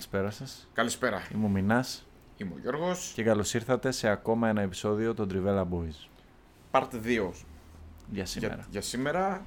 Καλησπέρα 0.00 0.30
σας. 0.30 0.68
Καλησπέρα. 0.72 1.22
Είμαι 1.34 1.44
ο 1.44 1.48
Μινάς 1.48 2.06
Είμαι 2.36 2.50
ο 2.54 2.58
Γιώργος. 2.60 3.12
και 3.14 3.22
καλώς 3.22 3.54
ήρθατε 3.54 3.90
σε 3.90 4.08
ακόμα 4.08 4.48
ένα 4.48 4.60
επεισόδιο 4.62 5.14
των 5.14 5.28
Trivella 5.32 5.62
Boys. 5.62 6.08
Part 6.70 6.88
2 7.04 7.30
Για 8.10 8.26
σήμερα. 8.26 8.54
για, 8.54 8.64
για 8.70 8.80
σήμερα. 8.80 9.42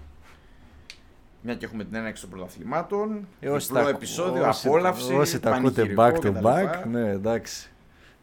Μια 1.41 1.55
και 1.55 1.65
έχουμε 1.65 1.83
την 1.83 1.95
έναρξη 1.95 2.21
των 2.21 2.29
πρωταθλημάτων. 2.31 3.27
Ε, 3.39 3.49
όσοι 3.49 3.67
διπλό 3.67 3.83
τα- 3.83 3.89
επεισόδιο, 3.89 4.47
όσοι- 4.47 4.67
απόλαυση. 4.67 5.13
Όσοι 5.13 5.39
τα 5.39 5.51
ακούτε 5.51 5.85
πανηγυρικό 5.85 6.03
back 6.03 6.25
to 6.27 6.33
κτλ. 6.33 6.47
back, 6.47 6.83
ναι 6.91 7.09
εντάξει. 7.09 7.71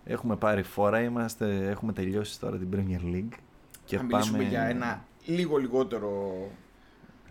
Έχουμε 0.05 0.37
πάρει 0.37 0.63
φορά, 0.63 1.01
είμαστε, 1.01 1.69
έχουμε 1.69 1.93
τελειώσει 1.93 2.41
τώρα 2.41 2.57
την 2.59 2.69
Premier 2.73 3.15
League. 3.15 3.39
Και 3.85 3.97
Θα 3.97 4.03
μιλήσουμε 4.03 4.37
πάμε... 4.39 4.49
για 4.51 4.63
ένα 4.63 5.05
λίγο 5.25 5.57
λιγότερο 5.57 6.35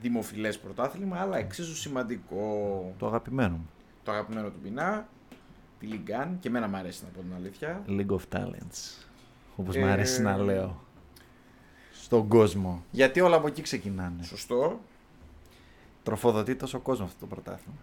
δημοφιλές 0.02 0.60
πρωτάθλημα, 0.60 1.18
αλλά 1.20 1.38
εξίσου 1.38 1.76
σημαντικό. 1.76 2.94
Το 2.98 3.08
αγαπημένο 3.08 3.56
μου. 3.56 3.70
Το 4.10 4.16
αγαπημένο 4.16 4.50
του 4.50 4.60
Πινά, 4.64 5.08
τη 5.80 5.86
Λιγκάν, 5.86 6.38
και 6.40 6.48
εμένα 6.48 6.68
μου 6.68 6.76
αρέσει 6.76 7.04
να 7.04 7.10
πω 7.10 7.20
την 7.22 7.34
αλήθεια. 7.36 7.84
League 7.88 8.16
of 8.16 8.38
Talents. 8.38 9.06
Όπως 9.56 9.76
Ε, 9.76 9.80
μου 9.80 9.86
αρέσει 9.86 10.22
να 10.22 10.38
λέω. 10.38 10.84
Στον 11.94 12.28
κόσμο. 12.28 12.84
Γιατί 12.92 13.22
όλα 13.22 13.36
από 13.36 13.48
εκεί 13.48 13.62
ξεκινάνε. 13.62 14.24
Σωστό. 14.24 14.80
Τροφοδοτεί 16.04 16.56
τόσο 16.56 16.80
κόσμο 16.80 17.06
αυτό 17.06 17.20
το 17.20 17.26
πρωτάθλημα. 17.26 17.78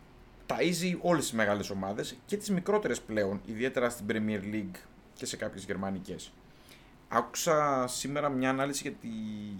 ταΐζει 0.46 0.98
όλες 1.00 1.22
τις 1.24 1.32
μεγάλες 1.32 1.70
ομάδες 1.70 2.16
και 2.26 2.36
τις 2.36 2.50
μικρότερες 2.50 3.00
πλέον, 3.00 3.40
ιδιαίτερα 3.46 3.90
στην 3.90 4.06
Premier 4.08 4.54
League 4.54 4.76
και 5.14 5.26
σε 5.26 5.36
κάποιες 5.36 5.64
γερμανικές. 5.64 6.32
Άκουσα 7.08 7.84
σήμερα 7.88 8.28
μια 8.28 8.50
ανάλυση 8.50 8.82
για 8.82 8.92
τη 8.92 9.08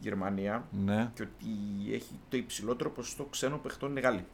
Γερμανία 0.01 0.65
Ναι, 0.85 1.11
και 1.15 1.23
ότι 1.23 1.49
έχει 1.95 2.19
το 2.29 2.37
υψηλότερο 2.37 2.91
ποσοστό 2.91 3.25
ξένων 3.25 3.61
παιχτών 3.63 3.91
είναι 3.91 4.01
Γάλλοι. 4.01 4.25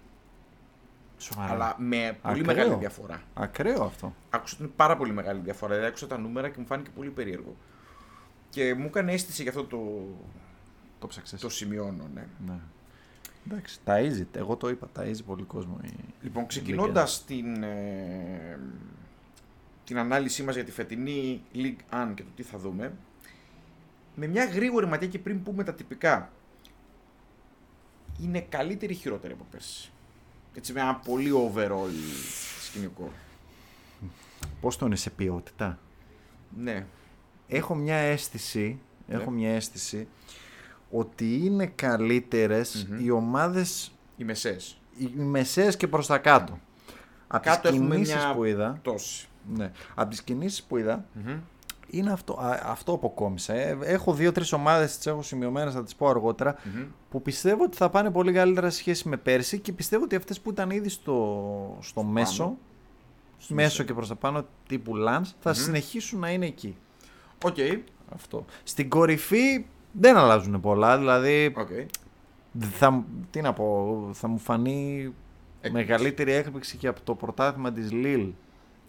Σοβαρά. 1.23 1.53
Αλλά 1.53 1.75
με 1.79 2.19
πολύ 2.23 2.41
Ακραίο. 2.41 2.45
μεγάλη 2.45 2.75
διαφορά. 2.79 3.23
Ακραίο 3.35 3.83
αυτό. 3.85 4.15
Άκουσα 4.31 4.55
ότι 4.55 4.63
είναι 4.65 4.73
πάρα 4.77 4.97
πολύ 4.97 5.13
μεγάλη 5.13 5.41
διαφορά. 5.41 5.71
Δηλαδή 5.71 5.89
άκουσα 5.89 6.07
τα 6.07 6.19
νούμερα 6.19 6.49
και 6.49 6.57
μου 6.59 6.67
φάνηκε 6.67 6.91
πολύ 6.95 7.11
περίεργο. 7.11 7.57
Και 8.51 8.75
μου 8.75 8.85
έκανε 8.87 9.13
αίσθηση 9.13 9.43
για 9.43 9.51
αυτό 9.51 9.65
το, 9.65 9.79
Το 10.99 11.07
ψάξες. 11.07 11.41
το 11.41 11.49
σημειώνω. 11.49 12.09
Ναι. 12.15 12.27
Ναι. 12.47 12.59
Εντάξει, 13.47 13.79
ταΐζει. 13.87 14.27
Εγώ 14.37 14.57
το 14.57 14.69
είπα, 14.69 14.89
ταΐζει 14.99 15.25
πολύ 15.27 15.43
κόσμο. 15.43 15.79
Η... 15.85 15.89
Λοιπόν, 16.23 16.47
ξεκινώντας 16.47 17.25
την, 17.25 17.63
ε, 17.63 18.59
την 19.85 19.99
ανάλυση 19.99 20.43
μας 20.43 20.55
για 20.55 20.65
τη 20.65 20.71
φετινή 20.71 21.43
League 21.55 21.95
An 21.95 22.13
και 22.15 22.23
το 22.23 22.29
τι 22.37 22.43
θα 22.43 22.59
δούμε, 22.59 22.93
με 24.15 24.27
μια 24.27 24.45
γρήγορη 24.45 24.87
ματιά 24.87 25.09
και 25.09 25.19
πριν 25.19 25.43
πούμε 25.43 25.65
τα 25.65 25.75
τυπικά, 25.75 26.31
είναι 28.21 28.41
καλύτερη 28.41 28.93
ή 28.93 28.97
χειρότερη 28.97 29.33
από 29.33 29.47
πέρσι; 29.51 29.91
Έτσι 30.55 30.73
με 30.73 30.81
ένα 30.81 30.95
πολύ 30.95 31.31
overall 31.35 31.91
σκηνικό. 32.67 33.13
Πώς 34.61 34.77
το 34.77 34.87
είναι 34.87 34.97
σε 34.97 35.11
ποιότητα; 35.11 35.79
Ναι. 36.57 36.87
Έχω 37.49 37.75
μια 37.75 37.97
αίσθηση, 37.97 38.79
Ναι. 39.09 39.15
έχω 39.15 39.31
μια 39.31 39.51
αίσθηση 39.55 40.09
ότι 40.91 41.37
είναι 41.45 41.67
καλύτερες 41.67 42.87
Μμμ. 42.91 43.05
οι 43.05 43.11
ομάδες 43.11 43.93
Οι 44.17 44.25
μεσές. 44.25 44.81
οι 44.99 45.07
μεσαίες 45.17 45.77
και 45.77 45.89
προς 45.89 46.07
τα 46.07 46.19
κάτω. 46.19 46.59
Από 47.27 47.43
τις 47.43 47.53
Κάτω 47.53 47.69
έχουμε 47.69 47.95
κινήσεις 47.95 48.15
μια 48.15 48.35
που 48.35 48.45
είδα, 48.45 48.79
πτώση. 48.83 49.29
ναι, 49.55 49.73
από 49.95 50.11
τις 50.11 50.23
κινήσεις 50.23 50.63
που 50.63 50.77
είδα, 50.77 51.05
Μμμ. 51.13 51.39
Είναι 51.95 52.13
αυτό, 52.13 52.33
α, 52.33 52.61
αυτό 52.65 52.93
αποκόμισα. 52.93 53.55
Ε, 53.55 53.79
έχω 53.83 54.15
δύο-τρεις 54.15 54.53
ομάδες, 54.53 54.97
τις 54.97 55.07
έχω 55.07 55.23
σημειωμένες, 55.23 55.75
θα 55.75 55.83
τις 55.83 55.95
πω 55.95 56.09
αργότερα, 56.09 56.57
Μμμ. 56.65 56.83
που 57.11 57.23
πιστεύω 57.23 57.65
ότι 57.65 57.77
θα 57.77 57.91
πάνε 57.91 58.11
πολύ 58.11 58.33
καλύτερα 58.33 58.71
σε 58.71 58.77
σχέση 58.79 59.09
με 59.09 59.17
πέρσι 59.17 59.59
και 59.59 59.73
πιστεύω 59.73 60.05
ότι 60.05 60.17
αυτές 60.17 60.41
που 60.41 60.51
ήταν 60.51 60.71
ήδη 60.71 60.89
στο, 60.89 61.77
στο 61.81 62.03
μέσο, 62.03 62.43
πάνω. 62.45 62.57
Στο 63.39 63.55
μέσο 63.55 63.69
μέσο. 63.69 63.83
και 63.83 63.95
προς 63.95 64.09
τα 64.09 64.15
πάνω, 64.15 64.45
τύπου 64.69 64.93
Lens, 64.97 65.31
θα 65.41 65.51
Μμμ. 65.51 65.55
συνεχίσουν 65.55 66.21
να 66.21 66.31
είναι 66.31 66.47
εκεί. 66.47 66.77
Οκ. 67.45 67.57
Αυτό. 68.15 68.45
Στην 68.63 68.89
κορυφή 68.89 69.65
δεν 69.93 70.17
αλλάζουν 70.17 70.61
πολλά, 70.61 70.99
δηλαδή 70.99 71.55
Οκ. 71.57 71.69
θα, 72.61 73.05
τι 73.31 73.41
να 73.41 73.53
πω, 73.53 73.99
θα 74.13 74.29
μου 74.29 74.39
φανεί 74.39 75.15
Έκπληξη. 75.61 75.87
μεγαλύτερη 75.89 76.33
έκπληξη 76.33 76.77
και 76.77 76.89
από 76.89 77.01
το 77.05 77.15
πρωτάθλημα 77.15 77.73
της 77.73 77.93
Λίλ 77.93 78.29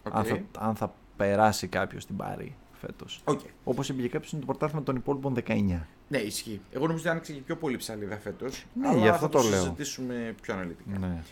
Οκ. 0.03 0.15
αν, 0.15 0.23
θα, 0.25 0.39
αν 0.59 0.75
θα 0.75 0.93
περάσει 1.17 1.67
κάποιος 1.67 2.05
την 2.05 2.15
Παρί 2.15 2.55
φέτος. 2.85 3.21
Οκ. 3.23 3.39
Όπως 3.63 3.89
είπε 3.89 4.01
και 4.01 4.09
κάποιος 4.09 4.31
είναι 4.31 4.41
το 4.41 4.47
πρωτάθλημα 4.47 4.83
των 4.83 4.95
υπόλοιπων 4.95 5.35
19. 5.47 5.79
Ναι, 6.07 6.17
ισχύει. 6.17 6.61
Εγώ 6.71 6.85
νομίζω 6.85 7.03
ότι 7.03 7.09
άνοιξε 7.09 7.33
και 7.33 7.41
πιο 7.41 7.57
πολύ 7.57 7.77
ψαλίδα 7.77 8.17
φέτος. 8.17 8.65
Ναι, 8.73 8.87
αλλά 8.87 8.99
γι' 8.99 9.07
αυτό 9.07 9.25
θα 9.25 9.29
το 9.29 9.41
το 9.41 9.49
λέω. 9.49 9.59
συζητήσουμε 9.59 10.35
πιο 10.41 10.53
αναλυτικά. 10.53 10.97
Ναι. 10.97 11.23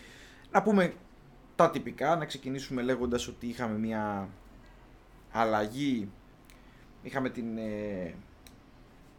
Να 0.50 0.62
πούμε 0.62 0.94
τα 1.56 1.70
τυπικά, 1.70 2.16
να 2.16 2.24
ξεκινήσουμε 2.24 2.82
λέγοντας 2.82 3.28
ότι 3.28 3.46
είχαμε 3.46 3.78
μια 3.78 4.28
αλλαγή. 5.32 6.08
Είχαμε 7.02 7.30
την, 7.30 7.58
ε, 7.58 8.14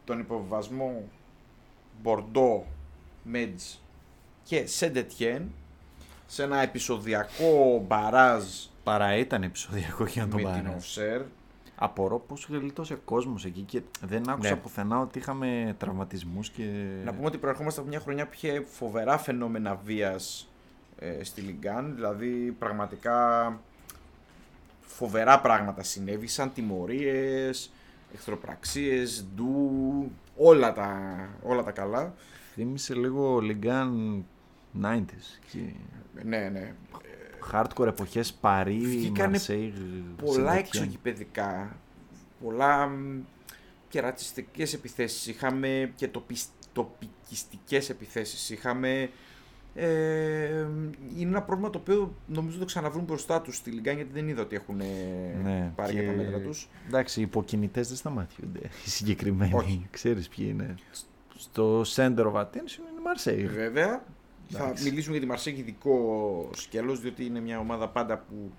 τον 0.04 0.18
υποβιβασμό 0.18 1.08
Μπορντό, 2.02 2.66
Μέτζ 3.22 3.62
και 4.42 4.66
Σεντετιέν 4.66 5.50
σε 6.26 6.42
ένα 6.42 6.58
επεισοδιακό 6.60 7.84
μπαράζ 7.86 8.44
Παρά 8.84 9.16
ήταν 9.16 9.42
επεισοδιακό 9.42 10.04
για 10.04 10.22
να 10.24 10.28
τον 10.28 10.42
με 10.42 10.52
την 10.52 10.62
πάρει. 10.62 11.24
Οσέρ. 11.76 11.84
Απορώ 11.88 12.18
πως 12.18 12.46
γλιτώσε 12.50 12.94
κόσμος 13.04 13.44
εκεί 13.44 13.60
και 13.60 13.80
δεν 14.00 14.28
άκουσα 14.30 14.50
Ναι. 14.50 14.56
πουθενά 14.56 15.00
ότι 15.00 15.18
είχαμε 15.18 15.74
τραυματισμούς 15.78 16.50
και... 16.50 16.62
Να 17.04 17.12
πούμε 17.14 17.26
ότι 17.26 17.38
προερχόμαστε 17.38 17.80
από 17.80 17.88
μια 17.88 18.00
χρονιά 18.00 18.26
που 18.26 18.32
είχε 18.34 18.64
φοβερά 18.70 19.18
φαινόμενα 19.18 19.80
βίας 19.84 20.48
ε, 20.98 21.24
στη 21.24 21.40
Λιγκάν. 21.40 21.94
Δηλαδή 21.94 22.54
πραγματικά 22.58 23.58
φοβερά 24.80 25.40
πράγματα 25.40 25.82
συνέβησαν, 25.82 26.52
τιμωρίες, 26.52 27.72
εχθροπραξίες, 28.14 29.24
ντου, 29.34 30.10
όλα 30.36 30.72
τα, 30.72 31.12
όλα 31.42 31.62
τα 31.62 31.70
καλά. 31.70 32.14
Θύμισε 32.54 32.94
λίγο 32.94 33.38
Λιγκάν 33.40 34.24
90s. 34.82 35.40
Και... 35.52 35.58
Ναι, 36.24 36.48
ναι. 36.48 36.74
Hardcore 37.52 37.86
εποχές 37.86 38.32
Παρί, 38.32 38.78
Βγήκανε 38.78 39.28
Μαρσέη, 39.30 39.72
Πολλά 40.16 40.32
Σεντετιέν. 40.32 40.58
εξωγηπαιδικά, 40.58 41.76
πολλά 42.44 42.86
μ, 42.86 43.20
και 43.88 44.00
ρατσιστικές 44.00 44.72
επιθέσεις. 44.72 45.26
Είχαμε 45.26 45.92
και 45.96 46.08
τοπισ, 46.08 46.46
τοπικιστικές 46.72 47.88
επιθέσεις. 47.90 48.50
Είχαμε... 48.50 49.10
Ε, 49.76 50.66
είναι 51.16 51.28
ένα 51.30 51.42
πρόβλημα 51.42 51.70
το 51.70 51.78
οποίο 51.78 52.14
νομίζω 52.26 52.58
το 52.58 52.64
ξαναβρούν 52.64 53.04
μπροστά 53.04 53.40
τους 53.40 53.56
στη 53.56 53.70
Λιγκάν 53.70 53.96
γιατί 53.96 54.10
δεν 54.12 54.28
είδα 54.28 54.42
ότι 54.42 54.56
έχουν 54.56 54.80
ε, 54.80 54.84
Ναι, 55.42 55.72
πάρει 55.76 55.92
και- 55.94 56.00
και 56.00 56.06
τα 56.06 56.12
μέτρα 56.12 56.38
τους. 56.40 56.68
Εντάξει, 56.86 57.20
οι 57.20 57.22
υποκινητές 57.22 57.88
δεν 57.88 57.96
σταματιούνται. 57.96 58.58
Οι 58.86 58.88
συγκεκριμένοι. 58.90 59.54
Όχι. 59.54 59.86
Ξέρεις 59.90 60.28
ποιοι 60.28 60.46
είναι. 60.50 60.74
Στο 61.36 61.80
center 61.94 62.24
of 62.24 62.32
attention 62.34 62.78
είναι 62.78 62.98
η 62.98 63.02
Μαρσέη. 63.04 63.46
Βέβαια, 63.46 64.04
θα 64.58 64.64
Εντάξει. 64.64 64.84
μιλήσουμε 64.84 65.12
για 65.12 65.20
τη 65.20 65.26
Μαρσέγη 65.30 65.60
ειδικό 65.60 66.50
σκέλος 66.54 67.00
διότι 67.00 67.24
είναι 67.24 67.40
μια 67.40 67.58
ομάδα 67.58 67.88
πάντα 67.88 68.18
που 68.18 68.52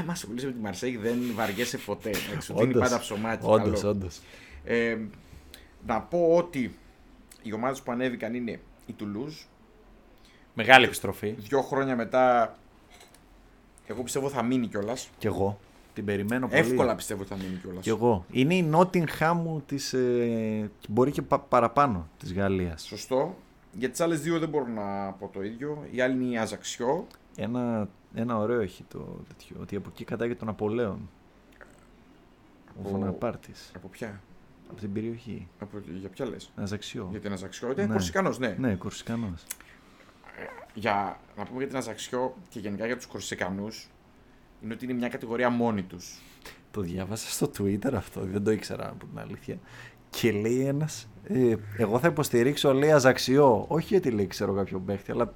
άμα 0.00 0.14
σου 0.14 0.28
μιλήσει 0.28 0.46
με 0.46 0.52
τη 0.52 0.58
Μαρσέγη 0.58 0.96
δεν 0.96 1.18
βαριέσαι 1.34 1.78
ποτέ. 1.78 2.08
εντάξει, 2.08 2.52
ότι 2.52 2.62
είναι 2.62 2.70
Όντως. 2.70 2.82
πάντα 2.88 2.98
ψωμάτι. 3.00 3.44
Όντως, 3.48 3.80
καλό. 3.80 3.92
όντως. 3.92 4.20
Ε, 4.64 4.96
να 5.86 6.00
πω 6.00 6.34
ότι 6.36 6.76
οι 7.42 7.52
ομάδες 7.52 7.82
που 7.82 7.92
ανέβηκαν 7.92 8.34
είναι 8.34 8.60
η 8.86 8.94
Toulouse. 9.00 9.46
Μεγάλη 10.54 10.84
επιστροφή. 10.84 11.34
Δύο 11.38 11.62
χρόνια 11.62 11.96
μετά, 11.96 12.56
εγώ 13.86 14.02
πιστεύω 14.02 14.28
θα 14.28 14.42
μείνει 14.42 14.66
κιόλας. 14.66 15.10
Κι 15.18 15.26
εγώ. 15.26 15.58
Την 15.94 16.04
περιμένω 16.06 16.48
πολύ. 16.48 16.60
Εύκολα 16.60 16.94
πιστεύω 16.94 17.20
ότι 17.22 17.30
θα 17.30 17.36
μείνει 17.36 17.56
κιόλας. 17.62 17.82
Κι 17.82 17.88
εγώ. 17.88 18.24
Είναι 18.30 18.54
η 18.54 18.70
Nottingham 18.74 19.32
μου 19.34 19.62
της, 19.66 19.92
ε, 19.92 20.70
μπορεί 20.88 21.10
και 21.10 21.22
πα- 21.22 21.38
παραπάνω 21.38 22.08
της 22.18 22.32
Γαλλίας. 22.32 22.82
Σωστό. 22.86 23.36
Για 23.72 23.90
τις 23.90 24.00
άλλες 24.00 24.20
δύο 24.20 24.38
δεν 24.38 24.48
μπορώ 24.48 24.66
να 24.66 25.12
πω 25.12 25.28
το 25.32 25.42
ίδιο. 25.42 25.86
Η 25.90 26.00
άλλη 26.00 26.14
είναι 26.24 26.32
η 26.34 26.38
Αζαξιό. 26.38 27.06
Ένα, 27.36 27.88
ένα 28.14 28.36
ωραίο 28.36 28.60
έχει 28.60 28.82
το 28.88 28.98
τέτοιο, 29.28 29.56
ότι 29.60 29.76
από 29.76 29.88
εκεί 29.92 30.04
κατάγεται 30.04 30.38
τον 30.38 30.48
Απολέον. 30.48 31.08
Ο 32.66 32.80
Από- 32.80 32.88
Βοναπάρτης. 32.88 33.70
Από 33.76 33.88
ποια; 33.88 34.20
Από 34.70 34.80
την 34.80 34.92
περιοχή. 34.92 35.48
Από, 35.58 35.78
για 35.98 36.08
ποια 36.08 36.26
λες; 36.26 36.50
Αζαξιό. 36.56 37.08
Για 37.10 37.20
την 37.20 37.32
Αζαξιό. 37.32 37.70
Είναι 37.72 37.82
Ναι. 37.86 37.92
Κορσικανός, 37.92 38.38
ναι. 38.38 38.56
Ναι, 38.58 38.74
Κορσικανός. 38.74 39.44
για, 40.74 41.20
να 41.36 41.44
πούμε 41.44 41.58
για 41.58 41.66
την 41.68 41.76
Αζαξιό 41.76 42.34
και 42.48 42.58
γενικά 42.60 42.86
για 42.86 42.96
τους 42.96 43.06
Κορσικανούς 43.06 43.88
είναι 44.62 44.72
ότι 44.74 44.84
είναι 44.84 44.94
μια 44.94 45.08
κατηγορία 45.08 45.50
μόνη 45.50 45.82
τους. 45.82 46.20
Το 46.70 46.80
διάβασα 46.80 47.30
στο 47.30 47.50
Twitter 47.58 47.92
αυτό, 47.94 48.20
δεν 48.20 48.44
το 48.44 48.50
ήξερα 48.50 48.88
από 48.88 49.06
την 49.06 49.18
αλήθεια. 49.18 49.58
Και 50.20 50.32
λέει 50.32 50.60
ένας, 50.64 51.08
ε, 51.24 51.54
εγώ 51.76 51.98
θα 51.98 52.08
υποστηρίξω 52.08 52.72
λέει 52.72 52.92
Αζαξιό. 52.92 53.64
Όχι 53.68 53.86
γιατί 53.86 54.10
λέει 54.10 54.26
ξέρω 54.26 54.52
κάποιον 54.54 54.84
παίχτη, 54.84 55.10
αλλά 55.10 55.34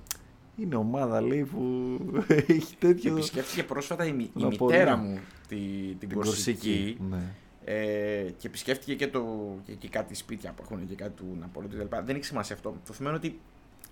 είναι 0.56 0.76
ομάδα 0.76 1.20
λέει 1.20 1.44
που 1.44 1.60
έχει 2.28 2.58
Και 2.58 2.74
τέτοιο. 2.78 3.12
επισκέφτηκε 3.12 3.62
πρόσφατα 3.62 4.06
η, 4.06 4.12
μη- 4.12 4.30
η 4.36 4.42
Να 4.42 4.48
πω, 4.48 4.66
μητέρα 4.66 4.96
ναι. 4.96 5.02
μου 5.08 5.18
τη, 5.48 5.56
την, 5.56 5.98
την 5.98 6.12
Κορσική. 6.14 6.96
Ναι. 7.10 7.22
Ε, 7.64 8.30
και 8.38 8.46
επισκέφτηκε 8.46 8.94
και, 8.94 9.08
το, 9.08 9.24
και, 9.66 9.72
και 9.72 9.88
κάτι 9.88 10.14
σπίτια 10.14 10.52
που 10.52 10.62
έχουν 10.64 10.88
και 10.88 10.94
κάτι 10.94 11.10
του 11.16 11.36
Ναπολέτη 11.40 11.76
κτλ. 11.76 11.96
Δεν 12.04 12.16
έχει 12.16 12.24
σημασία 12.24 12.54
αυτό. 12.54 12.74
Το 12.86 12.92
θέμα 12.92 13.08
είναι 13.08 13.18
ότι 13.18 13.38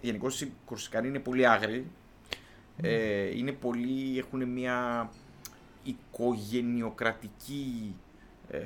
γενικώ 0.00 0.28
οι 0.42 0.50
Κορσικανοί 0.64 1.08
είναι 1.08 1.18
πολύ 1.18 1.46
άγριοι. 1.46 1.84
Ε, 2.82 3.36
είναι 3.38 3.52
πολύ, 3.52 4.18
έχουν 4.18 4.48
μια 4.48 5.10
οικογενειοκρατική 5.82 7.94
ε, 8.50 8.58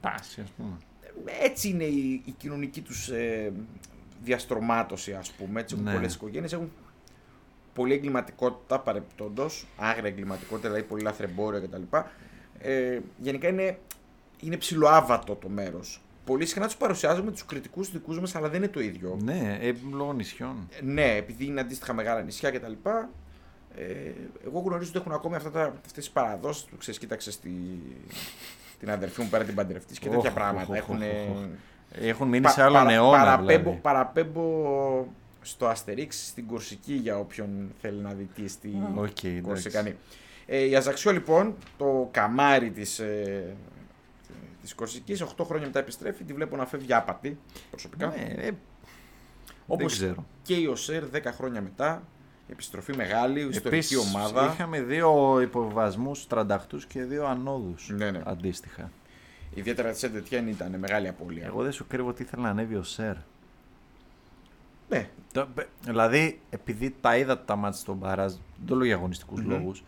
Τάση, 0.00 0.40
ας 0.40 0.50
πούμε. 0.50 0.76
Έτσι 1.42 1.68
είναι 1.68 1.84
η, 1.84 2.22
η 2.24 2.30
κοινωνική 2.30 2.80
τους 2.80 3.08
ε, 3.08 3.52
διαστρωμάτωση 4.24 5.12
ας 5.12 5.30
πούμε. 5.30 5.60
Έτσι 5.60 5.74
έχουν 5.74 5.86
Ναι. 5.86 5.94
πολλές 5.94 6.14
οικογένειες, 6.14 6.52
έχουν 6.52 6.72
πολλή 7.74 7.92
εγκληματικότητα 7.94 8.80
παρεπτόντως, 8.80 9.66
άγρια 9.76 10.08
εγκληματικότητα, 10.08 10.68
δηλαδή 10.68 10.86
πολύ 10.86 11.02
λαθρεμπόριο 11.02 11.60
κτλ. 11.60 11.82
Ε, 12.58 12.98
γενικά 13.18 13.48
είναι, 13.48 13.78
είναι 14.40 14.56
ψιλοάβατο 14.56 15.34
το 15.34 15.48
μέρος. 15.48 16.00
Πολύ 16.24 16.46
συχνά 16.46 16.66
τους 16.66 16.76
παρουσιάζουμε 16.76 17.30
τους 17.30 17.44
κριτικούς 17.44 17.90
δικούς 17.90 18.20
μας, 18.20 18.34
αλλά 18.34 18.48
δεν 18.48 18.62
είναι 18.62 18.68
το 18.72 18.80
ίδιο. 18.80 19.18
Ναι, 19.22 19.58
ε, 19.60 19.72
λόγω 19.92 20.12
νησιών. 20.12 20.68
Ε, 20.70 20.82
Ναι, 20.84 21.14
επειδή 21.16 21.44
είναι 21.44 21.60
αντίστοιχα 21.60 21.92
μεγάλα 21.92 22.22
νησιά 22.22 22.50
κτλ. 22.50 22.72
Ε, 23.78 24.12
εγώ 24.46 24.60
γνωρίζω 24.60 24.88
ότι 24.90 24.98
έχουν 24.98 25.12
ακόμη 25.12 25.34
αυτά 25.36 25.50
τα, 25.50 25.62
αυτές 25.64 25.92
τις 25.92 26.10
παραδόσεις 26.10 26.64
που 26.64 26.76
ξέρεις, 26.76 26.98
κοίταξες 27.00 27.34
τη, 27.34 27.50
την 28.78 28.90
αδερφή 28.90 29.20
μου 29.22 29.28
πρέπει 29.28 29.40
να 29.40 29.44
την 29.44 29.54
παντρευτείς 29.54 29.98
και 29.98 30.08
τέτοια 30.08 30.28
Οχ, 30.28 30.34
πράγματα. 30.34 30.66
οχ, 30.72 30.76
Έχουν, 30.76 30.96
οχ, 31.02 31.36
οχ. 31.36 31.44
Έχουν 32.00 32.28
μείνει 32.28 32.48
σε 32.48 32.62
άλλο 32.62 32.74
παρα- 32.74 32.92
αιώνα. 32.92 33.18
παραπέμπω, 33.18 33.58
δηλαδή. 33.62 33.78
παραπέμπω 33.82 35.06
στο 35.42 35.66
Αστερίξ 35.66 36.26
στην 36.26 36.46
Κορσική 36.46 36.94
για 36.94 37.18
όποιον 37.18 37.48
θέλει 37.80 37.98
να 38.00 38.12
δει 38.12 38.28
τι 38.34 38.48
στη 38.48 38.68
Α, 38.68 39.00
οκ, 39.00 39.24
εντάξει. 39.24 39.40
Κορσικανή. 39.40 39.96
Ε, 40.46 40.58
η 40.58 40.76
Αζαξιό 40.76 41.12
λοιπόν, 41.12 41.54
το 41.78 42.08
καμάρι 42.10 42.70
της, 42.70 42.98
ε, 42.98 43.56
της 44.62 44.74
Κορσικής, 44.74 45.20
8 45.22 45.44
χρόνια 45.44 45.66
μετά 45.66 45.78
επιστρέφει, 45.78 46.24
τη 46.24 46.32
βλέπω 46.32 46.56
να 46.56 46.66
φεύγει 46.66 46.92
άπατη 46.94 47.38
προσωπικά. 47.70 48.06
Ναι, 48.06 48.34
ε, 48.36 48.42
δεν 48.42 48.56
Όπως 49.66 49.92
ξέρω. 49.92 50.26
και 50.42 50.54
η 50.54 50.66
ΟΣΕΡ 50.66 51.04
10 51.04 51.32
χρόνια 51.32 51.60
μετά, 51.62 52.02
επιστροφή 52.48 52.96
μεγάλη, 52.96 53.40
ιστορική 53.40 53.68
Επίσης, 53.68 53.96
ομάδα. 53.96 54.52
είχαμε 54.52 54.80
δύο 54.82 55.40
υποβασμούς 55.40 56.26
τρανταχτούς 56.26 56.86
και 56.86 57.02
δύο 57.04 57.26
ανόδους 57.26 57.88
Ναι, 57.96 58.10
ναι. 58.10 58.20
αντίστοιχα. 58.24 58.90
Ιδιαίτερα 59.54 59.90
της 59.90 59.98
Σεντετιέν 59.98 60.48
ήταν 60.48 60.74
μεγάλη 60.78 61.08
απώλεια. 61.08 61.46
Εγώ 61.46 61.62
δεν 61.62 61.72
σου 61.72 61.86
κρύβω 61.86 62.08
ότι 62.08 62.22
ήθελα 62.22 62.42
να 62.42 62.48
ανέβει 62.48 62.74
ο 62.74 62.82
Σερ. 62.82 63.14
Ναι, 64.88 65.08
Το- 65.32 65.48
πε- 65.54 65.66
Δηλαδή, 65.84 66.40
επειδή 66.50 66.94
τα 67.00 67.16
είδα 67.16 67.38
τα 67.44 67.56
μάτια 67.56 67.78
στον 67.80 67.96
Μπαράζ, 67.96 68.32
δεν 68.32 68.66
το 68.66 68.74
λέω 68.74 68.84
για 68.86 68.94
αγωνιστικούς 68.94 69.40
Μμμ. 69.40 69.48
λόγους, 69.50 69.84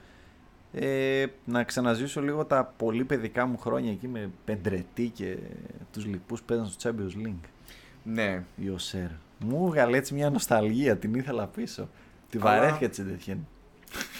ε, 0.72 1.26
να 1.44 1.64
ξαναζήσω 1.64 2.20
λίγο 2.22 2.44
τα 2.44 2.74
πολύ 2.76 3.04
παιδικά 3.04 3.46
μου 3.46 3.58
χρόνια 3.58 3.90
εκεί 3.90 4.08
με 4.08 4.30
Πεντρετή 4.44 5.08
και 5.08 5.36
τους 5.92 6.06
λοιπούς 6.06 6.42
παίζαν 6.42 6.66
στο 6.66 6.90
Champions 6.90 7.26
League. 7.26 7.48
ναι. 8.02 8.42
Η 8.56 8.68
Οσέρ. 8.68 9.08
Μου 9.44 9.66
έβγαλε 9.66 9.96
έτσι 9.96 10.14
μια 10.14 10.30
νοσταλγία, 10.30 10.96
την 10.96 11.14
ήθελα 11.14 11.46
πίσω. 11.46 11.88
Τη 12.30 12.38
Αλλά- 12.40 12.50
βαρέθηκα 12.50 12.88
τη 12.88 12.94
Σεντετιέν. 12.94 13.46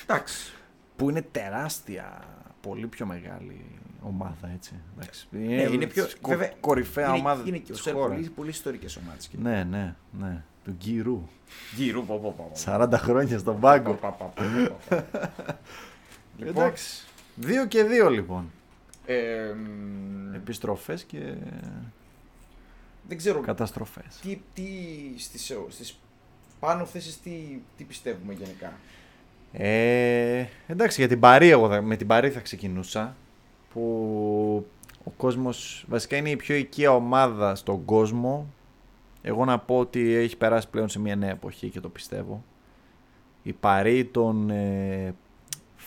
Εντάξει. 0.03 0.53
Που 0.97 1.11
είναι 1.11 1.23
τεράστια, 1.23 2.25
πολύ 2.61 2.87
πιο 2.87 3.07
μεγάλη 3.07 3.65
ομάδα, 4.03 4.49
έτσι. 4.55 4.73
Εντάξει. 4.99 5.27
Ναι, 5.31 5.63
είναι 5.63 5.87
πιο. 5.87 6.07
κο- 6.21 6.31
βέβαια, 6.31 6.53
κορυφαία 6.61 7.09
είναι, 7.09 7.19
ομάδα 7.19 7.43
Είναι 7.47 7.59
και 7.59 7.73
ο 7.73 7.75
της 7.75 7.83
Σερ 7.85 7.95
χώρας. 7.95 8.17
πολύ, 8.17 8.29
πολύ 8.31 8.51
ιστορικές 8.51 8.97
ομάδες. 8.97 9.31
Ναι, 9.43 9.65
ναι, 9.65 9.95
ναι. 10.19 10.43
Του 10.65 10.71
Γκυρού. 10.79 11.29
Γύρω, 11.77 12.03
πω, 12.03 12.19
πω, 12.19 12.35
πω, 12.37 12.51
πω. 12.53 12.59
40 12.73 12.99
χρόνια 12.99 13.39
στον 13.39 13.61
πάγκο. 13.61 13.93
Πα, 13.93 14.09
πα, 14.11 14.25
πα, 14.25 14.43
πα, 14.89 14.97
πα. 14.97 15.07
Λοιπόν, 16.39 16.63
Εντάξει. 16.63 17.07
Δύο 17.35 17.67
και 17.67 17.85
δύο 17.85 18.11
λοιπόν. 18.11 18.51
ε, 19.07 19.53
μ, 19.53 20.35
Επιστροφές 20.35 21.05
και 21.05 21.35
δεν 23.09 23.17
ξέρω 23.17 23.41
καταστροφές. 23.41 24.19
τι, 24.23 24.41
τι 24.55 24.65
στις, 25.19 25.53
στις 25.69 25.99
πάνω 26.61 26.85
θέσεις 26.85 27.21
τι, 27.21 27.61
τι 27.77 27.85
πιστεύουμε 27.85 28.33
γενικά; 28.33 28.73
Ε, 29.53 30.45
εντάξει, 30.67 31.01
για 31.01 31.09
την 31.09 31.21
Παρή, 31.21 31.49
εγώ 31.49 31.69
θα- 31.69 31.83
με 31.83 31.97
την 31.97 32.07
Παρή 32.07 32.31
θα 32.31 32.41
ξεκινούσα. 32.41 33.17
Που 33.73 34.67
ο 35.05 35.11
κόσμος, 35.11 35.85
βασικά 35.89 36.17
είναι 36.17 36.31
η 36.31 36.37
πιο 36.37 36.55
οικία 36.55 36.95
ομάδα 36.95 37.55
στον 37.55 37.85
κόσμο. 37.85 38.47
Εγώ 39.23 39.45
να 39.45 39.59
πω 39.59 39.79
ότι 39.79 40.15
έχει 40.15 40.37
περάσει 40.37 40.69
πλέον 40.69 40.89
σε 40.89 40.99
μια 41.01 41.17
νέα 41.17 41.31
εποχή 41.31 41.69
και 41.69 41.81
το 41.81 41.89
πιστεύω. 41.89 42.45
Η 43.43 43.53
Παρή 43.53 44.05
των 44.05 44.51
ε, 44.51 45.15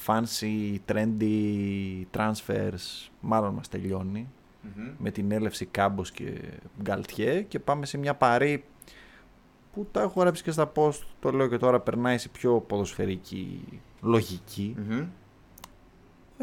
fancy, 0.05 0.75
trendy 0.91 2.03
transfers 2.17 3.09
μάλλον 3.19 3.53
μας 3.53 3.67
τελειώνει. 3.69 4.27
με 4.97 5.11
την 5.11 5.31
έλευση 5.31 5.65
Κάμπος 5.65 6.11
και 6.11 6.33
Γκαλτιέ 6.81 7.41
και 7.41 7.59
πάμε 7.59 7.85
σε 7.85 7.97
μια 7.97 8.13
παρή 8.15 8.63
που 9.73 9.87
τα 9.91 10.01
έχω 10.01 10.19
γράψει 10.19 10.43
και 10.43 10.51
στα 10.51 10.71
post, 10.75 10.99
το 11.19 11.31
λέω 11.31 11.47
και 11.47 11.57
τώρα, 11.57 11.79
περνάει 11.79 12.17
σε 12.17 12.29
πιο 12.29 12.59
ποδοσφαιρική 12.59 13.59
λογική. 14.01 14.75
Μμμ. 14.89 15.05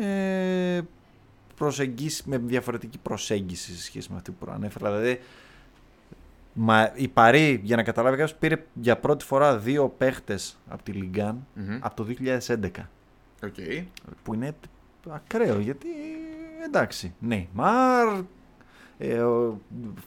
Ε, 0.04 0.80
προσεγγίσει, 1.56 2.22
με 2.26 2.38
διαφορετική 2.38 2.98
προσέγγιση 2.98 3.72
σε 3.76 3.82
σχέση 3.82 4.08
με 4.10 4.16
αυτή 4.16 4.30
που 4.30 4.44
προανέφερα. 4.44 4.90
Δηλαδή, 4.98 5.20
μα, 6.52 6.92
η 6.94 7.08
Παρί, 7.08 7.60
για 7.64 7.76
να 7.76 7.82
καταλάβει 7.82 8.16
κάποιος, 8.16 8.38
πήρε 8.38 8.64
για 8.74 8.96
πρώτη 8.98 9.24
φορά 9.24 9.58
δύο 9.58 9.88
παίχτες 9.88 10.58
από 10.68 10.82
τη 10.82 10.92
Ligue 10.92 11.37
1 11.37 11.46
Μμμ. 11.54 11.78
από 11.80 11.94
το 11.96 12.04
2011. 12.04 12.88
Οκ. 13.44 13.54
Που 14.22 14.34
είναι 14.34 14.54
ακραίο 15.08 15.58
γιατί 15.58 15.88
εντάξει. 16.64 17.14
Neymar, 17.28 18.06
ε, 18.06 18.18
ο- 18.18 18.26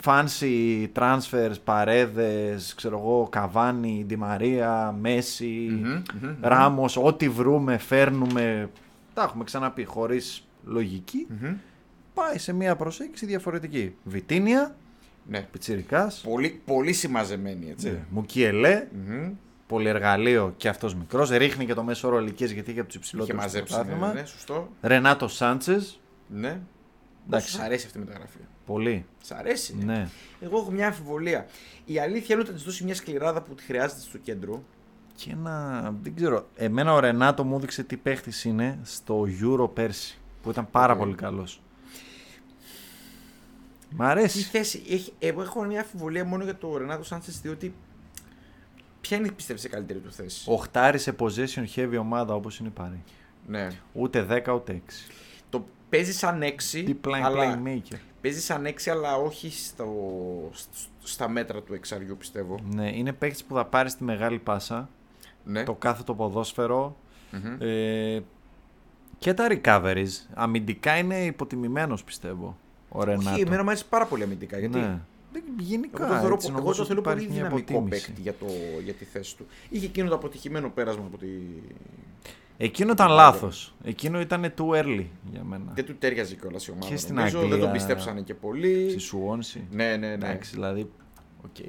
fancy 0.03 0.87
transfers, 0.93 1.55
Παρέδες, 1.63 2.73
ξέρω 2.75 2.97
εγώ, 2.97 3.27
Καβάνι, 3.31 4.03
Ντι 4.07 4.37
Μαρία, 4.37 4.95
Μέσι, 4.99 5.67
Μμμ, 5.71 6.01
μμμ, 6.21 6.35
Ράμος, 6.41 6.97
ό,τι 6.97 7.29
βρούμε, 7.29 7.77
φέρνουμε. 7.77 8.69
Τα 9.13 9.23
έχουμε 9.23 9.43
ξαναπεί 9.43 9.83
χωρίς 9.83 10.47
λογική. 10.65 11.27
μμμ. 11.41 11.53
Πάει 12.13 12.37
σε 12.37 12.53
μια 12.53 12.75
προσέγγιση 12.75 13.25
διαφορετική. 13.25 13.95
Βιτίνια, 14.03 14.75
Ναι. 15.27 15.47
Πιτσιρικάς, 15.51 16.21
Πολύ, 16.21 16.61
πολύ 16.65 16.93
συμμαζεμένη, 16.93 17.69
έτσι. 17.69 17.89
ναι. 17.89 17.99
Μουκιελέ, 18.09 18.87
Μμμ. 19.07 19.31
πολυεργαλείο 19.67 20.53
και 20.57 20.67
αυτός 20.69 20.95
μικρός. 20.95 21.29
Ρίχνει 21.29 21.65
και 21.65 21.73
το 21.73 21.83
μέσο 21.83 22.07
όρο 22.07 22.19
ηλικίας 22.19 22.49
γιατί 22.49 22.71
είχε 22.71 22.79
από 22.79 22.89
τους 22.89 22.95
Είχε 22.97 23.05
υψηλότερους 23.05 23.41
στο 23.41 23.49
μαζέψει. 23.49 23.73
Ναι, 23.73 23.79
πρωτάθλημα. 23.83 24.13
ναι, 24.13 24.25
σωστό. 24.25 24.69
Ρενάτο 24.81 25.27
Σάντσες, 25.27 25.99
Ναι. 26.27 26.59
Εντάξει. 27.27 27.51
Σ' 27.51 27.59
αρέσει 27.59 27.85
αυτή 27.85 27.97
η 27.97 28.01
μεταγραφή. 28.01 28.37
Πολύ. 28.71 29.05
Σ' 29.23 29.31
αρέσει. 29.31 29.75
Ναι. 29.83 30.09
Εγώ 30.39 30.57
έχω 30.57 30.71
μια 30.71 30.87
αμφιβολία. 30.87 31.45
Η 31.85 31.99
αλήθεια 31.99 32.27
είναι 32.29 32.39
ότι 32.39 32.49
θα 32.49 32.55
της 32.55 32.63
δώσει 32.65 32.83
μια 32.83 32.95
σκληράδα 32.95 33.41
που 33.41 33.55
τη 33.55 33.63
χρειάζεται 33.63 34.01
στο 34.01 34.17
κέντρο. 34.17 34.63
Και 35.15 35.31
ένα, 35.31 35.93
δεν 36.01 36.15
ξέρω, 36.15 36.47
εμένα 36.55 36.93
ο 36.93 36.99
Ρενάτο 36.99 37.43
μου 37.43 37.55
έδειξε 37.55 37.83
τι 37.83 37.97
παίχτης 37.97 38.43
είναι 38.43 38.79
στο 38.83 39.25
Euro 39.41 39.73
πέρσι, 39.73 40.19
που 40.41 40.49
ήταν 40.49 40.69
πάρα 40.71 40.93
Οκ. 40.93 40.99
πολύ 40.99 41.15
καλός. 41.15 41.61
Μ' 43.89 43.97
Τι 43.97 44.03
αρέσει. 44.03 44.41
θέση. 44.41 44.83
Έχει, 44.89 45.13
εγώ 45.19 45.41
έχω 45.41 45.63
μια 45.63 45.79
αμφιβολία 45.79 46.25
μόνο 46.25 46.43
για 46.43 46.57
το 46.57 46.77
Ρενάτο 46.77 47.03
Σάντσες, 47.03 47.41
διότι. 47.41 47.73
Ποια 49.01 49.17
είναι 49.17 49.31
πιστεύεις 49.31 49.63
η 49.63 49.69
καλύτερη 49.69 49.99
του 49.99 50.11
θέση; 50.11 50.43
Οχτάρι 50.51 50.97
σε 50.97 51.15
possession 51.19 51.65
heavy 51.75 51.95
ομάδα 51.99 52.33
όπως 52.33 52.59
είναι 52.59 52.67
η 52.67 52.71
Παρή. 52.71 53.03
Ναι. 53.47 53.67
Ούτε 53.93 54.43
10 54.45 54.53
ούτε 54.55 54.81
6. 54.87 54.91
Το 55.91 55.97
παίζει 55.97 56.13
σαν 56.13 56.41
έξι. 56.41 56.83
Τι 56.83 56.95
plan 57.05 57.19
αλλά, 57.23 57.61
playmaker. 57.63 57.95
Παίζει 58.21 58.41
σαν 58.41 58.65
έξι, 58.65 58.89
αλλά 58.89 59.15
όχι 59.15 59.51
στο, 59.51 59.85
σ- 60.53 60.67
στα 61.03 61.29
μέτρα 61.29 61.61
του 61.61 61.73
εξαριού, 61.73 62.15
πιστεύω. 62.17 62.59
Ναι, 62.73 62.95
είναι 62.97 63.13
παίχτης 63.13 63.43
που 63.43 63.55
θα 63.55 63.65
πάρει 63.65 63.93
τη 63.93 64.03
μεγάλη 64.03 64.39
πάσα, 64.39 64.89
Ναι. 65.43 65.63
το 65.63 65.73
κάθετο 65.73 66.13
ποδόσφαιρο 66.13 66.95
Μμμ. 67.31 67.55
ε, 67.59 68.21
και 69.17 69.33
τα 69.33 69.47
recoveries. 69.49 70.25
Αμυντικά 70.33 70.97
είναι 70.97 71.25
υποτιμημένος 71.25 72.03
πιστεύω 72.03 72.57
ο 72.89 73.03
Ρενάτο. 73.03 73.29
Όχι, 73.29 73.41
εμένα 73.41 73.63
μου 73.63 73.69
αρέσει 73.69 73.85
πάρα 73.87 74.05
πολύ 74.05 74.23
αμυντικά. 74.23 74.59
Γιατί 74.59 74.77
Ναι. 74.79 74.99
Δεν- 75.33 75.43
Γενικά, 75.59 76.03
Εγώ 76.03 76.13
το 76.13 76.19
θεωρώ, 76.19 76.33
έτσι, 76.33 76.47
εγώ 76.49 76.57
νομίζω 76.57 76.75
το 76.75 76.81
ότι 76.81 76.89
θέλω 76.89 77.01
πολύ 77.01 77.15
υπάρχει 77.15 77.33
μια 77.39 77.43
δυναμικό 77.43 77.71
αποτίμηση. 77.77 78.05
παίκτη 78.05 78.21
για, 78.21 78.33
το, 78.33 78.45
για 78.83 78.93
τη 78.93 79.05
θέση 79.05 79.37
του. 79.37 79.45
Είχε 79.69 79.85
εκείνο 79.85 80.09
το 80.09 80.15
αποτυχημένο 80.15 80.69
πέρασμα 80.69 81.03
από 81.05 81.17
τη. 81.17 81.27
Εκείνο 82.63 82.91
ήταν 82.91 83.07
Ναι, 83.07 83.13
λάθος. 83.13 83.73
Εκείνο 83.83 84.19
ήταν 84.19 84.53
too 84.57 84.83
early 84.83 85.05
για 85.31 85.43
μένα. 85.43 85.71
Δεν 85.73 85.85
του 85.85 85.95
τέριαζε 85.95 86.35
κιόλας 86.35 86.67
η 86.67 86.71
ομάδα. 86.71 86.87
Και 86.87 86.97
στην 86.97 87.15
νομίζω, 87.15 87.37
Αγγλία, 87.37 87.55
δεν 87.55 87.65
τον 87.65 87.73
πιστέψανε 87.73 88.21
και 88.21 88.33
πολύ. 88.33 88.89
Στη 88.89 88.99
Σουόνση. 88.99 89.67
Ναι, 89.71 89.85
ναι, 89.85 89.95
ναι. 90.07 90.13
Εντάξει, 90.13 90.51
δηλαδή. 90.53 90.91
οκ. 91.45 91.65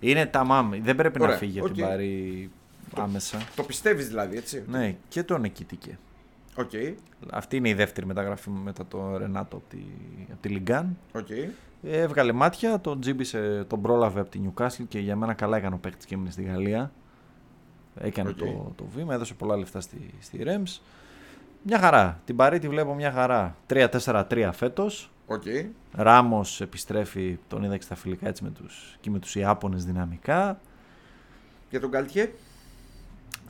Είναι 0.00 0.26
τα 0.26 0.44
μάμ. 0.44 0.70
Δεν 0.82 0.96
πρέπει 0.96 1.20
Ωραία, 1.22 1.32
να 1.32 1.38
φύγει 1.40 1.58
από 1.58 1.70
την 1.70 1.84
οκ. 1.84 1.88
Παρή 1.90 2.50
άμεσα. 2.96 3.38
Το 3.56 3.62
πιστεύεις 3.62 4.08
δηλαδή, 4.08 4.36
έτσι; 4.36 4.64
Ναι, 4.68 4.96
και 5.08 5.22
τον 5.22 5.40
νικητήκε. 5.40 5.98
Οκ. 6.56 6.70
Αυτή 7.30 7.56
είναι 7.56 7.68
η 7.68 7.74
δεύτερη 7.74 8.06
μεταγραφή 8.06 8.50
μου 8.50 8.62
μετά 8.62 8.86
το 8.86 9.16
Ρενάτο 9.16 9.56
από 9.56 9.64
τη, 9.68 9.78
από 10.32 10.42
τη 10.42 10.48
Ligue 10.48 10.96
1. 11.12 11.19
OK. 11.19 11.30
Ε, 11.30 11.50
Έβγαλε 11.82 12.32
μάτια, 12.32 12.80
τον 12.80 13.00
τσίμπησε, 13.00 13.64
τον 13.68 13.80
πρόλαβε 13.82 14.20
από 14.20 14.30
τη 14.30 14.40
Newcastle 14.44 14.84
και 14.88 14.98
για 14.98 15.16
μένα 15.16 15.34
καλά 15.34 15.56
έκανε 15.56 15.74
ο 15.74 15.78
παίκτης 15.78 16.06
και 16.06 16.14
έμεινε 16.14 16.30
στη 16.30 16.42
Γαλλία. 16.42 16.92
Έκανε 18.00 18.28
Οκ. 18.28 18.36
το, 18.36 18.72
το 18.76 18.84
βήμα, 18.94 19.14
έδωσε 19.14 19.34
πολλά 19.34 19.56
λεφτά 19.56 19.80
στη, 19.80 20.10
στη 20.20 20.38
Reims. 20.44 20.80
Μια 21.62 21.78
χαρά. 21.78 22.20
Την 22.24 22.36
Παρί 22.36 22.58
τη 22.58 22.68
βλέπω 22.68 22.94
μια 22.94 23.12
χαρά. 23.12 23.56
3-4-3 23.68 24.50
φέτος. 24.52 25.10
Οκ. 25.26 25.42
Ράμος 25.92 26.60
επιστρέφει, 26.60 27.38
τον 27.48 27.62
είδα 27.62 27.76
και 27.76 27.82
στα 27.82 27.94
φιλικά 27.94 28.28
έτσι 28.28 28.44
με 28.44 28.50
τους, 28.50 28.96
και 29.00 29.10
με 29.10 29.18
τους 29.18 29.34
Ιάπωνες 29.34 29.84
δυναμικά. 29.84 30.60
Για 31.70 31.80
τον 31.80 31.90
Καλτιέ. 31.90 32.32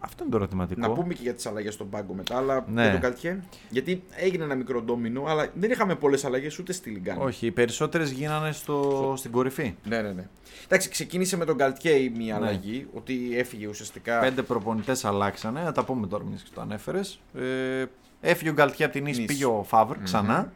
Αυτό 0.00 0.22
είναι 0.22 0.32
το 0.32 0.36
ερωτηματικό. 0.38 0.80
Να 0.80 0.90
πούμε 0.92 1.14
και 1.14 1.22
για 1.22 1.34
τις 1.34 1.46
αλλαγές 1.46 1.74
στον 1.74 1.88
πάγκο 1.88 2.14
μετά, 2.14 2.36
αλλά 2.36 2.64
Ναι. 2.68 2.82
για 2.82 2.90
τον 2.92 3.00
Καλτιέ. 3.00 3.40
Γιατί 3.70 4.02
έγινε 4.16 4.44
ένα 4.44 4.54
μικρό 4.54 4.82
ντόμινο, 4.82 5.24
αλλά 5.24 5.48
δεν 5.54 5.70
είχαμε 5.70 5.94
πολλές 5.94 6.24
αλλαγές 6.24 6.58
ούτε 6.58 6.72
στη 6.72 6.90
Λιγκάν. 6.90 7.18
Όχι, 7.20 7.46
οι 7.46 7.50
περισσότερες 7.50 8.10
γίνανε 8.10 8.52
στο, 8.52 9.14
στην 9.16 9.30
κορυφή. 9.30 9.74
Ναι, 9.84 10.02
ναι, 10.02 10.12
ναι. 10.12 10.28
Εντάξει, 10.64 10.88
ξεκίνησε 10.88 11.36
με 11.36 11.44
τον 11.44 11.56
Καλτιέ 11.56 11.92
η 11.92 12.12
μία 12.16 12.38
Ναι. 12.38 12.46
αλλαγή, 12.46 12.86
ότι 12.94 13.30
έφυγε 13.38 13.66
ουσιαστικά. 13.66 14.18
Πέντε 14.18 14.42
προπονητές 14.42 15.04
αλλάξανε. 15.04 15.62
Να 15.62 15.72
τα 15.72 15.84
πούμε 15.84 16.06
τώρα, 16.06 16.24
μιας 16.24 16.42
και 16.42 16.50
το 16.54 16.60
ανέφερες. 16.60 17.20
Ε, 17.34 17.84
έφυγε 18.20 18.50
ο 18.50 18.52
Γκαλτιέ 18.52 18.84
από 18.84 18.94
την 18.94 19.04
Νης, 19.04 19.16
Νης. 19.18 19.26
πήγε 19.26 19.44
ο 19.44 19.62
φαβρ 19.62 19.96
ξανά. 20.02 20.52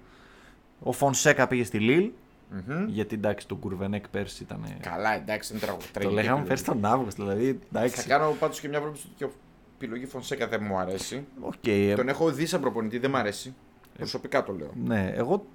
Ο 0.82 0.92
Φονσέκα 0.92 1.46
πήγε 1.46 1.64
στη 1.64 1.78
Λίλ. 1.78 2.10
Μμμ. 2.52 2.86
Γιατί 2.88 3.14
εντάξει, 3.14 3.46
το 3.48 3.54
Κουρβενέκ 3.54 4.08
πέρσι 4.08 4.42
ήταν. 4.42 4.64
Καλά, 4.80 5.14
εντάξει, 5.14 5.52
δεν 5.52 5.60
τραγουδάει. 5.60 5.88
Το 6.04 6.10
λέγαμε 6.10 6.44
πέρσι 6.44 6.64
τον 6.64 6.84
Αύγουστο, 6.84 7.22
δηλαδή. 7.24 7.58
Θα 7.72 7.80
Εντάξει. 7.80 8.06
κάνω 8.06 8.36
πάντως 8.38 8.60
και 8.60 8.68
μια 8.68 8.78
πρόβλεψη 8.80 9.06
ότι 9.06 9.16
και 9.16 9.24
η 9.24 9.30
επιλογή 9.74 10.06
Φονσέκα 10.06 10.48
δεν 10.48 10.60
μου 10.62 10.78
αρέσει. 10.78 11.24
Οκ, 11.40 11.66
ε, 11.66 11.94
Τον 11.94 12.08
έχω 12.08 12.30
δει 12.30 12.46
σαν 12.46 12.60
προπονητή, 12.60 12.98
δεν 12.98 13.10
μου 13.10 13.16
αρέσει. 13.16 13.54
Προσωπικά 13.96 14.42
το 14.42 14.52
λέω. 14.52 14.70
ναι, 14.84 15.12
εγώ 15.16 15.46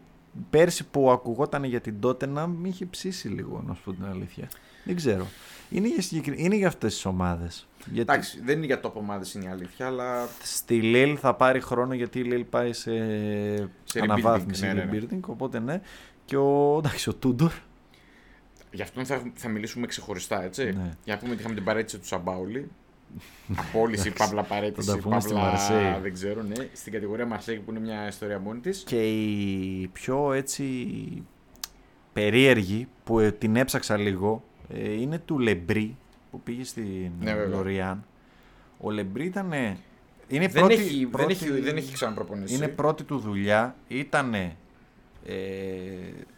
πέρσι 0.50 0.86
που 0.86 1.12
ακουγόταν 1.12 1.64
για 1.64 1.82
την 1.82 2.00
Τότεναμ 2.00 2.48
με 2.48 2.68
είχε 2.68 2.86
ψήσει 2.86 3.28
λίγο, 3.28 3.64
να 3.68 3.74
σου 3.74 3.82
πω 3.84 3.94
την 3.94 4.06
αλήθεια. 4.06 4.50
Δεν 4.84 4.96
ξέρω. 4.96 5.28
Είναι 5.70 5.88
για, 5.88 6.02
συγκεκρι... 6.02 6.44
είναι 6.44 6.56
για 6.56 6.68
αυτές 6.68 6.94
τις 6.94 7.06
ομάδες. 7.06 7.68
Γιατί 7.92 8.12
Εντάξει, 8.12 8.42
δεν 8.44 8.58
είναι 8.58 8.66
για 8.66 8.80
top 8.84 8.92
ομάδες 8.94 9.34
είναι 9.34 9.46
η 9.46 9.48
αλήθεια, 9.48 9.86
αλλά 9.86 10.28
στη 10.44 10.82
Λιλ 10.82 11.18
θα 11.22 11.34
πάρει 11.36 11.60
χρόνο 11.62 11.94
γιατί 11.94 12.20
η 12.20 12.24
Λιλ 12.24 12.44
πάει 12.44 12.74
σε, 12.74 12.92
Σε 13.84 14.00
αναβάθμιση 14.02 14.64
rebuilding, 14.66 14.76
ναι, 14.76 14.84
ναι, 14.84 14.86
ναι. 14.92 15.00
rebuilding, 15.00 15.20
οπότε 15.26 15.60
ναι. 15.60 15.82
Και 16.28 16.38
ο, 16.38 16.76
εντάξει, 16.78 17.10
ο 17.10 17.14
Τούντορ 17.14 17.52
γι' 18.72 18.82
αυτόν 18.82 19.06
θα, 19.06 19.22
θα 19.34 19.50
μιλήσουμε 19.50 19.88
ξεχωριστά, 19.88 20.44
έτσι. 20.44 20.64
Ναι. 20.64 20.92
Για 21.04 21.14
να 21.14 21.18
πούμε 21.18 21.32
ότι 21.32 21.40
είχαμε 21.40 21.56
την 21.56 21.64
παρέτηση 21.64 21.98
του 22.00 22.06
Σαμπάουλη. 22.06 22.70
Απόλυση, 23.56 24.12
παύλα 24.12 24.42
Θα 24.44 24.48
παρέτηση, 24.48 24.88
τα 24.88 24.98
πούμε 24.98 25.20
στη 25.20 25.34
παύλα 25.34 25.50
Μαρσέη. 25.50 26.00
δεν 26.02 26.14
ξέρω, 26.14 26.44
ναι. 26.44 26.56
Στην 26.74 26.94
κατηγορία 26.94 27.26
Μαρσέη 27.26 27.56
που 27.60 27.72
είναι 27.72 27.80
μια 27.80 28.08
ιστορία 28.08 28.40
μόνη 28.40 28.60
της. 28.60 28.84
και 28.86 29.08
η 29.10 29.88
πιο 29.94 30.34
έτσι 30.34 30.74
περίεργη 32.14 32.88
που 33.04 33.20
ε, 33.20 33.32
την 33.32 33.56
έψαξα 33.56 33.98
λίγο 33.98 34.44
ε, 34.74 34.92
είναι 34.94 35.20
του 35.20 35.40
Λεμπρί 35.40 35.98
που 36.32 36.42
πήγε 36.42 36.64
στην 36.64 37.12
Ναι, 37.20 37.34
βέβαια. 37.34 37.58
Λοριάν. 37.58 38.06
Ο 38.78 38.92
Λεμπρί 38.92 39.26
ήταν. 39.26 39.52
Είναι 40.28 40.48
Δεν, 40.48 40.50
πρώτη, 40.52 40.74
έχει, 40.74 41.06
πρώτη- 41.06 41.38
δεν, 41.38 41.50
έχει, 41.52 41.62
δεν 41.62 41.78
έχει 41.78 41.94
ξαναπροπονήσει. 41.94 42.56
Είναι 42.56 42.68
πρώτη 42.68 43.04
του 43.04 43.18
δουλειά. 43.18 43.76
Ήταν 43.88 44.34
ε, 44.34 44.56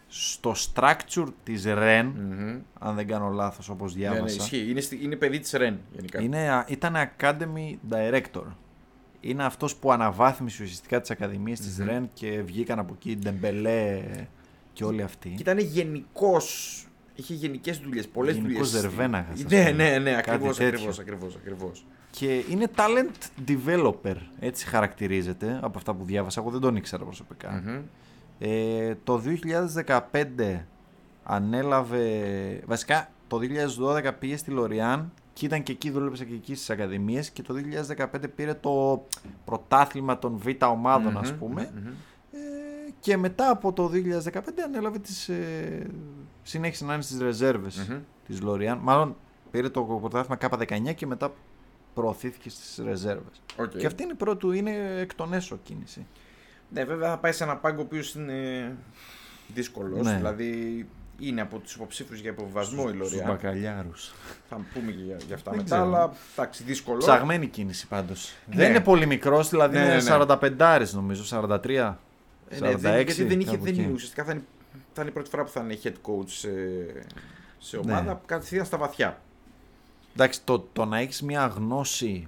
στο 0.08 0.56
structure 0.74 1.28
της 1.44 1.64
REN, 1.68 2.12
Μμμ. 2.16 2.60
αν 2.80 2.96
δεν 2.96 3.08
κάνω 3.08 3.30
λάθος 3.30 3.70
όπως 3.70 3.96
Ναι, 3.96 4.04
ναι, 4.08 4.12
διάβασα. 4.12 4.36
ισχύει. 4.36 4.70
Είναι, 4.70 4.82
στη- 4.82 5.00
είναι 5.04 5.16
παιδί 5.16 5.40
της 5.40 5.52
Ρεν 5.52 5.80
γενικά. 5.94 6.22
Είναι, 6.22 6.50
α- 6.52 6.66
ήταν 6.68 6.96
Academy 6.96 7.76
Director. 7.94 8.44
Είναι 9.22 9.44
αυτός 9.44 9.76
που 9.76 9.92
αναβάθμισε 9.92 10.64
ουσιαστικά 10.64 11.02
τις 11.02 11.12
ακαδημίες 11.12 11.60
της 11.60 11.78
Μμμ. 11.80 11.86
ΡΕΝ 11.88 12.10
και 12.14 12.42
βγήκαν 12.46 12.80
από 12.80 12.94
εκεί 12.98 13.18
Ντεμπελέ 13.18 14.02
και 14.74 14.84
όλοι 14.84 15.02
αυτοί. 15.02 15.30
Και 15.30 15.42
ήταν 15.42 15.58
γενικός. 15.60 16.84
Είχε 17.16 17.34
γενικές 17.34 17.78
δουλειές, 17.78 18.08
πολλές 18.08 18.34
δουλειές. 18.36 18.52
Γενικός 18.52 18.82
Δερβέναγας, 18.82 19.34
ας 19.34 19.52
Ναι, 19.52 19.66
πούμε. 19.72 19.72
ναι, 19.90 19.98
ναι, 19.98 20.12
Κάτι 20.12 20.30
ακριβώς, 20.32 20.58
τέτοιο. 20.58 20.70
ακριβώς, 20.74 21.00
ακριβώς, 21.00 21.36
ακριβώς. 21.36 21.86
Και 22.12 22.44
είναι 22.50 22.68
talent 22.76 23.50
developer, 23.50 24.16
έτσι 24.40 24.66
χαρακτηρίζεται 24.66 25.60
από 25.62 25.78
αυτά 25.78 25.94
που 25.94 26.04
διάβασα. 26.06 26.42
Εγώ 26.42 26.50
δεν 26.50 26.60
τον 26.62 26.76
ήξερα 26.76 27.04
προσωπικά. 27.04 27.64
Μμμ. 27.66 27.80
Ε, 28.40 28.96
το 29.04 29.22
2015 30.12 30.60
ανέλαβε, 31.24 32.10
βασικά 32.66 33.10
το 33.28 33.40
2012 34.06 34.12
πήγε 34.20 34.38
στη 34.38 34.52
Λοριάν 34.52 35.12
και 35.34 35.46
ήταν 35.46 35.64
και 35.64 35.72
εκεί, 35.72 35.90
δούλεψε 35.90 36.26
και 36.26 36.34
εκεί 36.34 36.56
στις 36.56 36.70
ακαδημίες 36.70 37.30
και 37.30 37.42
το 37.42 37.54
2015 37.98 38.06
πήρε 38.36 38.54
το 38.54 39.06
πρωτάθλημα 39.46 40.20
των 40.20 40.38
β' 40.38 40.64
ομάδων 40.64 41.18
ας 41.18 41.32
Μμμ, 41.32 41.38
πούμε 41.40 41.72
μμμ. 41.76 41.88
ε, 42.32 42.92
και 43.00 43.18
μετά 43.18 43.50
από 43.50 43.74
το 43.74 43.92
2015 43.94 44.40
ανέλαβε 44.66 45.00
τις, 45.00 45.30
ε, 45.30 45.88
συνέχισε 46.44 46.86
να 46.86 46.94
είναι 46.94 47.02
στις 47.04 47.20
ρεζέρβες 47.20 47.88
Μμμ. 47.90 47.98
της 48.28 48.42
Λοριάν 48.42 48.78
μάλλον 48.82 49.16
πήρε 49.52 49.70
το 49.70 49.82
πρωτάθλημα 49.84 50.38
Κ19 50.42 50.96
και 50.96 51.06
μετά 51.06 51.34
προωθήθηκε 51.94 52.50
στις 52.50 52.82
ρεζέρβες 52.86 53.42
Οκ. 53.58 53.78
και 53.78 53.86
αυτή 53.86 54.04
είναι 54.04 54.12
η 54.12 54.16
πρώτη 54.16 54.38
του, 54.38 54.52
είναι 54.52 54.72
εκ 55.00 55.16
των 55.16 55.34
έσω 55.34 55.58
κίνηση 55.64 56.06
Ναι, 56.74 56.84
βέβαια 56.84 57.10
θα 57.10 57.18
πάει 57.18 57.32
σε 57.32 57.44
ένα 57.44 57.56
πάγκο 57.56 57.80
ο 57.80 57.84
οποίος 57.84 58.14
είναι 58.14 58.72
δύσκολος. 59.54 60.06
Ναι. 60.06 60.16
Δηλαδή 60.16 60.86
είναι 61.20 61.42
από 61.42 61.58
τους 61.58 61.74
υποψήφιους 61.76 62.20
για 62.20 62.30
υποβιβασμό 62.32 62.84
η 62.88 62.94
στους 62.98 63.12
Λωριά. 63.12 63.28
μπακαλιάρους 63.28 64.14
Θα 64.50 64.62
πούμε 64.74 64.92
και 64.92 65.04
για, 65.04 65.18
για 65.28 65.36
αυτά 65.36 65.52
Δεν 65.52 65.60
μετά, 65.64 65.76
ξέρω. 65.76 65.88
αλλά 65.96 66.14
εντάξει, 66.34 66.64
δύσκολο. 66.64 66.98
Ψαγμένη 66.98 67.48
κίνηση 67.48 67.88
πάντως. 67.88 68.34
Ναι. 68.46 68.56
Δεν 68.56 68.70
είναι 68.70 68.80
πολύ 68.82 69.06
μικρός, 69.06 69.50
δηλαδή 69.50 69.78
Ναι, 69.78 69.84
είναι 69.84 69.96
ναι, 69.96 70.18
ναι. 70.18 70.26
45 70.80 70.92
νομίζω, 70.94 71.24
43. 71.42 71.66
Ε, 72.50 72.60
ναι, 72.60 72.72
46, 72.72 72.78
δεν, 72.78 73.02
γιατί 73.02 73.24
δεν 73.24 73.40
είχε, 73.40 73.52
κάπου 73.52 73.64
δεν, 73.64 73.74
εκεί. 73.80 73.92
ουσιαστικά 73.94 74.24
θα 74.24 74.32
είναι, 74.32 74.44
θα 74.94 75.02
είναι 75.02 75.10
η 75.10 75.14
πρώτη 75.14 75.30
φορά 75.30 75.44
που 75.44 75.50
θα 75.50 75.62
είναι 75.62 75.78
head 75.84 75.88
coach 76.12 76.28
σε, 76.30 76.50
σε 77.60 77.78
Ναι. 77.78 77.92
ομάδα 77.92 78.22
κατευθείαν 78.26 78.66
στα 78.66 78.78
βαθιά. 78.78 79.22
Εντάξει, 80.14 80.42
το, 80.44 80.60
το 80.74 80.86
να 80.86 80.98
έχεις 81.00 81.22
μια 81.22 81.46
γνώση 81.46 82.28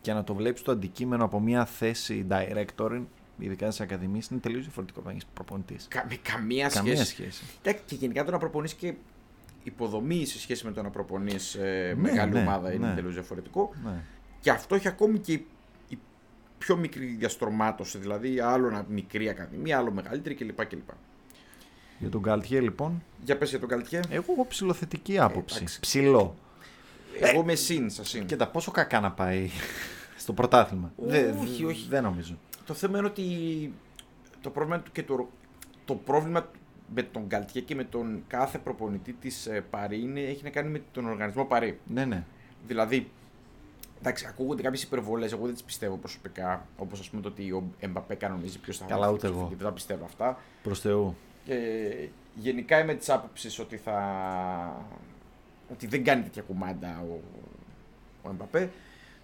και 0.00 0.12
να 0.12 0.24
το 0.24 0.34
βλέπεις 0.34 0.62
το 0.62 0.72
αντικείμενο 0.72 1.24
από 1.24 1.40
μια 1.40 1.64
θέση 1.64 2.26
director, 2.30 3.02
ειδικά 3.38 3.66
στις 3.66 3.80
ακαδημίες, 3.80 4.26
είναι 4.26 4.40
τελείως 4.40 4.62
διαφορετικό 4.62 4.98
από 4.98 5.08
να 5.08 5.14
έχεις 5.14 5.26
προπονητής. 5.34 5.86
Κα, 5.90 6.06
με 6.08 6.16
καμία, 6.22 6.68
Καμία 6.68 6.94
σχέση. 6.96 7.10
σχέση. 7.10 7.44
Εντάξει, 7.62 7.82
Και 7.86 7.94
γενικά 7.94 8.24
το 8.24 8.30
να 8.30 8.38
προπονείς 8.38 8.74
και 8.74 8.94
υποδομή 9.62 10.24
σε 10.26 10.38
σχέση 10.40 10.66
με 10.66 10.72
το 10.72 10.82
να 10.82 10.90
προπονείς 10.90 11.54
ε, 11.54 11.92
Ναι, 11.96 12.02
μεγάλη 12.10 12.32
ναι, 12.32 12.40
ομάδα 12.40 12.72
είναι 12.72 12.88
ναι. 12.88 12.94
τελείως 12.94 13.14
διαφορετικό. 13.14 13.74
Ναι. 13.84 14.02
Και 14.40 14.50
αυτό 14.50 14.74
έχει 14.74 14.88
ακόμη 14.88 15.18
και 15.18 15.32
η, 15.32 15.46
η 15.88 15.98
πιο 16.58 16.76
μικρή 16.76 17.06
διαστρωμάτωση. 17.06 17.98
Δηλαδή, 17.98 18.40
άλλο 18.40 18.66
ένα 18.66 18.84
μικρή 18.88 19.28
ακαδημία, 19.28 19.78
άλλο 19.78 19.90
μεγαλύτερη 19.92 20.34
κλπ. 20.34 20.64
κλπ. 20.66 20.88
Για 21.98 22.08
τον 22.08 22.22
Καλτιέ 22.22 22.60
λοιπόν, 22.60 23.02
Για 23.24 23.36
πες 23.38 23.50
για 23.50 23.58
τον 23.58 23.68
Καλτιέ. 23.68 24.00
εγώ 24.10 24.32
έχω 24.32 24.46
ψηλοθετική 24.46 25.18
άποψη. 25.18 25.56
εντάξει. 25.56 25.80
Ψηλό. 25.80 26.34
Εγώ 27.20 27.40
είμαι 27.40 27.54
συν, 27.54 27.90
σας 27.90 28.08
συν. 28.08 28.26
Και 28.26 28.36
τα 28.36 28.48
πόσο 28.48 28.70
κακά 28.70 29.00
να 29.00 29.10
πάει 29.12 29.50
στο 30.16 30.32
πρωτάθλημα. 30.32 30.92
Δε- 30.96 31.30
Όχι, 31.30 31.62
δε- 31.62 31.68
όχι. 31.70 31.86
Δεν 31.88 32.02
νομίζω. 32.02 32.38
Το 32.66 32.74
θέμα 32.74 32.98
είναι 32.98 33.06
ότι 33.06 33.24
το 34.40 34.50
πρόβλημα 34.50 34.80
του 34.80 34.92
και 34.92 35.02
το, 35.02 35.28
το 35.84 35.94
πρόβλημα 35.94 36.50
με 36.94 37.02
τον 37.02 37.28
Καλτιέ 37.28 37.60
και 37.60 37.74
με 37.74 37.84
τον 37.84 38.24
κάθε 38.26 38.58
προπονητή 38.58 39.12
της 39.12 39.48
Παρή 39.70 40.00
είναι, 40.00 40.20
έχει 40.20 40.42
να 40.44 40.50
κάνει 40.50 40.68
με 40.68 40.82
τον 40.92 41.08
οργανισμό 41.08 41.44
Παρή. 41.44 41.78
Ναι, 41.86 42.04
ναι. 42.04 42.24
Δηλαδή, 42.66 43.10
εντάξει, 43.98 44.26
ακούγονται 44.28 44.62
κάποιες 44.62 44.82
υπερβολές, 44.82 45.32
εγώ 45.32 45.44
δεν 45.44 45.54
τις 45.54 45.62
πιστεύω 45.62 45.96
προσωπικά. 45.96 46.66
Όπως 46.76 47.00
ας 47.00 47.10
πούμε 47.10 47.22
το 47.22 47.28
ότι 47.28 47.50
ο 47.50 47.62
Εμπαπέ 47.78 48.14
κανονίζει 48.14 48.58
ποιος 48.58 48.78
θα 48.78 48.84
Καλά, 48.84 49.06
βγει, 49.06 49.14
ούτε 49.14 49.20
ποιος 49.26 49.32
θα 49.32 49.38
εγώ. 49.38 49.46
βγει, 49.46 49.56
Δεν 49.56 49.66
τα 49.66 49.72
πιστεύω 49.72 50.04
αυτά. 50.04 50.38
Προς 50.62 50.80
Θεού. 50.80 51.16
Και 51.44 52.08
γενικά 52.34 52.78
είμαι 52.80 52.94
της 52.94 53.10
άποψης 53.10 53.58
ότι 53.58 53.76
θα. 53.76 54.86
ότι 55.72 55.86
δεν 55.86 56.04
κάνει 56.04 56.22
τέτοια 56.22 56.42
κουμάντα 56.42 57.04
ο, 57.10 57.20
ο 58.22 58.30
Εμπαπέ. 58.30 58.70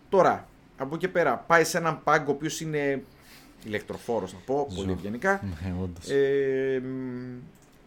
Τώρα, 0.08 0.48
από 0.76 0.94
εκεί 0.94 1.06
και 1.06 1.12
πέρα, 1.12 1.36
πάει 1.36 1.64
σε 1.64 1.78
έναν 1.78 2.02
πάγκο 2.04 2.30
ο 2.32 2.34
οποίος 2.34 2.60
είναι 2.60 3.04
ηλεκτροφόρος, 3.64 4.32
να 4.32 4.38
πω, 4.38 4.66
Ζω. 4.70 4.76
πολύ 4.76 4.92
ευγενικά. 4.92 5.40
Ναι, 5.62 5.74
όντως. 5.82 6.08
Ε, 6.10 6.80
μ, 6.84 7.38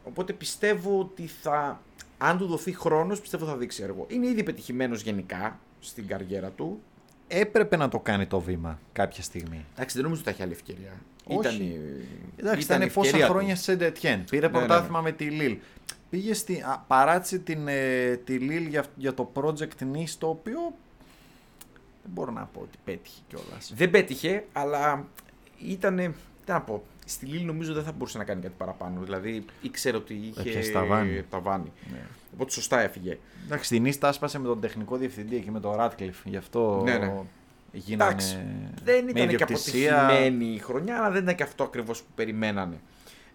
οπότε 0.03 0.33
πιστεύω 0.33 0.99
ότι 0.99 1.27
θα. 1.27 1.81
Αν 2.17 2.37
του 2.37 2.45
δοθεί 2.45 2.73
χρόνος, 2.75 3.21
πιστεύω 3.21 3.45
θα 3.45 3.57
δείξει 3.57 3.83
έργο. 3.83 4.05
Είναι 4.09 4.27
ήδη 4.27 4.43
πετυχημένος 4.43 5.01
γενικά 5.01 5.59
στην 5.79 6.07
καριέρα 6.07 6.49
του. 6.49 6.81
Έπρεπε 7.27 7.75
να 7.77 7.89
το 7.89 7.99
κάνει 7.99 8.25
το 8.25 8.39
βήμα 8.39 8.79
κάποια 8.93 9.23
στιγμή. 9.23 9.65
Εντάξει, 9.75 9.95
δεν 9.95 10.03
νομίζω 10.03 10.21
ότι 10.21 10.29
θα 10.29 10.35
έχει 10.35 10.43
άλλη 10.43 10.51
ευκαιρία. 10.53 10.91
Όχι. 11.25 11.39
Ήταν 11.39 11.61
η, 11.61 11.79
Εντάξει, 12.37 12.63
ήταν 12.63 12.77
ήταν 12.77 12.81
η 12.81 12.91
πόσα 12.91 13.07
ευκαιρία 13.07 13.27
του. 13.27 13.33
χρόνια 13.33 13.55
σε 13.55 13.63
Σεντετιέν. 13.63 14.23
Πήρε 14.29 14.47
Ναι, 14.47 14.51
ναι, 14.53 14.57
πρωτάθλημα 14.59 15.01
με 15.01 15.11
τη 15.11 15.25
Λίλ. 15.25 15.57
Πήγε 16.09 16.33
στη, 16.33 16.61
α, 16.61 16.83
παράτησε 16.87 17.37
την, 17.37 17.67
ε, 17.67 18.15
τη 18.25 18.33
Λίλ 18.37 18.65
για, 18.67 18.85
για 18.95 19.13
το 19.13 19.31
project 19.33 19.83
Nice, 19.93 20.09
το 20.17 20.27
οποίο 20.27 20.59
δεν 22.03 22.11
μπορώ 22.13 22.31
να 22.31 22.49
πω 22.53 22.59
ότι 22.61 22.77
πέτυχε 22.85 23.19
κιόλας. 23.27 23.73
Δεν 23.75 23.89
πέτυχε, 23.89 24.45
αλλά 24.53 25.07
ήταν. 25.67 25.95
Τι 26.45 26.51
να 26.51 26.61
πω. 26.61 26.83
στη 27.05 27.25
Λίλ 27.25 27.45
νομίζω 27.45 27.73
δεν 27.73 27.83
θα 27.83 27.91
μπορούσε 27.91 28.17
να 28.17 28.23
κάνει 28.23 28.41
κάτι 28.41 28.53
παραπάνω. 28.57 29.01
Δηλαδή 29.01 29.45
ήξερε 29.61 29.97
ότι 29.97 30.13
είχε 30.13 30.39
Έπιασε 30.49 30.71
ταβάνι. 30.71 31.23
ταβάνι. 31.29 31.71
Ναι. 31.91 32.01
Οπότε 32.33 32.51
σωστά 32.51 32.79
έφυγε. 32.81 33.17
Εντάξει, 33.45 33.69
την 33.69 33.85
Ίστα 33.85 34.07
άσπασε 34.07 34.39
με 34.39 34.47
τον 34.47 34.59
τεχνικό 34.61 34.97
διευθυντή 34.97 35.39
και 35.41 35.51
με 35.51 35.59
τον 35.59 35.75
Ράτκλιφ. 35.75 36.17
Γι' 36.25 36.37
αυτό 36.37 36.81
Ναι, 36.83 36.97
ναι. 36.97 37.13
γίνανε. 37.71 38.11
Εντάξει, 38.11 38.37
Δεν 38.83 39.03
με 39.03 39.09
ήταν 39.11 39.27
και 39.27 39.33
ιδιοκτησία. 39.33 40.03
αποτυχημένη 40.03 40.45
η 40.45 40.57
χρονιά, 40.57 40.97
αλλά 40.97 41.11
δεν 41.11 41.23
ήταν 41.23 41.35
και 41.35 41.43
αυτό 41.43 41.63
ακριβώς 41.63 41.99
που 42.01 42.07
περιμένανε. 42.15 42.79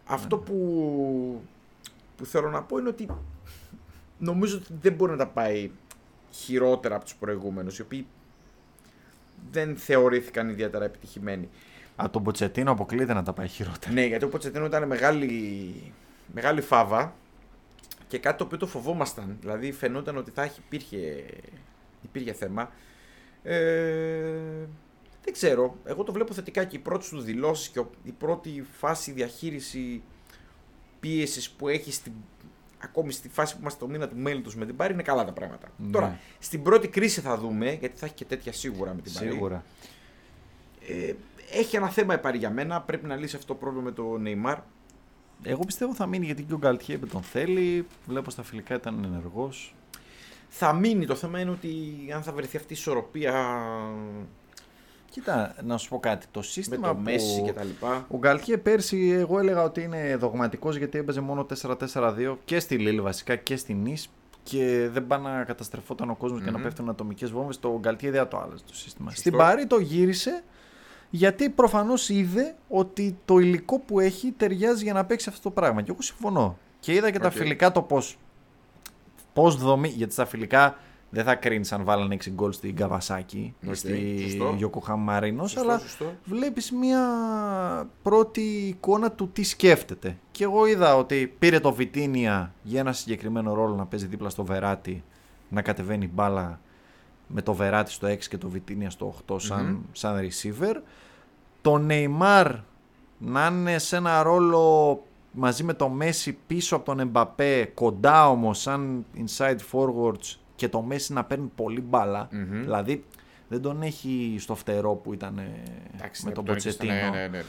Αυτό 0.07 0.37
Ναι. 0.37 0.43
που, 0.43 1.43
που 2.17 2.25
θέλω 2.25 2.51
να 2.51 2.63
πω 2.63 2.79
είναι 2.79 2.89
ότι 2.89 3.07
νομίζω 4.19 4.57
ότι 4.57 4.73
δεν 4.81 4.93
μπορεί 4.93 5.11
να 5.13 5.19
τα 5.19 5.27
πάει 5.27 5.71
χειρότερα 6.31 6.95
από 6.95 7.05
τους 7.05 7.15
προηγούμενους, 7.15 7.79
οι 7.79 7.83
οποίοι 7.83 8.07
δεν 9.53 9.77
θεωρήθηκαν 9.77 10.49
ιδιαίτερα 10.49 10.85
επιτυχημένοι. 10.85 11.49
Α, 12.03 12.11
τον 12.11 12.23
Ποτσετίνο 12.23 12.71
αποκλείεται 12.71 13.13
να 13.15 13.23
τα 13.23 13.33
πάει 13.33 13.49
χειρότερα. 13.49 13.93
Ναι, 13.93 14.05
γιατί 14.05 14.25
ο 14.25 14.29
Ποτσετίνο 14.29 14.65
ήταν 14.67 14.87
μεγάλη, 14.87 15.93
μεγάλη 16.35 16.61
φάβα 16.61 17.15
και 18.09 18.19
κάτι 18.19 18.39
το 18.39 18.45
οποίο 18.45 18.59
το 18.59 18.67
φοβόμασταν. 18.67 19.37
Δηλαδή 19.41 19.73
φαινόταν 19.73 20.17
ότι 20.17 20.31
θα 20.31 20.43
έχει, 20.43 20.61
υπήρχε, 20.67 21.25
υπήρχε 22.03 22.33
θέμα. 22.33 22.71
Ε, 23.43 24.33
δεν 25.25 25.33
ξέρω. 25.33 25.77
Εγώ 25.85 26.03
το 26.03 26.13
βλέπω 26.13 26.33
θετικά 26.35 26.65
και 26.65 26.77
οι 26.77 26.79
πρώτες 26.79 27.09
τους 27.09 27.25
δηλώσεις 27.25 27.69
και 27.69 27.79
ο- 27.79 27.91
η 28.05 28.11
πρώτη 28.11 28.65
φάση 28.79 29.13
διαχείριση 29.13 30.03
πίεσης 31.01 31.51
που 31.51 31.69
έχει 31.69 31.93
στην, 31.93 32.13
ακόμη 32.79 33.13
στη 33.13 33.29
φάση 33.29 33.55
που 33.55 33.61
είμαστε 33.61 33.85
το 33.85 33.91
μήνα 33.91 34.09
του 34.09 34.17
μέλη 34.17 34.41
τους 34.41 34.57
με 34.57 34.67
την 34.67 34.77
Πάρη 34.77 34.93
είναι 34.93 35.03
καλά 35.03 35.25
τα 35.25 35.33
πράγματα. 35.33 35.69
Ναι. 35.77 35.91
Τώρα, 35.91 36.19
στην 36.39 36.63
πρώτη 36.63 36.89
κρίση 36.89 37.21
θα 37.21 37.37
δούμε, 37.37 37.73
γιατί 37.73 37.99
θα 37.99 38.07
έχει 38.07 38.15
και 38.15 38.25
τέτοια 38.25 38.53
σίγουρα 38.53 38.95
με 38.95 39.01
την 39.01 39.13
Πάρη. 39.13 39.31
Σίγουρα. 39.31 39.65
Ε, 40.89 41.13
έχει 41.53 41.77
ένα 41.77 41.89
θέμα 41.89 42.15
η 42.15 42.19
Πάρη 42.19 42.39
για 42.39 42.51
μένα. 42.51 42.81
Πρέπει 42.81 43.07
να 43.07 43.17
λύσει 43.17 43.37
αυτό 43.37 43.53
το 43.53 43.55
πρόβλημα 43.55 43.85
με 43.85 43.93
το 43.93 44.21
Neymar. 44.25 44.57
Εγώ 45.43 45.65
πιστεύω 45.65 45.95
θα 45.95 46.07
μείνει 46.07 46.27
γιατί 46.27 46.43
και 46.43 46.55
ο 46.55 46.59
Γκαλτιέ 46.59 46.99
τον 46.99 47.23
θέλει. 47.23 47.87
Βλέπω 48.07 48.31
στα 48.31 48.43
φιλικά 48.43 48.75
ήταν 48.75 49.05
ενεργός. 49.05 49.75
Θα 50.49 50.73
μείνει. 50.73 51.07
Το 51.07 51.15
θέμα 51.15 51.41
είναι 51.41 51.51
ότι 51.51 51.71
αν 52.15 52.23
θα 52.23 52.33
βρεθεί 52.33 52.57
αυτή 52.57 52.73
η 52.73 52.77
ισορροπία 52.79 53.61
Κοίτα, 55.11 55.55
να 55.65 55.77
σου 55.77 55.89
πω 55.89 56.01
κάτι. 56.01 56.27
Το 56.31 56.39
με 56.39 56.45
σύστημα 56.45 56.89
το 56.89 56.95
που... 56.95 57.01
Μέση 57.01 57.43
και 57.43 57.53
τα 57.53 57.65
λοιπά. 57.65 58.07
Ο 58.11 58.17
Γκαλτιέ 58.17 58.57
πέρσι, 58.57 59.09
εγώ 59.09 59.39
έλεγα 59.39 59.63
ότι 59.63 59.83
είναι 59.83 60.17
δογματικός 60.17 60.77
γιατί 60.77 60.99
έπαιζε 60.99 61.21
μόνο 61.21 61.47
4-4-2 61.63 62.37
και 62.45 62.61
στη 62.61 62.79
Λίλ 62.79 63.03
βασικά 63.03 63.37
και 63.37 63.57
στη 63.57 63.75
Νις 63.75 64.11
και 64.43 64.89
δεν 64.93 65.07
πάει 65.07 65.21
να 65.21 65.45
καταστρεφόταν 65.45 66.11
ο 66.11 66.17
κόσμος 66.17 66.43
και 66.43 66.51
να 66.51 66.59
Μμμ. 66.59 66.65
πέφτουν 66.65 66.89
ατομικές 66.89 67.31
βόμβες. 67.31 67.59
Το 67.59 67.79
Γκαλτιέ 67.79 68.11
δεν 68.11 68.21
θα 68.21 68.29
το 68.29 68.39
άλλαζε 68.39 68.63
το 68.67 68.75
σύστημα. 68.75 69.11
Σωστό. 69.11 69.29
Στην 69.29 69.39
Παρί 69.39 69.67
το 69.67 69.79
γύρισε 69.79 70.43
γιατί 71.11 71.49
προφανώς 71.49 72.09
είδε 72.09 72.55
ότι 72.69 73.19
το 73.25 73.39
υλικό 73.39 73.79
που 73.79 74.01
έχει 74.01 74.33
ταιριάζει 74.37 74.85
για 74.85 74.93
να 74.93 75.05
παίξει 75.05 75.29
αυτό 75.29 75.43
το 75.43 75.51
πράγμα. 75.51 75.83
Και 75.83 75.91
εγώ 75.91 76.03
συμφωνώ. 76.03 76.59
Και 76.81 76.93
είδα 76.95 77.11
και 77.11 77.19
τα 77.19 77.27
Οκ. 77.27 77.33
φιλικά 77.33 77.73
το 77.73 77.83
πώς. 77.83 78.19
Πώς 79.33 79.57
δομεί. 79.57 79.89
Γιατί 79.89 80.13
στα 80.13 80.27
φιλικά 80.27 80.77
δεν 81.11 81.25
θα 81.25 81.35
κρίνεις 81.35 81.73
αν 81.73 81.85
βάλανε 81.85 82.15
6 82.15 82.31
γκολ 82.31 82.53
στην 82.53 82.77
Καβασάκι 82.77 83.55
ή 83.61 83.69
Οκ, 83.69 83.75
στη 83.75 84.19
σωστό. 84.23 84.55
Γιοκοχάμα 84.57 85.03
Μαρίνος. 85.03 85.51
Σωστό, 85.51 85.69
Αλλά 85.69 85.79
σωστό. 85.79 86.15
βλέπεις 86.25 86.73
μια 86.73 87.01
πρώτη 88.03 88.41
εικόνα 88.41 89.11
του 89.13 89.29
τι 89.33 89.43
σκέφτεται. 89.43 90.17
Και 90.31 90.45
εγώ 90.45 90.67
είδα 90.67 90.97
ότι 90.97 91.35
πήρε 91.39 91.61
το 91.61 91.73
Βιτίνια 91.73 92.55
για 92.63 92.81
ένα 92.81 92.93
συγκεκριμένο 92.93 93.55
ρόλο 93.55 93.75
να 93.75 93.87
παίζει 93.87 94.07
δίπλα 94.07 94.29
στο 94.29 94.45
Βεράτη, 94.45 95.05
να 95.49 95.63
κατεβαίνει 95.63 96.09
μπάλα 96.09 96.61
με 97.29 97.43
το 97.43 97.55
Βεράτη 97.55 97.91
στο 97.91 98.07
6 98.09 98.19
και 98.29 98.39
το 98.39 98.49
Βιτίνια 98.49 98.91
στο 98.91 99.15
8 99.29 99.41
σαν, 99.41 99.65
Μμμ. 99.67 99.79
σαν 99.93 100.17
receiver. 100.29 100.75
Το 101.63 101.85
Neymar 101.89 102.55
να 103.19 103.47
είναι 103.47 103.79
σε 103.79 103.97
ένα 103.97 104.23
ρόλο 104.23 105.03
μαζί 105.33 105.65
με 105.65 105.73
το 105.75 105.97
Messi 106.01 106.33
πίσω 106.47 106.77
από 106.77 106.85
τον 106.85 107.01
Εμπαπέ, 107.01 107.65
κοντά 107.75 108.29
όμως 108.31 108.61
σαν 108.61 109.05
inside 109.17 109.57
forwards 109.73 110.37
και 110.57 110.69
το 110.69 110.87
Messi 110.91 111.07
να 111.09 111.25
παίρνει 111.25 111.51
πολύ 111.55 111.81
μπάλα. 111.81 112.29
Μμμ. 112.33 112.61
Δηλαδή 112.63 113.05
δεν 113.49 113.63
τον 113.63 113.83
έχει 113.83 114.37
στο 114.39 114.55
φτερό 114.55 114.95
που 114.95 115.13
ήταν 115.13 115.39
ε, 115.39 115.63
Εντάξει, 115.95 116.23
με 116.25 116.29
ναι, 116.29 116.35
τον 116.35 116.45
το 116.45 116.53
έχεις- 116.53 116.65
Ποτσετίνο. 116.65 116.95
Ναι, 116.95 117.01
ναι, 117.11 117.27
ναι, 117.27 117.39
ναι. 117.39 117.43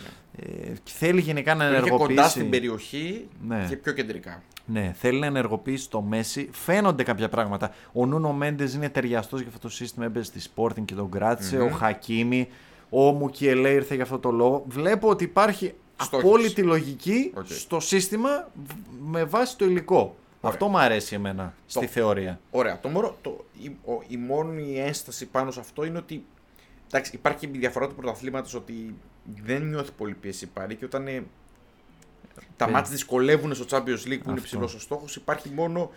Ε, 0.44 0.74
θέλει 0.84 1.22
γενικά 1.22 1.56
να 1.56 1.66
Που 1.66 1.70
είχε 1.72 1.78
ενεργοποιήσει. 1.78 2.16
κοντά 2.16 2.30
στην 2.30 2.50
περιοχή 2.50 3.28
Ναι. 3.48 3.66
και 3.70 3.76
πιο 3.76 3.92
κεντρικά. 3.92 4.44
Ναι, 4.66 4.94
θέλει 5.00 5.20
να 5.20 5.26
ενεργοποιήσει 5.26 5.90
το 5.90 6.02
Μέση. 6.02 6.50
Φαίνονται 6.52 7.04
κάποια 7.04 7.30
πράγματα. 7.30 7.74
Ο 7.94 8.06
Νούνο 8.06 8.34
Μέντες 8.34 8.74
είναι 8.74 8.90
ταιριαστός 8.90 9.40
για 9.40 9.50
αυτό 9.50 9.60
το 9.68 9.70
σύστημα. 9.74 10.06
Έπαιζε 10.06 10.26
στη 10.26 10.50
Sporting 10.56 10.86
και 10.86 10.94
τον 10.96 11.10
κράτησε. 11.12 11.58
Μμμ. 11.58 11.66
Ο 11.66 11.70
Χακίμη. 11.70 12.48
Ο 12.90 13.12
Μουκιελέ 13.12 13.70
ήρθε 13.70 13.94
για 13.96 14.04
αυτό 14.04 14.20
το 14.20 14.32
λόγο. 14.32 14.64
Βλέπω 14.68 15.10
ότι 15.10 15.24
υπάρχει 15.24 15.74
Στόχος. 16.02 16.26
απόλυτη 16.26 16.62
λογική 16.64 17.32
Οκ. 17.36 17.46
στο 17.48 17.80
σύστημα 17.80 18.50
β- 18.66 18.72
με 19.12 19.24
βάση 19.24 19.58
το 19.58 19.66
υλικό. 19.66 20.16
Αυτό 20.42 20.68
μου 20.68 20.78
αρέσει 20.80 21.16
εμένα 21.16 21.54
στη 21.66 21.86
Το- 21.86 21.92
θεωρία. 21.92 22.40
Ωραία. 22.52 22.80
Το 22.80 22.90
μόνο, 22.90 23.16
το, 23.22 23.46
η, 23.62 23.68
ο- 23.86 24.04
η 24.08 24.18
μόνη 24.18 24.80
ένσταση 24.80 25.26
πάνω 25.26 25.52
σε 25.52 25.60
αυτό 25.60 25.86
είναι 25.86 25.98
ότι 25.98 26.24
εντάξει, 26.92 27.16
υπάρχει 27.16 27.48
και 27.48 27.58
η 27.58 27.60
διαφορά 27.60 27.88
του 27.88 27.96
πρωταθλήματος 27.96 28.54
ότι 28.54 28.96
δεν 29.44 29.64
νιώθει 29.64 29.92
πολύ 29.92 30.14
πίεση 30.14 30.46
η 30.46 30.48
Παρί 30.54 30.76
και 30.76 30.86
όταν 30.86 31.08
ε, 31.08 31.24
τα 32.58 32.66
Παι- 32.66 32.74
μάτια 32.74 32.92
δυσκολεύουν 32.92 33.54
στο 33.56 33.66
Champions 33.70 33.80
League 33.80 34.04
που 34.04 34.08
είναι 34.10 34.20
Αυτό. 34.20 34.34
υψηλό 34.36 34.64
ο 34.64 34.68
στόχος, 34.68 35.16
υπάρχει 35.16 35.50
μόνο 35.50 35.92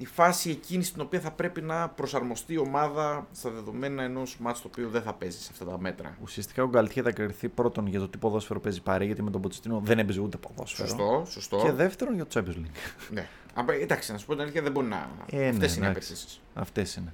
η 0.00 0.06
φάση 0.06 0.50
εκείνη 0.50 0.82
στην 0.84 1.00
οποία 1.00 1.20
θα 1.20 1.30
πρέπει 1.30 1.60
να 1.62 1.88
προσαρμοστεί 1.88 2.52
η 2.52 2.58
ομάδα 2.58 3.26
στα 3.32 3.50
δεδομένα 3.50 4.02
ενός 4.02 4.36
μάτς 4.38 4.60
το 4.60 4.68
οποίο 4.70 4.88
δεν 4.88 5.02
θα 5.02 5.12
παίζει 5.14 5.38
σε 5.38 5.48
αυτά 5.52 5.64
τα 5.64 5.78
μέτρα. 5.80 6.16
Ουσιαστικά 6.22 6.62
ο 6.62 6.68
Γκαλτιέ 6.68 7.02
θα 7.02 7.12
κρυφθεί 7.12 7.48
πρώτον 7.48 7.86
για 7.86 8.00
το 8.00 8.08
τι 8.08 8.18
ποδόσφαιρο 8.18 8.60
παίζει 8.60 8.82
παρέ, 8.82 9.04
γιατί 9.04 9.22
με 9.22 9.30
τον 9.30 9.40
Ποτσετίνο 9.40 9.80
δεν 9.84 9.98
έπαιζε 9.98 10.20
ούτε 10.20 10.36
ποδόσφαιρο. 10.36 10.88
Σωστό, 10.88 11.24
σωστό. 11.28 11.60
Και 11.64 11.72
δεύτερον 11.72 12.14
για 12.14 12.26
το 12.26 12.40
Champions 12.40 12.56
League. 12.58 13.08
Ναι. 13.10 13.28
Αλλά, 13.54 13.72
εντάξει, 13.74 14.12
να 14.12 14.18
σου 14.18 14.26
πω 14.26 14.32
την 14.32 14.42
αλήθεια, 14.42 14.62
δεν 14.62 14.72
μπορεί 14.72 14.86
να. 14.86 15.10
Ε, 15.30 15.36
ναι, 15.36 15.48
Αυτές 15.48 15.76
είναι 15.76 15.86
οι 15.86 15.88
εντάξει. 15.88 16.12
απαιτήσεις. 16.12 16.40
Αυτές 16.54 16.94
είναι. 16.96 17.12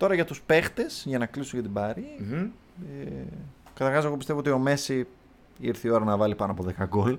Τώρα 0.00 0.14
για 0.14 0.24
τους 0.24 0.40
παίχτες, 0.42 1.02
για 1.06 1.18
να 1.18 1.26
κλείσω 1.26 1.50
για 1.52 1.62
την 1.62 1.72
Πάρη. 1.72 2.04
Ε, 3.04 3.10
Καταρχάς, 3.74 4.04
εγώ 4.04 4.16
πιστεύω 4.16 4.38
ότι 4.38 4.50
ο 4.50 4.58
Μέση 4.58 5.06
ήρθε 5.60 5.88
η 5.88 5.90
ώρα 5.90 6.04
να 6.04 6.16
βάλει 6.16 6.34
πάνω 6.34 6.52
από 6.52 6.64
10 6.78 6.86
γκολ. 6.86 7.18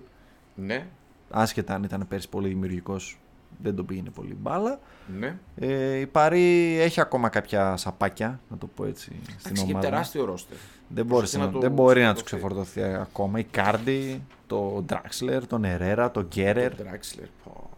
Ναι, 0.56 0.86
Άσχετα 1.30 1.74
αν 1.74 1.84
ήταν 1.84 2.08
πέρσι 2.08 2.30
πολύ 2.30 2.48
δημιουργικός, 2.48 3.20
δεν 3.62 3.76
τον 3.76 3.86
πήγαινε 3.86 4.10
πολύ 4.10 4.38
μπάλα. 4.42 4.80
ναι. 5.20 5.38
Ε, 5.56 5.96
η 5.96 6.06
Πάρη 6.08 6.78
έχει 6.80 7.02
ακόμα 7.02 7.30
κάποια 7.30 7.78
σαπάκια, 7.78 8.40
να 8.50 8.58
το 8.58 8.68
πω 8.68 8.86
έτσι, 8.86 9.04
στην 9.04 9.36
Εντάξει, 9.46 9.64
και 9.66 9.72
ομάδα. 9.72 9.90
τεράστιο 9.90 10.26
ρόστερ. 10.26 10.58
Δεν, 10.88 11.06
μπόρεσε 11.06 11.38
να 11.38 11.46
να, 11.46 11.52
το 11.52 11.60
δεν 11.60 11.72
μπορεί 11.72 12.02
να 12.02 12.14
τους 12.14 12.24
ξεφορτωθεί. 12.24 12.70
ξεφορτωθεί 12.80 13.02
ακόμα. 13.02 13.40
Η 13.40 13.44
Κάρντι, 13.44 14.22
το 14.48 14.84
Ντράξλερ, 14.86 15.48
τον 15.48 15.64
Ερέρα, 15.64 16.12
τον 16.12 16.26
Γκέρερ. 16.28 16.76
Το 16.76 16.84
Draxler. 16.84 17.28
πω. 17.44 17.70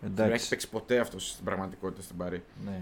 Δεν 0.00 0.10
Εντάξει. 0.12 0.32
έχει 0.34 0.48
παίξει 0.48 0.68
ποτέ 0.68 0.98
αυτός 0.98 1.30
στην 1.30 1.44
πραγματικότητα 1.44 2.02
στην 2.02 2.16
Παρή. 2.16 2.42
Ναι. 2.64 2.80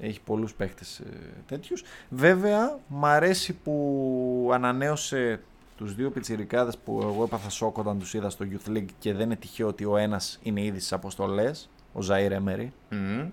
Έχει 0.00 0.20
πολλούς 0.20 0.54
παίχτες 0.54 0.98
ε, 0.98 1.04
τέτοιους. 1.46 1.82
Βέβαια, 2.08 2.78
μ' 2.88 3.04
αρέσει 3.04 3.52
που 3.52 4.50
ανανέωσε 4.52 5.40
τους 5.76 5.94
δύο 5.94 6.10
πιτσιρικάδες 6.10 6.78
που 6.78 7.00
εγώ 7.02 7.22
έπαθα 7.24 7.50
σοκ 7.50 7.78
όταν 7.78 7.98
τους 7.98 8.14
είδα 8.14 8.30
στο 8.30 8.44
Youth 8.50 8.70
League 8.70 8.86
και 8.98 9.12
δεν 9.12 9.24
είναι 9.26 9.36
τυχαίο 9.36 9.66
ότι 9.66 9.84
ο 9.84 9.96
ένας 9.96 10.38
είναι 10.42 10.62
ήδη 10.62 10.78
στις 10.78 10.92
αποστολές, 10.92 11.70
ο 11.92 12.00
Ζαΐρ 12.08 12.30
Έμερι, 12.30 12.72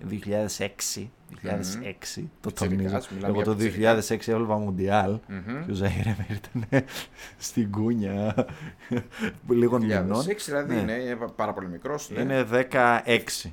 2006. 0.10 1.10
2006 1.43 2.30
το 2.41 2.50
Πιτσιρικάς, 2.50 3.08
τονίζω. 3.08 3.08
μιλάμε 3.15 3.28
Εγώ 3.28 3.36
για 3.36 3.43
το 3.43 3.56
πιτσιρικάς. 3.56 4.08
2006 4.10 4.28
έβλεπα 4.28 4.58
Μουντιάλ 4.58 5.20
και 5.65 5.72
ο 5.72 5.76
Ζαΐρ 5.82 6.06
Έμερι 6.06 6.39
ήταν 6.54 6.65
στην 7.38 7.72
κούνια 7.72 8.46
λίγων 9.50 9.86
μηνών. 9.86 10.26
2006 10.26 10.36
δηλαδή 10.46 10.74
Ναι. 10.76 10.82
είναι, 10.82 10.93
είναι 10.93 11.17
πάρα 11.36 11.54
πολύ 11.54 11.67
μικρός. 11.67 12.10
Ναι. 12.10 12.22
Είναι 12.22 12.46
16. 12.52 13.50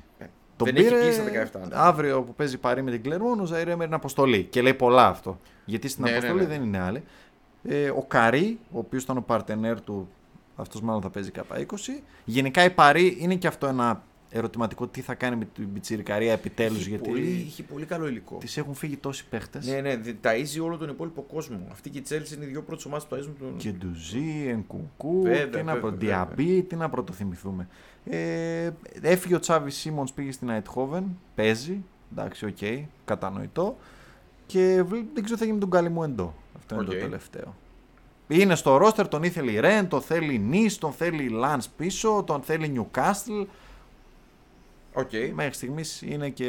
Τον 0.57 0.67
Δεν 0.67 0.75
έχει 0.75 0.87
πήρε 0.87 0.99
κλείσει 0.99 1.49
τα 1.51 1.61
17, 1.63 1.67
ναι. 1.67 1.75
Αύριο 1.75 2.21
που 2.21 2.33
παίζει 2.33 2.57
παρή 2.57 2.81
με 2.81 2.91
την 2.91 3.03
Κλερμόν, 3.03 3.39
ο 3.39 3.43
Ζαΐρ 3.43 3.67
Έμερ 3.67 3.87
είναι 3.87 3.95
αποστολή. 3.95 4.43
Και 4.43 4.61
λέει 4.61 4.73
πολλά 4.73 5.07
αυτό. 5.07 5.39
Γιατί 5.65 5.87
στην 5.87 6.03
Ναι, 6.03 6.09
ναι, 6.09 6.17
αποστολή 6.17 6.41
ναι. 6.41 6.47
δεν 6.47 6.63
είναι 6.63 6.79
άλλη. 6.79 7.03
Ε, 7.63 7.89
ο 7.89 8.05
Καρή, 8.07 8.59
ο 8.71 8.77
οποίος 8.77 9.03
ήταν 9.03 9.17
ο 9.17 9.21
παρτενέρ 9.21 9.81
του, 9.81 10.09
αυτός 10.55 10.81
μάλλον 10.81 11.01
θα 11.01 11.09
παίζει 11.09 11.31
κάπα 11.31 11.55
20. 11.59 11.63
Γενικά 12.25 12.63
η 12.63 12.69
Παρί 12.69 13.17
είναι 13.19 13.35
και 13.35 13.47
αυτό 13.47 13.67
ένα 13.67 14.03
ερωτηματικό 14.29 14.87
τι 14.87 15.01
θα 15.01 15.13
κάνει 15.13 15.35
με 15.35 15.45
την 15.45 15.73
πιτσιρικαρία 15.73 16.31
επιτέλους. 16.31 16.79
Έχει 16.79 16.89
Γιατί 16.89 17.09
πολύ, 17.09 17.43
έχει 17.47 17.63
πολύ 17.63 17.85
καλό 17.85 18.07
υλικό. 18.07 18.37
της 18.37 18.57
έχουν 18.57 18.73
φύγει 18.73 18.97
τόσοι 18.97 19.25
παίχτες. 19.29 19.67
Ναι, 19.67 19.81
ναι, 19.81 19.95
δι- 19.95 20.15
ταΐζει 20.23 20.63
όλο 20.63 20.77
τον 20.77 20.89
υπόλοιπο 20.89 21.21
κόσμο. 21.21 21.59
Αυτή 21.71 21.89
και 21.89 21.97
η 21.97 22.03
Chelsea 22.09 22.35
είναι 22.35 22.45
οι 22.45 22.47
δύο 22.47 22.61
πρώτες 22.61 22.85
ομάδες 22.85 23.05
που 23.07 23.15
ταΐζουν 23.15 23.33
τον. 23.39 23.57
Γκεντουζί, 23.57 24.45
Ενκουκού, 24.47 25.21
Βέβαια, 25.21 25.47
τι 25.49 25.57
να 25.57 25.63
βέβαια, 25.63 25.79
προ... 25.79 25.89
βέβαια. 25.89 26.07
Ντιαμπί, 26.25 26.63
τι 26.63 26.75
να 26.75 26.89
πρωτοθυμηθούμε. 26.89 27.67
Ε, 28.05 28.69
έφυγε 29.01 29.35
ο 29.35 29.39
Τσάβι 29.39 29.71
Σίμονς, 29.71 30.07
πήγε 30.15 30.31
στην 30.31 30.49
Αϊντχόβεν, 30.49 31.17
παίζει. 31.35 31.83
Εντάξει, 32.11 32.45
οκ, 32.45 32.87
κατανοητό. 33.05 33.77
Και 34.45 34.83
βλέ- 34.87 35.05
δεν 35.13 35.23
ξέρω 35.23 35.33
τι 35.33 35.35
θα 35.39 35.43
γίνει 35.45 35.53
με 35.53 35.59
τον 35.59 35.69
Καλιμουέντο. 35.69 36.33
Αυτό 36.57 36.75
είναι 36.75 36.83
Οκ. 36.83 36.89
το 36.89 36.97
τελευταίο. 36.97 37.55
Είναι 38.27 38.55
στο 38.55 38.77
ρόστερ, 38.77 39.07
τον 39.07 39.23
ήθελε 39.23 39.51
η 39.51 39.59
Ρεν, 39.59 39.87
τον 39.87 40.01
θέλει 40.01 40.33
η 40.33 40.39
Νις, 40.39 40.77
τον 40.77 40.91
θέλει 40.91 41.23
η 41.23 41.27
Λανς 41.29 41.67
πίσω, 41.69 42.23
τον 42.27 42.41
θέλει 42.41 42.65
η 42.65 42.69
Νιουκάστλ. 42.69 43.41
Οκ. 44.95 45.09
Μέχρι 45.33 45.53
στιγμής 45.53 46.01
είναι 46.01 46.29
και, 46.29 46.45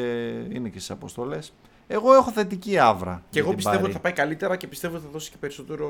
είναι 0.50 0.68
και 0.68 0.78
στις 0.78 0.90
αποστολές. 0.90 1.52
Εγώ 1.88 2.14
έχω 2.14 2.30
θετική 2.30 2.78
αύρα. 2.79 3.22
Και 3.30 3.38
εγώ 3.38 3.48
για 3.48 3.56
την 3.56 3.56
πιστεύω 3.56 3.74
Παρί. 3.76 3.85
ότι 3.85 3.92
θα 3.92 4.00
πάει 4.00 4.12
καλύτερα 4.12 4.56
και 4.56 4.66
πιστεύω 4.66 4.96
ότι 4.96 5.04
θα 5.04 5.11
δώσει 5.11 5.30
και 5.30 5.37
περισσότερο 5.37 5.88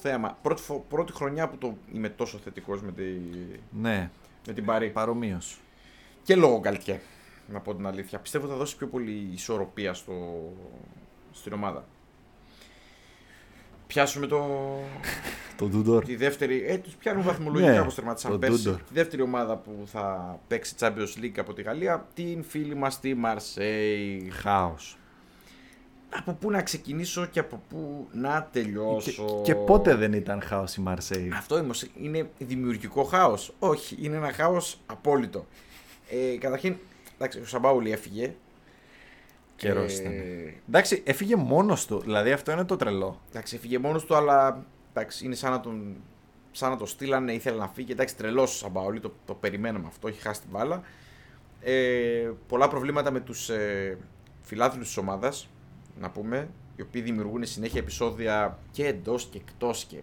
θέαμα. 0.00 0.38
Πρώτη, 0.42 0.62
φο- 0.62 0.84
πρώτη 0.88 1.12
χρονιά 1.12 1.48
που 1.48 1.56
το 1.58 1.76
είμαι 1.94 2.08
τόσο 2.08 2.38
θετικός 2.38 2.82
με, 2.82 2.92
τη, 2.92 3.02
Ναι, 3.70 4.10
με 4.46 4.52
την 4.52 4.64
Παρί. 4.64 4.90
παρομοίως. 4.90 5.58
Και 6.22 6.34
λόγω 6.36 6.58
Γκαλτιέ, 6.58 7.00
να 7.48 7.60
πω 7.60 7.74
την 7.74 7.86
αλήθεια. 7.86 8.18
Πιστεύω 8.18 8.46
θα 8.46 8.54
δώσει 8.54 8.76
πιο 8.76 8.86
πολύ 8.86 9.28
ισορροπία 9.32 9.94
στο, 9.94 10.12
στην 11.32 11.52
ομάδα. 11.52 11.84
Πιάσουμε 13.86 14.26
το, 14.26 14.46
Το 15.62 15.68
Ντούντορ. 15.68 16.04
τη 16.04 16.16
δεύτερη. 16.16 16.64
Ε, 16.66 16.78
τους 16.78 16.94
πιάνουν 16.94 17.22
βαθμολογικά 17.22 17.70
Ναι, 17.72 17.80
όπως 17.80 17.94
τερματίσαν 17.94 18.30
το 18.30 18.38
πέρσι. 18.38 18.62
Ντούντορ. 18.62 18.80
Τη 18.80 18.94
δεύτερη 18.94 19.22
ομάδα 19.22 19.56
που 19.56 19.70
θα 19.86 20.38
παίξει 20.48 20.74
Champions 20.78 21.22
League 21.22 21.38
από 21.38 21.52
τη 21.52 21.62
Γαλλία, 21.62 22.06
την 22.14 22.42
φίλη 22.44 22.74
μας 22.74 23.00
τη 23.00 23.14
Marseille. 23.24 24.28
Χάος. 24.30 24.96
Από 26.16 26.32
πού 26.32 26.50
να 26.50 26.62
ξεκινήσω 26.62 27.26
και 27.26 27.38
από 27.38 27.62
πού 27.68 28.08
να 28.12 28.48
Και, 28.52 28.60
τελειώσω; 28.60 29.40
και 29.44 29.54
πότε 29.54 29.94
δεν 29.94 30.12
ήταν 30.12 30.42
χάος 30.42 30.74
η 30.74 30.80
Μαρσέη. 30.80 31.30
Αυτό 31.34 31.54
όμως 31.54 31.86
είναι 32.00 32.30
δημιουργικό 32.38 33.02
χάος. 33.02 33.54
Όχι, 33.58 33.96
είναι 34.00 34.16
ένα 34.16 34.32
χάος 34.32 34.80
απόλυτο. 34.86 35.46
Ε, 36.10 36.36
καταρχήν, 36.38 36.76
εντάξει, 37.14 37.40
ο 37.40 37.46
Σαμπάουλη 37.46 37.90
έφυγε. 37.92 38.34
Καιρός 39.56 39.98
Ε, 39.98 40.00
ήταν. 40.00 40.12
Εντάξει, 40.68 41.02
έφυγε 41.06 41.36
μόνος 41.36 41.86
του. 41.86 42.00
Δηλαδή 42.00 42.32
αυτό 42.32 42.52
είναι 42.52 42.64
το 42.64 42.76
τρελό. 42.76 43.20
Εντάξει, 43.30 43.56
έφυγε 43.56 43.78
μόνος 43.78 44.04
του, 44.04 44.14
αλλά 44.16 44.64
εντάξει, 44.92 45.24
είναι 45.24 45.34
σαν 45.34 45.50
να 45.50 45.60
τον, 45.60 45.96
σαν 46.50 46.70
να 46.70 46.76
το 46.76 46.86
στείλανε, 46.86 47.32
ήθελε 47.32 47.56
να 47.56 47.68
φύγει. 47.68 47.92
Εντάξει, 47.92 48.16
τρελός 48.16 48.54
ο 48.54 48.56
Σαμπάουλη, 48.56 49.00
το, 49.00 49.12
το 49.24 49.34
περιμέναμε 49.34 49.86
αυτό, 49.86 50.08
έχει 50.08 50.20
χάσει 50.20 50.40
την 50.40 50.50
μπάλα. 50.52 50.82
Ε, 51.60 52.30
πολλά 52.48 52.68
προβλήματα 52.68 53.10
με 53.10 53.20
τους 53.20 53.48
ε, 53.48 53.98
φιλάθλους 54.40 54.86
της 54.86 54.96
ομάδας, 54.96 55.48
να 56.00 56.10
πούμε, 56.10 56.48
οι 56.76 56.82
οποίοι 56.82 57.02
δημιουργούν 57.02 57.44
συνέχεια 57.44 57.80
επεισόδια 57.80 58.58
και 58.70 58.86
εντός 58.86 59.24
και 59.30 59.38
εκτός 59.38 59.84
και 59.84 59.96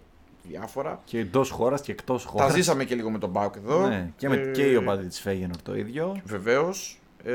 διάφορα. 0.43 1.01
Και 1.03 1.19
εντός 1.19 1.49
χώρας 1.49 1.81
και 1.81 1.91
εκτός 1.91 2.25
χώρας. 2.25 2.47
Τα 2.47 2.53
ζήσαμε 2.53 2.83
και 2.83 2.95
λίγο 2.95 3.09
με 3.09 3.17
τον 3.17 3.29
Μπάουκ 3.29 3.55
εδώ. 3.55 3.87
Ναι, 3.87 4.11
και, 4.17 4.29
με, 4.29 4.35
Ε, 4.35 4.51
και 4.51 4.63
οι 4.71 4.75
οπαδοί 4.75 5.07
της 5.07 5.19
Φέγενορ 5.19 5.61
το 5.61 5.75
ίδιο. 5.75 6.21
Βεβαίως. 6.23 6.99
Ε, 7.23 7.33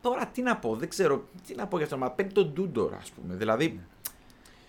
τώρα 0.00 0.26
τι 0.26 0.42
να 0.42 0.56
πω, 0.56 0.76
δεν 0.76 0.88
ξέρω 0.88 1.24
τι 1.46 1.54
να 1.54 1.66
πω 1.66 1.76
για 1.76 1.84
αυτό. 1.86 1.98
Μα 1.98 2.10
παίρνει 2.10 2.32
τον 2.32 2.52
Ντούντορ, 2.52 2.94
ας 2.94 3.10
πούμε. 3.10 3.34
Δηλαδή, 3.34 3.80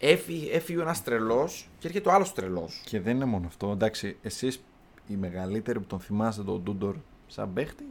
έφυγε, 0.09 0.51
έφυγε 0.51 0.81
ένας 0.81 1.03
τρελός 1.03 1.69
και 1.79 1.87
έρχεται 1.87 2.09
ο 2.09 2.11
άλλος 2.11 2.33
τρελός. 2.33 2.81
Και 2.85 2.99
δεν 2.99 3.15
είναι 3.15 3.25
μόνο 3.25 3.47
αυτό. 3.47 3.71
Εντάξει, 3.71 4.17
εσείς 4.21 4.63
οι 5.07 5.15
μεγαλύτεροι 5.15 5.79
που 5.79 5.85
τον 5.85 5.99
θυμάστε 5.99 6.43
τον 6.43 6.61
Ντούντορ 6.63 6.95
σαν 7.27 7.53
παίχτη, 7.53 7.83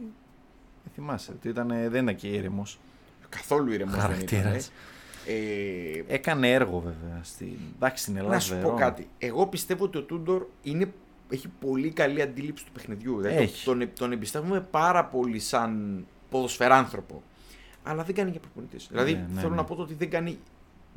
δεν 0.83 0.93
θυμάσαι. 0.93 1.31
Ότι 1.31 1.49
ήταν, 1.49 1.67
δεν 1.67 2.03
ήταν 2.03 2.15
και 2.15 2.27
ήρεμος. 2.27 2.79
Καθόλου 3.29 3.71
ήρεμος 3.71 3.93
δεν 3.95 4.03
ήταν. 4.03 4.15
Χαρακτήρας. 4.15 4.71
Ε, 5.27 6.13
Έκανε 6.13 6.51
έργο 6.51 6.79
βέβαια. 6.79 7.19
Στην, 7.23 7.57
εντάξει, 7.75 8.03
στην 8.03 8.17
Ελλάδα. 8.17 8.33
να 8.33 8.39
σου 8.39 8.53
πω 8.53 8.59
Βερόνα. 8.61 8.79
κάτι. 8.79 9.07
Εγώ 9.17 9.47
πιστεύω 9.47 9.83
ότι 9.83 9.97
ο 9.97 10.01
Τούντορ 10.01 10.45
είναι, 10.61 10.93
έχει 11.29 11.47
πολύ 11.47 11.89
καλή 11.91 12.21
αντίληψη 12.21 12.65
του 12.65 12.71
παιχνιδιού. 12.71 13.17
Δηλαδή, 13.21 13.35
Έχει. 13.43 13.65
Τον, 13.65 13.89
τον 13.93 14.11
εμπιστεύουμε 14.11 14.61
πάρα 14.61 15.05
πολύ 15.05 15.39
σαν 15.39 16.05
ποδοσφαιράνθρωπο. 16.29 17.23
Αλλά 17.83 18.03
δεν 18.03 18.15
κάνει 18.15 18.31
για 18.31 18.39
προπονητής. 18.39 18.87
δηλαδή 18.91 19.13
ναι, 19.13 19.39
θέλω 19.39 19.49
ναι. 19.49 19.55
να 19.55 19.63
πω 19.63 19.75
το 19.75 19.81
ότι 19.81 19.93
δεν 19.93 20.09
κάνει. 20.09 20.39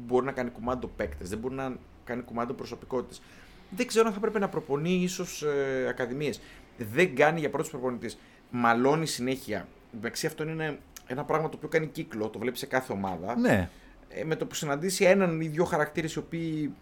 Μπορεί 0.07 0.27
να 0.27 0.33
κάνει 0.33 0.51
κουμάντο 0.51 0.87
παίκτες, 0.87 1.29
δεν 1.29 1.39
μπορεί 1.39 1.55
να 1.55 1.77
κάνει 2.05 2.23
κουμάντο 2.23 2.53
προσωπικότητες. 2.53 3.23
Δεν 3.71 3.87
ξέρω 3.87 4.07
αν 4.07 4.13
θα 4.13 4.21
πρέπει 4.21 4.39
να 4.39 4.49
προπονεί 4.49 4.95
ίσως 4.95 5.43
ε, 5.43 5.87
ακαδημίες. 5.89 6.41
Δεν 6.77 7.15
κάνει 7.15 7.41
για 7.41 7.51
πρώτο 7.51 7.69
προπονητή. 7.69 8.15
Μαλώνει 8.51 9.07
συνέχεια. 9.07 9.69
Εντάξει, 9.97 10.27
αυτό 10.27 10.43
είναι 10.43 10.65
ένα, 10.65 10.79
ένα 11.07 11.25
πράγμα 11.25 11.49
το 11.49 11.57
οποίο 11.57 11.69
κάνει 11.69 11.87
κύκλο, 11.87 12.29
το 12.29 12.39
βλέπει 12.39 12.59
σε 12.59 12.67
κάθε 12.67 12.93
ομάδα 12.93 13.39
Ναι, 13.39 13.69
ε, 14.09 14.25
με 14.25 14.37
το 14.37 14.47
που 14.47 14.55
συναντήσει 14.55 15.05
έναν 15.05 15.41
ή 15.41 15.47
δύο 15.47 15.65
χαρακτήρες 15.65 16.15
οι 16.15 16.19
οποίοι 16.19 16.73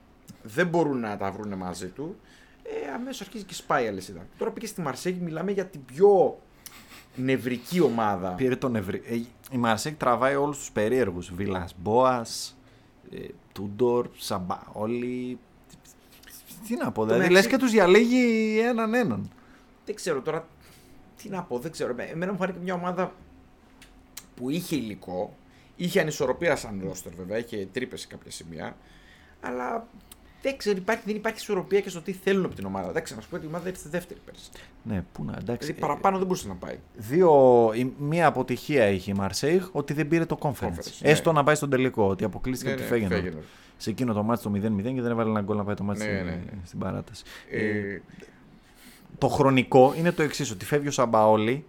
δεν 0.42 0.66
μπορούν 0.66 1.00
να 1.00 1.16
τα 1.16 1.31
βρουν 1.31 1.55
μαζί 1.55 1.87
του, 1.87 2.16
ε, 2.62 2.92
αμέσως 2.94 3.20
αρχίζει 3.20 3.44
και 3.44 3.55
σπάει 3.55 3.85
η 3.85 3.88
αλυσίδα. 3.88 4.26
Τώρα 4.38 4.50
πήγε 4.50 4.66
στη 4.66 4.81
Μαρσέγη, 4.81 5.20
μιλάμε 5.20 5.52
για 5.52 5.66
την 5.66 5.85
πιο 5.85 6.38
νευρική 7.16 7.81
ομάδα. 7.81 8.31
πήρε 8.31 8.57
τον 8.57 8.76
ευρύ. 8.76 9.02
Ε, 9.07 9.14
η 9.50 9.59
Μαρσέκ 9.59 9.96
τραβάει 9.96 10.35
όλους 10.35 10.59
τους 10.59 10.70
περίεργους. 10.70 11.33
Βίλα 11.35 11.68
Μπόας, 11.76 12.57
ε, 13.12 13.27
Τούντορ, 13.53 14.09
Σαμπαόλη. 14.16 15.38
Τι 16.66 16.77
να 16.77 16.92
πω, 16.92 17.05
δηλαδή 17.05 17.23
μεταξύ- 17.23 17.42
λες 17.51 17.53
και 17.59 17.64
τους 17.64 17.71
διαλέγει 17.73 18.59
έναν 18.61 18.95
έναν. 18.95 19.31
Δεν 19.85 19.95
ξέρω 19.95 20.21
τώρα 20.23 20.49
τι 21.23 21.29
να 21.29 21.42
πω, 21.42 21.59
δεν 21.59 21.71
ξέρω. 21.73 21.95
Ε, 21.99 22.03
Εμένα 22.05 22.33
μου 22.33 22.38
φάνηκε 22.38 22.59
μια 22.62 22.75
ομάδα 22.75 23.12
που 24.37 24.51
είχε 24.51 24.77
υλικό, 24.77 25.37
είχε 25.77 26.01
ανισορροπία 26.01 26.57
σαν 26.57 26.81
ρόστερ 26.85 27.14
βέβαια, 27.14 27.38
είχε 27.38 27.69
τρύπες 27.73 28.01
σε 28.01 28.07
κάποια 28.07 28.31
σημεία, 28.31 28.77
αλλά 29.40 29.87
δεν 30.48 30.56
ξέρω, 30.56 30.76
υπάρχει, 30.76 31.02
δεν 31.06 31.16
υπάρχει 31.16 31.38
ισορροπία 31.38 31.80
και 31.80 31.88
στο 31.88 32.00
τι 32.00 32.12
θέλουν 32.12 32.44
από 32.44 32.54
την 32.54 32.64
ομάδα. 32.66 32.88
Εντάξει, 32.88 33.14
να 33.14 33.20
σου 33.20 33.28
πω 33.28 33.37
ότι 33.37 33.44
η 33.44 33.48
ομάδα 33.48 33.68
ήρθε 33.68 33.88
δεύτερη 33.88 34.20
πέρσι. 34.24 34.50
Ναι, 34.82 35.04
πού 35.12 35.24
να, 35.24 35.32
εντάξει. 35.40 35.66
Δηλαδή 35.66 35.85
ε, 35.85 35.87
παραπάνω 35.87 36.16
δεν 36.18 36.26
μπορούσε 36.26 36.48
να 36.48 36.54
πάει. 36.54 36.78
Δύο, 36.96 37.32
η- 37.74 37.92
μία 37.98 38.26
αποτυχία 38.26 38.87
είχε 38.88 39.11
η 39.11 39.14
Μαρσέιγ 39.14 39.62
ότι 39.72 39.92
δεν 39.92 40.09
πήρε 40.09 40.24
το 40.24 40.38
conference. 40.40 40.50
Conference, 40.66 40.98
ναι. 41.00 41.11
Έστω 41.11 41.32
να 41.32 41.44
πάει 41.44 41.54
στον 41.54 41.70
τελικό, 41.70 42.06
ότι 42.09 42.24
αποκλείστηκε 42.24 42.70
Ναι, 42.70 42.76
από 42.76 42.85
τη 42.85 42.90
ναι, 42.90 42.96
Φέγενορ. 42.98 43.22
Φέγενορ. 43.24 43.42
Σε 43.76 43.90
εκείνο 43.90 44.12
το 44.12 44.22
μάτι 44.22 44.42
το 44.42 44.50
0-0 44.54 44.61
και 44.94 45.00
δεν 45.02 45.11
έβαλε 45.11 45.30
ένα 45.30 45.40
γκολ 45.40 45.56
να 45.56 45.64
πάει 45.64 45.74
το 45.74 45.82
μάτι 45.85 45.98
Ναι, 45.98 46.04
στην, 46.14 46.24
ναι. 46.26 46.40
στην 46.64 46.78
παράταση. 46.78 47.24
Ε, 47.50 47.98
Το 49.18 49.28
χρονικό 49.28 49.94
είναι 49.98 50.12
το 50.12 50.22
εξής, 50.22 50.50
ότι 50.50 50.64
φεύγει 50.64 50.88
ο 50.88 50.90
Σαμπαόλη 50.90 51.64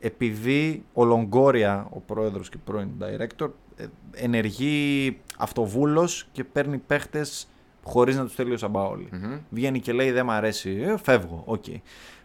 επειδή 0.00 0.84
ο 0.92 1.04
Λογκόρια, 1.04 1.86
ο 1.90 2.00
πρόεδρος 2.00 2.48
και 2.48 2.56
πρώην 2.64 2.88
director, 3.00 3.50
ε, 3.76 3.86
ενεργεί 4.14 5.18
αυτοβούλος 5.38 6.26
και 6.32 6.44
παίρνει 6.44 6.78
παίχτες 6.78 7.46
χωρίς 7.84 8.16
να 8.16 8.24
τους 8.24 8.34
θέλει 8.34 8.52
ο 8.52 8.56
Σαμπάολι. 8.56 9.08
μμμ. 9.12 9.36
Βγαίνει 9.50 9.80
και 9.80 9.92
λέει 9.92 10.10
δεν 10.10 10.24
μ' 10.24 10.30
αρέσει, 10.30 10.82
ε, 10.86 10.96
φεύγω, 11.02 11.42
οκ. 11.46 11.64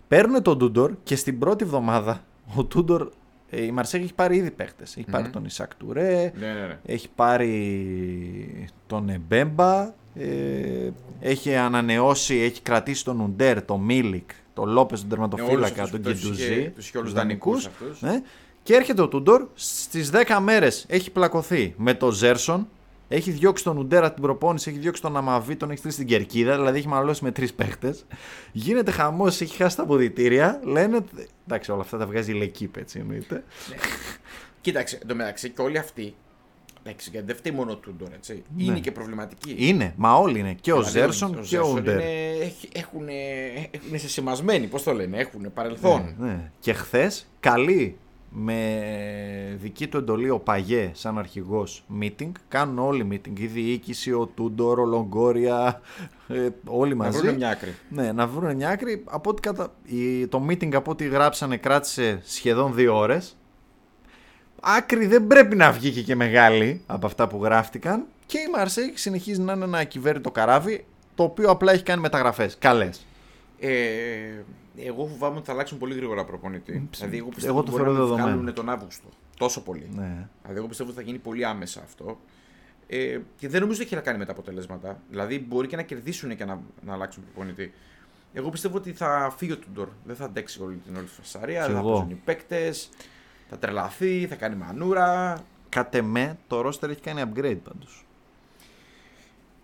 Παίρνουν 0.07 0.41
τον 0.41 0.57
Τούντορ 0.57 0.91
και 1.03 1.15
στην 1.15 1.39
πρώτη 1.39 1.63
εβδομάδα 1.63 2.23
ο 2.55 2.63
Τούντορ, 2.63 3.09
ε, 3.49 3.63
η 3.63 3.71
Μαρσέγ 3.71 4.01
έχει 4.03 4.13
πάρει 4.13 4.35
ήδη 4.35 4.51
παίχτες. 4.51 4.97
Έχει 4.97 5.09
πάρει 5.11 5.23
Μμμ. 5.23 5.31
τον 5.31 5.45
Ισακ 5.45 5.75
Τουρέ, 5.75 6.31
Ναι, 6.39 6.47
ναι, 6.47 6.53
ναι. 6.67 6.79
έχει 6.85 7.09
πάρει 7.15 8.67
τον 8.87 9.09
Εμπέμπα, 9.09 9.93
ε, 10.15 10.89
έχει 11.19 11.55
ανανεώσει, 11.55 12.35
έχει 12.35 12.61
κρατήσει 12.61 13.03
τον 13.03 13.19
Ουντέρ, 13.19 13.61
τον 13.65 13.79
Μίλικ, 13.81 14.29
τον 14.53 14.69
Λόπες, 14.69 14.99
τον 14.99 15.09
τερματοφύλακα, 15.09 15.53
όλους 15.55 15.71
τον 15.71 15.81
αυτούς 15.83 15.99
τους 16.21 16.39
είχε- 16.39 16.47
Γκεντουζί, 16.49 16.69
τους 16.69 16.87
είχε 16.87 16.97
όλους 16.97 17.09
τους 17.09 17.19
δανεικούς 17.19 17.63
δανεικούς, 17.63 17.91
αυτούς. 18.01 18.09
ε, 18.15 18.23
και 18.63 18.73
έρχεται 18.75 19.01
ο 19.01 19.07
Τούντορ, 19.07 19.47
στις 19.53 20.09
10 20.09 20.39
μέρες 20.39 20.85
έχει 20.89 21.11
πλακωθεί 21.11 21.73
με 21.77 21.93
τον 21.93 22.11
Ζέρσον, 22.11 22.67
έχει 23.07 23.31
διώξει 23.31 23.63
τον 23.63 23.77
Ουντέρα 23.77 24.05
από 24.05 24.13
την 24.13 24.23
προπόνηση, 24.23 24.69
έχει 24.69 24.79
διώξει 24.79 25.01
τον 25.01 25.17
Αμαβή, 25.17 25.55
τον 25.55 25.69
έχει 25.69 25.77
στείλει 25.79 25.93
στην 25.93 26.07
Κερκίδα, 26.07 26.55
δηλαδή 26.55 26.77
έχει 26.77 26.87
μαλώσει 26.87 27.23
με 27.23 27.31
τρεις 27.31 27.53
παίχτες. 27.53 28.05
Γίνεται 28.51 28.91
χαμός, 28.91 29.41
έχει 29.41 29.55
χάσει 29.55 29.75
τα 29.75 29.83
αποδητήρια. 29.83 30.59
Λένε. 30.63 30.99
Εντάξει, 31.47 31.71
όλα 31.71 31.81
αυτά 31.81 31.97
τα 31.97 32.05
βγάζει 32.05 32.31
η 32.31 32.35
Λεκύπ, 32.35 32.77
έτσι 32.77 32.99
εννοείται. 32.99 33.43
Κοίταξε, 34.61 34.99
εντωμεταξύ 35.03 35.49
και 35.49 35.61
όλοι 35.61 35.77
αυτοί. 35.77 36.15
Εντάξει, 36.83 37.09
γιατί 37.09 37.25
δεν 37.25 37.35
φταίει 37.35 37.51
μόνο 37.53 37.71
ο 37.71 37.75
Τούντορ, 37.75 38.07
έτσι. 38.13 38.43
Ναι. 38.57 38.63
Είναι 38.63 38.79
και 38.79 38.91
προβληματικοί. 38.91 39.55
Είναι, 39.57 39.93
μα 39.97 40.13
όλοι 40.13 40.39
είναι. 40.39 40.53
Και 40.61 40.71
ο 40.71 40.75
Δηλαδή, 40.75 40.99
Ζέρσον 40.99 41.31
και 41.33 41.39
ο 41.39 41.43
Ζέρσον 41.43 41.77
Ουντέρ. 41.77 41.93
είναι- 41.93 42.43
έχει- 42.45 42.69
Έχουν, 42.73 43.07
έχουν 43.71 43.99
σεσημασμένοι, 43.99 44.67
πώς 44.67 44.83
το 44.83 44.93
λένε, 44.93 45.17
έχουν 45.17 45.53
παρελθόν. 45.53 46.15
Ναι, 46.17 46.27
ναι. 46.27 46.51
Και 46.59 46.73
χθες 46.73 47.27
καλή 47.39 47.97
με 48.39 49.57
δική 49.61 49.87
του 49.87 49.97
εντολή 49.97 50.29
ο 50.29 50.39
Παγέ 50.39 50.91
σαν 50.93 51.17
αρχηγός 51.17 51.83
meeting. 52.01 52.31
Κάνουν 52.47 52.79
όλοι 52.79 53.07
meeting. 53.11 53.39
Η 53.39 53.45
διοίκηση, 53.45 54.11
ο 54.13 54.25
Τούντορ, 54.25 54.79
ο 54.79 54.85
Λογκόρια, 54.85 55.81
ε, 56.27 56.47
όλοι 56.65 56.95
Να 56.95 57.03
μαζί. 57.05 57.19
βρουν 57.19 57.35
μια 57.35 57.49
άκρη. 57.49 57.75
Ναι, 57.89 58.11
να 58.11 58.27
βρουν 58.27 58.55
μια 58.55 58.69
άκρη. 58.69 59.03
Από 59.05 59.29
ό,τι 59.29 59.41
κατα... 59.41 59.73
η- 59.83 60.27
Το 60.27 60.45
meeting 60.49 60.75
από 60.75 60.91
ό,τι 60.91 61.07
γράψανε 61.07 61.57
κράτησε 61.57 62.21
σχεδόν 62.25 62.73
δύο 62.73 62.97
ώρες. 62.97 63.37
Άκρη 64.61 65.05
δεν 65.05 65.27
πρέπει 65.27 65.55
να 65.55 65.71
βγει 65.71 65.91
και, 65.91 66.01
και 66.01 66.15
μεγάλη 66.15 66.81
από 66.85 67.05
αυτά 67.05 67.27
που 67.27 67.43
γράφτηκαν. 67.43 68.05
Και 68.25 68.37
η 68.37 68.49
Μαρσέη 68.51 68.91
συνεχίζει 68.95 69.41
να 69.41 69.53
είναι 69.53 69.63
ένα 69.63 69.77
ακυβέρνητο 69.77 70.31
καράβι 70.31 70.85
το 71.15 71.23
οποίο 71.23 71.49
απλά 71.49 71.71
έχει 71.71 71.83
κάνει 71.83 72.01
μεταγραφές. 72.01 72.55
Καλές. 72.59 73.05
Ε, 73.59 73.69
εγώ 74.77 75.05
φοβάμαι 75.07 75.37
ότι 75.37 75.45
θα 75.45 75.51
αλλάξουν 75.51 75.77
πολύ 75.77 75.93
γρήγορα 75.93 76.25
προπονητή. 76.25 76.87
Δηλαδή, 76.91 77.17
εγώ 77.17 77.29
πιστεύω 77.29 77.51
εγώ 77.53 77.59
ότι 77.59 77.71
το 77.71 77.77
μπορεί 77.77 77.83
να 77.83 77.89
θεωρώ 77.89 78.07
τον 78.07 78.15
δεδομένο. 78.15 78.37
βγάλουν 78.37 78.53
τον 78.53 78.69
Αύγουστο. 78.69 79.07
Τόσο 79.37 79.61
πολύ. 79.61 79.89
Ναι. 79.95 80.27
Δηλαδή, 80.41 80.57
εγώ 80.57 80.67
πιστεύω 80.67 80.89
ότι 80.89 80.99
θα 80.99 81.05
γίνει 81.05 81.17
πολύ 81.17 81.45
άμεσα 81.45 81.81
αυτό. 81.81 82.19
Ε, 82.87 83.19
και 83.37 83.47
δεν 83.49 83.61
νομίζω 83.61 83.79
ότι 83.79 83.87
έχει 83.87 83.95
να 83.95 84.01
κάνει 84.01 84.17
με 84.17 84.25
τα 84.25 84.31
αποτελέσματα. 84.31 85.01
Δηλαδή, 85.09 85.39
μπορεί 85.39 85.67
και 85.67 85.75
να 85.75 85.81
κερδίσουν 85.81 86.35
και 86.35 86.45
να, 86.45 86.59
να 86.85 86.93
αλλάξουν 86.93 87.23
προπονητή. 87.23 87.73
Εγώ 88.33 88.49
πιστεύω 88.49 88.77
ότι 88.77 88.91
θα 88.93 89.33
φύγει 89.37 89.51
ο 89.51 89.57
Τούντορ. 89.57 89.87
Δεν 90.05 90.15
θα 90.15 90.25
αντέξει 90.25 90.61
όλη 90.61 90.75
την 90.75 90.95
όλη 90.95 91.05
φασαρία. 91.07 91.61
Κι 91.61 91.65
Δεν 91.65 91.75
θα 91.75 91.79
εγώ. 91.79 91.91
παίζουν 91.91 92.09
οι 92.09 92.21
παίκτες. 92.25 92.89
Θα 93.49 93.57
τρελαθεί, 93.57 94.27
θα 94.27 94.35
κάνει 94.35 94.55
μανούρα. 94.55 95.39
Κατ' 95.69 95.95
εμέ 95.95 96.37
το 96.47 96.67
roster 96.67 96.89
έχει 96.89 97.01
κάνει 97.01 97.21
upgrade 97.25 97.57
πάντως. 97.63 98.05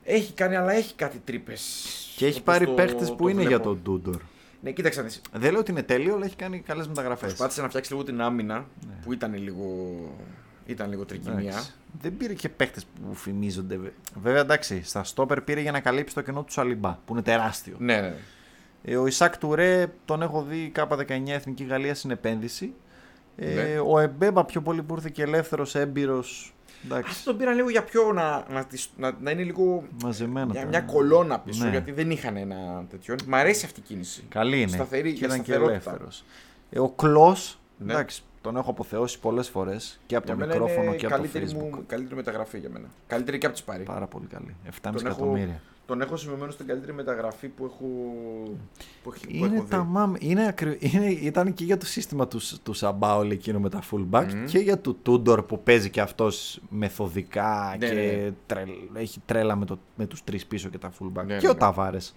Έχει 0.04 0.34
κάνει, 0.34 0.56
αλλά 0.56 0.71
έχει 0.71 0.93
κάτι 0.95 1.21
τρύπες. 1.23 1.86
Και 2.15 2.26
έχει 2.26 2.43
πάρει 2.43 2.67
παίχτες 2.67 3.13
που 3.15 3.28
είναι 3.28 3.43
για 3.43 3.60
τον 3.60 3.82
Τούντορ. 3.84 4.21
Ναι, 4.63 4.71
κοίταξε 4.71 4.99
να 4.99 5.06
δεις. 5.06 5.21
Δεν 5.34 5.52
λέω 5.52 5.60
ότι 5.60 5.71
είναι 5.71 5.84
τέλειο, 5.84 6.13
αλλά 6.15 6.26
έχει 6.26 6.36
κάνει 6.36 6.60
καλές 6.60 6.88
μεταγραφές. 6.88 7.28
Προσπάθησε 7.28 7.62
να 7.62 7.67
φτιάξει 7.69 7.91
λίγο 7.91 8.04
την 8.04 8.21
άμυνα 8.21 8.56
Ναι. 8.88 8.93
που 9.04 9.13
ήταν 9.13 9.34
λίγο 9.38 9.95
Ήταν 10.65 10.89
λίγο 10.89 11.06
τρικυμία. 11.06 11.39
Εντάξει. 11.49 11.71
Δεν 12.02 12.17
πήρε 12.17 12.34
και 12.34 12.49
παίχτε 12.49 12.82
που 13.08 13.13
φημίζονται. 13.15 13.78
βε- 13.78 13.91
Βέβαια, 14.21 14.41
εντάξει, 14.41 14.84
στα 14.84 15.04
στόπερ 15.04 15.41
πήρε 15.41 15.62
για 15.62 15.71
να 15.71 15.80
καλύψει 15.80 16.15
το 16.15 16.21
κενό 16.21 16.43
του 16.43 16.52
Σαλιμπά, 16.52 16.97
που 17.06 17.13
είναι 17.13 17.21
τεράστιο. 17.21 17.76
Ναι, 17.80 18.02
ναι. 18.02 18.13
Ε, 18.84 18.97
ο 18.97 19.06
Ισακ 19.08 19.38
Τουρέ 19.38 19.88
τον 20.06 20.21
έχω 20.21 20.43
δει 20.43 20.69
κάπα 20.73 20.95
19 20.95 21.34
Εθνική 21.34 21.63
Γαλλία 21.63 21.95
στην 21.95 22.12
επένδυση. 22.12 22.73
Ε, 23.36 23.54
Ναι. 23.54 23.80
Ο 23.88 23.99
Εμπέμπα 23.99 24.45
πιο 24.45 24.62
πολύ 24.62 24.84
που 24.84 24.93
ήρθε 24.95 25.10
και 25.10 25.21
ελεύθερος, 25.21 25.76
έμπειρος. 25.76 26.54
Εντάξει, 26.85 27.09
Αυτό 27.11 27.29
τον 27.29 27.37
πήραν 27.39 27.55
λίγο 27.55 27.69
για 27.69 27.83
πιο 27.83 28.11
να, 28.13 28.45
να, 28.49 28.65
τις- 28.65 28.89
να, 28.97 29.11
να 29.21 29.31
είναι 29.31 29.43
λίγο 29.43 29.83
μαζεμένα. 30.03 30.45
μια, 30.45 30.61
τα- 30.61 30.67
μια 30.67 30.81
κολόνα 30.81 31.39
πίσω, 31.39 31.63
Ναι. 31.63 31.69
γιατί 31.69 31.91
δεν 31.91 32.11
είχαν 32.11 32.37
ένα 32.37 32.85
τέτοιο. 32.89 33.15
Μ' 33.27 33.35
αρέσει 33.35 33.65
αυτή 33.65 33.79
η 33.79 33.83
κίνηση. 33.83 34.23
Καλή 34.29 34.61
είναι. 34.61 34.67
Σταθερή, 34.71 35.09
και 35.11 35.17
για 35.17 35.27
ήταν 35.27 35.37
και 35.41 35.51
σταθερότητα. 35.51 35.89
ελεύθερος. 35.89 36.23
Ε, 36.69 36.79
ο 36.79 36.89
Κλό, 36.89 37.35
Ναι. 37.77 37.91
εντάξει, 37.93 38.23
τον 38.41 38.57
έχω 38.57 38.69
αποθεώσει 38.69 39.19
πολλές 39.19 39.49
φορές 39.49 39.99
και 40.05 40.15
από 40.15 40.25
Για 40.25 40.33
το 40.35 40.39
μένα 40.39 40.53
μικρόφωνο 40.53 40.83
είναι 40.87 40.95
και 40.95 41.05
από 41.05 41.15
το 41.15 41.21
καλύτερη, 41.21 41.45
Facebook. 41.49 41.69
μου, 41.75 41.83
καλύτερη 41.87 42.15
μεταγραφή 42.15 42.59
για 42.59 42.69
μένα. 42.69 42.87
Καλύτερη 43.07 43.37
και 43.37 43.45
από 43.45 43.55
τις 43.55 43.63
πάρει. 43.63 43.83
Πάρα 43.83 44.07
πολύ 44.07 44.25
καλή. 44.25 44.55
7,5 44.65 44.79
Τον 44.81 45.11
έχω- 45.11 45.23
εκατομμύρια. 45.23 45.61
Τον 45.85 46.01
έχω 46.01 46.15
σημειωμένο 46.15 46.51
στην 46.51 46.67
καλύτερη 46.67 46.93
μεταγραφή 46.93 47.47
που 47.47 47.65
έχω, 47.65 47.85
που 49.03 49.11
έχει, 49.15 49.27
που 49.27 49.33
Είναι 49.45 49.55
έχω 49.57 49.65
τα 49.69 49.79
δει. 49.81 49.87
μάμ, 49.89 50.13
είναι, 50.19 50.47
ακρι... 50.47 50.77
είναι, 50.81 51.05
ήταν 51.05 51.53
και 51.53 51.63
για 51.63 51.77
το 51.77 51.85
σύστημα 51.85 52.27
του, 52.27 52.39
του 52.63 52.73
Σαμπάολ 52.73 53.31
εκείνο 53.31 53.59
με 53.59 53.69
τα 53.69 53.81
fullback 53.91 54.25
Μμμ. 54.33 54.45
και 54.45 54.59
για 54.59 54.79
του 54.79 54.95
Τούντορ 55.01 55.43
που 55.43 55.63
παίζει 55.63 55.89
και 55.89 56.01
αυτός 56.01 56.61
μεθοδικά 56.69 57.75
Ναι, 57.79 57.87
και 57.87 57.93
ναι. 57.93 58.31
τρελ, 58.45 58.69
έχει 58.93 59.21
τρέλα 59.25 59.55
με, 59.55 59.65
το, 59.65 59.79
με 59.95 60.05
τους 60.05 60.23
τρεις 60.23 60.45
πίσω 60.45 60.69
και 60.69 60.77
τα 60.77 60.91
fullback. 60.99 61.25
Ναι, 61.25 61.37
και 61.37 61.43
ναι, 61.45 61.49
ο 61.49 61.53
ναι. 61.53 61.59
Ταβάρες 61.59 62.15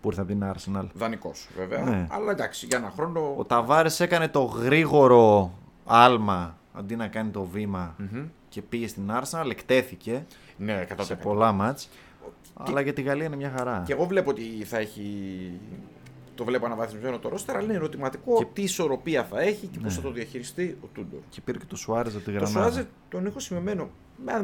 που 0.00 0.08
ήρθε 0.08 0.20
από 0.20 0.30
την 0.30 0.44
Arsenal. 0.54 0.86
Δανεικός 0.94 1.48
βέβαια. 1.56 1.82
Ναι. 1.84 2.06
Αλλά 2.10 2.30
εντάξει, 2.30 2.66
για 2.66 2.78
ένα 2.78 2.90
χρόνο. 2.90 3.34
Ο 3.38 3.44
Ταβάρες 3.44 4.00
έκανε 4.00 4.28
το 4.28 4.42
γρήγορο 4.42 5.52
άλμα 5.84 6.56
αντί 6.72 6.96
να 6.96 7.06
κάνει 7.08 7.30
το 7.30 7.42
βήμα 7.44 7.94
Μμμ. 7.98 8.24
και 8.48 8.62
πήγε 8.62 8.88
στην 8.88 9.10
Arsenal, 9.10 9.50
εκτέθηκε 9.50 10.26
Ναι, 10.56 10.86
100%. 10.88 10.94
σε 11.00 11.14
πολλά 11.14 11.52
μάτς. 11.52 11.88
Αλλά 12.54 12.80
για 12.80 12.92
τη 12.92 13.02
Γαλλία 13.02 13.26
είναι 13.26 13.36
μια 13.36 13.52
χαρά. 13.56 13.82
Και 13.86 13.92
εγώ 13.92 14.04
βλέπω 14.04 14.30
ότι 14.30 14.42
θα 14.64 14.78
έχει. 14.78 15.02
Το 16.34 16.44
βλέπω 16.44 16.66
αναβαθμισμένο 16.66 17.18
το 17.18 17.28
ρόστερ, 17.28 17.54
αλλά 17.56 17.64
είναι 17.64 17.74
ερωτηματικό 17.74 18.36
Και- 18.38 18.44
τι 18.52 18.62
ισορροπία 18.62 19.24
θα 19.24 19.40
έχει 19.40 19.66
και 19.66 19.78
πώς 19.78 19.88
Ναι. 19.96 20.00
θα 20.00 20.08
το 20.08 20.10
διαχειριστεί 20.12 20.76
ο 20.82 20.86
Τούντορ. 20.92 21.20
Και 21.28 21.40
πήρε 21.40 21.58
και 21.58 21.64
το 21.68 21.76
Σουάρες 21.76 22.14
από 22.14 22.24
τη 22.24 22.30
Το 22.32 22.38
Γρανάδα. 22.38 22.60
Σουάζε 22.70 22.88
τον 23.08 23.26
έχω 23.26 23.38
σημειωμένο. 23.38 23.90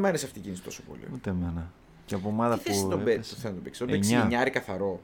Μ' 0.01 0.05
άρεσε 0.07 0.27
αυτή 0.27 0.38
η 0.38 0.43
κίνηση 0.43 0.62
τόσο 0.62 0.83
πολύ. 0.88 1.01
Ούτε 1.14 1.31
εμένα. 1.31 1.71
Και 2.05 2.14
από 2.14 2.29
ομάδα 2.29 2.57
Τι 2.59 2.62
θέση 2.62 2.83
που 2.83 2.88
τον 2.88 3.01
έπεσε. 3.01 3.17
παίξει, 3.17 3.35
θέλει 3.35 3.45
να 3.49 3.55
τον 3.55 3.62
παίξει; 3.62 3.79
Τον 3.81 3.88
παίξει 3.88 4.11
Εννιά. 4.11 4.23
εννιάρι 4.25 4.51
καθαρό. 4.51 5.01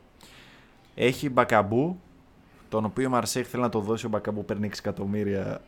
Έχει 0.95 1.31
Μπακαμπού, 1.31 2.01
τον 2.69 2.85
οποίο 2.85 3.05
η 3.05 3.09
Μαρσέη 3.09 3.43
θέλει 3.43 3.63
να 3.63 3.69
το 3.69 3.81
δώσει. 3.81 4.07
Ο 4.07 4.09
Μπακαμπού 4.09 4.45
παίρνει 4.45 4.67
6 4.67 4.79
εκατομμύρια. 4.79 5.61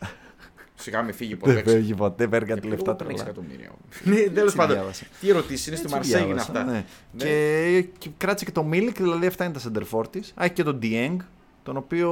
Σιγά 0.78 1.02
με 1.02 1.12
φύγει 1.12 1.34
Δεν 1.34 1.54
ποτέ. 1.54 1.70
φεύγει 1.70 1.94
ποτέ, 1.94 2.28
παίρνει 2.28 2.48
κάτι 2.48 2.60
Γιατί 2.60 2.68
λεφτά 2.76 2.90
εγώ 2.90 2.96
παίρνει 2.98 3.14
τρελά. 3.14 3.30
εκατομμύρια. 3.30 3.70
Ναι, 4.04 4.14
τέλος 4.30 4.42
Έτσι 4.44 4.56
πάντων. 4.56 4.74
διάβασα. 4.76 5.04
Τι 5.20 5.28
ερωτήσεις 5.28 5.66
είναι 5.66 5.76
στη 5.76 5.84
Έτσι 5.84 5.96
Μαρσέγ 5.96 6.16
είναι 6.24 6.34
διάβασα, 6.34 6.50
αυτά; 6.52 6.64
ναι. 6.64 6.84
Ναι. 7.12 7.24
Και, 7.24 7.86
και 7.98 8.10
κράτησε 8.16 8.44
και 8.44 8.50
το 8.52 8.62
Μίλικ, 8.64 8.96
δηλαδή 8.96 9.26
αυτά 9.26 9.44
είναι 9.44 9.52
τα 9.54 9.60
center 10.00 10.04
της. 10.10 10.30
Α, 10.36 10.44
έχει 10.44 10.52
και 10.52 10.62
τον 10.62 10.78
Dieng, 10.82 11.16
τον 11.62 11.76
οποίο 11.76 12.10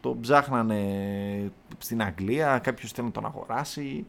τον 0.00 0.20
ψάχνανε 0.20 0.80
στην 1.78 2.02
Αγγλία. 2.02 2.58
Κάποιος 2.58 2.92
θέλει 2.92 3.06
να 3.06 3.12
τον 3.12 3.24
αγοράσει. 3.26 4.06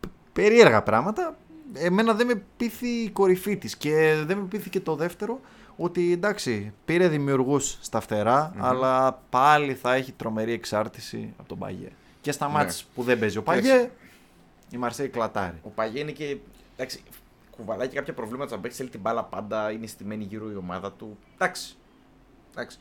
Π- 0.00 0.06
Περίεργα 0.32 0.82
πράγματα. 0.82 1.36
Εμένα 1.72 2.14
δεν 2.14 2.26
με 2.26 2.42
πείθει 2.56 2.88
η 2.88 3.10
κορυφή 3.10 3.56
της 3.56 3.76
και 3.76 4.14
δεν 4.26 4.38
με 4.38 4.44
πείθει 4.46 4.70
και 4.70 4.80
το 4.80 4.94
δεύτερο 4.96 5.40
ότι 5.76 6.12
εντάξει, 6.12 6.72
πήρε 6.84 7.08
δημιουργούς 7.08 7.78
στα 7.80 8.00
φτερά, 8.00 8.52
Μμμ. 8.54 8.64
αλλά 8.64 9.22
πάλι 9.30 9.74
θα 9.74 9.94
έχει 9.94 10.12
τρομερή 10.12 10.52
εξάρτηση 10.52 11.32
από 11.36 11.48
τον 11.48 11.58
Παγιέ. 11.58 11.88
Και 12.26 12.32
στα 12.32 12.46
Ναι. 12.46 12.52
ματς 12.52 12.84
που 12.94 13.02
δεν 13.02 13.18
παίζει 13.18 13.38
ο 13.38 13.42
Κοίταξε. 13.42 13.70
Παγιέ, 13.70 13.90
η 14.70 14.76
Μαρσέη 14.76 15.08
κλατάρει. 15.08 15.56
Ο 15.62 15.68
Παγέ 15.68 15.98
είναι 16.00 16.10
και. 16.10 16.36
Εντάξει, 16.76 17.00
κουβαλάει 17.50 17.88
και 17.88 17.96
κάποια 17.96 18.12
προβλήματα 18.14 18.50
σαν 18.50 18.60
παίχτης. 18.60 18.76
Θέλει 18.76 18.88
την 18.88 19.00
μπάλα 19.00 19.24
πάντα. 19.24 19.70
Είναι 19.70 19.86
στημένη 19.86 20.24
γύρω 20.24 20.50
η 20.50 20.54
ομάδα 20.54 20.92
του. 20.92 21.18
Εντάξει. 21.34 21.76
εντάξει. 22.52 22.78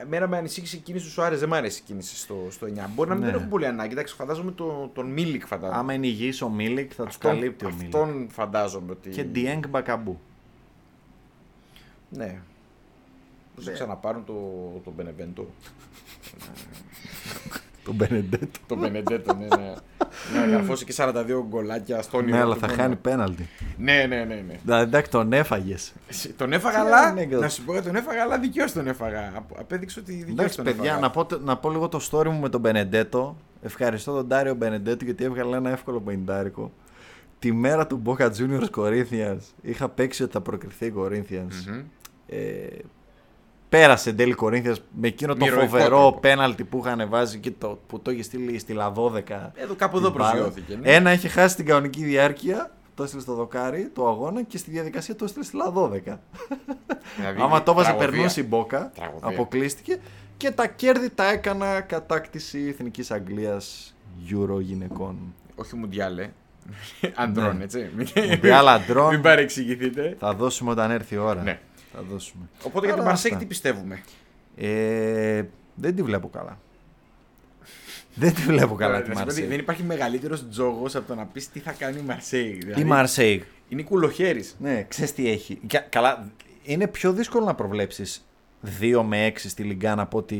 Εμένα 0.00 0.26
με 0.26 0.36
ανησύχησε 0.36 0.76
η 0.76 0.78
κίνηση 0.78 1.04
του 1.04 1.10
Σουάρες. 1.10 1.38
Δεν 1.40 1.48
μου 1.48 1.54
άρεσε 1.54 1.78
η 1.78 1.82
κίνηση 1.86 2.16
στο, 2.16 2.46
στο 2.50 2.66
9. 2.66 2.70
Μπορεί 2.94 3.08
να 3.08 3.14
μην 3.14 3.24
Ναι. 3.24 3.30
τον 3.30 3.38
έχουν 3.38 3.50
πολύ 3.50 3.66
ανάγκη. 3.66 3.92
Εντάξει, 3.92 4.14
φαντάζομαι 4.14 4.52
τον, 4.52 4.90
τον 4.94 5.06
Μίλικ 5.10 5.46
φαντάζομαι. 5.46 5.78
Άμα 5.78 5.92
είναι 5.92 6.06
υγιής 6.06 6.42
ο 6.42 6.48
Μίλικ 6.48 6.92
θα 6.96 7.04
τους 7.04 7.14
Αυτόν- 7.14 7.30
καλύπτει 7.32 7.64
ο 7.64 7.68
Μίλικ. 7.68 7.84
Αυτόν 7.94 8.28
φαντάζομαι 8.30 8.92
ότι. 8.92 9.10
Και 9.10 9.26
Dieng 9.34 9.60
Μπακαμπού. 9.68 10.20
Ναι. 12.08 12.40
Πώς 13.54 13.64
θα 13.64 13.70
Ναι. 13.70 13.76
ξαναπάρουν 13.76 14.24
το, 14.24 14.34
το 14.84 14.90
Μπενεβέντο. 14.90 15.46
Τον 17.84 17.94
Μπενεντέτο. 17.94 18.46
το 18.66 18.76
Μπενεντέτο, 18.76 19.34
ναι, 19.34 19.46
ναι. 19.46 19.74
Να 20.40 20.46
καρφώσει 20.50 20.84
και 20.84 20.94
42 20.96 21.44
γκολάκια 21.48 22.02
στον 22.02 22.24
Ναι, 22.24 22.40
αλλά 22.40 22.54
θα 22.54 22.68
χάνει 22.68 22.96
πέναλτι. 22.96 23.48
Ναι, 23.78 24.04
ναι, 24.08 24.16
ναι. 24.16 24.34
ναι. 24.46 24.58
Δηλαδή, 24.64 24.82
εντάξει, 24.82 25.10
τον 25.10 25.32
έφαγες. 25.32 25.92
Εσύ- 26.08 26.34
Τον 26.36 26.52
έφαγα, 26.52 26.80
Τι 26.80 26.86
αλλά. 26.86 26.98
ανέκδοτο. 27.00 27.42
Να 27.42 27.48
σου 27.48 27.62
πω, 27.64 27.82
τον 27.82 27.96
έφαγα, 27.96 28.22
αλλά 28.22 28.38
δικαίως 28.38 28.72
τον 28.72 28.86
έφαγα. 28.86 29.32
Απ- 29.36 29.58
Απέδειξε 29.58 30.00
ότι 30.00 30.12
δικαίως 30.12 30.32
Εντάξει, 30.32 30.56
τον 30.56 30.64
παιδιά, 30.64 30.82
έφαγα. 30.84 31.00
να 31.00 31.10
πω, 31.10 31.26
να 31.44 31.56
πω 31.56 31.70
λίγο 31.70 31.88
το 31.88 32.08
story 32.10 32.26
μου 32.28 32.40
με 32.40 32.48
τον 32.48 32.60
Μπενεντέτο. 32.60 33.36
Ευχαριστώ 33.62 34.12
τον 34.12 34.26
Ντάριο 34.26 34.54
Μπενεντέτο 34.54 35.04
γιατί 35.04 35.24
έβγαλε 35.24 35.56
ένα 35.56 35.70
εύκολο 35.70 36.00
πενιντάρικο. 36.00 36.72
Τη 37.38 37.52
μέρα 37.52 37.86
του 37.86 38.02
Boca 38.04 38.30
Juniors 38.38 38.70
Corinthians 38.76 39.38
είχα 39.62 39.88
παίξει 39.88 40.22
ότι 40.22 40.32
θα 40.32 40.40
προκριθεί 40.40 40.86
η 40.86 40.94
Corinthians. 40.98 41.66
Μμμ. 41.68 41.82
Ε, 42.26 42.66
πέρασε 43.78 44.10
εν 44.10 44.16
τέλει 44.16 44.34
Corinthians 44.40 44.76
με 45.00 45.06
εκείνο 45.06 45.32
το 45.32 45.38
Με 45.38 45.46
ηρωικό 45.46 45.66
φοβερό 45.66 45.88
τρόπο. 45.98 46.20
πέναλτι 46.20 46.64
που 46.64 46.82
είχαν 46.84 47.08
βάζει 47.08 47.38
και 47.38 47.50
το, 47.58 47.78
που 47.86 48.00
το 48.00 48.10
είχε 48.10 48.22
στείλει 48.22 48.58
στη 48.58 48.72
Λαδόδεκα. 48.72 49.52
Εδώ 49.54 49.74
κάπου 49.74 49.96
εδώ 49.96 50.06
την 50.10 50.16
μπάλα. 50.18 50.30
προσγειώθηκε. 50.30 50.78
Ναι. 50.82 50.90
Ένα 50.94 51.12
είχε 51.12 51.28
χάσει 51.28 51.56
την 51.56 51.66
κανονική 51.66 52.04
διάρκεια, 52.04 52.70
το 52.94 53.02
έστειλε 53.02 53.22
στο 53.22 53.34
δοκάρι, 53.34 53.90
το 53.94 54.08
αγώνα 54.08 54.42
και 54.42 54.58
στη 54.58 54.70
διαδικασία 54.70 55.16
το 55.16 55.24
έστειλε 55.24 55.44
στη 55.44 55.56
Λαδόδεκα. 55.56 56.20
Δηλαδή, 57.16 57.40
Άμα 57.40 57.62
το 57.62 57.70
έβαζε 57.70 57.88
τραγωδία. 57.88 58.10
περνούσε 58.10 58.40
η 58.40 58.44
Μπόκα, 58.48 58.90
Τραγωδία. 58.94 59.28
αποκλείστηκε 59.28 59.98
και 60.36 60.50
τα 60.50 60.66
κέρδη 60.66 61.10
τα 61.10 61.30
έκανα 61.30 61.80
κατάκτηση 61.80 62.66
Εθνικής 62.68 63.10
Αγγλίας 63.10 63.94
Euro 64.30 64.60
γυναικών. 64.60 65.34
Όχι 65.54 65.76
Μουντιάλε. 65.76 66.30
Αντρών, 67.14 67.56
Ναι. 67.56 67.64
έτσι. 67.64 67.90
Μουντιάλ 68.30 68.68
αντρών. 68.68 69.08
Μην 69.12 69.22
παρεξηγηθείτε. 69.22 70.16
Θα 70.18 70.34
δώσουμε 70.34 70.70
όταν 70.70 70.90
έρθει 70.90 71.14
η 71.14 71.18
ώρα. 71.18 71.42
Ναι. 71.42 71.58
Θα 71.94 72.02
δώσουμε. 72.10 72.48
Οπότε 72.62 72.78
για 72.86 72.94
την 72.94 73.00
Αλλά 73.02 73.04
Μαρσέκ 73.04 73.26
αυτά. 73.32 73.42
τι 73.42 73.48
πιστεύουμε; 73.48 74.02
Ε, 74.56 75.42
δεν 75.74 75.94
τη 75.96 76.02
βλέπω 76.02 76.28
καλά. 76.28 76.58
δεν 78.14 78.34
τη 78.34 78.40
βλέπω 78.40 78.74
καλά 78.74 78.92
Τώρα, 78.92 79.02
τη 79.02 79.08
να 79.08 79.14
σου 79.14 79.22
πω 79.24 79.30
ότι 79.30 79.32
Μαρσέη. 79.40 79.46
Δεν 79.46 79.58
υπάρχει 79.58 79.82
μεγαλύτερος 79.82 80.48
τζόγος 80.48 80.94
από 80.94 81.06
το 81.08 81.14
να 81.14 81.24
πεις 81.26 81.48
τι 81.50 81.58
θα 81.60 81.72
κάνει 81.72 81.98
η 81.98 82.02
Μαρσέη. 82.02 82.52
Δηλαδή, 82.52 82.80
Η 82.80 82.84
Μαρσέη. 82.84 83.44
Είναι 83.68 83.82
κουλοχέρι. 83.82 84.44
Ναι, 84.58 84.84
ξέρεις 84.88 85.12
τι 85.14 85.28
έχει. 85.30 85.58
Και- 85.66 85.78
Καλά, 85.88 86.30
είναι 86.62 86.86
πιο 86.88 87.12
δύσκολο 87.12 87.44
να 87.44 87.54
προβλέψεις 87.54 88.26
2 88.80 89.02
με 89.02 89.26
6 89.26 89.48
στη 89.48 89.62
Λιγκάν 89.62 90.00
από 90.00 90.18
ότι 90.18 90.36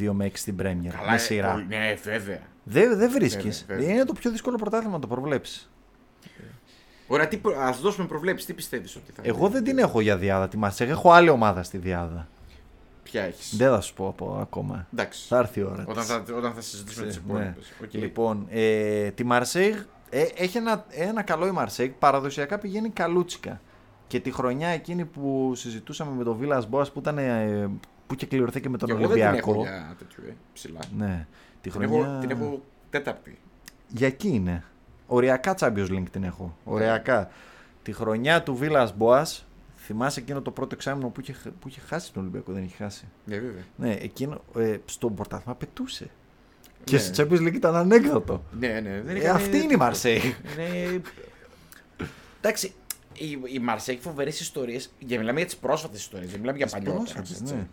2 0.00 0.12
με 0.12 0.24
6 0.24 0.38
στην 0.40 0.56
Πρέμιερ. 0.56 0.94
Καλά, 0.94 1.08
με 1.08 1.14
ε, 1.14 1.18
σειρά. 1.18 1.52
πολύ- 1.52 1.66
Ναι, 1.68 1.94
βέβαια. 2.02 2.40
Δεν 2.64 2.98
δεν 2.98 3.10
βρίσκεις. 3.10 3.64
Βέβαια, 3.66 3.76
βέβαια. 3.82 3.94
Είναι 3.94 4.04
το 4.04 4.12
πιο 4.12 4.30
δύσκολο 4.30 4.56
πρωτάθλημα 4.56 4.92
να 4.94 5.00
το 5.00 5.06
προβλέψεις. 5.06 5.70
Ωραία, 7.06 7.28
τι, 7.28 7.36
προ- 7.36 7.56
ας 7.58 7.80
δώσουμε 7.80 8.06
προβλέψεις. 8.06 8.46
Τι 8.46 8.52
πιστεύεις 8.54 8.96
ότι 8.96 9.12
θα 9.12 9.22
Εγώ 9.24 9.48
δεν 9.48 9.64
την 9.64 9.78
έχω 9.78 10.00
για 10.00 10.16
διάδα 10.16 10.48
τη 10.48 10.56
Μαρσέγ. 10.56 10.88
Έχω 10.90 11.10
άλλη 11.12 11.28
ομάδα 11.28 11.62
στη 11.62 11.78
διάδα. 11.78 12.28
Ποια 13.02 13.22
έχεις; 13.22 13.56
Δεν 13.56 13.70
θα 13.70 13.80
σου 13.80 13.94
πω 13.94 14.08
από 14.08 14.38
ακόμα. 14.40 14.86
Εντάξει. 14.92 15.26
Θα 15.28 15.38
έρθει 15.38 15.60
η 15.60 15.62
ώρα. 15.62 15.82
Όταν 15.88 15.94
της. 15.96 16.06
θα, 16.06 16.24
όταν 16.36 16.52
θα 16.52 16.60
συζητήσουμε 16.60 17.06
τις 17.06 17.16
Ναι. 17.16 17.22
υπόλοιπες. 17.32 17.72
Λοιπόν, 17.90 18.46
ε, 18.50 19.10
τη 19.10 19.24
Μαρσέιγ 19.24 19.74
ε, 20.10 20.22
έχει 20.36 20.56
ένα, 20.56 20.84
ένα 20.88 21.22
καλό 21.22 21.46
η 21.46 21.50
Μαρσέιγ. 21.50 21.90
Παραδοσιακά 21.98 22.58
πηγαίνει 22.58 22.88
καλούτσικα. 22.90 23.60
Και 24.06 24.20
τη 24.20 24.30
χρονιά 24.30 24.68
εκείνη 24.68 25.04
που 25.04 25.52
συζητούσαμε 25.54 26.16
με 26.16 26.24
τον 26.24 26.36
Βίλα 26.36 26.64
Μπόα 26.68 26.82
που 26.92 26.98
ήταν. 26.98 27.18
Ε, 27.18 27.70
που 28.06 28.14
είχε 28.14 28.26
κληρωθεί 28.26 28.60
και 28.60 28.68
με 28.68 28.78
τον 28.78 28.88
Και 28.88 28.94
εγώ 28.94 29.06
δεν 29.06 29.12
την 29.16 29.22
Ολυμπιακό. 29.26 29.50
έχω 29.50 29.60
για 29.62 29.94
τέτοιο, 29.98 30.22
ε, 30.28 30.32
ψηλά. 30.52 30.78
Ναι. 30.96 31.26
Τη 31.60 31.70
Την, 31.70 31.80
χρονιά... 31.80 32.06
έχω, 32.06 32.18
την 32.20 32.30
έχω 32.30 32.62
τέταρτη. 32.90 33.38
Για 33.88 34.06
εκεί 34.06 34.28
είναι. 34.28 34.64
Οριακά 35.06 35.54
Champions 35.58 35.88
League 35.90 36.04
την 36.10 36.24
έχω. 36.24 36.56
Οριακά. 36.64 37.30
Τη 37.82 37.92
χρονιά 37.92 38.42
του 38.42 38.54
Βίλα 38.56 38.92
Μπόα, 38.96 39.26
θυμάσαι 39.76 40.20
εκείνο 40.20 40.42
το 40.42 40.50
πρώτο 40.50 40.74
εξάμεινο 40.74 41.08
που 41.08 41.20
είχε, 41.20 41.34
που 41.60 41.68
είχε 41.68 41.80
χάσει 41.80 42.12
τον 42.12 42.22
Ολυμπιακό, 42.22 42.52
δεν 42.52 42.62
είχε 42.64 42.76
χάσει; 42.76 43.04
Ναι, 43.24 43.38
βέβαια. 43.38 43.62
Ναι, 43.76 43.92
εκείνο 43.92 44.40
ε, 44.56 44.76
στον 44.84 45.14
πρωτάθλημα 45.14 45.54
πετούσε. 45.56 46.10
Και 46.84 46.96
Ναι. 46.96 47.02
στο 47.02 47.22
Champions 47.24 47.40
League 47.40 47.54
ήταν 47.54 47.74
ανέκδοτο. 47.76 48.42
Ναι, 48.58 48.80
ναι. 48.80 49.00
Δεν 49.04 49.16
Ε, 49.16 49.18
έκανε 49.18 49.34
αυτή 49.38 49.48
είναι 49.48 49.56
η 49.56 49.60
τίποτα. 49.60 49.84
Μαρσέη. 49.84 50.20
Είναι... 50.58 51.00
Εντάξει, 52.40 52.72
η, 53.12 53.38
η 53.54 53.58
Μαρσέη 53.58 53.94
έχει 53.94 54.04
φοβερές 54.04 54.40
ιστορίες. 54.40 54.90
Για 54.98 55.18
μιλάμε 55.18 55.38
για 55.38 55.46
τις 55.46 55.56
πρόσφατες 55.56 56.00
ιστορίες, 56.00 56.30
δεν 56.30 56.40
μιλάμε 56.40 56.56
για 56.56 56.66
Τις 56.66 56.74
παλιότερε. 56.74 57.02
πρόσφατες, 57.04 57.52
ναι. 57.52 57.66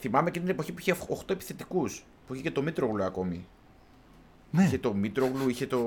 Θυμάμαι 0.00 0.30
και 0.30 0.40
την 0.40 0.48
εποχή 0.48 0.72
που 0.72 0.78
είχε 0.80 0.96
8 1.08 1.30
επιθετικούς. 1.30 2.04
Που 2.26 2.34
είχε 2.34 2.42
και 2.42 2.50
το 2.50 2.62
Μήτρογλου 2.62 3.04
ακόμη. 3.04 3.46
Ναι. 4.52 4.64
Είχε 4.64 4.78
το 4.78 4.94
Μήτρογλου, 4.94 5.48
είχε 5.48 5.66
το. 5.66 5.78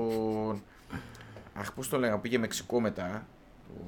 Αχ, 1.54 1.72
πώς 1.72 1.88
το 1.88 1.98
λέγαμε, 1.98 2.20
πήγε 2.20 2.38
Μεξικό 2.38 2.80
μετά. 2.80 3.26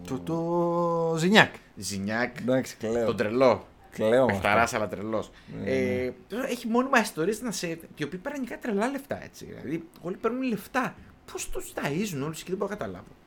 Το, 0.06 0.18
το 0.18 1.16
Ζινιάκ. 1.18 1.54
Ζινιάκ. 1.76 2.40
Εντάξει, 2.40 2.76
κλαίω. 2.76 3.06
Τον 3.06 3.16
τρελό. 3.16 3.66
Κλαίω. 3.90 4.26
με 4.26 4.32
Πεχταρά, 4.32 4.62
αυτό. 4.62 4.76
αλλά 4.76 4.88
τρελός. 4.88 5.30
Ναι, 5.62 5.70
ε, 5.70 6.04
ναι. 6.04 6.12
τώρα 6.28 6.48
έχει 6.48 6.66
μόνιμα 6.66 7.00
ιστορίες 7.00 7.40
να 7.40 7.50
σε. 7.50 7.66
οι 7.96 8.04
οποίοι 8.04 8.18
παίρνουν 8.18 8.46
και 8.46 8.58
τρελά 8.60 8.88
λεφτά 8.88 9.24
έτσι. 9.24 9.44
Δηλαδή, 9.44 9.88
όλοι 10.00 10.16
παίρνουν 10.16 10.42
λεφτά. 10.42 10.94
Πώς 11.32 11.48
τους 11.48 11.72
ταΐζουν 11.74 12.22
όλους 12.24 12.42
και 12.42 12.48
δεν 12.48 12.56
μπορώ 12.56 12.70
να 12.70 12.76
καταλάβω. 12.76 13.17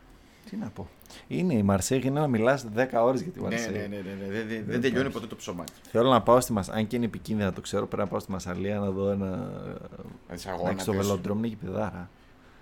Τι 0.49 0.55
να 0.55 0.67
πω. 0.69 0.87
Είναι 1.27 1.53
η 1.53 1.63
Μαρσέγ, 1.63 2.05
είναι 2.05 2.19
να 2.19 2.27
μιλάς 2.27 2.65
10 2.75 2.85
ώρες 3.03 3.21
για 3.21 3.31
τη 3.31 3.39
Ναι, 3.41 3.47
Μαρσέγ. 3.47 3.71
ναι, 3.71 3.79
ναι, 3.79 3.85
ναι, 3.87 4.25
ναι. 4.25 4.31
Δεν, 4.33 4.47
δεν, 4.47 4.63
δεν 4.65 4.81
τελειώνει 4.81 5.09
ποτέ 5.09 5.27
το 5.27 5.35
ψωμάκι. 5.35 5.71
Θέλω 5.91 6.09
να 6.09 6.21
πάω 6.21 6.39
στη 6.41 6.53
Μασαλία. 6.53 6.81
Αν 6.81 6.87
και 6.87 6.95
είναι 6.95 7.05
επικίνδυνα, 7.05 7.53
το 7.53 7.61
ξέρω, 7.61 7.87
πρέπει 7.87 8.01
να 8.03 8.07
πάω 8.07 8.19
στη 8.19 8.31
Μασαλία 8.31 8.79
να 8.79 8.89
δω 8.91 9.09
ένα. 9.09 9.27
Δηλαδή, 10.27 10.45
Να 10.45 10.51
αγώνα. 10.51 10.79
στο 10.79 10.93
βελοντρόμ 10.93 11.37
είναι 11.37 11.47
γηπεδάρα. 11.47 12.09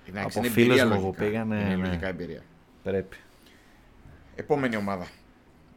Εντάξει, 0.09 0.37
από 0.37 0.45
είναι 0.45 0.53
φίλους 0.55 0.67
εμπειρία 0.79 0.85
μου 0.87 0.93
εγώ 0.93 1.01
λογικά. 1.03 1.23
πήγανε, 1.23 1.55
Είναι 1.59 1.75
ναι. 1.75 1.85
λογικά 1.85 2.07
εμπειρία. 2.07 2.41
Πρέπει. 2.83 3.17
Επόμενη 4.35 4.75
ομάδα. 4.75 5.03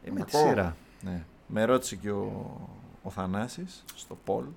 Ε, 0.05 0.11
με 0.11 0.21
τη 0.25 0.37
Μονακό. 0.37 0.49
σειρά. 0.49 0.77
Ναι. 1.01 1.25
Με 1.47 1.65
ρώτησε 1.65 1.97
και 1.97 2.11
ο, 2.11 2.57
ο 3.03 3.11
Θανάσης 3.11 3.85
στο 3.95 4.19
Πολ. 4.25 4.45
Να 4.45 4.51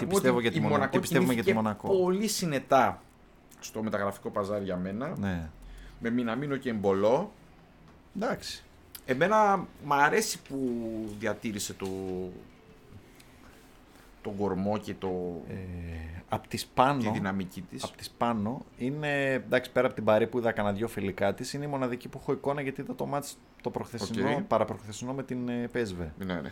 Τι 0.00 0.06
πούμε 0.06 0.06
πιστεύω 0.06 0.34
ότι 0.34 0.42
για 0.42 0.50
τη 0.52 0.56
η 0.58 0.60
Μονακό, 0.60 0.76
Μονακό 0.78 0.92
τι 0.96 1.00
πιστεύουμε 1.00 1.32
για 1.32 1.42
τη 1.42 1.48
κινήθηκε 1.50 1.78
Μονακό; 1.86 2.02
Πολύ 2.02 2.28
συνετά 2.28 3.02
στο 3.60 3.82
μεταγραφικό 3.82 4.30
παζάρι 4.30 4.64
για 4.64 4.76
μένα. 4.76 5.14
Ναι. 5.18 5.48
Με 6.02 6.10
Μιναμίνο 6.10 6.56
και 6.56 6.70
Εμπολό. 6.70 7.32
Εντάξει. 8.16 8.64
Εμένα 9.04 9.66
μ' 9.84 9.92
αρέσει 9.92 10.38
που 10.48 10.58
διατήρησε 11.18 11.74
το, 11.74 11.88
τον 14.22 14.36
κορμό 14.36 14.78
και 14.78 14.94
το, 14.94 15.42
Ε, 15.48 15.54
απ' 16.28 16.46
τις 16.46 16.66
πάνω, 16.66 16.98
τη 17.02 17.10
δυναμική 17.10 17.60
της. 17.60 17.84
απ' 17.84 17.96
τις 17.96 18.10
πάνω 18.10 18.64
είναι, 18.78 19.32
εντάξει 19.32 19.70
πέρα 19.72 19.86
από 19.86 19.94
την 19.94 20.04
Παρή 20.04 20.26
που 20.26 20.38
είδα 20.38 20.52
κανένα 20.52 20.74
δυο 20.74 20.88
φιλικά 20.88 21.34
της, 21.34 21.52
είναι 21.52 21.64
η 21.64 21.68
μοναδική 21.68 22.08
που 22.08 22.18
έχω 22.20 22.32
εικόνα 22.32 22.60
γιατί 22.60 22.80
είδα 22.80 22.94
το 22.94 23.06
ματς 23.06 23.36
το 23.62 23.70
προχθεσινό, 23.70 24.30
Οκ. 24.30 24.40
παραπροχθεσινό 24.42 25.12
με 25.12 25.22
την 25.22 25.48
ε, 25.48 25.70
PSV. 25.74 26.06
Ναι, 26.18 26.34
ναι. 26.34 26.48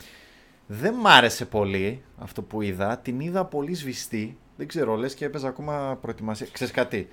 Δεν 0.66 0.94
μ' 0.94 1.06
άρεσε 1.06 1.46
πολύ 1.46 2.02
αυτό 2.18 2.42
που 2.42 2.62
είδα. 2.62 2.98
Την 2.98 3.20
είδα 3.20 3.44
πολύ 3.44 3.74
σβηστή. 3.74 4.36
Δεν 4.56 4.66
ξέρω, 4.68 4.96
λες 4.96 5.14
και 5.14 5.24
έπαιζα 5.24 5.48
ακόμα 5.48 5.98
προετοιμασία. 6.00 6.46
Ξέρεις 6.52 6.72
κάτι. 6.72 7.08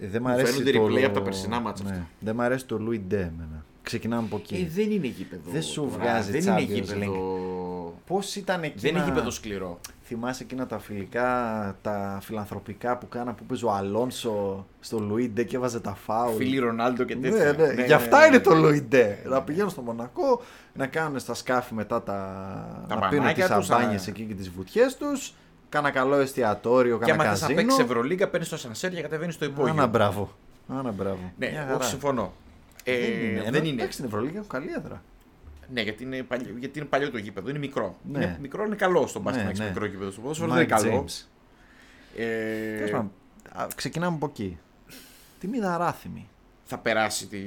Ε, 0.00 0.06
Δεν 0.06 0.20
μ' 0.22 0.24
Μου 0.26 0.32
αρέσει 0.32 0.52
φαίνονται 0.52 0.70
το... 0.78 0.84
replay 0.86 1.02
από 1.02 1.14
τα 1.14 1.22
περσινά 1.22 1.60
μάτσα 1.60 1.84
ναι. 1.84 1.90
αυτά. 1.90 2.08
Δεν 2.20 2.34
μ' 2.34 2.40
αρέσει 2.40 2.66
το 2.66 2.76
Louis 2.88 3.12
D 3.12 3.12
εμένα. 3.12 3.64
Ξεκινάμε 3.82 4.22
από 4.26 4.36
εκεί. 4.36 4.54
Ε, 4.54 4.74
δεν 4.74 4.90
είναι 4.90 5.06
γήπεδο. 5.06 5.50
Δεν 5.50 5.62
σου 5.62 5.80
τώρα. 5.92 6.04
βγάζει 6.04 6.30
Δεν 6.30 6.40
είναι 6.42 6.56
Champions 6.60 6.72
γήπεδο. 6.84 7.12
Πώς 8.06 8.36
ήταν 8.36 8.62
εκεί 8.62 8.78
Δεν 8.78 8.94
είναι 8.94 9.04
γήπεδο 9.04 9.30
σκληρό. 9.30 9.80
Θυμάσαι 10.04 10.42
εκείνα 10.42 10.66
τα 10.66 10.78
φιλικά, 10.78 11.32
τα 11.82 12.18
φιλανθρωπικά 12.22 12.96
που 12.98 13.08
κάνα 13.08 13.32
που 13.32 13.44
παίζει 13.44 13.64
ο 13.64 13.70
Αλόνσο 13.72 14.66
στο 14.80 14.98
Λουίντε 14.98 15.42
και 15.44 15.56
έβαζε 15.56 15.80
τα 15.80 15.94
φάουλ. 15.94 16.36
Φίλοι 16.36 16.58
Ρονάλντο 16.58 17.04
και 17.04 17.14
Ναι, 17.14 17.30
τέτοια. 17.30 17.66
ναι, 17.66 17.72
Ναι, 17.72 17.84
Γι' 17.84 17.92
αυτά 17.92 18.18
ναι, 18.20 18.26
είναι 18.26 18.36
ναι. 18.36 18.42
το 18.42 18.54
Λουίντε. 18.54 19.22
Να 19.28 19.42
πηγαίνουν 19.42 19.70
στο 19.70 19.80
Μονακό, 19.80 20.42
να 20.74 20.86
κάνουν 20.86 21.18
στα 21.18 21.34
σκάφη 21.34 21.74
μετά 21.74 22.02
τα. 22.02 22.14
Τα 22.88 22.94
να 22.94 23.08
πίνουν 23.08 23.10
τις 23.10 23.18
μπανάκια 23.36 23.56
τους, 23.56 23.66
σαμπάνιε 23.66 23.96
να- 23.96 24.02
εκεί 24.08 24.22
και 24.24 24.34
τις 24.34 24.50
βουτιές 24.50 24.96
τους. 24.96 25.34
Κάνα 25.68 25.90
καλό 25.90 26.16
εστιατόριο, 26.16 26.98
Και 26.98 27.04
κάνα 27.04 27.22
άμα 27.22 27.30
θες 27.30 27.40
να 27.40 27.46
καζίνο. 27.46 27.60
παίξεις 27.66 27.84
Ευρωλίγκα, 27.84 28.28
παίρνεις 28.28 28.48
το 28.48 28.56
σανσέρ 28.56 28.90
και 28.94 29.00
κατεβαίνεις 29.02 29.34
στο 29.34 29.44
υπόγειο. 29.44 29.72
Άνα 29.72 29.86
μπράβο. 29.86 30.34
Άνα 30.68 30.90
μπράβο. 30.90 31.32
Ναι, 31.38 31.50
Μια 31.50 31.60
όχι, 31.62 31.70
χαρά. 31.72 31.84
συμφωνώ. 31.84 32.32
Ε, 32.84 33.00
Δεν 33.00 33.10
είναι. 33.12 33.40
δεν 33.42 33.54
Ενώ, 33.54 33.56
είναι. 33.58 33.68
Εντάξει, 33.68 33.92
στην 33.92 34.04
Ευρωλίγα 34.04 34.36
έχουν 34.36 34.48
καλή 34.48 34.68
έδρα. 34.76 35.02
Ναι, 35.72 35.80
γιατί 35.80 36.02
είναι, 36.02 36.22
παλιό, 36.22 36.54
γιατί 36.58 36.78
είναι 36.78 36.88
παλιό 36.88 37.10
το 37.10 37.18
γήπεδο, 37.18 37.48
είναι 37.50 37.58
μικρό. 37.58 37.96
Ναι. 38.12 38.18
Είναι, 38.18 38.38
μικρό 38.40 38.64
είναι 38.64 38.74
καλό 38.74 39.06
στον 39.06 39.22
μπάσκετ 39.22 39.40
Ναι, 39.42 39.44
να 39.44 39.50
έχεις 39.50 39.60
ναι. 39.62 39.68
μικρό 39.68 39.84
γήπεδο. 39.86 40.10
Στο 40.10 40.20
ποδόσφαιρο 40.20 40.52
δεν 40.52 40.58
Mike 40.58 40.68
είναι 40.68 40.76
καλό. 40.80 41.04
James. 41.08 41.26
Ε, 42.16 42.76
Τέλος 42.76 42.90
πάντων, 42.90 43.10
α, 43.52 43.66
Ξεκινάμε 43.74 44.14
από 44.16 44.26
εκεί. 44.26 44.58
Τι 45.40 45.48
είδα 45.52 45.74
αράθιμη. 45.74 46.28
θα 46.64 46.78
περάσει 46.78 47.26
τη, 47.26 47.38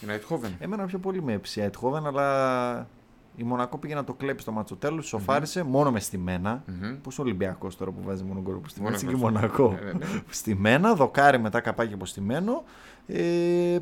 την 0.00 0.08
Eindhoven. 0.10 0.50
Εμένα 0.58 0.86
πιο 0.86 0.98
πολύ 0.98 1.22
με 1.22 1.32
έψη 1.32 1.60
η 1.60 1.62
Αιτχόβεν, 1.62 2.06
αλλά 2.06 2.88
η 3.36 3.42
Μονακό 3.42 3.78
πήγε 3.78 3.94
να 3.94 4.04
το 4.04 4.14
κλέψει 4.14 4.42
στο 4.42 4.52
μάτσο 4.52 4.76
τέλου, 4.76 5.02
σοφάρισε 5.02 5.62
μόνο 5.62 5.90
μες 5.90 6.04
στημένα. 6.04 6.62
Μμμ. 6.66 6.96
Πώ 7.02 7.10
ο 7.10 7.22
Ολυμπιακός 7.22 7.76
τώρα 7.76 7.90
που 7.90 8.02
βάζει 8.04 8.24
μόνο 8.24 8.40
γκολ 8.40 8.54
από 8.54 8.68
στημένο, 8.68 8.94
έτσι 8.94 9.06
και 9.06 9.16
Μονακός. 9.16 9.58
Μονακό. 9.58 9.84
Ναι, 9.84 9.92
ναι, 9.92 10.14
ναι. 10.14 10.22
Στημένα, 10.28 10.94
δοκάρι 10.94 11.38
μετά 11.38 11.60
καπάκι 11.60 11.94
από 11.94 12.06
στημένο. 12.06 12.64
Ε, 13.06 13.78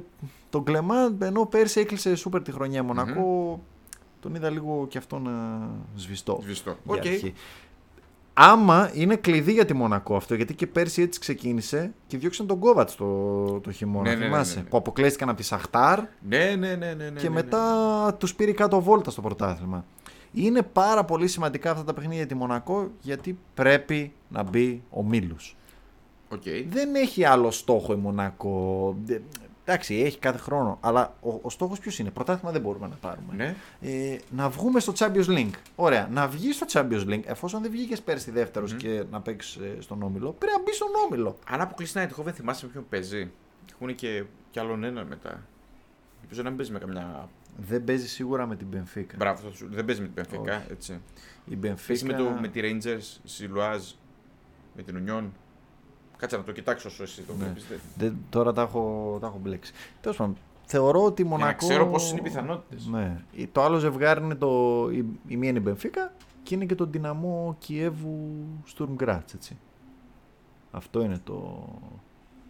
τον 0.50 0.64
Κλεμάν, 0.64 1.18
ενώ 1.22 1.46
πέρσι 1.46 1.80
έκλεισε 1.80 2.14
σούπερ 2.14 2.42
τη 2.42 2.52
χρονιά 2.52 2.80
η 2.80 2.84
μονακο 2.84 3.60
τον 4.22 4.34
είδα 4.34 4.50
λίγο 4.50 4.86
και 4.88 4.98
αυτό 4.98 5.18
να 5.18 5.32
σβηστό. 5.96 6.38
Σβηστό. 6.42 6.76
για 6.84 6.94
Οκ. 6.94 7.06
αρχή. 7.06 7.32
Άμα 8.34 8.90
είναι 8.94 9.16
κλειδί 9.16 9.52
για 9.52 9.64
τη 9.64 9.74
Μονακό 9.74 10.16
αυτό, 10.16 10.34
γιατί 10.34 10.54
και 10.54 10.66
πέρσι 10.66 11.02
έτσι 11.02 11.20
ξεκίνησε 11.20 11.92
και 12.06 12.18
διώξαν 12.18 12.46
τον 12.46 12.58
Κόβατς 12.58 12.94
το, 12.94 13.60
το 13.60 13.70
χειμώνα. 13.70 14.08
Ναι, 14.08 14.14
ναι, 14.14 14.20
ναι, 14.20 14.24
θυμάσαι, 14.24 14.54
ναι, 14.56 14.62
ναι. 14.62 14.68
Που 14.68 14.76
αποκλείστηκαν 14.76 15.28
από 15.28 15.38
τη 15.38 15.44
Σαχτάρ 15.44 15.98
Ναι, 16.28 16.54
ναι, 16.58 16.74
ναι, 16.74 16.74
ναι, 16.74 17.10
ναι. 17.10 17.20
και 17.20 17.28
ναι, 17.28 17.34
μετά 17.34 18.16
τους 18.18 18.34
πήρε 18.34 18.52
κάτω 18.52 18.80
βόλτα 18.80 19.10
στο 19.10 19.20
πρωτάθλημα. 19.20 19.84
Είναι 20.32 20.62
πάρα 20.62 21.04
πολύ 21.04 21.28
σημαντικά 21.28 21.70
αυτά 21.70 21.84
τα 21.84 21.92
παιχνίδια 21.94 22.18
για 22.18 22.26
τη 22.26 22.34
Μονακό 22.34 22.90
γιατί 23.00 23.38
πρέπει 23.54 24.12
να 24.28 24.42
μπει 24.42 24.82
ομίλους. 24.90 25.56
Ναι. 26.28 26.36
Οκ. 26.36 26.42
Δεν 26.68 26.94
έχει 26.94 27.24
άλλο 27.24 27.50
στόχο 27.50 27.92
η 27.92 27.96
Μονακό. 27.96 28.96
Δε- 29.64 29.72
Εντάξει, 29.72 29.94
έχει 29.94 30.18
κάθε 30.18 30.38
χρόνο. 30.38 30.78
Αλλά 30.80 31.14
ο, 31.20 31.38
ο 31.42 31.50
στόχος 31.50 31.78
ποιος 31.78 31.98
είναι; 31.98 32.10
Πρωτάθλημα 32.10 32.52
δεν 32.52 32.60
μπορούμε 32.60 32.88
να 32.88 32.94
πάρουμε. 32.94 33.34
Ναι. 33.34 33.54
Ε, 33.80 34.18
να 34.30 34.48
βγούμε 34.48 34.80
στο 34.80 34.92
Champions 34.96 35.26
League. 35.26 35.50
Ωραία. 35.76 36.08
Να 36.12 36.28
βγεις 36.28 36.54
στο 36.56 36.66
Champions 36.72 37.06
League 37.08 37.22
εφόσον 37.24 37.62
δεν 37.62 37.70
βγήκες 37.70 38.00
πέρσι 38.02 38.30
δεύτερος 38.30 38.74
και 38.74 39.04
να 39.10 39.20
παίξεις 39.20 39.58
στον 39.78 40.02
όμιλο. 40.02 40.32
Πρέπει 40.32 40.56
να 40.56 40.62
μπεις 40.62 40.76
στον 40.76 40.88
όμιλο. 41.06 41.38
Αν 41.48 41.60
αποκλείσει 41.60 41.92
την 41.92 42.02
Eindhoven, 42.08 42.32
θυμάσαι 42.32 42.66
με 42.66 42.72
ποιον 42.72 42.86
παίζει. 42.88 43.30
Έχουν 43.74 43.94
και, 43.94 44.24
και 44.50 44.60
άλλον 44.60 44.84
έναν 44.84 45.06
μετά. 45.06 45.42
Ελπίζω 46.22 46.42
να 46.42 46.48
μην 46.48 46.56
παίζει 46.58 46.72
με 46.72 46.78
καμιά. 46.78 47.28
Δεν 47.56 47.84
παίζει 47.84 48.08
σίγουρα 48.08 48.46
με 48.46 48.56
την 48.56 48.66
Benfica. 48.74 49.14
Μπράβο, 49.16 49.40
θα 49.48 49.54
σου- 49.56 49.68
δεν 49.70 49.84
παίζει 49.84 50.00
με 50.00 50.08
την 50.08 50.22
Benfica. 50.24 50.40
Όχι. 50.40 50.60
Έτσι. 50.70 51.00
Η 51.44 51.56
Παίζει 51.56 52.04
Benfica. 52.06 52.06
με, 52.06 52.12
το, 52.12 52.24
με 52.40 52.48
τη 52.48 52.60
Rangers, 52.62 53.18
Σιλουάζ, 53.24 53.82
με 54.76 54.82
την 54.82 55.04
Union. 55.08 55.24
Κάτσε 56.22 56.36
να 56.36 56.42
το 56.42 56.52
κοιτάξω 56.52 56.88
όσο 56.88 57.02
εσύ 57.02 57.22
το 57.22 57.32
Ναι. 57.32 57.44
βλέπεις. 57.44 57.66
Δεν- 57.68 57.80
Δεν, 57.96 58.16
τώρα 58.30 58.52
τα 58.52 58.62
έχω, 58.62 59.16
τα 59.20 59.26
έχω 59.26 59.38
μπλέξει. 59.42 59.72
Τέλος 60.00 60.16
πάντων, 60.16 60.36
θεωρώ 60.64 61.04
ότι 61.04 61.22
η 61.22 61.24
Για 61.26 61.36
να 61.36 61.40
Μονακό. 61.42 61.66
ξέρω 61.66 61.86
πόσες 61.86 62.10
είναι 62.10 62.20
οι 62.20 62.22
πιθανότητες. 62.22 62.86
Ναι. 62.86 63.22
Το 63.52 63.62
άλλο 63.62 63.78
ζευγάρι 63.78 64.22
είναι 64.24 64.34
το. 64.34 64.88
Η, 64.92 65.04
η 65.26 65.36
μία 65.36 65.48
είναι 65.48 65.58
η 65.58 65.62
Μπενφίκα 65.64 66.12
και 66.42 66.54
είναι 66.54 66.64
και 66.64 66.74
το 66.74 66.84
δυναμό 66.86 67.56
Κιέβου 67.58 68.28
Στουρμ 68.64 68.94
Γκράτς, 68.94 69.34
έτσι. 69.34 69.56
Αυτό 70.70 71.02
είναι 71.02 71.18
το, 71.24 71.68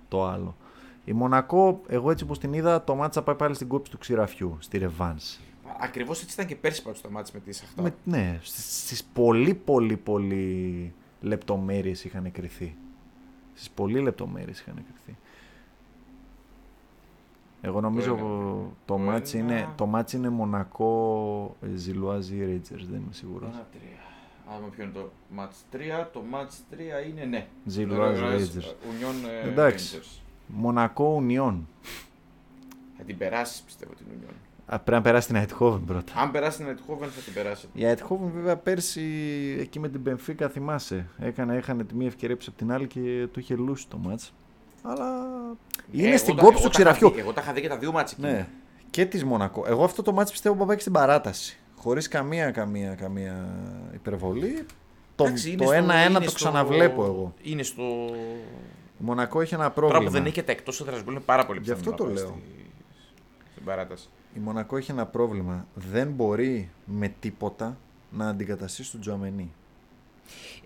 το 0.09 0.25
άλλο. 0.27 0.57
Η 1.05 1.13
Μονακό, 1.13 1.81
εγώ 1.89 2.11
έτσι 2.11 2.25
όπως 2.25 2.39
την 2.39 2.53
είδα, 2.53 2.85
το 2.85 2.95
μάτσα 2.95 3.23
πάει 3.23 3.35
πάλι 3.37 3.55
στην 3.55 3.69
κόψη 3.69 3.91
του 3.93 3.99
ξηραφιού, 3.99 4.57
στη 4.61 4.79
Ρεβάνς. 4.79 5.39
Ακριβώς 5.81 6.23
έτσι 6.23 6.35
ήταν 6.35 6.47
και 6.47 6.57
πέρσι 6.57 6.83
πάντως 6.83 7.01
το 7.01 7.11
μάτι 7.11 7.31
με 7.35 7.41
τη 7.41 7.53
Σαχτά. 7.53 7.83
Με, 7.83 7.95
ναι, 8.05 8.39
στις, 8.43 8.81
στις 8.83 9.05
πολύ 9.05 9.55
πολύ 9.55 9.97
πολύ 9.97 10.93
λεπτομέρειες 11.21 12.05
είχαν 12.05 12.33
κρυθεί. 12.33 12.77
Στις 13.63 13.75
πολύ 13.75 14.01
λεπτομέρειες 14.01 14.61
είχαν 14.61 14.75
κρυθεί. 14.75 15.19
Εγώ 17.61 17.81
νομίζω 17.81 18.15
Το 18.15 18.17
ένα. 18.17 18.27
το, 18.27 18.73
Το 18.85 18.99
μάτς 18.99 19.35
ένα. 19.35 19.43
είναι, 19.55 19.69
το 19.77 19.87
μάτς 19.87 20.13
είναι 20.13 20.29
Μονακό 20.29 21.57
ε, 21.63 21.75
Ζιλουάζι 21.75 22.45
Ρέιτζερς, 22.45 22.87
δεν 22.87 22.97
είμαι 22.99 23.13
σίγουρος. 23.13 23.49
Ένα, 23.53 23.67
τρία. 23.73 24.57
Άμα 24.57 24.69
ποιο 24.69 24.85
είναι 24.85 24.93
το 24.93 25.11
match 25.37 25.77
3, 26.03 26.07
το 26.13 26.23
match 26.33 26.75
3 27.05 27.09
είναι 27.09 27.25
ναι. 27.25 27.47
Ζιλουάζι 27.65 28.21
Rangers, 28.25 28.29
Ρέιτζερς. 28.29 28.67
Union 28.83 29.29
ε, 29.45 29.49
Εντάξει. 29.49 29.99
Rangers. 30.01 30.21
Μονακό 30.47 31.05
Ουνιόν. 31.05 31.69
Θα 32.97 33.05
την 33.05 33.19
περάσεις 33.19 33.61
πιστεύω 33.61 33.93
την 33.95 34.07
Union. 34.11 34.35
Πρέπει 34.67 34.91
να 34.91 35.03
περάσει 35.03 35.27
την 35.27 35.37
Αιτχόβεν 35.37 35.85
πρώτα. 35.85 36.13
Αν 36.17 36.31
περάσει 36.31 36.57
την 36.59 36.67
Eindhoven 36.67 37.07
θα 37.15 37.21
την 37.25 37.33
περάσει. 37.33 37.69
Η 37.73 37.85
Αιτχόβεν 37.85 38.31
βέβαια 38.35 38.57
πέρσι 38.57 39.03
εκεί 39.61 39.79
με 39.81 39.89
την 39.89 40.01
Μπενφίκα 40.01 40.49
θυμάσαι. 40.49 41.07
Έκανε, 41.19 41.57
έχανε 41.57 41.85
τη 41.85 41.95
μία 41.95 42.07
ευκαιρία 42.07 42.37
πίσω 42.37 42.51
από 42.51 42.59
την 42.59 42.73
άλλη 42.73 42.87
και 42.87 43.27
το 43.33 43.41
είχε 43.41 43.55
λούσει 43.55 43.89
το 43.89 43.97
μάτς. 43.97 44.33
Αλλά 44.83 45.07
είναι 45.93 46.03
Ε, 46.07 46.09
εγώ 46.09 46.17
στην 46.19 46.37
τα- 46.37 46.43
κόψη 46.43 46.59
εγώ 46.61 46.69
του 46.71 46.77
τα 46.77 46.81
είχα 46.81 46.91
ξηραφιού. 46.93 47.11
δει- 47.11 47.19
Εγώ 47.19 47.33
τα 47.33 47.41
είχα 47.41 47.53
δει 47.53 47.61
και 47.61 47.69
τα 47.69 47.77
δύο 47.79 47.93
μάτς 47.93 48.13
εκεί. 48.13 48.21
Ναι. 48.21 48.49
Και 48.91 49.07
της 49.07 49.25
Μονακό. 49.25 49.65
Εγώ 49.67 49.85
αυτό 49.85 50.03
το 50.03 50.13
μάτς 50.13 50.31
πιστεύω 50.31 50.55
που 50.55 50.67
πάει 50.67 50.79
στην 50.79 50.93
παράταση. 50.93 51.59
Χωρίς 51.77 52.09
καμία, 52.09 52.51
καμία, 52.51 52.95
καμία 52.95 53.47
υπερβολή. 53.95 54.67
Το, 55.17 55.25
Εντάξει, 55.25 55.49
είναι 55.49 55.57
το 55.57 55.65
στο- 55.65 55.73
1-1 55.73 56.09
είναι 56.11 56.19
το 56.19 56.23
στο- 56.31 56.33
ξαναβλέπω 56.35 57.05
εγώ. 57.05 57.35
Είναι 57.43 57.63
στο. 57.63 57.83
Η 59.01 59.05
Μονακό 59.05 59.41
έχει 59.41 59.55
ένα 59.55 59.63
Τώρα 59.63 59.75
πρόβλημα. 59.75 60.05
που 60.05 60.11
δεν 60.11 60.25
έχει 60.25 60.33
και 60.35 60.43
τα 60.43 60.53
εκτός 60.53 60.81
έδρας 60.81 61.03
γκολ 61.03 61.13
είναι 61.15 61.23
πάρα 61.27 61.47
πολύ 61.47 61.61
Γι' 61.63 61.73
πιθανό 61.73 61.81
αυτό 61.81 61.91
να 61.91 61.97
το 61.97 62.05
πάει 62.05 62.15
λέω. 62.15 62.27
στη- 62.27 62.71
Στην 63.53 63.65
παράταση. 63.65 64.09
Η 64.35 64.39
Μονακό 64.39 64.77
έχει 64.77 64.91
ένα 64.91 65.07
πρόβλημα. 65.07 65.67
Δεν 65.75 66.09
μπορεί 66.09 66.71
με 66.85 67.09
τίποτα 67.21 67.77
να 68.11 68.29
αντικαταστήσει 68.29 68.91
τον 68.91 69.01
Τζουαμενί. 69.01 69.53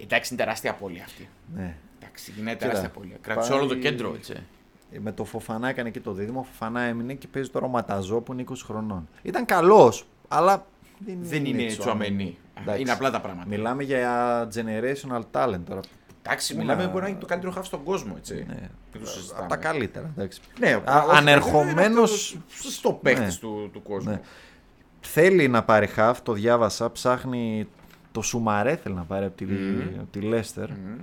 Εντάξει, 0.03 0.35
είναι 0.35 0.43
τεράστια 0.43 0.71
απώλεια 0.71 1.05
αυτή. 1.05 1.29
Ναι. 1.55 1.77
Εντάξει, 2.01 2.33
είναι 2.39 2.51
Κοίτα, 2.51 2.61
τεράστια 2.67 2.89
απώλεια. 2.89 3.17
Κράτησε 3.21 3.51
πάει- 3.51 3.59
όλο 3.59 3.69
το 3.69 3.77
κέντρο, 3.77 4.15
έτσι. 4.15 4.33
Ε, 4.93 4.99
Με 4.99 5.13
το 5.13 5.25
Φοφανά 5.25 5.69
έκανε 5.69 5.91
και 5.91 6.01
το 6.01 6.13
δίδυμο. 6.13 6.41
Ο 6.41 6.43
Φοφανά 6.43 6.81
έμεινε 6.81 7.15
και 7.15 7.29
παίζει 7.29 7.49
τώρα 7.51 7.67
ο 7.67 7.69
Ματαζό 7.69 8.21
που 8.21 8.33
είναι 8.33 8.43
20 8.43 8.65
χρονών. 8.65 9.09
Ήταν 9.23 9.45
καλός, 9.45 10.07
αλλά 10.29 10.67
δεν, 10.99 11.19
Δεν 11.21 11.45
είναι 11.45 11.67
τσουαμενή. 11.67 12.39
Εντάξει. 12.61 12.81
Είναι 12.81 12.93
απλά 12.93 13.11
τα 13.11 13.21
πράγματα. 13.21 13.49
Μιλάμε 13.49 13.83
για 13.83 14.49
generational 14.55 15.23
talent 15.33 15.61
τώρα. 15.69 15.81
Εντάξει, 16.27 16.53
Πού 16.55 16.61
μιλάμε 16.61 16.83
να- 16.85 16.89
μπορεί 16.91 17.03
να 17.03 17.09
είναι 17.09 17.19
το 17.19 17.27
καλύτερο 17.27 17.53
χάφ 17.53 17.67
στον 17.67 17.83
κόσμο, 17.83 18.15
έτσι. 18.17 18.35
Ναι. 18.49 18.55
Δεν 18.93 19.01
το 19.01 19.07
συζητάμε. 19.07 19.41
Από 19.41 19.49
τα 19.49 19.57
καλύτερα. 19.57 20.11
Εντάξει. 20.17 20.41
Ναι, 20.61 20.71
Α, 20.85 21.03
όχι, 21.03 21.17
ανερχομένος- 21.17 22.33
είναι 22.33 22.43
αυτός 22.55 22.73
Στο 22.75 22.93
παίχτη 22.93 23.21
Ναι. 23.25 23.35
του, 23.41 23.71
του 23.73 23.83
κόσμου. 23.83 24.11
Ναι. 24.11 24.21
Θέλει 25.01 25.49
να 25.49 25.63
πάρει 25.65 25.87
χαφ, 25.87 26.23
το 26.23 26.33
διάβασα. 26.33 26.91
Ψάχνει 26.91 27.69
το 28.13 28.23
Σουμαρέ, 28.23 28.77
θέλει 28.77 28.95
να 28.95 29.03
πάρει 29.05 29.25
από 29.25 29.37
τη, 29.37 29.45
Μμμ. 29.45 29.81
από 29.99 30.09
τη 30.11 30.21
Λέστερ. 30.21 30.71
Μμμ. 30.71 30.99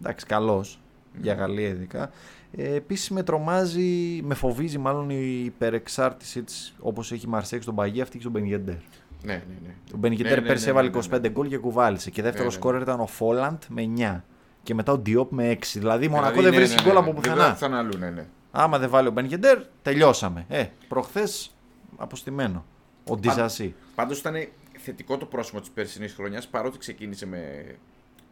Εντάξει, 0.00 0.26
καλός. 0.26 0.80
Για 1.20 1.34
Γαλλία 1.34 1.68
ειδικά. 1.68 2.10
Ε, 2.56 2.74
Επίσης 2.74 3.10
με 3.10 3.22
τρομάζει, 3.22 4.20
με 4.24 4.34
φοβίζει 4.34 4.78
μάλλον 4.78 5.10
η 5.10 5.42
υπερεξάρτησή 5.44 6.42
της 6.42 6.74
όπως 6.80 7.12
έχει 7.12 7.26
η 7.26 7.28
Μαρσέκ 7.28 7.62
στον 7.62 7.74
Παγί, 7.74 8.00
αυτή 8.00 8.14
και 8.14 8.20
στον 8.20 8.32
Μπενιέντερ. 8.32 8.74
Ναι, 9.22 9.32
ναι, 9.32 9.54
ναι. 9.66 9.74
Ο 9.94 9.96
Μπενιέντερ 9.96 10.34
Ναι, 10.34 10.40
ναι, 10.40 10.46
πέρσι 10.46 10.64
ναι, 10.64 10.70
έβαλε 10.70 10.88
ναι, 10.88 10.94
ναι, 10.98 11.00
25 11.16 11.20
ναι. 11.20 11.28
γκολ 11.28 11.48
και 11.48 11.56
κουβάλισε. 11.58 12.10
Και 12.10 12.22
δεύτερο 12.22 12.44
Ναι, 12.44 12.50
ναι. 12.50 12.56
σκόρερ 12.56 12.80
ήταν 12.82 13.00
ο 13.00 13.06
Φόλαντ 13.06 13.62
με 13.68 13.82
9. 13.82 14.24
Και 14.62 14.74
μετά 14.74 14.92
ο 14.92 14.98
Ντιόπ 14.98 15.32
με 15.32 15.52
6. 15.52 15.64
Δηλαδή 15.74 16.08
Μονακό 16.08 16.30
Δηλαδή, 16.40 16.42
δεν 16.42 16.50
ναι, 16.52 16.56
βρίσκει 16.66 16.76
ναι, 16.76 16.82
γκολ 16.82 16.92
ναι, 16.92 16.98
από 16.98 17.08
ναι. 17.12 17.14
πουθενά. 17.20 17.46
Δεν 17.46 17.56
θα 17.56 17.66
είναι 17.66 17.76
αλλού, 17.76 17.98
ναι, 17.98 18.10
ναι. 18.10 18.26
Άμα 18.50 18.78
δεν 18.78 18.90
βάλει 18.90 19.08
ο 19.08 19.10
Μπενιέντερ, 19.10 19.58
τελειώσαμε. 19.82 20.44
Ε, 20.48 20.66
προχθές 20.88 21.54
αποστημένο. 21.96 22.64
Ο 23.08 23.16
Ντιζασί. 23.16 23.74
Πάντως 23.94 24.18
ήταν 24.18 24.34
θετικό 24.78 25.16
το 25.16 25.26
πρόσωπο 25.26 25.60
της 25.60 25.70
περσινής 25.70 26.12
χρονιάς 26.14 26.48
παρότι 26.48 26.78
ξεκίνησε 26.78 27.26
με, 27.26 27.40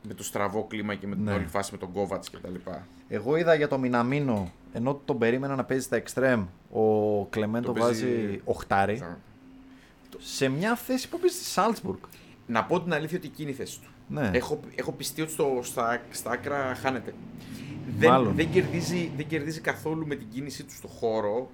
με 0.03 0.14
το 0.14 0.22
στραβό 0.24 0.64
κλίμα 0.64 0.95
και 0.95 1.07
με 1.07 1.14
την 1.14 1.24
Ναι. 1.24 1.33
όλη 1.33 1.47
φάση 1.47 1.72
με 1.72 1.79
τον 1.79 1.93
Κόβατς 1.93 2.31
κτλ. 2.31 2.55
Εγώ 3.09 3.37
είδα 3.37 3.55
για 3.55 3.68
το 3.68 3.79
Μιναμίνο, 3.79 4.53
ενώ 4.72 5.01
τον 5.05 5.18
περίμενα 5.18 5.55
να 5.55 5.64
παίζει 5.64 5.85
στα 5.85 5.97
εξτρέμ, 5.97 6.47
ο 6.72 7.24
Κλεμέντο 7.26 7.66
Τον 7.72 7.74
παίζει- 7.83 8.05
βάζει 8.05 8.41
οχτάρι. 8.45 9.03
Σε 10.18 10.49
μια 10.49 10.76
θέση 10.76 11.09
που 11.09 11.18
παίζει 11.18 11.37
στη 11.37 11.45
Σάλτσμπουργκ. 11.45 11.99
Να 12.47 12.64
πω 12.64 12.83
την 12.83 12.93
αλήθεια 12.93 13.18
ότι 13.18 13.26
εκείνη 13.26 13.51
η 13.51 13.55
θέση 13.55 13.81
του. 13.81 13.89
Ναι. 14.09 14.30
Έχω, 14.32 14.61
έχω 14.74 14.92
πιστεί 14.92 15.22
ότι 15.22 15.30
στο, 15.32 15.61
στα, 15.62 16.02
στα 16.11 16.30
άκρα 16.30 16.74
χάνεται. 16.74 17.14
Μάλλον. 17.98 18.24
Δεν, 18.24 18.34
δεν, 18.36 18.50
κερδίζει, 18.50 19.11
δεν 19.16 19.26
κερδίζει 19.26 19.61
καθόλου 19.61 20.06
με 20.06 20.14
την 20.14 20.28
κίνησή 20.28 20.64
του 20.64 20.72
στο 20.74 20.88
χώρο 20.88 21.50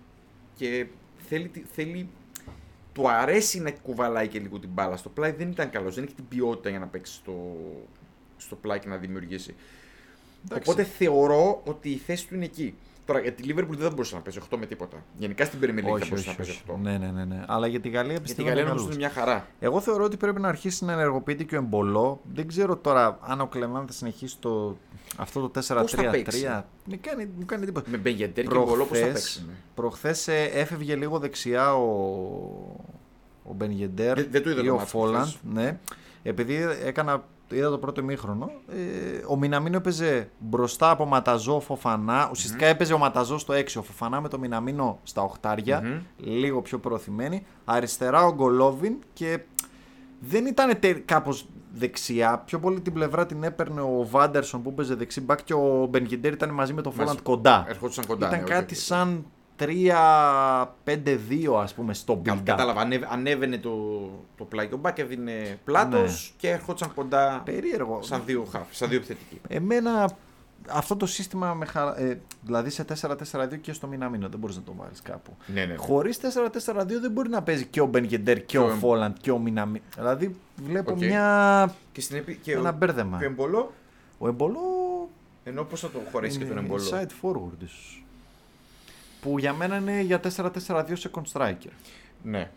και 0.57 0.87
θέλει, 1.29 1.49
τη- 1.49 1.65
θέλει 1.73 2.09
του 2.93 3.11
αρέσει 3.11 3.61
να 3.61 3.71
κουβαλάει 3.71 4.29
και 4.29 4.39
λίγο 4.39 4.59
την 4.59 4.69
μπάλα. 4.73 4.97
Στο 4.97 5.09
πλάι 5.09 5.31
δεν 5.31 5.51
ήταν 5.51 5.71
καλός. 5.71 5.95
Δεν 5.95 6.05
έχει 6.05 6.15
την 6.15 6.29
ποιότητα 6.29 6.69
για 6.71 6.79
να 6.79 6.87
παίξει 6.87 7.13
στο, 7.13 7.57
στο 8.37 8.57
πλάι 8.57 8.79
και 8.79 8.89
να 8.89 8.97
δημιουργήσει. 8.97 9.55
Εντάξει. 10.45 10.71
Οπότε 10.71 10.85
θεωρώ 10.85 11.61
ότι 11.65 11.91
η 11.91 11.97
θέση 11.97 12.27
του 12.29 12.35
είναι 12.35 12.45
εκεί. 12.45 12.75
Τώρα 13.07 13.21
για 13.21 13.33
τη 13.33 13.43
Liverpool 13.47 13.69
δεν 13.71 13.79
θα 13.83 13.91
μπορούσε 13.91 14.15
να 14.15 14.21
παίζει 14.21 14.39
8 14.51 14.57
με 14.59 14.67
τίποτα. 14.67 14.97
Γενικά 15.19 15.45
στην 15.45 15.59
Premier 15.63 15.65
League 15.65 15.75
δεν 15.75 15.93
όχι, 15.93 16.09
μπορούσε 16.09 16.15
όχι, 16.15 16.29
να 16.29 16.35
παίζει 16.35 16.51
όχι. 16.51 16.63
8. 16.73 16.75
Ναι, 16.83 16.99
ναι, 16.99 17.07
ναι, 17.11 17.25
ναι. 17.25 17.45
Αλλά 17.47 17.67
για 17.67 17.81
τη 17.81 17.89
Γαλλία 17.89 18.11
Για 18.11 18.21
τη 18.21 18.27
πιστεύω 18.27 18.49
Γαλλία 18.49 18.63
είναι 18.63 18.71
νομίζω 18.73 18.93
είναι 18.93 18.97
καλός. 19.03 19.15
μια 19.17 19.25
χαρά. 19.25 19.47
Εγώ 19.61 19.81
θεωρώ 19.81 20.05
ότι 20.05 20.17
πρέπει 20.17 20.41
να 20.41 20.49
αρχίσει 20.49 20.85
να 20.85 20.93
ενεργοποιείται 20.93 21.43
και 21.45 21.55
ο 21.55 21.59
Εμπολό. 21.59 22.21
Δεν 22.35 22.49
ξέρω 22.49 22.77
τώρα 22.77 23.19
αν 23.21 23.41
ο 23.41 23.47
Κλεμάν 23.47 23.87
θα 23.87 23.93
συνεχίσει 23.93 24.39
το, 24.39 24.77
αυτό 25.17 25.41
το 25.49 25.61
4-3-3. 25.61 25.77
Πώς 25.81 25.91
θα 25.93 26.11
παίξει; 26.11 26.47
Μου 26.85 26.99
κάνει, 27.01 27.29
μου 27.39 27.45
κάνει 27.47 27.63
εντύπωση. 27.63 27.91
Με 27.91 27.97
Μπενγεντέρ 27.97 28.45
και 28.45 28.51
Γκολό 28.55 28.65
πώς 28.65 28.71
θα 28.73 28.85
Προχθές, 28.85 29.13
παίξει. 29.13 29.45
ναι. 29.47 29.53
προχθές 29.75 30.29
ε, 30.29 30.43
έφευγε 30.45 30.95
λίγο 30.97 31.19
δεξιά 31.19 31.75
ο, 31.75 31.85
ο 33.43 33.53
Μπεν 33.55 33.71
Γεντέρ 33.71 34.15
Δεν- 34.15 34.29
δεν 34.31 34.43
το 34.43 34.51
είδα 34.51 34.63
ή 34.63 34.67
το 34.67 34.73
ο 34.73 34.77
μάτς 34.77 34.91
Φόλαντ. 34.91 35.13
προχθές. 35.15 35.39
Ναι. 35.53 35.79
Επειδή 36.23 36.67
έκανα, 36.85 37.25
είδα 37.57 37.71
το 37.71 37.79
πρώτο 37.79 38.01
ημίχρονο, 38.01 38.51
ε, 38.69 39.25
ο 39.29 39.37
Μιναμίνο 39.37 39.77
έπαιζε 39.77 40.31
μπροστά 40.39 40.91
από 40.91 41.05
Ματαζό 41.05 41.61
Φοφανά. 41.61 42.29
Ουσιαστικά 42.31 42.67
έπαιζε 42.67 42.93
ο 42.93 42.99
Ματαζό 42.99 43.39
στο 43.39 43.55
6, 43.55 43.65
ο 43.77 43.83
Φοφανά 43.83 44.21
με 44.21 44.29
το 44.29 44.39
Μιναμίνο 44.39 44.99
στα 45.03 45.23
οχτάρια, 45.23 45.81
Μμμ. 45.85 46.01
λίγο 46.17 46.63
πιο 46.63 46.79
προωθημένη. 46.79 47.47
Αριστερά 47.65 48.27
ο 48.27 48.35
Γκολόβιν 48.35 48.97
και 49.13 49.41
δεν 50.21 50.47
ήταν 50.47 50.79
τε, 50.81 50.93
κάπως 50.93 51.47
δεξιά. 51.75 52.43
Πιο 52.47 52.59
πολύ 52.59 52.81
την 52.81 52.93
πλευρά 52.93 53.27
την 53.27 53.43
έπαιρνε 53.43 53.81
ο 53.81 54.07
Βάντερσον 54.11 54.63
που 54.63 54.71
έπαιζε 54.71 54.95
δεξί 54.95 55.21
μπακ 55.21 55.45
και 55.45 55.55
ο 55.55 55.87
Μπεν 55.91 56.08
Γεντέρ 56.08 56.33
ήταν 56.33 56.51
μαζί 56.51 56.73
με 56.73 56.83
το 56.83 56.89
Μαζί. 56.91 57.03
Φόλαντ 57.03 57.19
κοντά. 57.23 57.65
Ερχόντουσαν 57.69 58.07
κοντά. 58.07 58.27
Ήταν 58.27 58.39
ναι, 58.39 58.45
κάτι 58.45 58.63
οκ, 58.63 58.71
οκ. 58.71 58.77
σαν 58.77 59.25
3-5-2 59.59 59.65
ας 61.63 61.75
πούμε 61.75 61.95
στο 61.95 62.21
Κα- 62.25 62.35
build 62.35 62.41
Κατάλαβα, 62.45 62.81
ανέβ- 62.81 63.13
ανέβαινε 63.13 63.59
το, 63.59 64.01
το 64.37 64.45
πλάι 64.45 64.67
και 64.69 64.75
ο 64.75 64.77
Μπακ 64.77 64.99
έδινε 64.99 65.59
πλάτος 65.65 66.01
Ναι. 66.31 66.37
και 66.37 66.51
ερχόντουσαν 66.51 66.95
κοντά 66.95 67.43
Περίεργο. 67.45 68.03
σαν 68.03 68.23
δύο 68.27 68.45
χαφ, 68.45 68.67
σαν 68.71 68.89
δύο 68.89 68.99
επιθετικοί. 68.99 69.41
Εμένα 69.49 70.11
αυτό 70.71 70.97
το 70.97 71.07
σύστημα 71.07 71.55
με 71.55 71.65
χαρα... 71.67 72.01
ε, 72.01 72.21
δηλαδή 72.43 72.71
σε 72.71 72.85
4-4-2 73.01 73.59
και 73.61 73.73
στο 73.73 73.87
Μιναμίνο 73.87 74.29
δεν 74.29 74.39
μπορείς 74.39 74.57
να 74.57 74.63
το 74.63 74.75
βάλεις 74.79 75.03
κάπου. 75.03 75.37
Ναι, 75.47 75.65
ναι. 75.65 75.75
Χωρίς 75.77 76.19
4-4-2 76.23 76.85
δεν 77.01 77.11
μπορεί 77.11 77.29
να 77.29 77.43
παίζει 77.43 77.65
και 77.67 77.81
ο 77.81 77.87
Μπεν 77.87 78.05
Γεντέρ 78.05 78.37
και 78.37 78.43
Και 78.45 78.59
ο 78.59 78.65
ο- 78.65 78.69
Φόλαντ 78.69 79.17
και 79.21 79.31
ο 79.31 79.39
Μιναμίνο. 79.39 79.85
Δηλαδή 79.97 80.37
βλέπω 80.57 80.93
Οκ. 80.93 80.99
μια... 80.99 81.75
Και 81.93 82.01
στην 82.01 82.17
επί... 82.17 82.37
και 82.43 82.53
ένα 82.53 82.69
ο... 82.69 82.73
μπέρδεμα. 82.73 83.19
και 83.19 83.25
ο 83.25 83.29
Εμπολό, 83.29 83.73
Ο 84.19 84.29
Εμπολό 84.29 84.61
ενώ 85.45 85.63
πώς 85.65 85.81
θα 85.81 85.91
το 85.91 85.99
χωρέσεις 86.13 86.39
και 86.39 86.45
τον 86.45 86.59
Εμπολό; 86.59 86.83
inside 86.91 87.27
forward 87.27 87.63
ίσως. 87.65 88.04
Που 89.25 89.39
για 89.39 89.53
μένα 89.53 89.77
είναι 89.77 90.01
για 90.01 90.21
4-4-2 90.37 90.85
second 90.87 91.23
striker. 91.33 91.71
Ναι, 92.23 92.51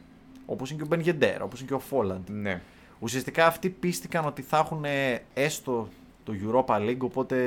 Όπως 0.46 0.70
είναι 0.70 0.78
και 0.80 0.84
ο 0.84 0.88
Μπεν 0.88 1.00
Γεντέρ, 1.00 1.42
όπως 1.42 1.60
είναι 1.60 1.68
και 1.68 1.74
ο 1.76 1.80
Φόλαντ. 1.80 2.30
ναι. 2.30 2.62
Ουσιαστικά 3.00 3.46
αυτοί 3.46 3.70
πείστηκαν 3.70 4.26
ότι 4.26 4.42
θα 4.42 4.58
έχουν 4.58 4.86
ε, 4.86 5.22
έστω 5.34 5.88
το 6.24 6.34
Europa 6.44 6.76
League, 6.76 6.98
οπότε 7.00 7.38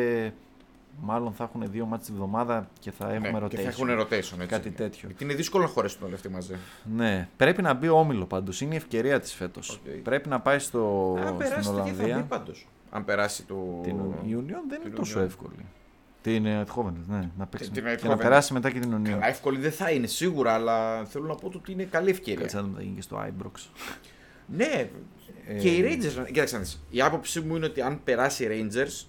μάλλον 1.01 1.33
θα 1.33 1.45
έχουν 1.45 1.71
δύο 1.71 1.87
μάτς 1.87 2.07
τη 2.07 2.13
βδομάδα 2.13 2.69
και 2.81 2.91
θα 2.91 3.13
έχουμε 3.13 3.31
ναι. 3.31 3.39
rotation. 3.39 3.49
Και 3.49 3.57
θα 3.57 3.69
έχουν 3.69 3.89
rotation, 4.01 4.09
έτσι. 4.13 4.47
Κάτι 4.47 4.69
είναι. 4.69 4.77
τέτοιο. 4.77 5.09
Γιατί 5.09 5.25
είναι 5.25 5.35
δύσκολο 5.35 5.65
να 5.65 5.71
χωρέσουν 5.71 6.03
όλοι 6.05 6.15
αυτοί 6.15 6.29
μαζί. 6.29 6.55
Ναι, 6.97 7.29
πρέπει 7.37 7.63
να 7.63 7.75
μπει 7.75 7.89
σε 7.89 7.97
όμιλο 7.99 8.25
πάντως, 8.27 8.61
είναι 8.61 8.75
η 8.75 8.77
ευκαιρία 8.77 9.21
της 9.21 9.35
φέτος. 9.35 9.71
Οκ. 9.71 9.91
Πρέπει 10.03 10.29
να 10.29 10.41
πάει 10.41 10.59
στο, 10.59 11.15
Αν 11.19 11.25
στην 11.25 11.37
περάσει, 11.37 11.59
τι 11.59 11.65
θα 11.77 11.83
μπει 11.83 11.91
Ολλανδία. 11.91 12.25
πάντως; 12.29 12.69
Αν 12.91 13.05
περάσει 13.05 13.45
το. 13.45 13.81
Την 13.83 13.97
Union 14.25 14.61
δεν 14.69 14.81
την 14.81 14.87
είναι 14.87 14.95
τόσο 14.97 15.21
Union. 15.21 15.25
εύκολη. 15.25 15.65
Την 16.23 16.45
Eindhoven, 16.47 16.93
ναι, 17.09 17.31
να 17.39 17.47
παίξει. 17.47 17.71
την 17.71 17.85
και 17.85 17.95
Eindhoven. 17.99 18.09
να 18.09 18.17
περάσει 18.17 18.53
μετά 18.53 18.71
και 18.71 18.79
την 18.79 18.95
Union. 18.95 19.09
Καλά, 19.09 19.27
εύκολη 19.29 19.59
δεν 19.59 19.73
θα 19.73 19.91
είναι 19.91 20.07
σίγουρα, 20.07 20.53
αλλά 20.53 21.05
θέλω 21.05 21.27
να 21.27 21.35
πω 21.35 21.51
ότι 21.55 21.73
είναι 21.73 21.83
καλή 21.85 22.11
ευκαιρία. 22.11 22.41
Κάτσε 22.41 22.57
να 22.57 22.63
δούμε 22.63 22.73
τι 22.75 22.79
θα 22.79 22.85
γίνει 22.85 22.97
και 22.97 23.03
στο 23.03 23.25
Ibrox. 23.27 23.69
Ναι, 24.47 24.91
Ε, 25.47 25.55
και 25.59 25.69
οι 25.69 25.83
Rangers. 25.85 26.25
Κοίταξε 26.27 26.55
να 26.55 26.61
δεις. 26.63 26.83
Η 26.91 27.01
άποψή 27.01 27.41
μου 27.41 27.57
είναι 27.57 27.67
ότι 27.67 27.81
αν 27.81 28.01
περάσει 28.05 28.45
οι 28.45 28.49
Rangers, 28.51 29.07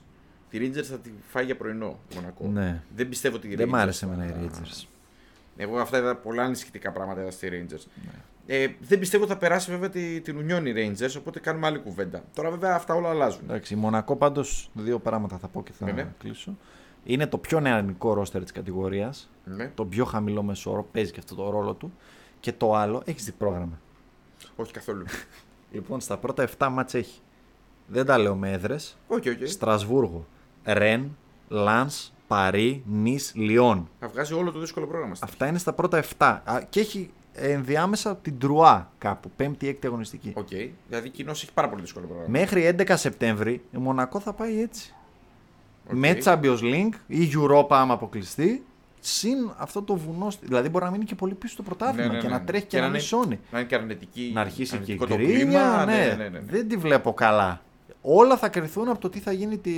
τη 0.50 0.58
Rangers 0.62 0.84
θα 0.84 0.98
τη 1.00 1.10
φάει 1.30 1.46
για 1.46 1.58
πρωινό 1.58 2.00
Μονακό. 2.16 2.48
Ναι. 2.48 2.82
Δεν 2.96 3.10
πιστεύω 3.10 3.36
ότι 3.36 3.48
οι 3.48 3.56
Δεν 3.56 3.68
μ' 3.68 3.72
Rangers 3.74 3.78
άρεσε 3.80 4.06
θα- 4.06 4.14
εμένα 4.14 4.30
οι 4.42 4.48
Rangers. 4.50 4.86
Εγώ 5.58 5.80
αυτά 5.80 5.98
είδα 5.98 6.16
πολλά 6.16 6.44
ανησυχητικά 6.44 6.92
πράγματα 6.92 7.22
είδα 7.22 7.32
στη 7.32 7.48
Rangers. 7.52 7.84
Ναι. 8.06 8.12
Ε, 8.56 8.68
δεν 8.80 9.00
πιστεύω 9.00 9.24
ότι 9.24 9.32
θα 9.34 9.38
περάσει 9.38 9.72
βέβαια 9.72 9.90
τη- 9.90 10.22
την 10.22 10.38
Union 10.40 10.66
οι 10.66 10.74
Rangers, 10.76 11.16
οπότε 11.18 11.40
κάνουμε 11.40 11.68
άλλη 11.68 11.80
κουβέντα. 11.80 12.24
Τώρα 12.34 12.50
βέβαια 12.50 12.76
αυτά 12.76 12.94
όλα 12.94 13.10
αλλάζουν. 13.10 13.42
Εντάξει, 13.44 13.74
η 13.74 13.78
Μονακό 13.78 14.16
πάντως 14.16 14.70
δύο 14.74 15.00
πράγματα 15.00 15.38
θα 15.38 15.48
πω 15.48 15.64
και 15.64 15.72
θα 15.72 15.86
Ναι, 15.86 15.92
ναι. 15.92 16.08
κλείσω. 16.20 16.58
Είναι 17.04 17.28
το 17.28 17.38
πιο 17.38 17.60
νεανικό 17.60 18.14
ρόστερ 18.14 18.42
της 18.42 18.52
κατηγορίας. 18.52 19.30
Ναι. 19.46 19.72
Το 19.76 19.86
πιο 19.86 20.06
χαμηλό 20.06 20.44
μέσο 20.44 20.64
όρο. 20.64 20.84
Παίζει 20.92 21.12
και 21.12 21.20
αυτό 21.20 21.36
το 21.36 21.50
ρόλο 21.50 21.74
του. 21.74 21.94
Και 22.40 22.54
το 22.54 22.76
άλλο, 22.76 23.02
έχεις 23.06 23.26
δει 23.26 23.32
πρόγραμμα. 23.32 23.80
Όχι 24.56 24.72
καθόλου. 24.72 25.06
Λοιπόν, 25.74 26.00
στα 26.02 26.18
πρώτα 26.18 26.50
7 26.58 26.68
μάτς 26.72 26.94
έχει. 26.94 27.20
Δεν 27.88 28.06
τα 28.06 28.18
λέω 28.18 28.36
με 28.36 28.52
έδρες. 28.52 28.98
όχι, 29.08 29.30
όχι. 29.30 29.46
Στρασβούργο, 29.46 30.26
Ρεν, 30.64 31.18
Λανς, 31.48 31.90
Παρί, 32.28 32.84
Νις, 32.88 33.20
Λιόν. 33.34 33.90
Θα 34.00 34.08
βγάζει 34.08 34.34
όλο 34.34 34.52
το 34.52 34.60
δύσκολο 34.60 34.88
πρόγραμμα. 34.88 35.16
στη 35.16 35.26
Αυτά 35.26 35.48
είναι 35.48 35.58
στα 35.58 35.74
πρώτα 35.74 36.04
7. 36.18 36.42
Α, 36.44 36.62
Και 36.70 36.80
έχει 36.80 37.12
ενδιάμεσα 37.34 38.16
την 38.16 38.38
Τρουά 38.40 38.92
κάπου, 38.98 39.32
5η-6η 39.38 39.86
αγωνιστική. 39.86 40.34
Οκ. 40.36 40.48
Δηλαδή 40.88 41.10
κοινό 41.10 41.32
έχει 41.32 41.54
πάρα 41.54 41.70
πολύ 41.70 41.82
δύσκολο 41.82 42.06
πρόγραμμα. 42.06 42.32
Μέχρι 42.32 42.76
11 42.78 42.94
Σεπτέμβρη 42.96 43.62
η 43.72 43.78
Μονακό 43.78 44.20
θα 44.20 44.34
πάει 44.34 44.62
έτσι. 44.62 44.94
Οκ. 45.92 45.98
Με 45.98 46.18
Champions 46.24 46.60
League 46.62 46.94
ή 47.08 47.32
Europa 47.36 47.68
άμα 47.70 47.94
αποκλειστεί. 47.94 48.66
Συν 49.00 49.54
αυτό 49.58 49.82
το 49.82 49.96
βουνό. 49.96 50.30
στη- 50.30 50.46
Δηλαδή 50.46 50.70
μπορεί 50.70 50.86
να 50.86 50.92
μείνει 50.92 51.04
και 51.06 51.16
πολύ 51.16 51.34
πίσω 51.34 51.54
στο 51.54 51.64
πρωτάθλημα 51.64 52.08
Ναι, 52.08 52.14
ναι, 52.14 52.20
και 52.20 52.28
ναι. 52.28 52.34
να 52.34 52.42
τρέχει 52.44 52.64
και, 52.64 52.70
Και 52.70 52.76
να 52.78 52.82
να 52.84 52.88
μην 52.92 53.00
είναι- 53.00 53.08
σώνει. 53.08 53.40
Να 53.52 53.60
είναι 53.60 53.68
και 53.68 53.76
αρνητική. 53.76 54.32
Να 54.34 54.42
αρχίσει 54.42 54.72
και 54.78 54.92
η 54.92 54.98
αρνητικό 54.98 55.08
το 55.08 55.16
γκρίνια. 55.16 55.36
κλίμα. 55.44 55.86
Ναι, 55.86 55.96
Ναι, 55.96 56.06
ναι, 56.06 56.24
ναι, 56.24 56.30
ναι. 56.30 56.40
Δεν 56.40 56.68
τη 56.68 56.78
βλέπω 56.78 57.14
καλά. 57.14 57.62
Όλα 58.02 58.38
θα 58.38 58.50
κριθούν 58.50 58.90
από 58.90 59.00
το 59.00 59.10
τι 59.10 59.20
θα 59.20 59.32
γίνει 59.32 59.58
τη... 59.58 59.72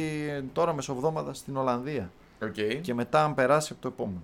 τώρα 0.54 0.74
μεσοβδόμαδα 0.74 1.34
στην 1.34 1.56
Ολλανδία. 1.58 2.12
Οκ. 2.44 2.54
Και 2.82 2.94
μετά 2.94 3.24
αν 3.24 3.34
περάσει 3.34 3.70
από 3.74 3.82
το 3.82 3.88
επόμενο. 3.88 4.22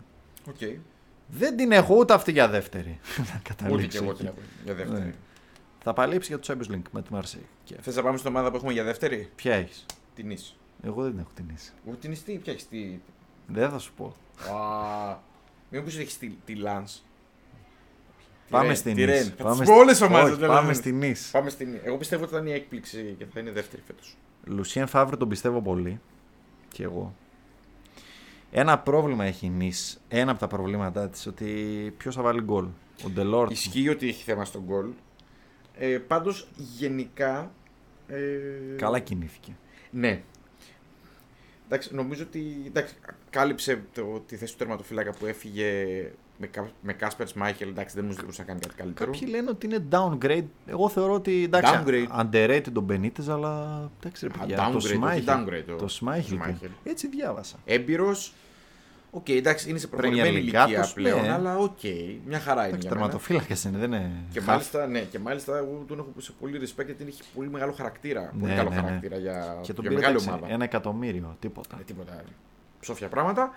Οκ. 0.50 0.80
Δεν 1.28 1.58
την 1.58 1.72
έχω 1.72 1.96
ούτε 1.96 2.14
αυτή 2.14 2.32
για 2.32 2.48
δεύτερη. 2.48 3.00
να 3.18 3.24
Ούτε 3.24 3.40
καταλήξω 3.44 3.88
και 3.88 3.98
εγώ 3.98 4.10
εκεί. 4.10 4.18
την 4.20 4.28
έχω 4.28 4.38
για 4.66 4.74
δεύτερη. 4.74 5.02
Ναι. 5.06 5.14
Θα 5.84 5.94
παλέψει 5.94 6.36
για 6.36 6.40
το 6.40 6.54
Champions 6.54 6.74
League 6.76 6.82
με 6.92 7.02
τη 7.02 7.08
Marseille. 7.14 7.46
Και... 7.64 7.76
Θες 7.82 7.96
να 7.96 8.02
πάμε 8.04 8.18
στην 8.18 8.30
ομάδα 8.30 8.50
που 8.50 8.56
έχουμε 8.56 8.72
για 8.74 8.84
δεύτερη, 8.84 9.30
Ποια 9.36 9.54
έχεις; 9.54 9.86
την 10.16 10.28
Νης. 10.28 10.56
Εγώ 10.84 11.02
δεν 11.02 11.12
την 11.12 11.20
έχω 11.20 11.30
την 11.36 11.46
ίση. 11.56 11.72
Εγώ 11.88 11.96
την 11.96 12.10
Νης 12.10 12.24
τι, 12.24 12.34
ποια 12.38 12.54
έχεις 12.54 12.68
τη. 12.68 13.00
Δεν 13.48 13.70
θα 13.70 13.78
σου 13.80 13.94
πω. 13.94 14.06
Α, 14.54 15.18
Μήπως 15.72 15.98
έχεις 15.98 16.18
τη, 16.18 16.28
τη 16.46 16.54
Lance. 16.66 17.00
Πάμε 18.50 18.68
Ρεν, 18.68 18.76
στην 18.76 18.96
τη 18.96 19.04
Nice. 19.04 19.06
Ρεν. 19.06 19.26
Θα 19.26 19.44
Πάμε 19.44 19.50
τις 19.50 19.58
στη- 19.66 19.66
πω 19.74 19.76
όλες 19.80 19.98
τις 19.98 20.08
ομάδες, 20.08 20.32
Όχι, 20.32 20.42
ναι, 20.42 20.48
ναι, 20.48 20.54
Πάμε 20.54 20.68
ναι. 20.68 20.74
στην 20.74 21.00
Nice. 21.04 21.30
Πάμε 21.32 21.50
στην. 21.50 21.80
Εγώ 21.84 21.98
πιστεύω 21.98 22.24
ότι 22.24 22.34
θα 22.34 22.40
είναι 22.40 22.50
η 22.50 22.54
έκπληξη 22.54 23.16
και 23.18 23.26
θα 23.34 23.40
είναι 23.40 23.52
δεύτερη 23.52 23.82
φέτος. 23.88 24.18
Λουσιέν 24.44 24.88
Φαύρε 24.88 25.16
τον 25.16 25.30
πιστεύω 25.30 25.62
πολύ. 25.62 26.00
Και 26.68 26.84
εγώ. 26.84 27.16
Ένα 28.52 28.80
πρόβλημα 28.80 29.26
έχει 29.26 29.46
η 29.46 29.52
Nice. 29.60 29.98
Ένα 30.08 30.32
από 30.32 30.40
τα 30.40 30.48
προβλήματά 30.48 31.10
της 31.10 31.28
ότι 31.28 31.46
ποιος 31.98 32.16
θα 32.16 32.22
βάλει 32.22 32.42
γκολ. 32.42 32.66
Ο 33.06 33.10
Ντελόρτ. 33.10 33.52
Ισχύει 33.52 33.90
ότι 33.90 34.08
έχει 34.08 34.24
θέμα 34.24 34.46
στον 34.46 34.62
γκολ. 34.66 34.90
Ε, 35.78 35.98
Πάντως 35.98 36.48
γενικά. 36.56 37.52
Ε, 38.08 38.20
Καλά 38.78 39.00
κινήθηκε. 39.00 39.56
Ναι. 39.92 40.22
Εντάξει, 41.72 41.96
νομίζω 41.96 42.24
ότι 42.24 42.64
εντάξει, 42.68 42.94
κάλυψε 43.30 43.82
το, 43.94 44.24
τη 44.28 44.36
θέση 44.36 44.52
του 44.52 44.58
τερματοφύλακα 44.58 45.12
που 45.12 45.26
έφυγε 45.26 45.74
με, 46.38 46.48
Κα- 46.48 46.72
με 46.82 46.94
Κάσπερ 46.94 47.28
Σμάιχελ. 47.36 47.70
Εντάξει, 47.70 47.96
δεν 47.96 48.06
μου 48.06 48.12
ζητούσε 48.12 48.42
να 48.42 48.48
κάνει 48.48 48.60
κάτι 48.60 48.76
καλύτερο. 48.76 49.12
Κάποιοι 49.12 49.28
λένε 49.32 49.50
ότι 49.50 49.66
είναι 49.66 49.84
downgrade. 49.92 50.46
Εγώ 50.66 50.90
θεωρώ 50.90 51.14
ότι 51.14 51.44
εντάξει, 51.44 51.74
Downgrade. 51.76 52.08
underrated 52.26 52.66
τον 52.74 52.86
Benitez, 52.90 53.30
αλλά 53.30 53.82
εντάξει 54.00 54.28
ρε 54.28 54.34
Α, 54.36 54.40
παιδιά. 54.40 54.58
downgrade, 54.58 54.72
το 54.72 54.78
όχι 54.78 55.00
Schmeichel. 55.02 55.30
downgrade, 55.30 55.64
το- 55.68 55.76
Το 55.76 55.88
Schmeichel. 56.02 56.34
Schmeichel. 56.34 56.70
Έτσι 56.84 57.08
διάβασα. 57.08 57.56
Έμπειρος. 57.66 58.34
Οκ, 59.12 59.30
εντάξει, 59.30 59.70
είναι 59.70 59.80
σε 59.80 59.88
Premier 59.88 59.90
προχωρημένη 59.98 60.30
League 60.30 60.40
ηλικία 60.40 60.68
κάτω, 60.72 60.90
πλέον, 60.94 61.22
ναι. 61.22 61.32
αλλά 61.32 61.58
οκ, 61.58 61.80
μια 62.26 62.40
χαρά 62.40 62.60
είναι. 62.68 62.68
Εντάξει, 62.68 62.88
για 62.88 62.96
μένα. 62.96 63.02
τερματοφύλακα 63.02 63.56
είναι, 63.68 63.78
δεν 63.78 63.92
είναι. 63.92 64.12
Και 64.32 64.40
χαφ. 64.42 64.46
μάλιστα, 64.46 64.88
ναι, 64.88 65.00
και 65.00 65.20
μάλιστα 65.20 65.58
εγώ 65.58 65.84
τον 65.88 66.00
έχω 66.00 66.14
σε 66.18 66.32
πολύ 66.40 66.60
respect 66.62 66.86
γιατί 66.86 67.06
έχει 67.08 67.22
πολύ 67.36 67.50
μεγάλο 67.50 67.72
χαρακτήρα. 67.72 68.34
πολύ 68.40 68.52
Ναι, 68.52 68.58
καλό 68.58 68.70
ναι, 68.70 68.76
ναι. 68.76 68.82
χαρακτήρα 68.82 69.18
για, 69.18 69.58
Και 69.62 69.74
τον 69.74 69.84
για 69.84 69.90
πήρε 69.90 69.94
μεγάλη 69.96 70.14
εντάξει, 70.16 70.30
ομάδα. 70.30 70.54
ένα 70.54 70.64
εκατομμύριο, 70.64 71.36
τίποτα. 71.40 71.78
Ε, 71.80 71.84
τίποτα. 71.84 72.24
Ψόφια 72.80 73.08
πράγματα. 73.08 73.52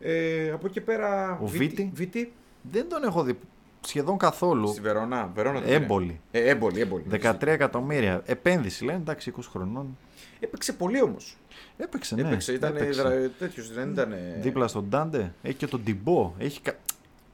Ε, 0.00 0.50
από 0.50 0.66
εκεί 0.66 0.80
πέρα. 0.80 1.38
Ο 1.42 1.46
Βίτι. 1.46 1.90
Βίτι. 1.94 2.32
Δεν 2.62 2.88
τον 2.88 3.04
έχω 3.04 3.22
δει 3.22 3.38
σχεδόν 3.80 4.16
καθόλου. 4.18 4.68
Στη 4.68 4.80
Βερόνα. 4.80 5.30
Βερόνα 5.34 5.54
τον 5.54 5.64
πήρε. 5.64 5.76
Έμπολι. 5.76 6.20
Ε, 6.30 6.48
Έμπολι, 6.48 6.80
Έμπολι. 6.80 7.04
13 7.22 7.46
εκατομμύρια. 7.46 8.22
Επένδυση 8.26 8.84
λένε, 8.84 8.98
εντάξει, 8.98 9.32
20 9.36 9.40
χρονών. 9.50 9.96
Έπαιξε 10.40 10.72
πολύ 10.72 11.02
όμως. 11.02 11.36
Έπαιξε, 11.76 12.14
ναι. 12.14 12.20
έπαιξε, 12.20 12.52
ήταν 12.52 12.76
έπαιξε. 12.76 13.30
τέτοιος, 13.38 13.72
δεν 13.72 13.90
ήταν. 13.90 14.14
Δίπλα 14.40 14.68
στον 14.68 14.84
Ντάντε. 14.88 15.34
Έχει 15.42 15.54
και 15.54 15.66
τον 15.66 15.84
Τιμπό. 15.84 16.34
Έχει, 16.38 16.60
κα- 16.60 16.78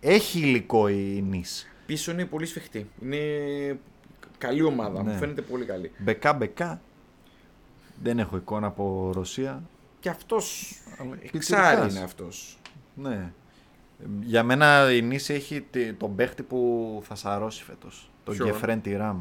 έχει 0.01 0.39
υλικό 0.41 0.89
η 0.89 1.25
Νης. 1.29 1.67
Πίσω 1.87 2.11
είναι 2.13 2.25
πολύ 2.25 2.47
σφιχτή. 2.47 2.91
Είναι 3.03 3.19
καλή 4.39 4.63
ομάδα. 4.63 5.03
Ναι. 5.03 5.13
Μου 5.13 5.19
φαίνεται 5.19 5.43
πολύ 5.43 5.65
καλή. 5.65 5.93
Μπεκά 5.99 6.33
μπεκά. 6.33 6.81
Δεν 8.03 8.19
έχω 8.19 8.37
εικόνα 8.37 8.67
από 8.67 9.11
Ρωσία. 9.15 9.63
Και 10.01 10.09
αυτός. 10.09 10.73
Αλλά 10.99 11.11
Εξάρι 11.13 11.29
πιτσιρικάς. 11.31 11.95
είναι 11.95 12.05
αυτός. 12.05 12.59
Ναι. 12.95 13.33
Για 14.21 14.43
μένα 14.43 14.93
η 14.93 15.03
Νης 15.03 15.29
έχει 15.31 15.61
τη- 15.61 15.93
τον 15.93 16.15
παίχτη 16.15 16.43
που 16.43 17.01
θα 17.07 17.15
σαρώσει 17.15 17.65
φέτος. 17.65 18.11
Τον 18.25 18.35
Ποιον; 18.35 18.47
Γεφρέν 18.49 18.81
Τιράμ. 18.81 19.21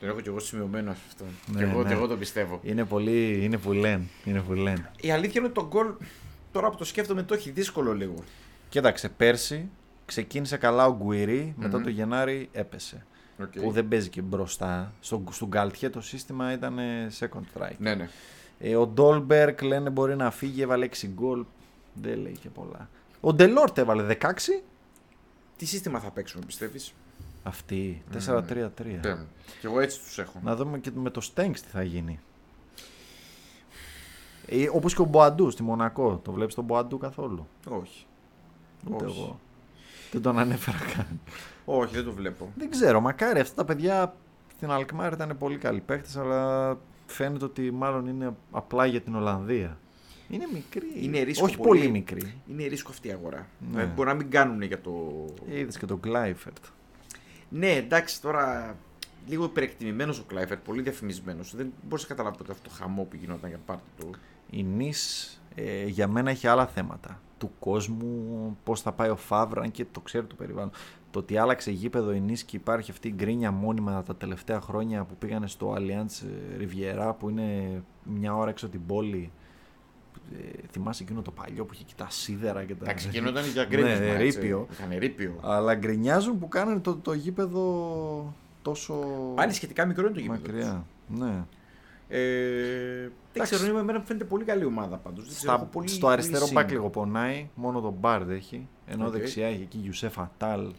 Τον 0.00 0.08
έχω 0.08 0.20
και 0.20 0.28
εγώ 0.28 0.38
σημειωμένο 0.38 0.90
αυτό. 0.90 1.24
Ναι, 1.46 1.58
και, 1.58 1.70
εγώ, 1.70 1.82
ναι. 1.82 1.88
και 1.88 1.94
εγώ 1.94 2.06
το 2.06 2.16
πιστεύω. 2.16 2.60
Είναι 2.62 2.84
πολύ, 2.84 3.44
είναι 3.44 3.58
που 3.58 3.72
λένε. 3.72 4.04
Είναι 4.24 4.40
που 4.40 4.52
λένε. 4.52 4.90
Η 5.00 5.10
αλήθεια 5.10 5.40
είναι 5.40 5.46
ότι 5.46 5.60
το 5.60 5.66
γκολ. 5.66 5.92
Τώρα 6.52 6.70
που 6.70 6.76
το 6.76 6.84
σκέφτομαι 6.84 7.22
το 7.22 7.34
έχει 7.34 7.50
δύσκολο 7.50 7.92
λίγο. 7.92 8.14
Κοίταξε, 8.68 9.08
πέρσι 9.08 9.68
ξεκίνησε 10.04 10.56
καλά 10.56 10.86
ο 10.86 10.96
Γκουιρί 10.96 11.54
μετά 11.56 11.76
Μμμ. 11.76 11.84
το 11.84 11.90
Γενάρη 11.90 12.48
έπεσε. 12.52 13.06
Okay. 13.42 13.60
Που 13.62 13.70
δεν 13.70 13.88
παίζει 13.88 14.08
και 14.08 14.22
μπροστά. 14.22 14.92
Στο, 15.00 15.24
στον 15.30 15.50
Καλτιέ 15.50 15.90
το 15.90 16.00
σύστημα 16.00 16.52
ήταν 16.52 16.78
ε, 16.78 17.08
second 17.18 17.42
striker. 17.54 17.76
Ναι, 17.78 17.94
ναι. 17.94 18.08
Ε, 18.58 18.76
ο 18.76 18.86
Ντόλμπερκ 18.86 19.62
λένε 19.62 19.90
μπορεί 19.90 20.16
να 20.16 20.30
φύγει, 20.30 20.62
έβαλε 20.62 20.88
6 21.00 21.06
γκολ. 21.06 21.44
Δεν 21.92 22.18
λέει 22.18 22.36
και 22.40 22.48
πολλά. 22.48 22.88
Ο 23.20 23.32
Ντελόρτ 23.32 23.78
έβαλε 23.78 24.16
16. 24.20 24.28
Τι 25.56 25.66
σύστημα 25.66 26.00
θα 26.00 26.10
παίξουμε, 26.10 26.44
πιστεύεις; 26.46 26.94
Αυτή. 27.42 28.02
4-3-3. 28.26 28.40
Ναι. 28.84 28.98
Και 29.60 29.66
εγώ 29.66 29.80
έτσι 29.80 30.00
τους 30.00 30.18
έχω. 30.18 30.40
Να 30.42 30.56
δούμε 30.56 30.78
και 30.78 30.90
με 30.94 31.10
το 31.10 31.20
Στέγκς 31.20 31.60
τι 31.62 31.68
θα 31.68 31.82
γίνει. 31.82 32.20
Ε, 34.46 34.68
όπως 34.72 34.94
και 34.94 35.00
ο 35.02 35.04
Μποαντού 35.04 35.50
στη 35.50 35.62
Μονακό. 35.62 36.20
Το 36.24 36.32
βλέπεις 36.32 36.54
τον 36.54 36.64
Μποαντού 36.64 36.98
καθόλου; 36.98 37.46
Όχι. 37.68 38.06
Ούτε 38.90 39.04
Όχι. 39.04 39.18
εγώ. 39.20 39.40
Δεν 40.12 40.22
τον 40.22 40.38
ανέφερα 40.38 40.78
καν. 40.94 41.20
Όχι, 41.64 41.94
δεν 41.94 42.04
το 42.04 42.12
βλέπω. 42.12 42.52
Δεν 42.56 42.70
ξέρω, 42.70 43.00
μακάρι 43.00 43.40
αυτά 43.40 43.54
τα 43.54 43.64
παιδιά 43.64 44.14
στην 44.56 44.70
Αλκμάρ 44.70 45.12
ήταν 45.12 45.36
πολύ 45.38 45.56
καλοί 45.56 45.80
παίχτες, 45.80 46.16
αλλά 46.16 46.76
φαίνεται 47.06 47.44
ότι 47.44 47.70
μάλλον 47.70 48.06
είναι 48.06 48.34
απλά 48.50 48.86
για 48.86 49.00
την 49.00 49.14
Ολλανδία. 49.14 49.78
Είναι 50.28 50.48
μικρή. 50.52 50.92
Είναι 50.94 51.20
ρίσκο 51.20 51.44
Όχι 51.44 51.56
πολύ. 51.56 51.68
πολύ 51.80 51.90
μικρή. 51.90 52.34
Είναι 52.50 52.66
ρίσκο 52.66 52.90
αυτή 52.90 53.08
η 53.08 53.10
αγορά. 53.12 53.36
Ναι. 53.38 53.68
Δηλαδή, 53.70 53.92
μπορεί 53.94 54.08
να 54.08 54.14
μην 54.14 54.30
κάνουν 54.30 54.62
για 54.62 54.80
το. 54.80 55.24
Είδες 55.50 55.78
και 55.78 55.86
τον 55.86 56.00
Κλάιφερτ. 56.00 56.56
Ναι, 57.50 57.70
εντάξει, 57.70 58.20
τώρα 58.20 58.76
λίγο 59.28 59.44
υπερεκτιμημένος 59.44 60.18
ο 60.18 60.24
Κλάιφερ, 60.26 60.56
πολύ 60.56 60.82
διαφημισμένος. 60.82 61.56
Δεν 61.56 61.72
μπορεί 61.88 62.02
να 62.02 62.08
καταλάβει 62.08 62.36
ποτέ 62.36 62.52
αυτό 62.52 62.68
το 62.68 62.74
χαμό 62.74 63.02
που 63.02 63.16
γινόταν 63.16 63.48
για 63.48 63.60
πάρτι 63.66 63.82
του. 63.98 64.10
Η 64.50 64.62
Νης 64.62 65.32
ε, 65.54 65.86
για 65.86 66.08
μένα 66.08 66.30
έχει 66.30 66.46
άλλα 66.46 66.66
θέματα. 66.66 67.20
Του 67.38 67.50
κόσμου, 67.58 68.56
πώς 68.64 68.80
θα 68.80 68.92
πάει 68.92 69.08
ο 69.08 69.16
Φαύρα, 69.16 69.62
αν 69.62 69.70
και 69.70 69.84
το 69.92 70.00
ξέρει 70.00 70.26
το 70.26 70.34
περιβάλλον. 70.34 70.70
Το 71.10 71.18
ότι 71.18 71.36
άλλαξε 71.36 71.70
γήπεδο 71.70 72.12
η 72.12 72.20
Νης 72.20 72.44
και 72.44 72.56
υπάρχει 72.56 72.90
αυτή 72.90 73.08
η 73.08 73.12
γκρίνια 73.16 73.50
μόνιμα 73.50 74.02
τα 74.02 74.16
τελευταία 74.16 74.60
χρόνια 74.60 75.04
που 75.04 75.16
πήγανε 75.16 75.46
στο 75.46 75.76
Allianz 75.78 76.26
Riviera 76.60 77.12
που 77.18 77.28
είναι 77.28 77.82
μια 78.02 78.36
ώρα 78.36 78.50
έξω 78.50 78.66
από 78.66 78.74
την 78.76 78.86
πόλη. 78.86 79.30
Ε, 80.32 80.66
θυμάσαι 80.70 81.02
εκείνο 81.02 81.22
το 81.22 81.30
παλιό 81.30 81.64
που 81.64 81.74
είχε 81.74 81.84
και 81.86 81.92
τα 81.96 82.06
σίδερα 82.10 82.64
και 82.64 82.74
τα. 82.74 82.84
Εντάξει, 82.84 83.08
εκείνο 83.08 83.28
ήταν 83.28 83.44
για 83.44 83.62
Ναι, 83.62 83.68
γκρίνισμα. 83.68 83.94
έτσι. 84.04 84.10
ερείπιο. 84.14 84.66
Ήταν 84.72 84.90
ερείπιο. 84.90 85.38
Αλλά 85.42 85.74
γκρινιάζουν 85.74 86.38
που 86.38 86.48
κάνανε 86.48 86.80
το, 86.80 86.94
το 86.96 87.12
γήπεδο 87.12 88.34
τόσο 88.62 88.94
Πάλι 89.34 89.52
σχετικά 89.52 89.84
μικρό 89.86 90.04
είναι 90.06 90.14
το 90.14 90.20
γήπεδο. 90.20 90.40
μακριά. 90.40 90.84
Ναι. 91.08 91.42
Ε, 92.08 92.20
δεν 93.00 93.12
Εντάξει. 93.32 93.54
ξέρω, 93.54 93.70
είναι 93.70 93.80
εμένα 93.80 93.98
μου 93.98 94.04
φαίνεται 94.04 94.24
πολύ 94.24 94.44
καλή 94.44 94.64
ομάδα 94.64 94.96
πάντως. 94.96 95.26
Στα, 95.30 95.68
στο 95.84 96.08
αριστερό 96.08 96.48
μπακ 96.52 96.70
λίγο 96.70 96.88
πονάει, 96.90 97.48
μόνο 97.54 97.80
τον 97.80 97.94
Μπάρντ 98.00 98.30
έχει. 98.30 98.68
Ενώ 98.86 99.06
Οκ. 99.06 99.12
δεξιά 99.12 99.46
έχει 99.46 99.62
εκεί 99.62 99.78
Γιουσέφ 99.78 100.18
Ατάλ. 100.18 100.72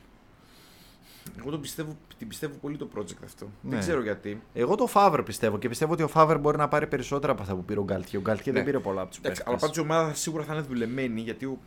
Εγώ 1.39 1.49
τον 1.51 1.61
πιστεύω, 1.61 1.97
την 2.17 2.27
πιστεύω 2.27 2.53
πολύ 2.61 2.77
το 2.77 2.87
project 2.95 3.23
αυτό. 3.23 3.45
Ναι. 3.61 3.69
Δεν 3.69 3.79
ξέρω 3.79 4.01
γιατί. 4.01 4.41
Εγώ 4.53 4.75
το 4.75 4.87
Φαβρ 4.87 5.23
πιστεύω 5.23 5.57
και 5.57 5.69
πιστεύω 5.69 5.93
ότι 5.93 6.03
ο 6.03 6.07
Φαβρ 6.07 6.39
μπορεί 6.39 6.57
να 6.57 6.67
πάρει 6.67 6.87
περισσότερα 6.87 7.31
από 7.31 7.41
αυτά 7.41 7.55
που 7.55 7.63
πήρε 7.65 7.79
ο 7.79 7.83
Γκάλτιε. 7.83 8.19
Ο 8.19 8.21
Γκάλτιε 8.21 8.51
δεν 8.51 8.61
Ναι. 8.61 8.67
πήρε 8.67 8.79
πολλά 8.79 9.01
από 9.01 9.09
τους 9.09 9.19
Εντάξει, 9.19 9.43
αλλά 9.45 9.57
πάντως 9.57 9.77
η 9.77 9.79
ομάδα 9.79 10.13
σίγουρα 10.13 10.43
θα 10.43 10.53
είναι 10.53 10.61
δουλεμένη 10.63 11.21
γιατί 11.21 11.45
ο... 11.45 11.57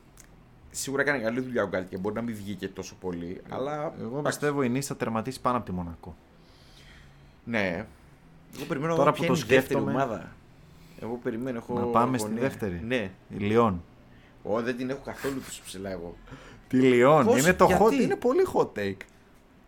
σίγουρα 0.71 1.03
έκανε 1.03 1.19
καλή 1.19 1.41
δουλειά 1.41 1.63
ο 1.63 1.69
Γκάλτ 1.69 1.89
και 1.89 1.97
μπορεί 1.99 2.15
να 2.15 2.23
μην 2.23 2.35
βγήκε 2.35 2.69
τόσο 2.69 2.95
πολύ. 3.01 3.41
Αλλά. 3.49 3.95
Εγώ 4.01 4.23
πιστεύω 4.23 4.63
η 4.63 4.69
Νίς 4.69 4.87
θα 4.87 4.97
τερματίσει 4.97 5.41
πάνω 5.41 5.57
από 5.57 5.67
τη 5.67 5.73
Μονακό. 5.73 6.15
Ναι. 7.45 7.87
Εγώ 8.57 8.65
περιμένω 8.69 8.95
Τώρα 8.95 9.05
να 9.11 9.13
που 9.17 9.23
δω 9.23 9.27
το 9.27 9.33
ποια 9.35 9.45
είναι 9.45 9.55
η 9.55 9.57
δεύτερη 9.59 9.81
σκέφτομαι- 9.81 9.95
ομάδα. 10.05 10.33
Εγώ 11.01 11.19
περιμένω. 11.23 11.59
Έχω 11.59 11.79
Να 11.79 11.85
πάμε 11.87 12.19
στη 12.19 12.27
αγωνία. 12.27 12.49
δεύτερη. 12.49 12.83
Ναι. 12.87 13.11
Η 13.29 13.37
Λιόν. 13.37 13.83
Ω, 14.43 14.61
δεν 14.63 14.77
την 14.77 14.91
έχω 14.91 15.01
καθόλου 15.05 15.41
τόσο 15.47 15.63
ψηλά 15.65 15.91
εγώ. 15.91 16.17
Τη 16.69 16.77
Λιόν. 16.77 17.25
Πώς, 17.25 17.41
Είναι 17.43 17.53
το 17.55 17.65
γιατί; 17.65 17.85
hot, 17.85 17.93
είναι 17.93 18.17
πολύ 18.17 18.47
hot 18.55 18.69
take. 18.79 18.97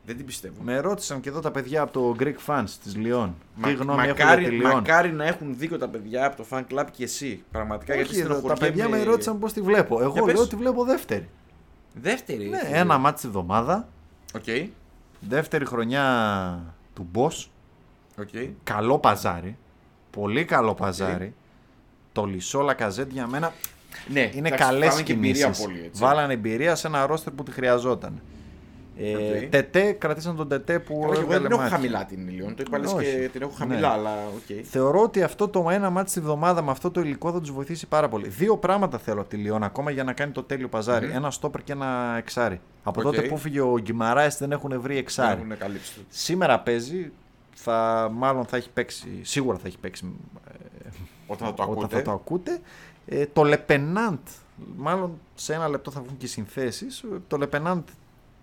Δεν 0.06 0.16
την 0.16 0.26
πιστεύω. 0.26 0.54
Με 0.62 0.78
ρώτησαν 0.78 1.20
και 1.20 1.28
εδώ 1.28 1.40
τα 1.40 1.50
παιδιά 1.50 1.82
από 1.82 1.92
το 1.92 2.16
Greek 2.18 2.34
Fans 2.46 2.64
της 2.82 2.96
Λιόν. 2.96 3.34
Μα- 3.54 3.68
Τι 3.68 3.74
γνώμη 3.74 4.02
έχουν 4.02 4.08
μακάρι, 4.18 4.40
για 4.40 4.50
τη 4.50 4.56
Λιόν; 4.56 4.72
μακάρι 4.72 5.12
να 5.12 5.24
έχουν 5.26 5.58
δίκιο 5.58 5.78
τα 5.78 5.88
παιδιά 5.88 6.26
από 6.26 6.36
το 6.36 6.44
fan 6.50 6.62
club 6.70 6.84
και 6.92 7.04
εσύ. 7.04 7.42
Πραγματικά 7.50 7.94
γιατί 7.94 8.08
Όχι, 8.10 8.18
εδώ, 8.20 8.28
τα 8.28 8.34
στενοχωριέμαι. 8.38 8.68
παιδιά 8.88 8.88
με 8.88 9.02
ρώτησαν 9.10 9.38
πώς 9.38 9.52
τη 9.52 9.60
βλέπω. 9.60 9.96
Για 9.96 10.04
Εγώ 10.04 10.24
πες. 10.24 10.34
λέω 10.34 10.42
ότι 10.42 10.56
βλέπω 10.56 10.84
δεύτερη. 10.84 11.28
Δεύτερη. 11.94 12.48
Ναι, 12.48 12.58
φίλε. 12.58 12.78
ένα 12.78 12.98
ματς 12.98 13.20
τη 13.20 13.26
εβδομάδα. 13.26 13.88
Οκ. 14.34 14.44
Δεύτερη 15.20 15.64
χρονιά 15.66 16.04
του 16.94 17.08
Μπος. 17.14 17.46
Οκ. 18.20 18.28
Καλό 18.64 18.98
παζάρι. 18.98 19.56
Πολύ 20.10 20.44
καλό 20.44 20.74
παζάρι. 20.74 21.34
Τολισό, 22.12 22.74
Λακαζέτ 22.74 23.12
για 23.12 23.26
μένα 23.26 23.52
Ναι, 24.08 24.30
είναι 24.34 24.48
εντάξει, 24.48 24.64
καλές 24.64 24.88
πάμε 24.88 25.02
και 25.02 25.12
εμπειρία 25.12 25.42
κινήσεις. 25.42 25.64
πολύ, 25.64 25.82
έτσι. 25.84 26.02
Βάλανε 26.02 26.32
εμπειρία 26.32 26.74
σε 26.74 26.86
ένα 26.86 27.06
ρόστερ 27.06 27.32
που 27.32 27.42
τη 27.42 27.50
χρειαζόταν. 27.50 28.20
Ε, 28.98 29.14
Οκ. 29.44 29.50
Τετέ, 29.50 29.92
κρατήσαν 29.92 30.36
τον 30.36 30.48
Τετέ 30.48 30.78
που. 30.78 31.00
Καλά, 31.00 31.12
και 31.14 31.20
εγώ 31.20 31.22
έβγαλε 31.32 31.42
δεν 31.42 31.50
έχω 31.52 31.60
μάτια. 31.60 31.76
χαμηλά 31.76 32.04
τη 32.04 32.28
Λιόν. 32.28 32.54
Το 32.54 32.62
είπα 32.66 32.78
λες 32.78 32.92
Όχι. 32.92 33.04
και 33.20 33.28
την 33.32 33.42
έχω 33.42 33.50
χαμηλά, 33.58 33.80
Ναι. 33.80 33.86
αλλά 33.86 34.10
οκ. 34.36 34.56
Θεωρώ 34.64 35.00
ότι 35.02 35.22
αυτό 35.22 35.48
το 35.48 35.66
ένα 35.70 35.90
ματς 35.90 36.12
τη 36.12 36.20
εβδομάδα 36.20 36.62
με 36.62 36.70
αυτό 36.70 36.90
το 36.90 37.00
υλικό 37.00 37.32
θα 37.32 37.40
τους 37.40 37.50
βοηθήσει 37.52 37.86
πάρα 37.86 38.08
πολύ. 38.08 38.28
Δύο 38.28 38.56
πράγματα 38.56 38.98
θέλω 38.98 39.20
από 39.20 39.30
τη 39.30 39.36
Λιόν 39.36 39.62
ακόμα 39.62 39.90
για 39.90 40.04
να 40.04 40.12
κάνει 40.12 40.32
το 40.32 40.42
τέλειο 40.42 40.68
παζάρι. 40.68 41.06
Μμμ. 41.06 41.14
Ένα 41.16 41.30
στόπερ 41.30 41.62
και 41.62 41.72
ένα 41.72 42.14
εξάρι. 42.18 42.60
Από 42.82 43.00
Οκ. 43.00 43.06
τότε 43.14 43.22
που 43.28 43.36
έφυγε 43.36 43.60
ο 43.60 43.78
Γκιμαράες 43.80 44.28
δεν 44.38 44.52
έχουν 44.52 44.80
βρει 44.80 44.92
Δεν 44.94 45.02
εξάρι. 45.02 45.40
έχουν 45.40 45.58
καλύψει 45.58 45.94
το. 45.94 46.00
Σήμερα 46.08 46.60
παίζει. 46.60 47.10
Θα, 47.56 48.08
μάλλον 48.12 48.44
θα 48.44 48.56
έχει 48.56 48.70
παίξει, 48.70 49.18
σίγουρα 49.22 49.56
θα 49.58 49.66
έχει 49.66 49.78
παίξει 49.78 50.12
ε, 50.84 50.88
Όταν 51.26 51.48
θα 51.48 51.54
το 51.54 51.62
όταν 51.62 51.74
ακούτε. 51.74 51.96
θα 51.96 52.02
το 52.02 52.10
ακούτε. 52.10 52.58
Ε, 53.06 53.26
το 53.32 53.42
Λεπενάντ, 53.42 54.18
μάλλον 54.76 55.18
σε 55.34 55.54
ένα 55.54 55.68
λεπτό 55.68 55.90
θα 55.90 56.00
βγουν 56.00 56.16
και 56.16 56.26
οι 56.26 56.28
συνθέσεις. 56.28 57.04
Το 57.28 57.36
Λεπενάντ 57.36 57.82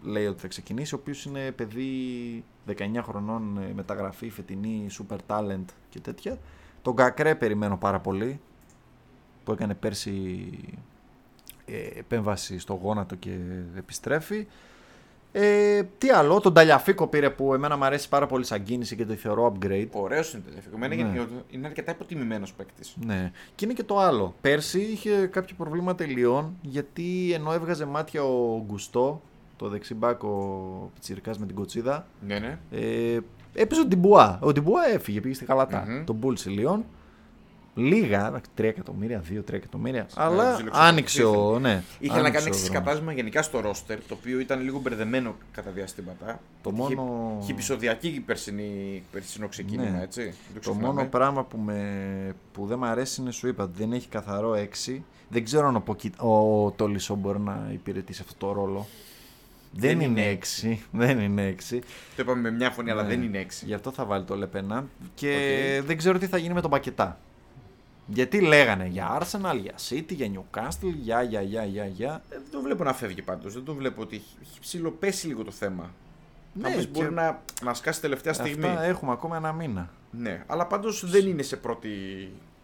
λέει 0.01 0.25
ότι 0.25 0.41
θα 0.41 0.47
ξεκινήσει, 0.47 0.95
ο 0.95 0.97
οποίος 1.01 1.25
είναι 1.25 1.51
παιδί 1.51 2.43
19 2.67 2.73
χρονών, 3.03 3.57
ε, 3.57 3.73
μεταγραφή, 3.75 4.29
φετινή, 4.29 4.87
super 4.91 5.17
talent 5.27 5.65
και 5.89 5.99
τέτοια. 5.99 6.37
Τον 6.81 6.95
Κακρέ 6.95 7.35
περιμένω 7.35 7.77
πάρα 7.77 7.99
πολύ, 7.99 8.39
που 9.43 9.51
έκανε 9.51 9.73
πέρσι 9.73 10.47
ε, 11.65 11.99
επέμβαση 11.99 12.59
στο 12.59 12.73
γόνατο 12.73 13.15
και 13.15 13.37
επιστρέφει. 13.77 14.47
Ε, 15.33 15.83
τι 15.97 16.09
άλλο, 16.09 16.39
τον 16.39 16.53
Ταλιαφίκο 16.53 17.07
πήρε 17.07 17.29
που 17.29 17.53
εμένα 17.53 17.77
μου 17.77 17.85
αρέσει 17.85 18.09
πάρα 18.09 18.27
πολύ 18.27 18.45
σαν 18.45 18.63
κίνηση 18.63 18.95
και 18.95 19.05
το 19.05 19.13
θεωρώ 19.13 19.53
upgrade. 19.55 19.87
Ωραίος 19.91 20.33
είναι 20.33 20.43
το 20.45 20.69
Εμένα 20.75 20.95
Ναι. 20.95 21.01
είναι, 21.01 21.27
είναι 21.49 21.67
αρκετά 21.67 21.91
υποτιμημένος 21.91 22.53
παίκτης. 22.53 22.95
Ναι. 23.05 23.31
Και 23.55 23.65
είναι 23.65 23.73
και 23.73 23.83
το 23.83 23.99
άλλο. 23.99 24.35
Πέρσι 24.41 24.81
είχε 24.81 25.25
κάποια 25.27 25.55
προβλήματα 25.55 26.05
Λιόν 26.05 26.57
γιατί 26.61 27.31
ενώ 27.33 27.53
έβγαζε 27.53 27.85
μάτια 27.85 28.23
ο 28.23 28.63
Γκουστό, 28.65 29.21
το 29.61 29.69
δεξιμπάκ 29.69 30.23
ο 30.23 30.91
Πιτσιρικάς 30.93 31.37
με 31.37 31.45
την 31.45 31.55
κοτσίδα, 31.55 32.05
Ναι, 32.27 32.39
ναι. 32.39 32.57
ε, 32.71 33.19
έπαιζε 33.53 33.81
ο 33.81 33.85
Ντιμπουά. 33.85 34.39
Ο 34.41 34.51
Ντιμπουά 34.51 34.87
έφυγε, 34.93 35.21
πήγε 35.21 35.33
στη 35.33 35.45
Γαλατά. 35.45 35.85
Μμμ. 35.87 36.03
Τον 36.03 36.19
πούλησε 36.19 36.51
η 36.51 36.53
Λιόν. 36.53 36.83
λίγα, 37.75 38.41
3 38.57 38.63
εκατομμύρια, 38.63 39.23
2-3 39.29 39.53
εκατομμύρια. 39.53 40.05
αλλά 40.15 40.43
ψιλοξενικό. 40.53 40.77
άνοιξε 40.77 41.23
ο. 41.23 41.59
Ναι, 41.59 41.83
Είχε 41.99 42.13
να 42.13 42.19
άνοιξε 42.19 42.37
κάνει 42.37 42.45
ο 42.45 42.47
εξή 42.57 42.65
δρόμος. 42.69 42.83
κατάσμα 42.83 43.11
γενικά 43.13 43.41
στο 43.41 43.59
ρόστερ, 43.59 43.97
το 44.07 44.13
οποίο 44.19 44.39
ήταν 44.39 44.61
λίγο 44.61 44.79
μπερδεμένο 44.79 45.35
κατά 45.51 45.71
διαστήματα. 45.71 46.39
Το 46.63 46.71
Είχε- 46.73 46.95
μόνο- 46.95 47.37
Είχε 47.41 47.51
επεισοδιακή 47.51 48.23
περσινή, 48.25 49.03
περσινό 49.11 49.47
ξεκίνημα, 49.47 49.89
Ναι. 49.89 50.01
έτσι. 50.01 50.21
Δεν 50.23 50.33
Το 50.53 50.59
ξεχνάμε. 50.59 50.85
μόνο 50.87 51.05
πράγμα 51.07 51.43
που, 51.43 51.57
με, 51.57 52.35
που 52.53 52.65
δεν 52.65 52.77
μου 52.79 52.85
αρέσει 52.85 53.21
είναι 53.21 53.31
σου 53.31 53.47
είπα 53.47 53.63
ότι 53.63 53.73
δεν 53.77 53.91
έχει 53.93 54.07
καθαρό 54.07 54.53
6. 54.53 55.03
Δεν 55.29 55.43
ξέρω 55.43 55.67
αν 55.67 55.75
ο, 55.75 55.79
Ποκι... 55.79 56.11
ο 56.17 56.71
Τόλισο 56.71 57.15
μπορεί 57.15 57.39
να 57.39 57.69
υπηρετήσει 57.73 58.21
αυτό 58.27 58.45
το 58.47 58.53
ρόλο. 58.53 58.85
Δεν, 59.73 59.97
Δεν 59.97 60.09
είναι 60.09 60.21
είναι 60.21 60.37
6. 60.63 60.77
Δεν 60.91 61.19
είναι 61.19 61.55
6. 61.71 61.79
Το 62.15 62.21
είπαμε 62.21 62.41
με 62.41 62.51
μια 62.51 62.71
φωνή, 62.71 62.91
αλλά 62.91 63.01
Ναι. 63.01 63.07
δεν 63.07 63.23
είναι 63.23 63.37
έξι. 63.37 63.65
Γι' 63.65 63.73
αυτό 63.73 63.91
θα 63.91 64.05
βάλει 64.05 64.23
το 64.23 64.35
Λεπενά. 64.35 64.85
Και 65.15 65.29
Οκ. 65.79 65.85
δεν 65.85 65.97
ξέρω 65.97 66.17
τι 66.17 66.27
θα 66.27 66.37
γίνει 66.37 66.53
με 66.53 66.61
τον 66.61 66.69
Πακετά. 66.69 67.19
Γιατί 68.07 68.41
λέγανε 68.41 68.85
για 68.87 69.19
Arsenal, 69.21 69.57
για 69.61 69.73
City, 69.89 70.13
για 70.13 70.31
Newcastle, 70.33 70.93
για, 71.01 71.21
για, 71.21 71.41
για, 71.41 71.65
για, 71.65 71.85
για. 71.85 72.21
Ε, 72.29 72.35
Δεν 72.35 72.43
το 72.51 72.61
βλέπω 72.61 72.83
να 72.83 72.93
φεύγει 72.93 73.21
πάντως. 73.21 73.53
Δεν 73.53 73.63
το 73.63 73.73
βλέπω 73.73 74.01
ότι 74.01 74.15
έχει- 74.15 74.37
έχει 74.41 74.59
ψηλοπέσει 74.59 75.27
λίγο 75.27 75.43
το 75.43 75.51
θέμα. 75.51 75.91
Ναι, 76.53 76.69
Ναι, 76.69 76.75
και 76.75 76.87
μπορεί 76.87 77.11
να, 77.13 77.41
να 77.63 77.73
σκάσει 77.73 78.01
τελευταία 78.01 78.33
στιγμή. 78.33 78.65
Αυτά 78.67 78.83
έχουμε 78.83 79.11
ακόμα 79.11 79.37
ένα 79.37 79.53
μήνα. 79.53 79.89
Ναι, 80.11 80.43
αλλά 80.47 80.65
πάντως 80.67 81.09
δεν 81.09 81.27
είναι 81.27 81.41
σε 81.41 81.55
πρώτη. 81.57 81.89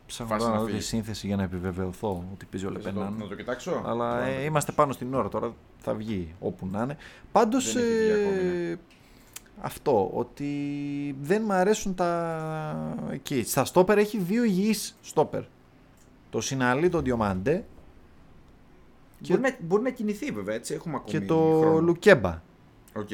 Ψάχνω 0.07 0.33
Φάση 0.33 0.45
τώρα 0.45 0.51
να 0.51 0.57
να 0.57 0.59
δω 0.59 0.65
τη 0.65 0.71
φύγεις. 0.71 0.87
σύνθεση 0.87 1.27
για 1.27 1.35
να 1.35 1.43
επιβεβαιωθώ 1.43 2.23
ότι 2.33 2.45
παίζει 2.45 2.65
ο 2.65 2.71
Θες 2.71 2.85
να 2.85 2.91
το, 2.91 2.99
Λεπενάν. 2.99 3.19
να 3.19 3.27
το 3.27 3.35
κοιτάξω. 3.35 3.81
Αλλά 3.85 4.09
Πάμε. 4.09 4.35
ε, 4.35 4.43
είμαστε 4.43 4.71
πάνω 4.71 4.91
στην 4.93 5.13
ώρα 5.13 5.29
τώρα. 5.29 5.53
Θα 5.77 5.93
βγει 5.93 6.35
όπου 6.39 6.67
να 6.71 6.81
είναι. 6.81 6.97
Πάντως. 7.31 7.73
Δεν 7.73 7.83
έχει 7.83 7.93
βγει 7.97 8.11
ακόμη, 8.11 8.69
ναι. 8.69 8.75
αυτό. 9.61 10.09
Ότι 10.13 10.49
δεν 11.21 11.41
μ' 11.41 11.51
αρέσουν 11.51 11.95
τα. 11.95 12.95
Εκεί. 13.11 13.43
Στα 13.43 13.65
στόπερ 13.65 13.97
έχει 13.97 14.17
δύο 14.17 14.43
υγιείς 14.43 14.97
στόπερ. 15.01 15.43
Το 16.29 16.41
Σιναλί, 16.41 16.89
τον 16.89 17.03
Διομαντέ 17.03 17.65
Μπορεί, 19.27 19.41
να, 19.41 19.55
μπορεί 19.59 19.83
να 19.83 19.89
κινηθεί 19.89 20.31
βέβαια 20.31 20.55
έτσι. 20.55 20.73
Έχουμε 20.73 20.95
ακόμη 20.95 21.11
και 21.11 21.25
το 21.25 21.57
χρόνο. 21.59 21.79
Λουκέμπα. 21.79 22.41
Οκ. 22.95 23.09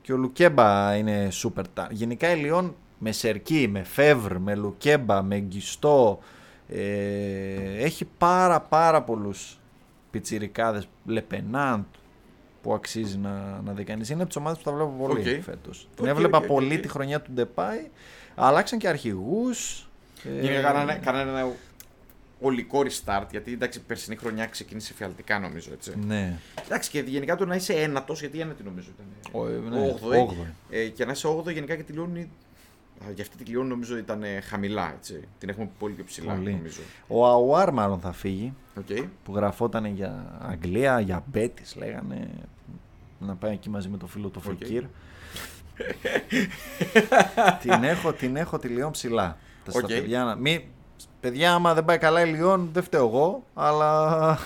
Και 0.00 0.12
ο 0.12 0.16
Λουκέμπα 0.16 0.96
είναι 0.96 1.28
super 1.32 1.62
τα. 1.74 1.88
Γενικά 1.90 2.30
η 2.36 2.40
Λιόν 2.40 2.74
με 3.04 3.12
Σερκί, 3.12 3.68
με 3.70 3.82
Φεύρ, 3.82 4.38
με 4.38 4.54
Λουκέμπα, 4.54 5.22
με 5.22 5.38
Γκιστό 5.38 6.18
ε, 6.68 7.82
έχει 7.84 8.04
πάρα 8.18 8.60
πάρα 8.60 9.02
πολλούς 9.02 9.58
πιτσιρικάδες 10.10 10.88
Λεπενάντ 11.06 11.84
που 12.62 12.74
αξίζει 12.74 13.18
να, 13.18 13.60
να 13.64 13.72
δει 13.72 13.84
κανείς. 13.84 14.08
Είναι 14.08 14.18
από 14.18 14.26
τις 14.28 14.36
ομάδες 14.36 14.58
που 14.58 14.64
τα 14.64 14.72
βλέπω 14.76 14.94
πολύ 14.98 15.34
Οκ. 15.36 15.42
φέτος. 15.42 15.88
Την 15.96 16.04
Οκ, 16.04 16.10
έβλεπα 16.10 16.36
OK, 16.36 16.42
OK, 16.42 16.48
πολύ 16.48 16.74
οκ. 16.74 16.80
τη 16.80 16.88
χρονιά 16.88 17.20
του 17.20 17.32
Ντεπάη. 17.32 17.88
Αλλάξαν 18.34 18.78
και 18.78 18.88
αρχηγούς. 18.88 19.88
ε, 20.24 20.40
Γενικά 20.40 20.60
κάνανε, 20.60 21.00
κάνανε 21.04 21.30
ένα 21.30 21.52
ολικό 22.40 22.80
restart 22.80 23.26
γιατί 23.30 23.52
εντάξει, 23.52 23.80
περσινή 23.80 24.16
χρονιά 24.16 24.46
ξεκίνησε 24.46 24.94
εφιαλτικά 24.94 25.38
νομίζω 25.38 25.70
έτσι. 25.72 25.92
Ναι. 26.06 26.38
Εντάξει 26.64 26.90
και 26.90 27.00
γενικά 27.06 27.36
το 27.36 27.46
να 27.46 27.54
είσαι 27.54 27.72
ένατος, 27.72 28.20
γιατί 28.20 28.40
ένατη 28.40 28.62
νομίζω 28.62 28.88
ήταν. 28.94 29.06
Ο- 29.42 29.46
ναι, 29.76 29.80
όγδοη. 29.88 30.18
όγδοη. 30.18 30.46
Ε, 30.70 30.88
και 30.88 31.04
να 31.04 31.12
είσαι 31.12 31.26
8 31.28 31.50
γενικά 31.52 31.76
και 31.76 31.82
τελειώνει. 31.82 32.30
Α, 33.00 33.10
Για 33.14 33.22
αυτή 33.22 33.36
τη 33.36 33.44
τελειώνει 33.44 33.68
νομίζω 33.68 33.96
ήταν 33.96 34.22
ε, 34.22 34.40
χαμηλά 34.40 34.92
έτσι. 34.96 35.28
Την 35.38 35.48
έχουμε 35.48 35.68
πολύ 35.78 35.94
πιο 35.94 36.04
ψηλά 36.04 36.34
Πολύ. 36.34 36.50
νομίζω. 36.52 36.80
Ο 37.06 37.26
Αουάρ 37.26 37.72
μάλλον 37.72 38.00
θα 38.00 38.12
φύγει. 38.12 38.52
Οκ. 38.78 39.06
που 39.24 39.34
γραφόταν 39.34 39.84
για 39.84 40.38
Αγγλία, 40.42 41.00
για 41.00 41.24
Μπέτις 41.26 41.76
λέγανε 41.76 42.28
να 43.18 43.34
πάει 43.34 43.52
εκεί 43.52 43.70
μαζί 43.70 43.88
με 43.88 43.96
το 43.96 44.06
φίλο 44.06 44.28
του 44.28 44.42
Οκ. 44.46 44.56
Φεκύρ. 44.58 44.84
την, 47.60 47.84
έχω, 47.84 48.12
την 48.12 48.36
έχω 48.36 48.58
τη 48.58 48.68
Λιόν 48.68 48.90
ψηλά. 48.90 49.36
Τα 49.64 49.70
στα 49.70 49.80
Οκ. 49.80 49.86
παιδιά, 49.86 50.24
να- 50.24 50.34
μη, 50.36 50.68
παιδιά, 51.20 51.54
άμα 51.54 51.74
δεν 51.74 51.84
πάει 51.84 51.98
καλά 51.98 52.26
η 52.26 52.30
Λιόν, 52.32 52.68
δεν 52.72 52.82
φταίω 52.82 53.06
εγώ, 53.06 53.44
αλλά 53.54 54.38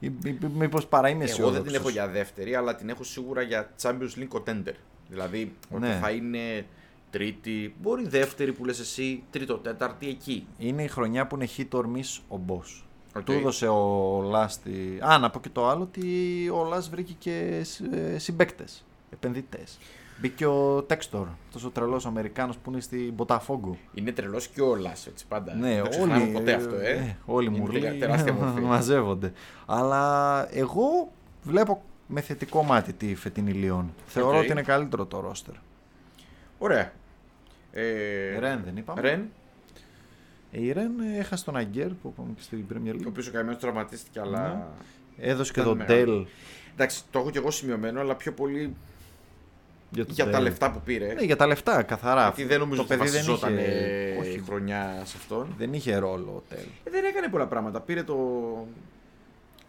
μήπως 0.58 0.86
παρά 0.86 1.08
είμαι 1.08 1.22
Εγώ 1.24 1.32
αισιόδοξος. 1.32 1.62
δεν 1.62 1.72
την 1.72 1.80
έχω 1.80 1.90
για 1.90 2.08
δεύτερη, 2.08 2.54
αλλά 2.54 2.74
την 2.74 2.88
έχω 2.88 3.04
σίγουρα 3.04 3.42
για 3.42 3.70
Champions 3.82 4.18
League 4.18 4.38
contender. 4.40 4.74
Δηλαδή 5.08 5.52
ότι 5.70 5.80
Ναι. 5.86 5.98
θα 6.02 6.10
είναι 6.10 6.66
τρίτη, 7.10 7.74
μπορεί 7.82 8.08
δεύτερη 8.08 8.52
που 8.52 8.64
λες 8.64 8.80
εσύ, 8.80 9.22
τρίτο, 9.30 9.54
τέταρτη 9.54 10.08
εκεί. 10.08 10.46
Είναι 10.58 10.82
η 10.82 10.88
χρονιά 10.88 11.26
που 11.26 11.34
είναι 11.36 11.48
hit 11.56 11.68
or 11.78 11.82
miss 11.84 12.20
ο 12.28 12.40
Μπος. 12.48 12.82
OK. 13.16 13.22
Του 13.22 13.32
έδωσε 13.32 13.66
ο 13.68 14.20
Ολάς 14.30 14.58
τη... 14.60 14.70
Α, 15.00 15.18
να 15.18 15.30
πω 15.30 15.40
και 15.40 15.48
το 15.48 15.68
άλλο 15.68 15.82
ότι 15.82 16.04
ο 16.54 16.64
Ολάς 16.64 16.90
βρήκε 16.90 17.12
και 17.18 17.64
ε, 18.14 18.18
συμπαίκτες, 18.18 18.84
επενδυτές. 19.12 19.78
Μπήκε 20.20 20.46
ο 20.46 20.82
Τέξτορ, 20.82 21.26
αυτός 21.46 21.64
ο 21.64 21.70
τρελός 21.70 22.06
Αμερικάνος 22.06 22.56
που 22.56 22.70
είναι 22.70 22.80
στην 22.80 23.12
Μποταφόγκο. 23.12 23.76
Είναι 23.94 24.12
τρελός 24.12 24.48
και 24.48 24.60
ο 24.62 24.74
Ολάς, 24.76 25.06
έτσι 25.06 25.26
πάντα. 25.26 25.54
Ναι, 25.54 25.74
δεν 25.74 25.82
το 25.82 25.88
ξεχνάμε 25.88 26.22
όλοι, 26.22 26.32
ποτέ 26.32 26.52
αυτό, 26.52 26.74
ε. 26.74 26.90
ε, 26.90 27.16
όλοι 27.24 27.46
Είναι 27.46 27.58
μου 27.58 27.68
τερα- 27.68 27.94
τεράστια 27.98 28.32
μορφή. 28.32 28.60
μαζεύονται. 28.74 29.32
Αλλά 29.66 30.46
εγώ 30.56 31.12
βλέπω 31.42 31.82
με 32.06 32.20
θετικό 32.20 32.62
μάτι 32.62 32.92
τη 32.92 33.14
φετινή 33.14 33.52
Λιόν. 33.52 33.94
Θεωρώ 34.06 34.36
Οκ. 34.36 34.42
ότι 34.42 34.50
είναι 34.50 34.62
καλύτερο 34.62 35.06
το 35.06 35.20
ρόστερ. 35.20 35.54
Ωραία. 36.58 36.92
Ε, 37.72 38.38
Ρεν 38.38 38.60
δεν 38.64 38.76
είπαμε. 38.76 39.00
Ρεν, 39.00 39.28
Ε, 40.52 40.60
Η 40.62 40.72
Ρεν 40.72 40.90
έχασε 41.18 41.44
τον 41.44 41.56
Αγκέρντ 41.56 41.88
που 41.88 42.12
είπαμε 42.12 42.32
και 42.36 42.42
στην 42.42 42.64
Premier 42.72 42.94
ο 42.94 42.98
League. 42.98 43.06
οποίος 43.06 43.28
ο 43.28 43.30
καημένος 43.32 43.58
τραυματίστηκε, 43.60 44.20
αλλά. 44.20 44.68
Έδωσε 45.18 45.52
και 45.52 45.60
Ήταν 45.60 45.72
τον 45.76 45.86
μεγάλο. 45.86 46.04
Τελ 46.12 46.26
Εντάξει, 46.74 47.02
το 47.10 47.18
έχω 47.18 47.30
και 47.30 47.38
εγώ 47.38 47.50
σημειωμένο, 47.50 48.00
αλλά 48.00 48.14
πιο 48.14 48.32
πολύ 48.32 48.74
για, 49.90 50.04
τον 50.06 50.14
για 50.14 50.30
τα 50.30 50.38
Τελ. 50.38 50.42
λεφτά 50.42 50.70
που 50.70 50.80
πήρε. 50.84 51.12
Ναι, 51.14 51.22
για 51.22 51.36
τα 51.36 51.46
λεφτά, 51.46 51.82
καθαρά. 51.82 52.22
γιατί 52.22 52.44
δεν 52.44 52.58
νομίζω 52.60 52.84
το 52.84 52.86
ότι 52.86 52.92
θα 52.96 52.98
παιδί 53.04 53.10
δεν 53.16 53.24
βασιζόταν 53.26 53.58
είχε, 53.58 53.66
ε, 53.66 54.16
όχι, 54.18 54.42
χρονιά 54.46 55.00
σε 55.04 55.14
αυτόν. 55.18 55.54
δεν 55.58 55.72
είχε 55.72 55.96
ρόλο 55.96 56.30
ο 56.30 56.42
Τελ. 56.48 56.64
Ε, 56.84 56.90
δεν 56.90 57.04
έκανε 57.04 57.28
πολλά 57.28 57.46
πράγματα. 57.46 57.80
Πήρε 57.80 58.02
το. 58.02 58.16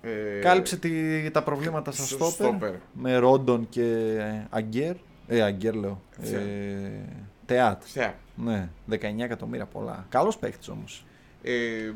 Ε, 0.01 0.39
Κάλυψε 0.39 0.77
τη, 0.77 1.31
τα 1.31 1.43
προβλήματα 1.43 1.91
στα 1.91 2.03
στο 2.03 2.15
στόπερ, 2.15 2.47
στόπερ. 2.49 2.73
με 2.93 3.15
Ρόντον 3.17 3.69
και 3.69 4.17
Αγκέρ. 4.49 4.95
Ε, 5.27 5.41
Αγκέρ 5.41 5.73
λέω. 5.75 6.01
Θεά. 6.21 6.39
Ε, 6.39 7.05
Τεάτ. 7.53 7.81
Θεά. 7.85 8.15
Ναι, 8.35 8.69
19 8.89 8.95
εκατομμύρια 9.23 9.65
πολλά. 9.65 10.05
Καλός 10.09 10.37
παίχτη 10.37 10.71
όμως. 10.71 11.05
Ε, 11.43 11.91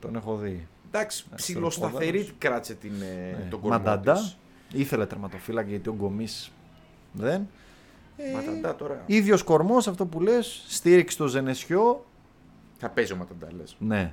Τον 0.00 0.16
έχω 0.16 0.36
δει. 0.36 0.66
εντάξει, 0.86 1.24
Αριστεροπόδαρος. 1.32 1.78
ψιλοσταθερή 1.78 2.30
κράτησε 2.38 2.74
την, 2.74 2.92
ε, 3.02 3.36
Ναι. 3.38 3.46
τον 3.50 3.60
κορμό 3.60 3.76
Μανταντά. 3.76 4.12
της. 4.12 4.36
Ήθελε 4.72 5.06
τερματοφύλακα 5.06 5.68
γιατί 5.68 5.88
ο 5.88 5.94
Γκομής 5.94 6.52
δεν. 7.12 7.48
Ε, 8.16 8.32
Ματαντά 8.32 8.76
τώρα. 8.76 9.02
ίδιος 9.06 9.42
κορμός 9.42 9.88
αυτό 9.88 10.06
που 10.06 10.20
λες. 10.20 10.64
Στήριξε 10.68 11.16
το 11.16 11.26
Ζενεσιό. 11.26 12.04
Θα 12.78 12.88
παίζει 12.90 13.12
ο 13.12 13.16
Μανταντά, 13.16 13.48
λες. 13.56 13.76
Ναι. 13.78 14.12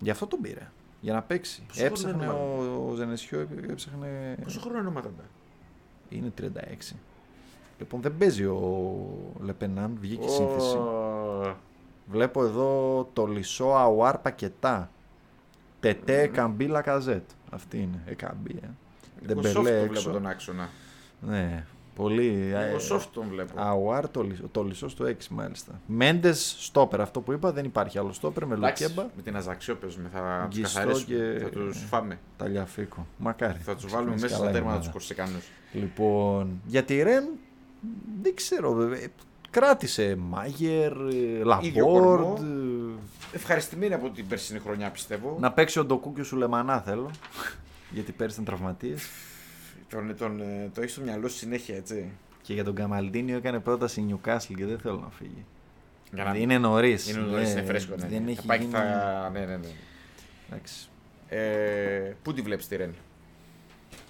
Γι' 0.00 0.10
αυτό 0.10 0.26
τον 0.26 0.40
πήρε. 0.40 0.70
Για 1.00 1.12
να 1.12 1.22
παίξει. 1.22 1.62
Πόσο 1.68 1.80
χρόνο 1.80 1.90
Έψαχνε 1.94 2.24
είναι 2.24 2.32
ο, 2.32 2.86
ο 2.90 2.94
Ζενεσιό, 2.94 3.48
έψαχνε. 3.70 4.36
Πόσο 4.42 4.60
χρόνο 4.60 4.78
είναι 4.78 4.88
ο 4.88 4.90
Μανταντά; 4.90 5.24
Είναι 6.08 6.32
36. 6.40 6.94
Λοιπόν, 7.82 8.00
δεν 8.00 8.16
παίζει 8.18 8.44
ο 8.44 9.06
Λεπενάν, 9.40 9.96
βγήκε 10.00 10.24
η 10.24 10.28
σύνθεση. 10.28 10.76
Ω, 10.76 11.56
Βλέπω 12.06 12.44
εδώ 12.44 13.08
Τολισό 13.12 13.64
Αουάρ 13.64 14.18
Πακετά. 14.18 14.90
Τετέ 15.80 16.26
Εκαμπί 16.26 16.80
Λακαζέτ. 16.80 17.30
Αυτή 17.50 17.76
είναι. 17.78 18.02
Ε, 18.06 18.14
καμπή, 18.14 18.56
ε. 18.62 18.66
λίγο 19.26 19.40
soft 19.40 19.42
Ντεμπελέ 19.44 19.52
τον 19.52 19.66
έξω. 19.66 20.00
βλέπω 20.02 20.10
τον 20.10 20.26
άξονα. 20.26 20.68
Ναι, 21.20 21.64
πολύ. 21.94 22.28
Λίγο 22.28 22.56
ε, 22.56 22.76
soft 22.92 23.06
τον 23.12 23.26
βλέπω. 23.30 23.52
Αουάρ 23.56 24.08
Τολισό- 24.08 24.44
Τολισό 24.52 24.88
στο 24.88 25.04
6 25.04 25.12
μάλιστα. 25.30 25.80
Μέντες 25.86 26.56
στόπερ. 26.58 27.00
Αυτό 27.00 27.20
που 27.20 27.32
είπα 27.32 27.52
δεν 27.52 27.64
υπάρχει 27.64 27.98
άλλο 27.98 28.12
στόπερ 28.12 28.46
με 28.46 28.54
Εντάξει, 28.54 28.82
Λουκέμπα. 28.82 29.02
με 29.16 29.22
την 29.22 29.36
Αζαξιό 29.36 29.74
παίζουμε, 29.74 30.08
θα 30.12 30.46
τους 30.50 30.58
Γκιστό 30.60 30.78
καθαρίσουμε, 30.78 31.16
και- 31.16 31.38
θα 31.42 31.48
τους 31.48 31.84
φάμε. 31.88 32.18
Ταλιαφίκο. 32.36 33.06
Μακάρι. 33.18 33.58
Θα 33.58 33.74
τους 33.74 33.92
βάλουμε 33.92 34.14
Ξεκινήσει 34.14 34.22
μέσα 34.24 34.36
καλά 34.36 34.48
στα 34.48 34.50
η 34.50 34.52
τέρματα 34.52 34.70
ομάδα. 34.74 34.82
τους 34.82 34.92
κορσικάνους. 34.92 35.48
Λοιπόν, 35.72 36.60
για 36.66 36.82
τη 36.82 37.02
Ρεν 37.02 37.24
δεν 38.22 38.34
ξέρω. 38.34 38.72
βέβαια. 38.72 39.06
Κράτησε 39.50 40.16
Μάγερ, 40.16 40.92
ε, 40.92 41.14
Ίδιο 41.14 41.44
Λαμπόρντ. 41.44 41.82
κορμό. 41.82 42.38
ε, 43.32 43.36
Ευχαριστημένοι 43.36 43.94
από 43.94 44.10
την 44.10 44.26
περσινή 44.26 44.58
χρονιά 44.58 44.90
πιστεύω. 44.90 45.36
Να 45.40 45.52
παίξει 45.52 45.78
ο 45.78 45.84
Ντοκού 45.84 46.12
και 46.12 46.20
ο 46.20 46.24
Σουλεμανά 46.24 46.80
θέλω. 46.80 47.10
Γιατί 47.94 48.12
πέρυσι 48.12 48.40
ήταν 48.40 48.54
τραυματίες. 48.54 49.02
Τον, 49.88 50.16
τον, 50.16 50.40
ε, 50.40 50.70
το 50.74 50.80
έχεις 50.80 50.92
στο 50.92 51.02
μυαλό 51.02 51.28
σου 51.28 51.36
συνέχεια 51.36 51.76
έτσι. 51.76 52.10
Και 52.42 52.54
για 52.54 52.64
τον 52.64 52.74
Καμαλντίνιο 52.74 53.36
έκανε 53.36 53.58
πρόταση 53.60 54.00
η 54.00 54.06
Newcastle 54.14 54.54
και 54.56 54.66
δεν 54.66 54.78
θέλω 54.78 54.98
να 54.98 55.10
φύγει. 55.10 55.44
Για 56.14 56.24
να- 56.24 56.36
Είναι 56.36 56.58
νωρίς. 56.58 57.08
Είναι 57.10 57.20
νωρίς, 57.20 57.52
είναι 57.52 57.62
φρέσκο. 57.62 57.94
Ναι, 57.98 58.06
Δεν 58.06 58.22
ναι. 58.22 58.30
έχει 58.30 58.40
θα 58.40 58.46
πάει 58.46 58.58
και 58.58 58.64
γίνει... 58.64 58.74
θα... 58.76 59.30
Ναι, 59.32 59.40
ναι, 59.40 59.56
ναι. 59.56 59.66
Εντάξει, 60.50 60.88
Ε, 61.28 62.12
πού 62.22 62.32
τη 62.32 62.40
βλέπεις 62.42 62.68
τη 62.68 62.76
Ρεν; 62.76 62.94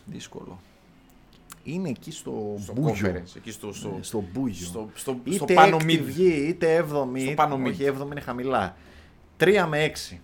δύσκολο. 0.04 0.60
Είναι 1.64 1.88
εκεί 1.88 2.10
στο, 2.10 2.56
Στο 2.62 2.72
Μπούγιο. 2.72 3.08
conference, 3.10 3.36
εκεί 3.36 3.50
στο, 3.50 3.72
στο, 3.72 3.88
Ναι, 3.96 4.02
στο 4.02 4.24
Μπούγιο. 4.32 4.66
στο, 4.66 4.90
στο, 4.94 5.20
στο 5.30 5.44
είτε 5.44 5.54
πάνω 5.54 5.76
έκτη 5.80 5.98
mid. 6.00 6.04
βγει, 6.04 6.46
είτε 6.48 6.74
έβδομη. 6.74 7.20
Στο 7.20 7.26
είτε- 7.30 7.34
πάνω 7.42 7.56
mid. 7.64 7.66
Όχι, 7.68 7.84
έβδομη 7.84 8.10
είναι 8.10 8.20
χαμηλά. 8.20 8.76
3 9.40 9.66
με 9.68 9.92
6. 10.10 10.16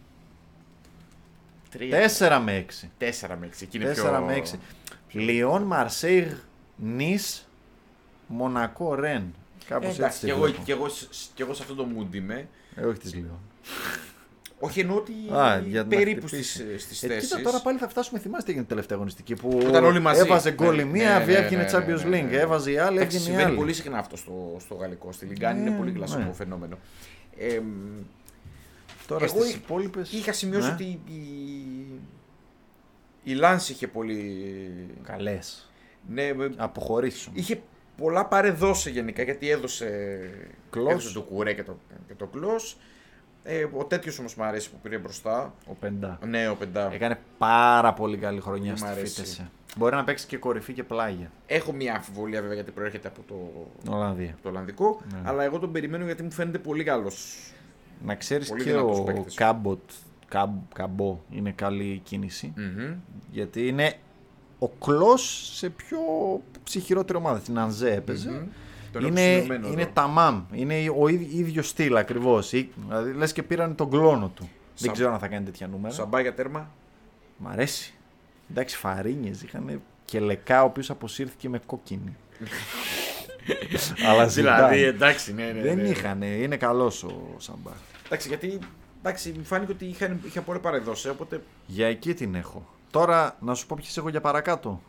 Τρία. 1.70 2.10
4 2.18 2.40
με 2.44 2.66
6. 2.68 2.88
4 2.98 3.36
με 3.40 3.46
6. 3.46 3.62
Εκεί 3.62 3.76
είναι 3.76 3.90
4 3.90 3.94
πιο... 3.94 4.22
με 4.26 4.42
6. 4.52 4.58
Λιόν, 5.12 5.62
Μαρσέιγ, 5.62 6.26
Νις, 6.76 7.48
Μονακό, 8.26 8.94
Ρεν. 8.94 9.34
Κάπως 9.66 9.84
Ε, 9.84 9.88
έτσι. 9.88 10.00
εντάξει, 10.00 10.20
τη 10.20 10.26
και 10.26 10.32
εγώ, 10.32 10.40
βλέπω. 10.42 10.62
και, 10.64 10.72
εγώ, 10.72 10.88
σ- 10.88 11.30
και 11.34 11.42
εγώ 11.42 11.54
σε 11.54 11.62
αυτό 11.62 11.74
το 11.74 11.86
mood 11.98 12.14
είμαι. 12.14 12.48
Ε, 12.74 12.84
όχι 12.84 12.98
της 12.98 13.14
Λιόν. 13.14 13.38
Όχι 14.60 14.80
εννοώ 14.80 14.96
ότι 14.96 15.12
Α, 15.32 15.58
για 15.66 15.82
να 15.82 15.88
περίπου 15.88 16.26
χτυπήσει. 16.26 16.50
στις, 16.64 16.82
στις 16.82 17.02
Ε, 17.02 17.06
θέσεις. 17.06 17.28
κοίτα, 17.30 17.42
τώρα 17.42 17.60
πάλι 17.62 17.78
θα 17.78 17.88
φτάσουμε. 17.88 18.18
Θυμάστε 18.18 18.44
τι 18.44 18.50
έγινε 18.50 18.60
την 18.64 18.68
τελευταία 18.74 18.96
αγωνιστική 18.96 19.34
που 19.34 19.58
ήταν 19.68 19.84
όλοι 19.84 20.00
μαζί. 20.00 20.20
έβαζε 20.20 20.50
γκολ 20.52 20.74
η 20.78 20.84
Ναι, 20.84 20.90
μία, 20.90 21.18
ναι, 21.18 21.24
ναι, 21.24 21.32
έβγαινε 21.32 21.62
ναι, 21.62 21.68
Champions 21.72 22.04
ναι, 22.08 22.08
ναι, 22.08 22.20
League. 22.22 22.30
ναι. 22.30 22.36
Έβαζε 22.36 22.70
η 22.70 22.78
άλλη, 22.78 22.96
Εντάξει, 22.96 23.16
έβγαινε 23.16 23.22
η 23.22 23.26
συμβαίνει 23.26 23.48
άλλη. 23.48 23.56
πολύ 23.56 23.72
συχνά 23.72 23.98
αυτό 23.98 24.16
στο, 24.16 24.56
στο 24.60 24.74
γαλλικό. 24.74 25.12
Στη 25.12 25.24
Λιγκάνη 25.26 25.60
Ναι, 25.60 25.68
είναι 25.68 25.78
πολύ 25.78 25.92
κλασικό 25.92 26.22
ναι. 26.22 26.32
φαινόμενο. 26.32 26.78
Ε, 27.38 27.60
Τώρα 29.06 29.24
Εγώ 29.24 29.34
στις 29.38 29.48
είχα- 29.50 29.58
υπόλοιπες. 29.64 30.12
είχα 30.12 30.32
σημειώσει 30.32 30.66
Ναι. 30.66 30.72
ότι 30.72 30.84
η, 30.84 31.22
η 33.22 33.32
Λάνς 33.34 33.68
είχε 33.68 33.86
πολύ... 33.88 34.52
Καλές. 35.04 35.70
Ναι, 36.08 36.32
με- 36.34 36.52
Αποχωρήσουν. 36.56 37.32
είχε 37.36 37.60
πολλά 37.96 38.26
παρεδώσει 38.26 38.90
γενικά 38.90 39.22
γιατί 39.22 39.50
έδωσε, 39.50 40.20
Κλος. 40.70 40.90
έδωσε 40.92 41.12
το 41.12 41.20
κουρέ 41.20 41.52
και 41.52 41.62
το, 41.62 41.78
και 42.06 42.14
το 42.14 42.26
κλος. 42.26 42.76
Ε, 43.44 43.66
ο 43.76 43.84
τέτοιος 43.84 44.18
όμως 44.18 44.34
μου 44.34 44.44
αρέσει 44.44 44.70
που 44.70 44.76
πήρε 44.82 44.98
μπροστά. 44.98 45.54
Ο 45.66 45.74
Πεντά. 45.74 46.18
Ναι, 46.26 46.48
ο 46.48 46.54
Πεντά. 46.56 46.92
Έκανε 46.92 47.18
πάρα 47.38 47.92
πολύ 47.92 48.16
καλή 48.16 48.40
χρονιά 48.40 48.72
Μ' 48.72 48.76
στη 48.76 48.86
αρέσει. 48.86 49.14
φύτεση. 49.14 49.48
Μπορεί 49.76 49.94
να 49.96 50.04
παίξει 50.04 50.26
και 50.26 50.36
κορυφή 50.36 50.72
και 50.72 50.82
πλάγια. 50.84 51.30
Έχω 51.46 51.72
μια 51.72 51.94
αμφιβολία 51.94 52.40
βέβαια 52.40 52.54
γιατί 52.54 52.70
προέρχεται 52.70 53.08
από 53.08 53.20
το, 53.28 53.34
Ολλανδία. 53.92 54.30
από 54.32 54.42
το 54.42 54.48
Ολλανδικό. 54.48 55.00
Ναι. 55.12 55.18
Αλλά 55.24 55.42
εγώ 55.44 55.58
τον 55.58 55.72
περιμένω 55.72 56.04
γιατί 56.04 56.22
μου 56.22 56.30
φαίνεται 56.30 56.58
πολύ 56.58 56.84
καλός. 56.84 57.36
Να 58.04 58.14
ξέρεις 58.14 58.48
Πολύ 58.48 58.62
και 58.64 58.70
δυνατός 58.70 58.98
ο 58.98 59.02
παίκτης. 59.02 59.34
Κάμποτ, 59.34 59.80
Καμ, 60.28 60.50
Καμπό 60.74 61.24
είναι 61.30 61.50
καλή 61.52 62.00
κίνηση. 62.04 62.52
Γιατί 63.30 63.68
είναι 63.68 63.92
ο 64.58 64.68
Κλός 64.68 65.50
σε 65.54 65.70
πιο 65.70 65.98
ψυχηρότερη 66.64 67.18
ομάδα. 67.18 67.38
Την 67.38 67.58
Ανζέ 67.58 67.92
έπαιζε. 67.94 68.28
Τον 68.28 68.48
έχω 68.94 69.06
Είναι, 69.06 69.20
σημειωμένο 69.20 69.68
είναι 69.68 69.82
εδώ. 69.82 69.90
ταμάμ. 69.94 70.42
Είναι 70.52 70.74
ο 70.98 71.08
ίδ- 71.08 71.32
ίδιος 71.34 71.68
στυλ 71.68 71.96
ακριβώς. 71.96 72.50
Δηλαδή 72.50 73.12
λες 73.12 73.32
και 73.32 73.42
πήραν 73.42 73.74
τον 73.74 73.90
κλόνο 73.90 74.28
του. 74.34 74.42
Δεν 74.42 74.50
Σαν- 74.74 74.92
ξέρω 74.92 75.12
αν 75.12 75.18
θα 75.18 75.28
κάνει 75.28 75.44
τέτοια 75.44 75.66
νούμερα. 75.66 75.94
Σαμπά 75.94 76.20
για 76.20 76.34
τέρμα. 76.34 76.70
Μ' 77.36 77.48
αρέσει. 77.48 77.94
Εντάξει, 78.50 78.76
φαρίνιες 78.76 79.42
είχαν 79.42 79.82
και 80.04 80.20
λεκά 80.20 80.62
ο 80.62 80.66
οποίος 80.66 80.90
αποσύρθηκε 80.90 81.48
με 81.48 81.60
κόκκινη. 81.66 82.16
Αλλά 84.08 84.26
Δηλαδή, 84.26 84.76
Ζιντάν. 84.76 84.94
εντάξει, 84.94 85.34
ναι, 85.34 85.44
ναι. 85.44 85.60
Δεν 85.60 85.76
ναι. 85.76 85.88
είχαν. 85.88 86.22
Είναι 86.22 86.56
καλός 86.56 87.02
ο 87.04 87.34
Σαμπά. 87.38 87.70
Εντάξει, 88.06 88.28
γιατί 88.28 88.58
εντάξει, 88.98 89.34
μου 89.36 89.44
φάνηκε 89.44 89.72
ότι 89.72 89.84
είχαν, 89.84 90.20
είχαν 90.26 90.44
πολύ 90.44 90.58
παρεδώσει. 90.58 91.08
Οπότε 91.08 91.42
Για 91.66 91.86
εκεί 91.86 92.14
την 92.14 92.34
έχω. 92.34 92.66
Τώρα 92.90 93.36
να 93.40 93.54
σου 93.54 93.66
πω 93.66 93.76
ποιες 93.80 93.96
έχω 93.96 94.08
για 94.08 94.20
παρακάτω. 94.20 94.82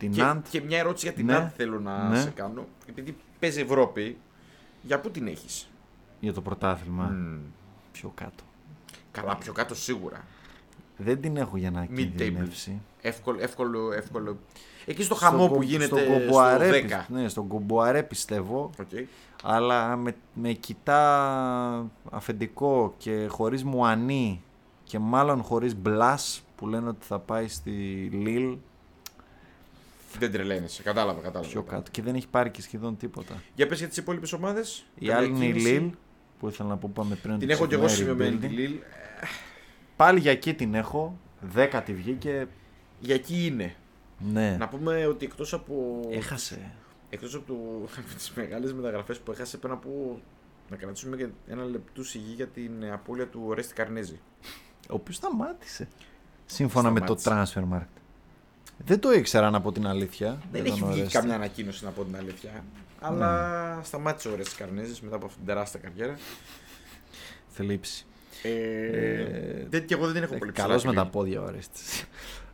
Την 0.00 0.12
και, 0.12 0.22
Ναντ. 0.22 0.44
και 0.50 0.60
μια 0.60 0.78
ερώτηση 0.78 1.06
για 1.06 1.14
την 1.14 1.26
Ναι. 1.26 1.32
Νάντ 1.32 1.50
θέλω 1.56 1.80
να 1.80 2.08
Ναι. 2.08 2.20
σε 2.20 2.30
κάνω. 2.30 2.66
Επειδή 2.88 3.16
παίζει 3.38 3.60
Ευρώπη, 3.60 4.16
για 4.82 5.00
πού 5.00 5.10
την 5.10 5.26
έχεις; 5.26 5.70
για 6.20 6.32
το 6.32 6.40
πρωτάθλημα. 6.40 7.14
Πιο 7.92 8.12
κάτω. 8.14 8.44
Καλά, 9.10 9.36
πιο 9.36 9.52
κάτω 9.52 9.74
σίγουρα. 9.74 10.24
Δεν 10.96 11.20
την 11.20 11.36
έχω 11.36 11.56
για 11.56 11.70
να 11.70 11.84
Mid-table. 11.84 11.94
κινδυνεύσει. 11.94 12.80
Εύκολο, 13.00 13.38
εύκολο, 13.40 13.92
εύκολο. 13.92 14.38
Εκεί 14.86 15.02
στο 15.02 15.14
χαμό 15.14 15.38
Στο 15.42 15.48
που 15.48 15.54
κο- 15.54 15.62
γίνεται 15.62 15.84
στο 15.86 15.96
στο, 15.96 16.12
Κομποαρέ, 16.12 16.70
10. 16.70 17.04
πι- 17.06 17.16
Ναι, 17.16 17.28
στον 17.28 17.46
Κομποαρέ 17.46 18.02
πιστεύω. 18.02 18.70
Οκ. 18.80 18.86
Αλλά 19.42 19.96
με, 19.96 20.14
με 20.34 20.52
Κιτά 20.52 21.86
αφεντικό 22.10 22.94
και 22.98 23.26
χωρίς 23.30 23.64
Μουανί 23.64 24.42
και 24.84 24.98
μάλλον 24.98 25.42
χωρίς 25.42 25.76
Μπλας 25.76 26.42
που 26.56 26.66
λένε 26.66 26.88
ότι 26.88 27.06
θα 27.06 27.18
πάει 27.18 27.48
στη 27.48 27.70
Λίλ 28.12 28.56
Δεν 30.18 30.32
τρελαίνεσαι. 30.32 30.82
Κατάλαβα, 30.82 31.20
κατάλαβα. 31.20 31.50
πιο 31.50 31.60
κατάλαβα. 31.60 31.76
κάτω 31.84 31.90
και 31.90 32.02
δεν 32.02 32.14
έχει 32.14 32.28
πάρει 32.28 32.50
και 32.50 32.62
σχεδόν 32.62 32.96
τίποτα. 32.96 33.42
Για 33.54 33.66
πες 33.66 33.78
για 33.78 33.88
τις 33.88 33.96
υπόλοιπες 33.96 34.32
ομάδες. 34.32 34.84
Η 34.94 35.06
Καμιά 35.06 35.16
άλλη 35.16 35.26
είναι 35.28 35.44
η 35.44 35.48
κίνηση. 35.48 35.68
Λίλ 35.72 35.90
που 36.38 36.48
ήθελα 36.48 36.68
να 36.68 36.76
πω 36.76 36.90
που 36.94 37.00
είπαμε 37.00 37.14
πριν. 37.14 37.38
Την 37.38 37.42
ότι 37.50 37.52
έχω 37.52 37.66
και 37.66 37.74
εγώ 37.74 37.84
ξεκινάει 37.86 38.14
σημειωμένη 38.14 38.36
τη 38.36 38.46
rebuilding. 38.46 38.58
Λίλ. 38.58 38.78
Πάλι 39.96 40.20
για 40.20 40.30
εκεί 40.30 40.54
την 40.54 40.74
έχω. 40.74 41.18
Δέκατη 41.40 41.94
βγήκε. 41.94 42.46
Για 43.00 43.14
εκεί 43.14 43.46
είναι. 43.46 43.74
Ναι. 44.32 44.56
Να 44.58 44.68
πούμε 44.68 45.06
ότι 45.06 45.24
εκτός 45.24 45.52
από... 45.52 46.00
Έχασε. 46.10 46.72
Εκτός 47.10 47.34
από, 47.34 47.46
το, 47.46 47.54
από 47.98 48.14
τις 48.14 48.32
μεγάλες 48.34 48.72
μεταγραφές 48.72 49.18
που 49.18 49.32
έχασε 49.32 49.56
πρέπει 49.56 49.74
να 49.74 49.80
πω 49.80 50.20
να 50.70 50.76
κρατήσουμε 50.76 51.16
και 51.16 51.28
ένα 51.48 51.64
λεπτού 51.64 52.04
σιγή 52.04 52.32
για 52.32 52.46
την 52.46 52.72
απώλεια 52.92 53.26
του 53.28 53.42
Ορέστη 53.46 53.74
Καρνέζη. 53.74 54.20
Ο 54.90 54.94
οποίος 54.94 55.16
σταμάτησε. 55.16 55.88
Σύμφωνα 56.46 56.90
με 56.90 57.00
το 57.00 57.16
Σταμάτησε. 57.18 57.60
transfer 57.60 57.74
market. 57.74 57.99
Δεν 58.84 59.00
το 59.00 59.12
ήξερα 59.12 59.50
να 59.50 59.60
πω 59.60 59.72
την 59.72 59.86
αλήθεια. 59.86 60.38
Δεν 60.52 60.62
για 60.62 60.72
έχει 60.72 60.80
τον 60.80 60.90
βγει 60.90 60.98
Ορέστη. 61.00 61.18
καμιά 61.18 61.34
ανακοίνωση 61.34 61.84
να 61.84 61.90
πω 61.90 62.04
την 62.04 62.16
αλήθεια. 62.16 62.64
Αλλά 63.00 63.80
σταμάτησε 63.82 64.28
ο 64.28 64.32
Ορέστη 64.32 64.56
Καρνέζη 64.56 65.00
μετά 65.02 65.16
από 65.16 65.26
αυτήν 65.26 65.44
την 65.44 65.54
τεράστια 65.54 65.80
καριέρα. 65.80 66.18
Θλίψη. 67.48 68.04
Ε, 68.42 69.24
δεν, 69.68 69.84
και 69.86 69.94
εγώ 69.94 70.04
δεν 70.04 70.14
την 70.14 70.22
έχω 70.22 70.34
πολύ 70.36 70.52
ψηλά. 70.52 70.66
Καλός 70.66 70.82
τη 70.82 70.88
με 70.88 70.94
τα 70.94 71.02
Λίλ. 71.02 71.10
πόδια 71.10 71.40
ο 71.40 71.44
Ορέστης. 71.44 72.04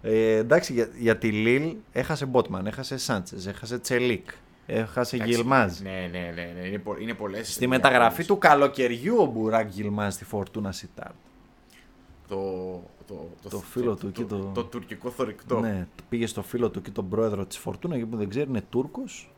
Ε, 0.03 0.37
εντάξει, 0.37 0.73
για, 0.73 0.89
για 0.99 1.17
τη 1.19 1.33
Λίλ 1.33 1.75
έχασε 1.93 2.27
Μπότμαν, 2.27 2.67
έχασε 2.67 2.97
Σάντσες, 2.97 3.47
έχασε 3.47 3.79
Τσελίκ, 3.79 4.31
έχασε 4.67 5.17
Εντάξει, 5.17 5.35
Γιλμάζ. 5.35 5.79
Ναι, 5.79 6.09
ναι, 6.13 6.33
ναι, 6.35 6.53
ναι. 6.61 6.67
Είναι, 6.67 6.79
πο, 6.79 6.97
είναι 7.01 7.15
πολλές. 7.15 7.53
Στη 7.53 7.67
μεταγραφή 7.67 8.25
του 8.25 8.39
καλοκαιριού 8.39 9.17
ο 9.21 9.25
Μπουράκ 9.27 9.71
Γιλμάζ 9.71 10.15
στη 10.15 10.25
Φορτούνα 10.25 10.73
Σιτάρ. 10.73 11.11
Το, 12.29 12.83
το, 13.07 13.29
Το 13.51 13.59
φίλο 13.59 13.95
του 13.97 14.07
εκεί, 14.07 14.25
Το, 14.25 14.37
το- 14.39 14.51
το 14.55 14.65
τουρκικό 14.65 15.11
θορυκτό. 15.11 15.61
Ναι, 15.61 15.87
πήγε 16.09 16.27
στο 16.27 16.43
φίλο 16.43 16.71
του 16.71 16.83
και 16.83 16.91
τον 16.91 17.09
πρόεδρο 17.09 17.47
της 17.47 17.59
Φορτούνας, 17.59 17.97
γιατί 17.97 18.11
που 18.13 18.17
δεν 18.19 18.29
ξέρει 18.29 18.49
είναι 18.49 18.63
Τούρκος. 18.71 19.31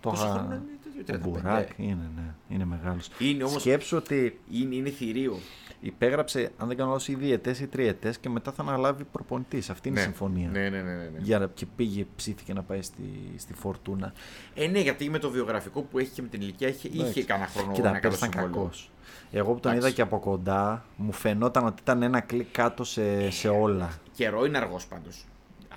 Το 0.00 0.10
Πόσο 0.10 0.24
είχα- 0.24 0.32
χρόνο 0.34 0.54
είναι, 0.54 0.64
τέτοιο, 1.04 1.14
Ο 1.14 1.18
35. 1.18 1.28
Μπουράκ 1.40 1.70
είναι, 1.76 2.10
ναι, 2.16 2.34
είναι 2.48 2.64
μεγάλος. 2.64 3.08
Είναι 3.18 3.44
όμως- 3.44 3.60
Σκέψου 3.60 3.96
ότι 3.96 4.38
Είναι, 4.50 4.74
είναι 4.74 4.90
θηρίο. 4.90 5.36
Υπέγραψε, 5.80 6.50
αν 6.58 6.68
δεν 6.68 6.76
κάνω 6.76 6.88
λάθος, 6.90 7.08
ή 7.08 7.14
διετές 7.14 7.56
ή 7.60 7.66
τριετές 7.66 8.14
και 8.20 8.28
μετά 8.28 8.52
θα 8.52 8.62
αναλάβει 8.62 9.04
προπονητής. 9.04 9.70
Αυτή 9.70 9.88
είναι 9.88 9.98
η 9.98 10.02
Ναι. 10.02 10.06
συμφωνία. 10.08 10.48
Ναι, 10.48 10.60
ναι, 10.68 10.68
ναι. 10.68 10.82
ναι, 10.94 11.02
ναι. 11.02 11.18
Για, 11.18 11.38
να- 11.38 11.46
και 11.46 11.66
πήγε, 11.76 12.06
ψήθηκε 12.16 12.52
να 12.52 12.62
πάει 12.62 12.82
στη, 12.82 13.02
στη 13.36 13.54
Φορτούνα. 13.54 14.12
Ε, 14.54 14.66
ναι, 14.66 14.78
γιατί 14.80 15.10
με 15.10 15.18
το 15.18 15.30
βιογραφικό 15.30 15.82
που 15.82 15.98
έχει 15.98 16.10
και 16.10 16.22
με 16.22 16.28
την 16.28 16.40
ηλικία 16.40 16.68
είχε, 16.68 16.88
είχε 16.88 17.00
Εντάξει. 17.00 17.24
κανένα 17.24 17.48
χρόνο 17.48 17.72
Κοίτα, 17.72 17.90
να 17.90 17.98
κάνει 17.98 18.00
πέρσι 18.14 18.18
ήταν 18.18 18.30
συμβόλαιο. 18.32 18.62
κακός. 18.62 18.90
Εγώ 19.30 19.52
που 19.52 19.60
τον 19.60 19.70
Εντάξει. 19.70 19.86
είδα 19.88 19.96
και 19.96 20.02
από 20.02 20.18
κοντά, 20.18 20.84
μου 20.96 21.12
φαινόταν 21.12 21.66
ότι 21.66 21.82
ήταν 21.82 22.02
ένα 22.02 22.20
κλικ 22.20 22.46
κάτω 22.52 22.84
σε, 22.84 23.30
σε 23.30 23.48
όλα. 23.48 23.90
Καιρό 24.12 24.44
είναι 24.44 24.58
αργός 24.58 24.86
πάντως. 24.86 25.24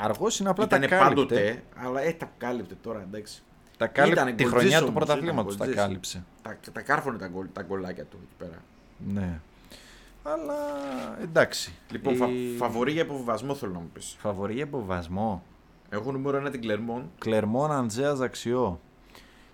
Αργός 0.02 0.39
είναι 0.39 0.50
απλά 0.50 0.66
Ήταν 0.66 0.82
τα 0.82 0.88
κάλυπτε. 0.88 1.10
πάντοτε, 1.36 1.64
αλλά 1.76 2.02
ε, 2.02 2.12
τα 2.14 2.32
κάλυπτε 2.38 2.76
τώρα 2.82 3.02
εντάξει. 3.02 3.41
Τα 3.78 3.88
κάλυπτε 3.88 4.22
Ήτανε 4.22 4.36
τη 4.36 4.43
γκολτζής 4.43 4.60
χρονιά 4.62 4.80
του 4.80 4.86
όμως, 4.89 5.06
πρωταθλήματος. 5.06 5.56
ήταν 5.56 5.68
Τα 5.68 5.74
γκολτζής. 5.86 5.86
κάλυψε. 5.86 6.24
Τα, 6.41 6.72
τα 6.72 6.82
κάρφωνε 6.82 7.18
τα, 7.18 7.28
γκολ, 7.28 7.45
τα 7.54 7.62
γκολάκια 7.62 8.04
του 8.06 8.18
εκεί 8.24 8.34
πέρα. 8.38 8.62
Ναι. 9.14 9.39
Αλλά 10.24 10.55
εντάξει. 11.22 11.74
Λοιπόν, 11.91 12.13
Η- 12.13 12.17
φα, 12.17 12.28
φαβορή 12.57 12.91
για 12.91 13.01
υποβιβασμό 13.01 13.55
θέλω 13.55 13.72
να 13.72 13.80
μου 13.80 13.89
πεις. 13.93 14.15
Φαβορή 14.20 14.53
για 14.53 14.63
υποβασμό. 14.63 15.43
Έχω 15.89 16.11
νούμερο 16.11 16.38
1 16.47 16.51
την 16.51 16.61
Κλερμόν. 16.61 17.11
Κλερμόν 17.17 17.72
Αντζέα 17.72 18.15
Δαξιό. 18.15 18.80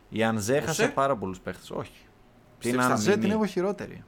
Η 0.10 0.24
Ανζέ 0.24 0.56
έχασε 0.58 0.84
Οσέ; 0.84 0.92
πάρα 0.92 1.16
πολλούς 1.18 1.40
παίχτες. 1.40 1.72
Όχι. 1.72 1.92
Την 1.92 2.08
Πιστεύεις 2.60 2.86
θα 2.86 2.92
Ανζέ 2.92 3.12
την 3.12 3.20
μείνει; 3.20 3.32
έχω 3.34 3.46
χειρότερη. 3.46 4.04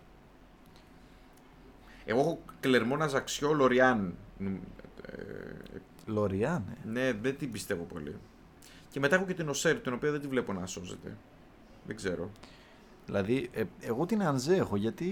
Εγώ 2.06 2.20
έχω 2.20 2.40
Κλερμόν 2.60 3.02
Αζαξιό 3.02 3.54
Λοριάν. 3.54 4.14
Ε, 4.40 5.22
Λοριάνε. 6.06 6.78
ναι, 6.86 7.14
δεν 7.22 7.38
την 7.38 7.52
πιστεύω 7.52 7.84
πολύ. 7.84 8.16
Και 8.90 9.00
μετά 9.00 9.16
έχω 9.16 9.26
και 9.26 9.34
την 9.34 9.50
Οσέρ, 9.50 9.80
την 9.80 9.94
οποία 9.94 10.12
δεν 10.12 10.22
τη 10.22 10.28
βλέπω 10.28 10.54
να 10.54 10.66
σώζεται. 10.66 11.18
Δεν 11.86 11.96
ξέρω. 11.96 12.30
Δηλαδή, 13.06 13.50
ε, 13.54 13.64
εγώ 13.80 14.06
την 14.06 14.24
Ανζέ 14.24 14.56
έχω 14.56 14.76
γιατί 14.76 15.10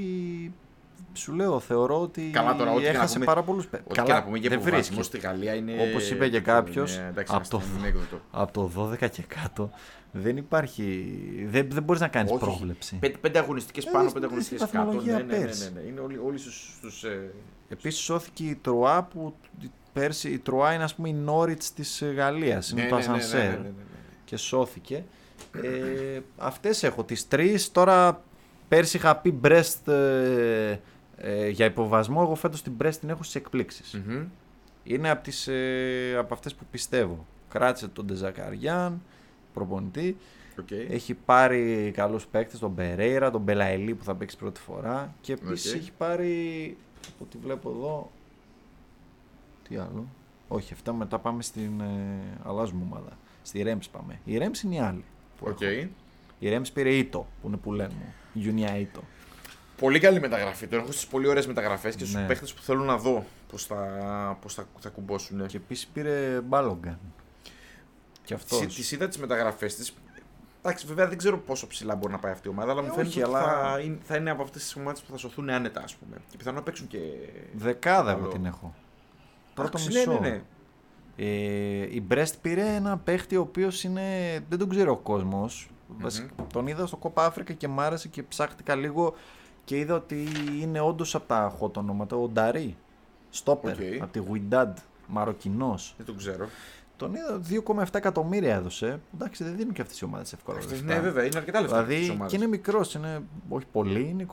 σου 1.14 1.34
λέω, 1.34 1.60
θεωρώ 1.60 2.02
ότι 2.02 2.30
Καλά, 2.34 2.56
τώρα, 2.56 2.72
ό,τι 2.72 2.82
και 2.84 2.88
να 2.92 2.94
έχασε 2.98 3.14
πούμε- 3.14 3.26
πάρα 3.26 3.44
πολλούς 3.44 3.68
παίχτε. 3.68 3.86
Ό,τι 3.90 4.02
και 4.02 4.14
να 4.14 4.24
πούμε 4.24 4.38
για 4.38 4.50
δεν 4.50 4.58
υποβιβασμό 4.60 4.96
βρίσκει. 4.96 5.16
στη 5.18 5.28
Γαλλία 5.28 5.54
είναι. 5.54 5.74
Όπως 5.90 6.10
είπε 6.10 6.30
και 6.30 6.40
κάποιος, 6.40 6.98
Ναι, 6.98 7.08
εντάξει, 7.10 7.36
από 7.36 7.50
το- 7.50 7.62
είναι 7.70 7.78
ανέκδοτο. 7.80 8.22
Από 8.32 8.52
το 8.54 8.68
12 8.68 9.08
και 9.08 9.22
κάτω 9.28 9.70
δεν 10.12 10.38
υπάρχει. 10.38 11.16
Δεν, 11.50 11.68
δεν 11.72 11.84
μπορείς 11.84 12.02
να 12.02 12.08
κάνεις 12.08 12.32
Όχι, 12.32 12.40
πρόβλεψη. 12.40 12.96
Πέντε, 12.96 13.18
πέντε 13.18 13.40
αγωνιστικές 13.40 13.86
Ε, 13.86 13.90
πάνω, 13.92 14.04
δεις- 14.04 14.14
πέντε 14.14 14.26
δεις 14.26 14.32
αγωνιστικές 14.34 14.66
τη 14.70 14.72
κάτω. 14.76 14.86
βαθμολογία 14.86 15.14
Ναι, 15.18 15.24
ναι, 15.24 15.32
ναι, 15.32 15.38
ναι, 15.38 15.46
πέρσι. 15.46 15.72
ναι. 15.76 15.80
Είναι 15.82 16.00
όλοι, 16.00 16.18
όλοι 16.26 16.38
στους, 16.38 16.74
στους, 16.78 17.04
ε, 17.04 17.32
Επίσης 17.70 18.00
σώθηκε 18.00 18.44
η 18.44 18.56
Τρουά 18.56 19.04
που 19.04 19.36
πέρσι 19.94 20.30
η 20.30 20.38
Τρουά 20.40 20.74
είναι 20.74 20.84
ας 20.84 20.96
πούμε 20.96 21.10
η 21.10 21.14
Νόριτς 21.14 21.74
της 21.74 22.04
Γαλλίας. 22.16 22.70
Είναι 22.70 22.82
ναι, 22.82 22.88
το 22.90 22.96
ναι, 22.96 23.02
ναι, 23.02 23.08
ναι, 23.08 23.16
Ασανσέρ. 23.18 23.50
ναι, 23.52 23.58
ναι, 23.58 23.64
ναι. 23.64 23.74
Και 24.26 24.38
σώθηκε. 24.38 25.04
Ε, 25.64 26.20
αυτές 26.38 26.84
έχω 26.84 27.04
τις 27.04 27.28
τρεις. 27.28 27.72
Τώρα 27.72 28.22
πέρσι 28.68 28.98
είχα 28.98 29.16
πει 29.18 29.40
Brest 29.44 29.88
ε, 29.92 30.78
ε, 31.18 31.50
για 31.50 31.66
υποβιβασμό. 31.66 32.20
Εγώ 32.22 32.36
φέτος 32.36 32.62
την 32.62 32.74
Brest 32.82 32.96
την 33.00 33.10
έχω 33.10 33.24
στις 33.24 33.36
εκπλήξεις. 33.36 34.02
Μμμ. 34.06 34.26
Είναι 34.84 35.10
από, 35.10 35.24
τις, 35.24 35.48
ε, 35.48 36.16
από 36.18 36.34
αυτές 36.34 36.56
που 36.56 36.64
πιστεύω. 36.72 37.26
Κράτησε 37.50 37.88
τον 37.88 38.06
Ντεζακαριάν, 38.06 39.02
προπονητή. 39.54 40.18
Οκ. 40.60 40.72
Έχει 40.72 41.14
πάρει 41.14 41.92
καλούς 41.96 42.26
παίκτες, 42.28 42.60
τον 42.60 42.76
Περέιρα, 42.76 43.32
τον 43.32 43.42
Μπελαϊλί 43.42 43.94
που 43.96 44.04
θα 44.04 44.16
παίξει 44.16 44.38
πρώτη 44.38 44.60
φορά. 44.60 45.14
Και 45.22 45.34
επίσης 45.34 45.74
Οκ. 45.74 45.80
έχει 45.80 45.92
πάρει, 45.98 46.78
από 47.08 47.24
ό,τι 47.24 47.38
βλέπω 47.38 47.70
εδώ, 47.70 48.12
τι 49.70 49.76
άλλο; 49.78 50.06
Όχι, 50.48 50.74
αυτά 50.74 50.94
μετά 50.94 51.20
πάμε 51.20 51.44
στην, 51.44 51.82
ε, 51.82 52.20
αλλάζουμε 52.44 52.84
ομάδα. 52.84 53.18
Στη 53.42 53.62
Ρέμς 53.62 53.90
πάμε. 53.90 54.20
Η 54.26 54.38
Ρέμς 54.38 54.62
είναι 54.62 54.76
η 54.76 54.80
άλλη. 54.80 55.04
που 55.40 55.46
Οκ. 55.50 55.62
έχω. 55.62 55.90
Η 56.40 56.50
Ρέμς 56.50 56.72
πήρε 56.72 56.90
Ίτο, 56.90 57.28
που 57.42 57.48
είναι 57.48 57.58
που 57.58 57.74
λένε 57.74 58.14
μου. 58.36 58.42
Γιούνια 58.42 58.78
Ίτο. 58.78 59.02
Πολύ 59.78 60.00
καλή 60.00 60.20
μεταγραφή. 60.20 60.68
Τον 60.68 60.80
έχω 60.80 60.92
στις 60.92 61.08
πολύ 61.08 61.28
ωραίες 61.28 61.48
μεταγραφές 61.48 61.96
και 61.96 62.04
στους 62.04 62.16
Ναι. 62.16 62.28
παίχτες 62.28 62.54
που 62.54 62.62
θέλω 62.62 62.84
να 62.84 62.98
δω 62.98 63.26
πώς 63.52 63.66
θα, 63.66 63.78
πώς 64.42 64.54
θα, 64.54 64.66
θα 64.80 64.90
κουμπώσουν. 64.90 65.48
Και 65.48 65.58
επίσης 65.58 65.88
πήρε 65.88 66.42
Μπάλογκουν. 66.42 67.00
Και 68.24 68.34
αυτός. 68.34 68.60
Τις 68.76 68.92
είδα 68.92 69.08
τις 69.08 69.18
μεταγραφές 69.18 69.76
της. 69.76 69.94
Εντάξει, 70.62 70.86
βέβαια 70.86 71.08
δεν 71.08 71.18
ξέρω 71.18 71.38
πόσο 71.38 71.68
ψηλά 71.68 71.96
μπορεί 71.96 72.12
να 72.14 72.20
πάει 72.20 72.32
αυτή 72.32 72.48
η 72.48 72.52
ομάδα, 72.52 72.72
αλλά 72.72 72.82
μου 72.82 72.88
Ε, 72.88 72.92
φαίνεται 72.92 73.10
όχι, 73.10 73.24
ότι 73.24 73.30
αλλά- 73.36 73.72
θα, 73.72 73.80
είναι, 73.80 73.98
θα 74.04 74.16
είναι 74.16 74.30
από 74.32 74.44
αυτές 74.44 74.62
τις 74.62 74.76
ομάδες 74.76 75.02
που 75.02 75.12
θα 75.12 75.18
σωθούν 75.18 75.50
άνετα, 75.50 75.82
ας 75.84 75.96
πούμε. 75.96 76.18
Και 76.30 76.38
πιθανόν 76.38 76.60
να 76.60 76.66
παίξουν 76.66 76.88
και. 76.88 76.98
Δεκάδα 77.54 78.12
εγώ 78.12 78.20
Καλό. 78.20 78.32
την 78.32 78.46
έχω. 78.46 78.76
Πρώτο 79.54 79.78
Εντάξει, 79.78 79.88
μισό. 79.98 80.12
Ναι, 80.22 80.30
ναι, 80.30 80.30
ναι. 80.30 80.42
Ε, 81.18 81.96
η 81.96 82.04
Brest 82.10 82.34
πήρε 82.42 82.66
ένα 82.76 82.98
παίχτη 82.98 83.36
ο 83.36 83.42
οποίος 83.42 83.84
είναι. 83.84 84.40
Δεν 84.50 84.60
τον 84.60 84.70
ξέρει 84.70 84.90
ο 84.90 84.98
κόσμος. 84.98 85.70
Τον 86.54 86.68
είδα 86.68 86.86
στο 86.86 86.98
Κόπα 86.98 87.26
Άφρικα 87.26 87.54
και 87.54 87.68
μ' 87.68 87.80
άρεσε 87.80 88.08
και 88.08 88.24
ψάχτηκα 88.24 88.76
λίγο 88.76 89.14
και 89.64 89.78
είδα 89.78 89.96
ότι 89.96 90.28
είναι 90.62 90.80
όντως 90.80 91.16
από 91.16 91.28
τα 91.28 91.58
hot 91.60 91.74
ονόματα. 91.74 92.16
Ο 92.16 92.28
Νταρί. 92.28 92.76
Στόπερ. 93.30 93.72
Οκ. 93.72 94.02
Από 94.02 94.12
τη 94.12 94.20
Γουιντάντ. 94.20 94.78
Μαροκινός. 95.08 95.94
Δεν 95.98 96.06
τον 96.06 96.18
ξέρω. 96.18 96.48
Τον 96.98 97.14
είδα 97.16 97.42
2,7 97.84 97.86
εκατομμύρια 97.96 98.56
έδωσε. 98.56 99.00
Εντάξει, 99.16 99.44
δεν 99.44 99.56
δίνουν 99.56 99.74
και 99.74 99.82
αυτές 99.82 100.00
οι 100.00 100.06
ομάδες 100.06 100.34
εύκολα. 100.34 100.58
Αυτές, 100.58 100.82
λεφτά. 100.82 100.94
ναι, 100.96 101.00
βέβαια, 101.00 101.26
είναι 101.26 101.38
αρκετά 101.38 101.62
λεφτά. 101.62 101.84
Δηλαδή 101.84 102.18
και 102.28 102.36
είναι 102.36 102.48
μικρός, 102.48 102.94
είναι 102.94 103.22
όχι 103.50 103.66
πολύ, 103.72 104.08
είναι 104.10 104.26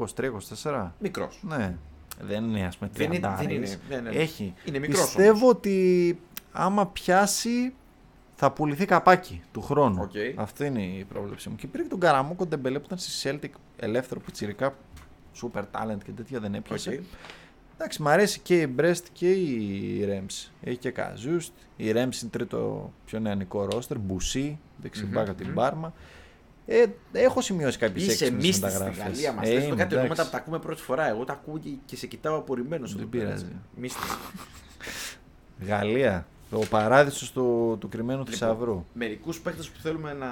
23-24. 0.62 0.92
μικρός. 0.98 1.40
Ναι. 1.48 1.76
Δεν 2.20 2.44
είναι 2.44 2.66
ας 2.66 2.76
πούμε 2.76 2.90
Δεν 2.94 3.12
είναι- 3.12 3.28
30 3.28 3.36
δεν 3.38 3.50
είναι, 3.50 3.78
ναι, 3.88 3.96
ναι. 3.96 4.10
Έχει. 4.10 4.54
Είναι 4.64 4.78
μικρός 4.78 5.00
Πιστεύω 5.00 5.48
ότι 5.48 6.18
άμα 6.52 6.86
πιάσει 6.86 7.74
θα 8.44 8.50
πουληθεί 8.52 8.84
καπάκι 8.84 9.42
του 9.52 9.62
χρόνου. 9.62 10.02
Οκ. 10.02 10.10
Αυτή 10.36 10.66
είναι 10.66 10.82
η 10.82 11.04
πρόβλεψή 11.08 11.48
μου. 11.48 11.56
Και 11.56 11.66
πήρε 11.66 11.82
και 11.82 11.88
τον 11.88 12.00
Καραμόκο 12.00 12.46
Ντεμπελέ 12.46 12.78
που 12.78 12.84
ήταν 12.86 12.98
στη 12.98 13.38
Celtic 13.42 13.50
ελεύθερο 13.76 14.20
πιτσιρικά. 14.20 14.74
Super 15.42 15.60
talent 15.60 15.98
και 16.04 16.10
τέτοια 16.10 16.40
δεν 16.40 16.54
έπιασε. 16.54 16.90
Οκ. 16.90 17.00
Εντάξει, 17.74 18.02
μου 18.02 18.08
αρέσει 18.08 18.40
και 18.40 18.60
η 18.60 18.74
Brest 18.78 19.02
και 19.12 19.30
η 19.32 20.06
Reims. 20.08 20.50
Έχει 20.62 20.76
και 20.76 20.90
Καζούστ. 20.90 21.52
Η 21.76 21.90
Reims 21.90 21.94
είναι 21.96 22.30
τρίτο 22.30 22.92
πιο 23.04 23.18
νεανικό 23.20 23.64
ρόστερ. 23.64 23.98
Μπουσί, 23.98 24.58
δεξί 24.76 25.03
μπακ 25.03 25.30
Μμμ, 25.30 25.36
την 25.36 25.46
μμμ. 25.46 25.54
Πάρμα. 25.54 25.92
Ε, 26.66 26.84
έχω 27.12 27.40
σημειώσει 27.40 27.78
κάποιες 27.78 28.02
Είσαι 28.02 28.12
έξυπνες 28.12 28.44
μίστη 28.44 28.52
στη 28.52 28.64
μεταγραφές. 28.64 29.02
Γαλλία 29.02 29.32
μας. 29.32 29.48
Θες 29.48 29.68
το 29.68 29.74
κάτι 29.76 29.94
ονόματα 29.94 30.24
που 30.24 30.30
τα 30.30 30.36
ακούμε 30.36 30.58
πρώτη 30.58 30.82
φορά. 30.82 31.08
Εγώ 31.08 31.24
τα 31.24 31.32
ακούω 31.32 31.58
και- 31.58 31.76
και 31.84 31.96
σε 31.96 32.06
κοιτάω 32.06 32.36
απορριμμένος. 32.36 32.96
Δεν 32.96 33.08
πειράζει. 33.08 33.46
Μίστη. 33.76 34.00
Γαλλία. 35.66 36.26
Το 36.52 36.58
παράδεισος 36.70 37.32
του, 37.32 37.76
του 37.80 37.88
κρυμμένου 37.88 38.18
Λοιπόν, 38.18 38.32
θησαυρού. 38.32 38.84
Μερικούς 38.92 39.40
παίχτες 39.40 39.68
που 39.70 39.78
θέλουμε 39.80 40.12
να 40.12 40.26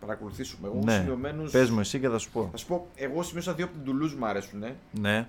παρακολουθήσουμε. 0.00 0.68
Εγώ 0.68 0.80
Ναι. 0.84 0.92
σημειωμένους- 0.92 1.50
Πες 1.50 1.70
μου 1.70 1.80
εσύ 1.80 2.00
και 2.00 2.08
θα 2.08 2.18
σου 2.18 2.30
πω. 2.30 2.48
Θα 2.50 2.56
σου 2.56 2.66
πω, 2.66 2.86
εγώ 2.94 3.22
σημείωσα 3.22 3.52
δύο 3.54 3.64
από 3.64 3.74
την 3.74 3.84
Τουλούζ 3.84 4.14
μου 4.14 4.26
αρέσουν. 4.26 4.64
Ναι, 5.00 5.26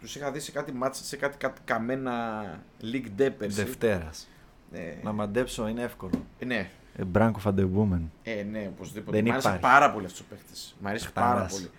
Τους 0.00 0.16
είχα 0.16 0.30
δει 0.30 0.40
σε 0.40 0.50
κάτι 0.50 0.72
μάτσα, 0.72 1.04
σε 1.04 1.16
κάτι, 1.16 1.36
κάτι 1.36 1.60
καμένα 1.64 2.42
League 2.82 3.20
Day 3.20 3.30
πέρσι. 3.38 3.62
Δευτέρας. 3.62 4.28
Ε, 4.72 4.80
Να 5.02 5.12
μαντέψω 5.12 5.68
είναι 5.68 5.82
εύκολο. 5.82 6.24
ε, 6.38 6.44
ναι, 6.44 6.70
Ε, 6.96 7.04
Μπράνκο 7.04 7.38
Φαντεμπούμεν. 7.38 8.10
ε, 8.22 8.42
ναι, 8.50 8.70
οπωσδήποτε. 8.74 9.16
Δεν 9.16 9.26
Μ' 9.26 9.30
άρεσε 9.30 9.46
υπάρχει. 9.48 9.66
πάρα 9.72 9.92
πολύ 9.92 10.04
αυτός 10.06 10.20
ο 10.20 10.24
παίχτης. 10.28 10.76
Μ' 10.80 10.86
αρέσει 10.86 11.12
πάρα 11.12 11.30
Χταράς. 11.30 11.52
πολύ. 11.52 11.70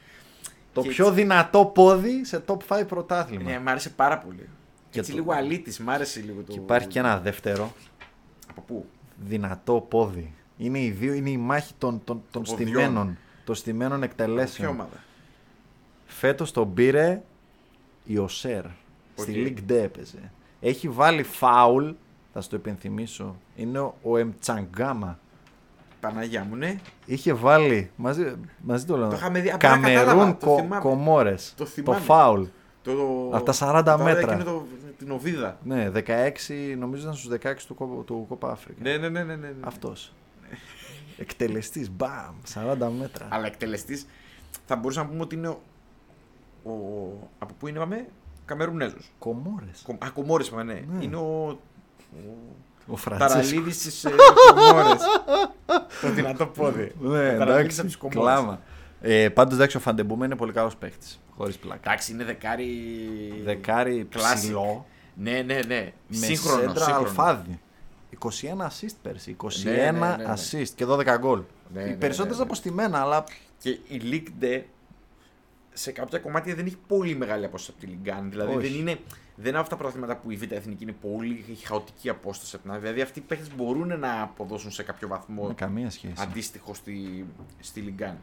Το 0.74 0.82
Και 0.82 0.89
πιο 0.89 1.11
δυνατό 1.11 1.65
πόδι 1.65 2.26
σε 2.26 2.43
top 2.47 2.57
5 2.68 2.86
πρωτάθλημα. 2.86 3.49
Ναι, 3.49 3.59
μ' 3.59 3.68
άρεσε 3.68 3.89
πάρα 3.89 4.18
πολύ. 4.18 4.49
Και 4.89 4.93
Και 4.93 4.99
έτσι 4.99 5.11
το- 5.11 5.17
λίγο 5.17 5.31
αλήτης, 5.33 5.79
μ' 5.79 5.89
άρεσε 5.89 6.19
λίγο 6.21 6.41
το. 6.41 6.51
Και 6.51 6.57
υπάρχει 6.59 6.88
και 6.88 6.99
ένα 6.99 7.19
δεύτερο 7.19 7.71
Από 8.49 8.61
πού; 8.61 8.85
δυνατό 9.25 9.85
πόδι. 9.89 10.33
Είναι 10.57 10.79
οι 10.79 10.89
δύο, 10.91 11.13
είναι 11.13 11.29
η 11.29 11.38
μάχη 11.38 11.73
των, 11.77 12.01
των, 12.03 12.21
των 12.31 12.43
Των 12.43 12.55
ποδιών. 12.55 12.69
στημένων. 12.69 13.17
Των 13.43 13.55
στημένων 13.55 14.03
Από 14.03 14.13
ποια 14.15 14.25
εκτελέσεων. 14.25 14.69
ομάδα; 14.71 15.03
Φέτος 16.05 16.51
τον 16.51 16.73
πήρε 16.73 17.21
η 18.03 18.17
Οσέρ. 18.17 18.63
Στη 19.15 19.55
League 19.67 19.71
D 19.71 19.75
έπαιζε. 19.75 20.31
Έχει 20.59 20.89
βάλει 20.89 21.23
φάουλ, 21.23 21.89
θα 22.33 22.41
σου 22.41 22.49
το 22.49 22.55
υπενθυμίσω. 22.55 23.35
Είναι 23.55 23.79
ο, 23.79 23.95
ο 24.01 24.17
Εμτσαγκάμα. 24.17 25.19
Παναγία 25.99 26.43
μου, 26.43 26.55
ναι. 26.55 26.79
Είχε 27.05 27.33
βάλει. 27.33 27.91
Μαζί, 27.95 28.35
μαζί 28.61 28.85
το 28.85 28.97
λέω. 28.97 29.09
Το 29.09 29.15
είχαμε 29.15 29.39
δει, 29.39 29.51
απλά 29.51 29.69
κατάλαβα, 29.77 30.03
Καμερούν 30.13 30.38
το 30.38 30.45
κο, 30.45 30.55
θυμάμαι. 30.57 30.81
Κομόρες. 30.81 31.53
Το 31.57 31.63
Το 31.63 31.69
θυμάμαι. 31.69 31.99
φάουλ. 31.99 32.43
Το, 32.91 32.95
το, 32.95 33.29
Από 33.38 33.45
τα 33.45 33.53
40 33.79 33.83
το- 33.97 34.03
μέτρα. 34.03 34.33
εκείνο 34.33 34.43
το, 34.51 34.65
την 34.97 35.11
οβίδα. 35.11 35.57
Ναι, 35.63 35.91
16, 35.93 35.99
νομίζω 36.77 37.01
ήταν 37.01 37.13
στους 37.15 37.29
16 37.43 37.65
του, 37.67 37.75
Κόπα- 37.75 38.03
του 38.03 38.25
Κόπα 38.29 38.51
Αφρικα. 38.51 38.79
Ναι, 38.81 38.97
ναι, 38.97 39.09
ναι, 39.09 39.23
ναι. 39.23 39.35
ναι. 39.35 39.51
Αυτός. 39.61 40.13
Εκτελεστής, 41.17 41.91
μπαμ, 41.91 42.35
40 42.53 42.89
μέτρα. 42.99 43.27
Αλλά 43.29 43.45
εκτελεστής 43.45 44.05
θα 44.65 44.75
μπορούσαμε 44.75 45.05
να 45.05 45.11
πούμε 45.11 45.23
ότι 45.23 45.35
είναι 45.35 45.47
ο. 45.47 45.59
ο 46.63 46.73
από 47.39 47.53
πού 47.59 47.67
είναι, 47.67 47.77
είπαμε, 47.77 48.07
Καμερουνέζος. 48.45 49.11
Κομόρες. 49.19 49.85
Α, 49.99 50.09
Κομόρες, 50.13 50.47
είπαμε, 50.47 50.63
ναι. 50.63 50.83
Ναι. 50.97 51.03
Είναι 51.03 51.15
ο. 51.15 51.47
ο 51.49 51.57
Ο 52.88 52.95
Φραντσίσκο. 52.95 53.33
Ταραλίδη 53.33 53.69
της 53.71 54.03
ε, 54.05 54.09
Κομόρες. 54.55 55.01
το 56.01 56.09
δυνατό 56.09 56.45
πόδι. 56.45 56.91
Ναι, 56.99 57.09
Ο 57.09 57.38
Ταραλίδης 57.38 57.79
εντάξει. 57.79 57.79
από 57.79 57.88
τις 57.88 57.97
Κομόρες. 57.97 58.33
Κλάμα. 58.33 58.61
Ε, 59.02 59.30
Πάντως 59.30 59.54
εντάξει, 59.54 59.78
ο 59.78 59.80
Φαντεμπούμε 59.80 60.26
είναι 60.26 60.36
πολύ 60.36 60.52
καλός 60.52 60.76
παίχτης. 60.76 61.20
Χωρίς 61.38 61.58
πλάκα. 61.58 61.89
Εντάξει, 61.91 62.12
είναι 62.12 62.24
δεκάρι. 62.24 62.70
Δεκάρι 63.43 64.08
Classic. 64.14 64.20
ψηλό. 64.36 64.86
Ναι, 65.16 65.41
ναι, 65.45 65.60
ναι. 65.68 65.91
Με 66.08 66.16
Σύγχρονο. 66.16 66.60
σέντρα 66.62 66.84
σύγχρονο. 66.84 67.08
αλφάδι. 67.08 67.60
21 68.20 68.28
assist 68.68 68.95
πέρσι. 69.02 69.36
21 69.43 69.50
Ναι, 69.64 69.72
ναι, 69.72 69.91
ναι, 69.91 70.16
ναι. 70.16 70.34
assist 70.34 70.68
και 70.76 70.86
12 70.88 71.18
γκολ. 71.20 71.41
Ναι, 71.74 71.82
Οι 71.82 71.86
ναι, 71.89 71.95
περισσότερες 71.95 72.38
ναι, 72.38 72.43
ναι. 72.43 72.50
αποστημένα, 72.50 73.00
αλλά 73.02 73.24
Και 73.58 73.70
η 73.70 74.02
League 74.04 74.43
D 74.43 74.62
σε 75.74 75.91
κάποια 75.91 76.20
κομμάτια 76.20 76.56
δεν 76.56 76.66
έχει 76.66 76.78
πολύ 76.88 77.16
μεγάλη 77.16 77.45
απόσταση 77.45 77.78
από 77.78 77.86
τη 77.86 77.91
Λιγκάν. 77.93 78.30
Δηλαδή 78.30 78.56
Όχι. 78.56 78.68
δεν 78.68 78.80
είναι, 78.80 79.00
δεν 79.36 79.48
είναι 79.50 79.58
αυτά 79.58 79.70
τα 79.70 79.76
πρωταθλήματα 79.76 80.16
που 80.18 80.32
η 80.32 80.36
Β' 80.36 80.52
Εθνική 80.52 80.84
είναι 80.84 80.95
πολύ 81.02 81.45
έχει 81.52 81.66
χαοτική 81.66 82.10
απόσταση 82.10 82.52
από 82.56 82.64
την 82.64 82.72
άλλη. 82.74 82.82
Δηλαδή 82.82 83.02
αυτοί 83.02 83.20
οι 83.20 83.22
παίχτες 83.22 83.56
μπορούν 83.56 84.00
να 84.00 84.22
αποδώσουν 84.22 84.72
σε 84.72 84.84
κάποιο 84.84 85.08
βαθμό 85.08 85.43
με 85.48 85.54
καμία 85.54 85.89
σχέση. 85.89 86.14
αντίστοιχο 86.18 86.74
στη, 86.74 87.26
στη 87.60 87.80
Λιγκάν. 87.80 88.18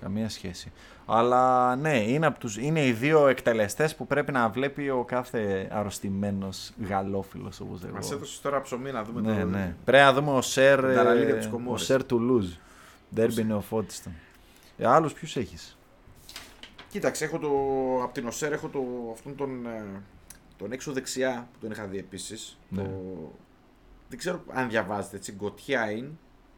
Καμία 0.00 0.28
σχέση. 0.28 0.72
Αλλά 1.06 1.76
ναι, 1.76 1.98
είναι, 1.98 2.26
από 2.26 2.38
τους, 2.38 2.56
είναι 2.56 2.84
οι 2.86 2.92
δύο 2.92 3.26
εκτελεστές 3.26 3.94
που 3.94 4.06
πρέπει 4.06 4.32
να 4.32 4.48
βλέπει 4.48 4.90
ο 4.90 5.04
κάθε 5.04 5.68
αρρωστημένος 5.70 6.72
γαλλόφιλος 6.88 7.60
όπως 7.60 7.84
εγώ. 7.84 7.92
Μα 7.92 8.08
έδωσες 8.12 8.40
τώρα 8.40 8.60
ψωμί 8.60 8.90
να 8.92 9.04
δούμε 9.04 9.20
Ναι, 9.20 9.40
το. 9.40 9.46
ναι. 9.46 9.74
Πρέπει 9.84 10.04
να 10.04 10.12
δούμε 10.12 10.30
ο 10.30 10.42
Σερ, 10.42 10.80
Τον 10.80 10.94
Ταραλίδη 10.94 11.26
ε, 11.26 11.30
από 11.30 11.36
τις 11.38 11.46
ο 11.46 11.50
Κομόρες. 11.50 11.84
Σερ 11.84 12.04
Τουλούζ. 12.04 12.46
Ντέρμπι 13.14 13.44
νεοφώτιστων. 13.44 14.12
Ε, 14.78 14.86
άλλους 14.86 15.12
ποιους 15.12 15.36
έχεις; 15.36 15.78
Κοίταξε, 16.90 17.24
έχω 17.24 17.38
το, 17.38 17.48
από 18.02 18.12
την 18.14 18.26
Οσέρ 18.26 18.52
έχω 18.52 18.68
το, 18.68 18.80
αυτόν 19.12 19.36
τον, 19.36 19.66
ε, 19.66 19.84
τον 20.56 20.72
έξω 20.72 20.92
δεξιά 20.92 21.48
που 21.52 21.58
τον 21.60 21.70
είχα 21.70 21.84
δει 21.86 21.98
επίσης. 21.98 22.58
Ναι. 22.68 22.82
Το, 22.82 22.90
δεν 24.08 24.18
ξέρω 24.18 24.42
αν 24.52 24.68
διαβάζετε 24.68 25.16
έτσι. 25.16 25.32
Γκοτιέ 25.32 25.76
Άιν. 25.76 26.06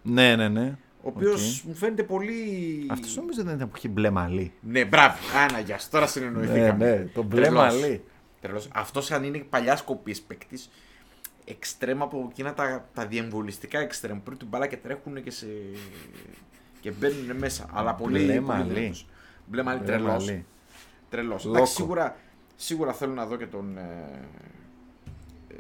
Ναι, 0.03 0.37
ναι, 0.37 0.49
ναι. 0.49 0.77
Ο 1.03 1.09
οποίος 1.09 1.59
Οκ. 1.61 1.65
μου 1.69 1.75
φαίνεται 1.75 2.03
πολύ. 2.03 2.87
Αυτός 2.91 3.17
νομίζω 3.17 3.43
δεν 3.43 3.55
ήταν 3.55 3.69
που 3.69 3.77
είχε 3.77 3.89
μπλε 3.89 4.11
μαλλί. 4.11 4.53
Ναι, 4.61 4.85
μπράβο. 4.85 5.17
Άνα, 5.45 5.59
γεια 5.61 5.79
σου. 5.79 5.89
Τώρα 5.91 6.05
Ναι, 6.05 6.11
συνεννοηθήκαμε. 6.11 6.91
ναι, 6.91 7.05
το 7.15 7.23
μπλε 7.23 7.41
Τρελός. 7.41 7.59
μαλλί. 7.81 8.05
Τρελός. 8.41 8.69
Αυτός 8.75 9.11
αν 9.11 9.25
είναι 9.25 9.39
παλιά 9.39 9.81
κοπή 9.85 10.17
παίκτης, 10.27 10.71
εξτρέμ 11.45 12.03
από 12.03 12.27
εκείνα 12.31 12.55
τα, 12.55 12.89
τα 12.95 13.07
διεμβολιστικά 13.07 13.79
εξτρέμ 13.79 14.21
που 14.23 14.37
την 14.37 14.47
μπάλα 14.47 14.67
και 14.67 14.77
τρέχουν 14.77 15.23
και, 15.23 15.31
σε... 15.31 15.47
και 16.81 16.91
μπαίνουν 16.91 17.37
μέσα. 17.37 17.67
Αλλά 17.73 17.95
πολύ. 17.95 18.19
Μπλε 18.25 18.27
πολύ 18.35 18.41
μαλλί. 18.47 18.73
δυνατός. 18.73 19.07
Μπλε 19.47 19.63
μαλλί, 19.63 19.79
Μπλε 19.79 19.87
τρελός. 19.87 20.25
μαλλί. 20.27 20.47
Τρελός. 21.11 21.45
Λόκο. 21.45 21.57
Εντάξει, 21.57 21.75
σίγουρα, 21.75 22.17
σίγουρα 22.57 22.93
θέλω 22.93 23.13
να 23.13 23.27
δω 23.27 23.37
και 23.37 23.47
τον. 23.47 23.77
Ε, 23.79 24.21
ε, 25.49 25.55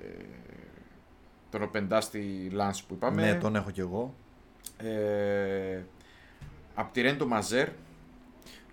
τον 1.50 1.62
Οπεντά 1.62 2.00
στη 2.00 2.48
Λάνς 2.52 2.82
που 2.82 2.94
είπαμε. 2.94 3.22
Ναι, 3.22 3.34
τον 3.38 3.56
έχω 3.56 3.70
κι 3.70 3.80
εγώ. 3.80 4.14
Ε, 4.84 5.82
από 6.74 6.92
τη 6.92 7.00
Ρέντο 7.00 7.26
Μαζέρ. 7.26 7.68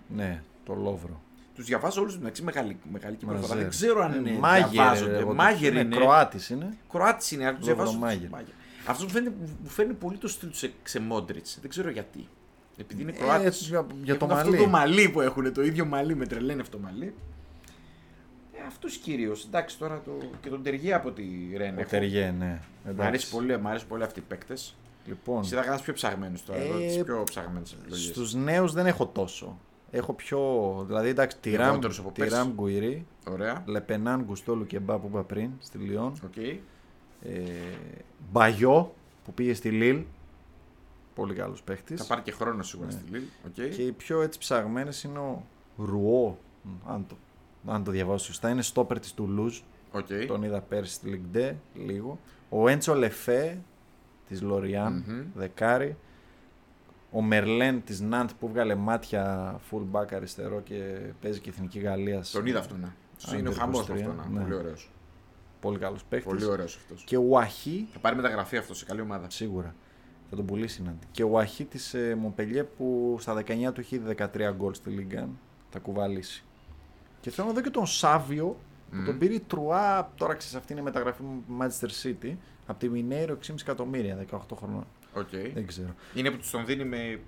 Ναι, 0.08 0.43
το 0.66 0.74
Λόβρο. 0.74 1.22
Τους 1.55 1.66
διαβάζω 1.66 2.01
όλους 2.01 2.18
μεταξύ 2.18 2.43
μεγάλη, 2.43 2.78
μεγάλη 2.91 3.16
και 3.16 3.26
προφορά. 3.26 3.47
Μαζέρ. 3.47 3.62
Δεν 3.62 3.70
ξέρω 3.70 4.03
αν 4.03 4.14
είναι. 4.26 4.38
Μάγερ, 4.39 4.68
διαβάζονται. 4.70 5.18
εγώ 5.18 5.30
το- 5.30 5.36
Μάγερ 5.36 5.74
ναι, 5.74 5.80
είναι. 5.80 5.95
Κροάτης 5.95 6.49
είναι. 6.49 6.78
Κροάτης 6.91 7.32
είναι, 7.32 7.45
αλλά 7.45 7.55
τους 7.58 7.66
διαβάζω. 7.66 7.91
Λοβρομάγερ. 7.91 8.30
Αυτός 8.88 9.03
μου 9.05 9.10
φαίνεται, 9.12 9.36
μου 9.64 9.70
φαίνεται 9.70 9.93
πολύ 9.93 10.18
το 10.18 10.28
στυλ 10.28 10.49
τους 10.49 10.58
σε, 10.60 10.72
σε 10.84 10.99
Μόντριτς. 10.99 11.58
Δεν 11.62 11.70
ξέρω 11.70 11.89
γιατί. 11.89 12.28
Επειδή 12.78 13.01
είναι 13.01 13.12
Ε, 13.12 13.16
Κροάτης. 13.20 13.68
για- 13.68 13.86
για 14.03 14.18
το 14.18 14.26
Αυτό 14.26 14.36
μαλλί. 14.49 14.58
το 14.58 14.68
μαλλί 14.70 15.10
που 15.10 15.22
έχουν, 15.22 15.53
το 15.53 15.64
ίδιο 15.64 15.86
μαλλί 15.86 16.16
με 16.16 16.26
τρελαίνει 16.26 16.62
αυτό 16.62 16.78
το 16.78 16.84
μαλλί. 16.84 17.14
Ε, 18.53 18.66
αυτούς 18.68 18.97
κυρίως. 18.97 19.45
Εντάξει, 19.45 19.78
τώρα 19.78 20.01
το, 20.05 20.12
και 20.41 20.49
τον 20.49 20.64
Τεργέ 20.64 20.93
από 20.93 21.12
τη 21.12 21.24
Ρεν. 21.58 21.78
Ο 21.78 21.80
έχω. 21.80 21.89
Τεριέ, 21.89 22.32
ναι. 22.32 22.60
Μ' 22.86 22.89
Εντάξει. 22.89 23.08
αρέσει 23.08 23.30
πολύ, 23.30 23.60
μ' 23.60 23.68
αρέσει 23.68 23.86
πολύ 23.86 24.03
αυτοί 24.03 24.20
οι 24.20 24.24
παίκτες. 24.28 24.76
Λοιπόν, 25.08 25.39
Εσύ 25.41 25.55
θα 25.55 25.62
κάνεις 25.62 25.82
πιο 25.82 25.93
ψαγμένου 25.93 26.38
τώρα. 26.45 26.60
Ε, 26.60 26.64
εδώ, 26.68 26.78
τις 26.78 27.03
πιο 27.03 27.24
ψαγμένες 27.24 27.74
επιλογές. 27.74 28.05
στους 28.05 28.34
νέους 28.34 28.74
δεν 28.74 28.86
έχω 28.86 29.08
τόσο. 29.08 29.58
Έχω 29.91 30.14
πιο. 30.14 30.39
Δηλαδή, 30.88 31.10
εντάξει, 31.10 31.38
τη 31.38 31.55
Ραμ, 31.55 31.68
Λιγότερους 31.68 31.99
από 31.99 32.12
τη 32.12 32.20
πέρσι. 32.20 32.36
Ραμ 32.36 32.51
Γκουιρί, 32.53 33.05
Ωραία. 33.30 33.64
Λεπενάν 33.66 34.24
Γκουστόλου 34.24 34.66
και 34.66 34.80
Μπά 34.80 34.97
που 34.99 35.08
είπα 35.08 35.24
πριν 35.24 35.51
στη 35.60 35.78
Λιόν. 35.78 36.14
Οκ. 36.26 36.38
Ε, 36.38 36.62
Μπαγιό 38.32 38.93
που 39.26 39.34
πήγε 39.34 39.53
στη 39.53 39.70
Λίλ. 39.70 40.03
Πολύ 41.16 41.34
καλός 41.34 41.62
παίχτης. 41.64 42.01
Θα 42.01 42.08
πάρει 42.08 42.22
και 42.22 42.32
χρόνο 42.32 42.64
σίγουρα 42.64 42.88
Ναι. 42.88 42.93
στη 42.99 43.03
Λίλ. 43.12 43.24
Οκ. 43.47 43.53
Και 43.76 43.82
οι 43.82 43.91
πιο 43.91 44.22
έτσι 44.22 44.39
ψαγμένες 44.39 45.03
είναι 45.03 45.20
ο 45.20 45.43
Ρουό 45.78 46.38
αν 46.88 47.05
το, 47.08 47.16
αν 47.68 47.84
το 47.84 47.91
διαβάσω 47.91 48.26
σωστά, 48.26 48.49
είναι 48.49 48.62
στόπερ 48.62 48.99
της 48.99 49.14
Toulouse. 49.18 49.62
Οκ. 49.91 50.08
Τον 50.28 50.43
είδα 50.43 50.62
πέρσι 50.62 50.93
στη 50.93 51.22
Ligue 51.34 51.38
2 51.38 51.53
λίγο. 51.74 52.20
Ο 52.49 52.68
Έντσο 52.68 52.93
Λεφέ 52.95 53.58
της 54.28 54.41
Λοριάν, 54.41 55.03
Μμμ. 55.07 55.23
δεκάρι. 55.36 55.97
Ο 57.11 57.21
Μερλέν 57.21 57.84
της 57.84 57.99
Ναντ 58.01 58.30
που 58.39 58.47
βγάλε 58.47 58.75
μάτια 58.75 59.55
full 59.71 59.86
back 59.91 60.13
αριστερό 60.13 60.61
και 60.61 60.84
παίζει 61.21 61.39
και 61.39 61.49
εθνική 61.49 61.80
Γαλλίας. 61.80 62.32
Τον 62.32 62.45
είδα 62.45 62.59
αυτό 62.59 62.75
να. 62.78 62.95
Είναι 63.38 63.49
ο 63.49 63.51
Under 63.51 63.55
χαμός 63.57 63.88
23, 63.89 63.91
αυτό 63.93 64.13
να. 64.13 64.28
ναι. 64.30 64.39
Πολύ 64.41 64.53
ωραίος. 64.55 64.91
Πολύ 65.61 65.78
καλός 65.78 66.03
παίκτης. 66.03 66.28
Πολύ 66.32 66.45
ωραίος 66.45 66.75
αυτός. 66.75 67.03
Και 67.03 67.17
ο 67.17 67.38
Αχί, 67.38 67.88
Θα 67.93 67.99
πάρει 67.99 68.15
μεταγραφή 68.15 68.57
αυτός 68.57 68.78
σε 68.78 68.86
καλή 68.86 69.01
ομάδα. 69.01 69.30
σίγουρα, 69.30 69.75
θα 70.30 70.36
τον 70.36 70.45
πουλήσει 70.45 70.82
η 70.82 70.86
Ναντ. 70.86 71.01
Και 71.11 71.23
ο 71.23 71.38
Αχί 71.39 71.65
της 71.65 71.93
ε, 71.93 72.15
Μονπελιέ 72.16 72.64
που 72.63 73.17
στα 73.19 73.34
19 73.34 73.73
του 73.73 73.80
έχει 73.80 74.01
13 74.17 74.25
γκολ 74.55 74.73
στη 74.73 74.89
Λίγκα. 74.89 75.30
Θα 75.69 75.80
κουβαλήσει. 75.80 76.43
Και 77.19 77.30
θέλω 77.30 77.47
να 77.47 77.53
δω 77.53 77.61
και 77.61 77.69
τον 77.69 77.86
Σάβιο 77.86 78.57
που 78.90 78.96
Μμμ. 78.98 79.06
τον 79.06 79.18
πήρε 79.18 79.34
η 79.34 79.40
Τρουά, 79.40 80.12
τώρα 80.18 80.34
ξέρεις 80.34 80.56
αυτή 80.56 80.72
είναι 80.72 80.82
η 80.82 80.84
μεταγραφή 80.84 81.22
μου 81.24 81.44
Manchester 81.62 81.90
City, 82.08 82.36
από 82.66 82.80
τη 82.80 82.90
Μινέιρο 82.90 83.38
6,5 83.48 83.56
εκατομμύρια, 83.62 84.18
18 84.32 84.38
χρονών. 84.58 84.86
Οκ. 85.14 85.28
Δεν 85.54 85.68
ξέρω. 85.68 85.88
Είναι 86.14 86.32
που 86.32 86.38
τους 86.38 86.50
τον 86.50 86.66
δίνει 86.66 86.84
με. 86.86 87.20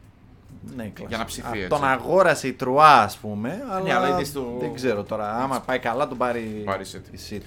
Ναι, 0.75 0.83
κλασικά. 0.83 1.05
Για 1.07 1.17
να 1.17 1.25
ψηθεί, 1.25 1.47
Α, 1.47 1.51
έτσι. 1.55 1.67
Τον 1.67 1.83
αγόρασε 1.85 2.47
η 2.47 2.53
Τρουά, 2.53 3.01
ας 3.01 3.17
πούμε. 3.17 3.63
Αλλά, 3.69 3.81
Ναι, 3.81 3.93
αλλά 3.93 4.07
είναι 4.09 4.23
στο- 4.23 4.57
δεν 4.59 4.73
ξέρω 4.73 5.03
τώρα. 5.03 5.35
Άμα 5.35 5.59
πάει 5.59 5.79
καλά, 5.79 6.07
τον 6.07 6.17
πάρει 6.17 6.61
Πάρει 6.65 6.83
City. 6.91 7.13
η 7.13 7.19
City. 7.29 7.41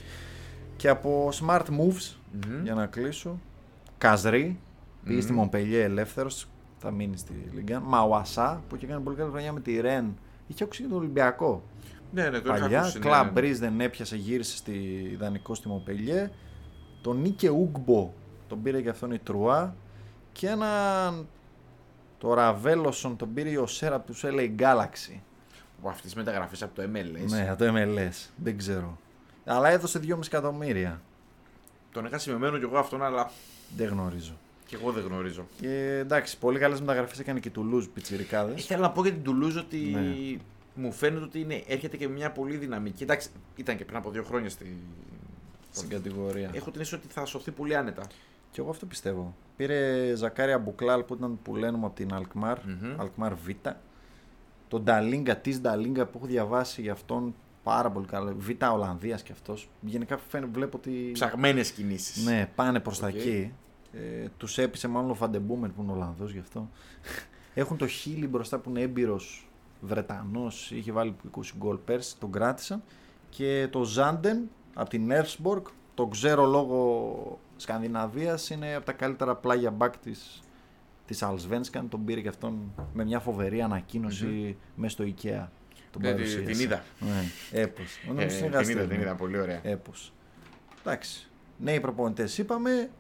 Και 0.77 0.89
από 0.89 1.29
smart 1.33 1.61
moves, 1.63 2.17
Μμμ. 2.33 2.63
για 2.63 2.75
να 2.75 2.87
κλείσω, 2.87 3.39
Καζρί, 3.99 4.59
πήγε 5.05 5.21
στη 5.21 5.33
Μμμ. 5.33 5.39
Μομπελιέ 5.39 5.83
ελεύθερος, 5.85 6.49
θα 6.79 6.91
μείνει 6.91 7.17
στη 7.17 7.33
Λιγκάν. 7.55 7.83
Μαουασά, 7.87 8.63
που 8.69 8.77
είχε 8.77 8.87
κάνει 8.87 9.03
πολύ 9.03 9.17
καλή 9.17 9.31
χρονιά 9.31 9.53
με 9.53 9.61
τη 9.61 9.81
Ρεν. 9.81 10.17
Είχε 10.47 10.65
ακούσει 10.65 10.83
και 10.83 10.89
τον 10.89 10.99
Ολυμπιακό. 10.99 11.63
Ναι, 12.13 12.23
ναι, 12.29 12.41
τον 12.41 12.55
είχα 12.55 12.63
Παλιά. 12.63 12.81
ακούσει. 12.81 12.99
ναι, 12.99 13.05
Κλαμπ 13.05 13.25
ναι. 13.25 13.31
Μπρίζ 13.31 13.59
δεν 13.59 13.81
έπιασε, 13.81 14.17
γύρισε 14.17 14.57
στη 14.57 14.73
ιδανικό 15.13 15.55
στη 15.55 15.69
Μομπελιέ. 15.69 16.31
Τον 17.03 17.21
Νίκε 17.21 17.51
Ούγκμπο, 17.51 18.13
τον 18.49 18.63
πήρε 18.63 18.81
και 18.83 18.89
αυτόν 18.89 19.11
η 19.13 19.19
Τρουά. 19.19 19.75
Και 20.33 20.47
έναν. 20.49 21.27
Το 22.19 22.35
Ραβέλοσον 22.35 23.17
τον 23.17 23.35
πήρε 23.35 23.59
ο 23.59 23.67
Σέρα 23.67 23.95
από 23.95 24.13
του 24.13 24.19
LA 24.23 24.51
Galaxy. 24.59 25.19
Από 25.79 25.89
αυτές 25.89 26.03
τις 26.03 26.15
μεταγραφές 26.15 26.63
από 26.63 26.75
το 26.75 26.83
MLS. 26.83 27.31
Ναι, 27.31 27.49
από 27.51 27.65
το 27.65 27.73
MLS. 27.77 28.29
Δεν 28.37 28.59
ξέρω. 28.59 28.99
Αλλά 29.45 29.69
έδωσε 29.69 30.01
2,5 30.03 30.19
εκατομμύρια. 30.27 31.01
Τον 31.93 32.05
είχα 32.05 32.19
σημειωμένο 32.19 32.59
κι 32.59 32.65
εγώ 32.65 32.79
αυτόν, 32.79 33.03
αλλά 33.03 33.31
Δεν 33.77 33.89
γνωρίζω. 33.89 34.33
κι 34.67 34.75
εγώ 34.75 34.91
δεν 34.93 35.05
γνωρίζω. 35.05 35.47
Και 35.61 35.99
εντάξει, 36.01 36.39
πολύ 36.39 36.59
καλές 36.59 36.81
μεταγραφές 36.81 37.19
έκανε 37.19 37.41
και 37.41 37.51
του 37.51 37.65
Λουζ 37.65 37.87
Πιτσυρικάδε. 37.87 38.53
Ήθελα 38.57 38.81
να 38.81 38.91
πω 38.91 39.03
για 39.03 39.13
την 39.13 39.23
Τουλούζ 39.23 39.57
ότι 39.57 39.77
Ναι. 39.79 40.41
Μου 40.75 40.93
φαίνεται 40.93 41.25
ότι 41.25 41.41
είναι, 41.41 41.63
έρχεται 41.67 41.97
και 41.97 42.09
με 42.09 42.15
μια 42.15 42.33
πολύ 42.33 42.57
δυναμική. 42.57 43.03
Εντάξει, 43.03 43.29
ήταν 43.57 43.77
και 43.77 43.85
πριν 43.85 43.97
από 43.97 44.11
δύο 44.11 44.23
χρόνια 44.23 44.51
στη. 44.51 44.77
Στην 45.71 45.89
κατηγορία. 45.89 46.51
Έχω 46.55 46.71
την 46.71 46.81
αίσθηση 46.81 47.03
ότι 47.05 47.15
θα 47.15 47.25
σωθεί 47.25 47.51
πολύ 47.51 47.77
άνετα. 47.77 48.03
Και 48.51 48.61
εγώ 48.61 48.71
αυτό 48.71 48.87
πιστεύω. 48.87 49.35
Πήρε 49.57 50.13
Ζακάρια 50.15 50.59
Αμπουκλάλ 50.59 51.03
που 51.03 51.15
ήταν 51.15 51.39
που 51.43 51.57
λένε 51.57 51.77
από 51.77 51.93
την 51.95 52.15
Αλκμάρ, 52.15 52.59
Μμμ. 52.65 53.01
Αλκμάρ 53.01 53.35
Β. 53.35 53.49
Τον 54.69 54.83
Νταλίγκα, 54.83 55.37
της 55.37 55.61
Νταλίγκα 55.61 56.07
που 56.07 56.19
έχω 56.19 56.27
διαβάσει 56.27 56.83
για 56.83 56.93
αυτόν 56.93 57.35
πάρα 57.63 57.91
πολύ 57.91 58.07
καλό. 58.07 58.35
Β 58.39 58.49
Ολλανδίας 58.73 59.23
κι 59.23 59.33
αυτός. 59.33 59.69
Γενικά 59.81 60.19
φαίνεται, 60.19 60.51
βλέπω 60.53 60.77
ότι. 60.77 61.11
Ψαγμένες 61.13 61.71
κινήσεις. 61.71 62.25
Ναι, 62.25 62.51
πάνε 62.55 62.81
προς 62.81 62.99
τα 62.99 63.07
Οκ. 63.07 63.15
εκεί. 63.15 63.53
Ε, 63.93 64.27
τους 64.37 64.59
έπεισε 64.59 64.89
μάλλον 64.89 65.11
ο 65.11 65.15
Φαν 65.15 65.30
ντεν 65.30 65.45
Μπούμεν 65.45 65.71
που 65.71 65.83
είναι 65.83 65.93
Ολλανδός 65.93 66.33
γι' 66.33 66.39
αυτό. 66.39 66.71
Έχουν 67.55 67.77
το 67.77 67.87
Χίλι 67.87 68.29
μπροστά 68.29 68.59
που 68.59 68.71
είναι 68.71 68.81
έμπειρος 68.81 69.49
Βρετανός. 69.87 70.71
Είχε 70.71 70.93
βάλει 70.93 71.17
20 71.37 71.41
γκολ 71.59 71.77
πέρσι, 71.77 72.17
τον 72.19 72.33
κράτησαν. 72.33 72.83
Και 73.31 73.69
το 73.71 73.85
Ζάντεν 73.85 74.39
από 74.75 74.91
την 74.91 75.11
Έρσμπορκ, 75.11 75.67
το 75.95 76.07
ξέρω 76.07 76.45
λόγω 76.47 77.41
Σκανδιναβίας, 77.57 78.51
είναι 78.51 78.75
από 78.75 78.85
τα 78.85 78.93
καλύτερα 78.93 79.35
πλάγια 79.37 79.71
μπακ 79.71 79.97
της 79.99 80.43
της 81.07 81.23
Αλσβένσκαν. 81.23 81.89
Τον 81.89 82.05
πήρε 82.05 82.21
και 82.21 82.29
αυτόν 82.29 82.73
με 82.95 83.05
μια 83.05 83.21
φοβερή 83.21 83.63
ανακοίνωση 83.63 84.57
μέσα 84.75 84.93
στο 84.93 85.05
IKEA. 85.05 85.47
Τον 85.91 86.03
Ναι, 86.03 86.09
τη- 86.09 86.15
παρουσίασε. 86.15 86.45
την 86.45 86.61
είδα. 86.61 86.83
Ναι, 87.01 87.23
έπως. 87.61 87.97
Ε, 88.05 88.07
Νομίζω 88.07 88.27
την 88.27 88.37
συνεργαστή 88.37 88.73
είδα, 88.73 88.81
την 88.83 88.91
είναι. 88.95 89.03
είδα, 89.03 89.15
πολύ 89.15 89.39
ωραία. 89.41 89.61
Έπως. 89.63 90.13
Εντάξει. 90.81 91.29
Νέοι 91.59 91.81
προπονητές 91.81 92.39
είπαμε. 92.39 92.91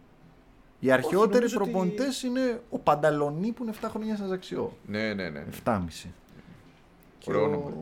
Οι 0.80 0.90
αρχαιότεροι 0.90 1.32
νομίζω 1.34 1.56
ότι- 1.60 1.70
προπονητές 1.70 2.22
είναι 2.22 2.60
ο 2.70 2.78
Πανταλονί 2.78 3.52
που 3.52 3.62
είναι 3.62 3.72
7 3.80 3.88
χρόνια 3.90 4.16
σαν 4.16 4.28
Ζαξιό. 4.28 4.76
Ναι, 4.86 5.14
ναι, 5.14 5.28
ναι. 5.30 5.44
7,5. 5.64 6.08
Και 7.22 7.30
Ωραίο 7.30 7.42
ο 7.42 7.44
όνομα. 7.44 7.72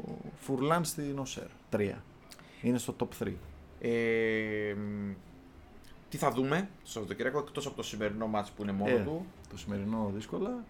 Φουρλάν 0.40 0.84
στην 0.84 1.14
Νοσέρ. 1.14 1.46
3. 1.70 1.90
Είναι 2.62 2.78
στο 2.78 2.96
top 2.98 3.24
3. 3.24 3.32
Ε, 3.80 4.74
μ, 4.74 5.10
τι 6.08 6.16
θα 6.16 6.30
δούμε 6.30 6.68
στο 6.82 6.90
Σαββατοκύριακο 6.92 7.38
εκτός 7.38 7.66
από 7.66 7.76
το 7.76 7.82
σημερινό 7.82 8.26
μάτς 8.26 8.50
που 8.50 8.62
είναι 8.62 8.72
μόνο 8.72 8.90
Ε. 8.96 8.98
του. 9.04 9.26
Το 9.50 9.58
σημερινό 9.58 10.10
δύσκολα. 10.14 10.64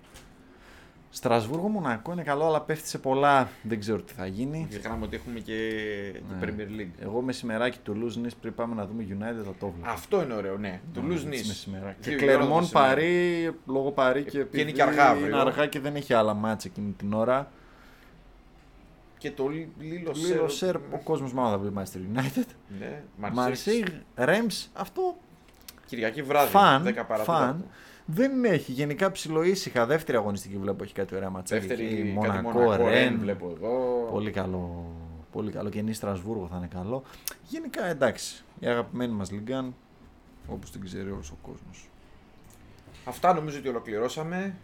Στρασβούργο 1.12 1.68
Μονακό 1.68 2.12
είναι 2.12 2.22
καλό, 2.22 2.46
αλλά 2.46 2.60
πέφτει 2.60 2.88
σε 2.88 2.98
πολλά. 2.98 3.48
Δεν 3.62 3.80
ξέρω 3.80 4.02
τι 4.02 4.12
θα 4.12 4.26
γίνει. 4.26 4.66
Ξεχνάμε 4.68 5.04
ότι 5.04 5.16
έχουμε 5.16 5.40
και 5.40 5.52
Ναι. 6.12 6.46
την 6.46 6.56
Premier 6.56 6.80
League. 6.80 7.02
Εγώ 7.02 7.20
μεσημεράκι 7.20 7.78
του 7.78 7.94
Λουζ 7.96 8.16
πριν 8.40 8.54
πάμε 8.54 8.74
να 8.74 8.86
δούμε 8.86 9.06
United 9.08 9.44
θα 9.44 9.54
το 9.58 9.68
βλέπω. 9.76 9.90
Αυτό 9.90 10.22
είναι 10.22 10.34
ωραίο, 10.34 10.58
ναι. 10.58 10.80
Του 10.94 11.02
Λουζ 11.02 11.14
Έτσι, 11.16 11.28
Νις. 11.28 11.46
μεσημεράκι. 11.48 11.96
Δύο 12.10 12.18
Και 12.18 12.24
η 12.24 12.28
ώρα 12.28 12.32
το 12.32 12.38
Κλερμόν 12.38 12.60
μεσημέρι. 12.62 12.88
Παρί, 12.90 13.50
λόγω 13.66 13.90
Παρί 13.90 14.22
και 14.22 14.36
είναι 14.38 14.46
επειδή 14.52 14.72
και 14.72 14.82
αργά 14.82 15.08
αύριο. 15.08 15.26
είναι 15.26 15.36
αργά 15.40 15.66
και 15.66 15.80
δεν 15.80 15.96
έχει 15.96 16.14
άλλα 16.14 16.34
μάτσα 16.34 16.68
εκείνη 16.70 16.92
την 16.92 17.12
ώρα. 17.12 17.50
Και 19.20 19.30
το 19.30 19.48
Λίλος 19.78 20.26
Λίγο 20.26 20.48
σερ, 20.48 20.76
ο 20.76 21.00
κόσμος 21.04 21.32
μάλλον 21.32 21.50
θα 21.50 21.58
βλέπει 21.58 21.74
Manchester 21.78 22.18
United. 22.18 22.46
Ναι, 22.78 23.02
Μαρσέιγ, 23.32 23.84
Ρέμ, 24.14 24.46
αυτό 24.72 25.16
Κυριακή 25.86 26.22
βράδυ. 26.22 26.50
φαν, 26.50 26.82
10 26.84 27.04
παρά 27.08 27.22
φαν. 27.22 27.38
τέταρτο. 27.40 27.64
Δεν 28.04 28.44
έχει 28.44 28.72
γενικά 28.72 29.10
ψηλοήσυχα. 29.10 29.86
Δεύτερη 29.86 30.18
αγωνιστική 30.18 30.56
βλέπω 30.56 30.82
έχει 30.84 30.92
κάτι 30.94 31.14
ωραία 31.14 31.30
ματσάκια. 31.30 31.66
Δεύτερη 31.66 31.88
εκεί, 31.88 31.96
κάτι 31.96 32.12
Μονακό, 32.12 32.50
Μονακό, 32.50 32.84
Ρεν 32.86 33.08
Ρεν. 33.08 33.18
βλέπω 33.18 33.50
εδώ. 33.56 34.08
Πολύ 34.10 34.30
καλό. 34.30 34.86
Πολύ 35.32 35.50
καλό. 35.50 35.68
Και 35.68 35.82
νη 35.82 35.92
Στρασβούργο 35.92 36.46
θα 36.50 36.56
είναι 36.56 36.68
καλό. 36.74 37.02
Γενικά 37.48 37.84
εντάξει. 37.84 38.44
Η 38.58 38.66
αγαπημένη 38.66 39.12
μας 39.12 39.30
Λιγκάν, 39.30 39.74
όπως 40.48 40.70
την 40.70 40.84
ξέρει 40.84 41.10
όλος 41.10 41.30
ο 41.30 41.36
κόσμος. 41.42 41.88
Αυτά 43.04 43.34
νομίζω 43.34 43.58
ότι 43.58 43.68
ολοκληρώσαμε. 43.68 44.54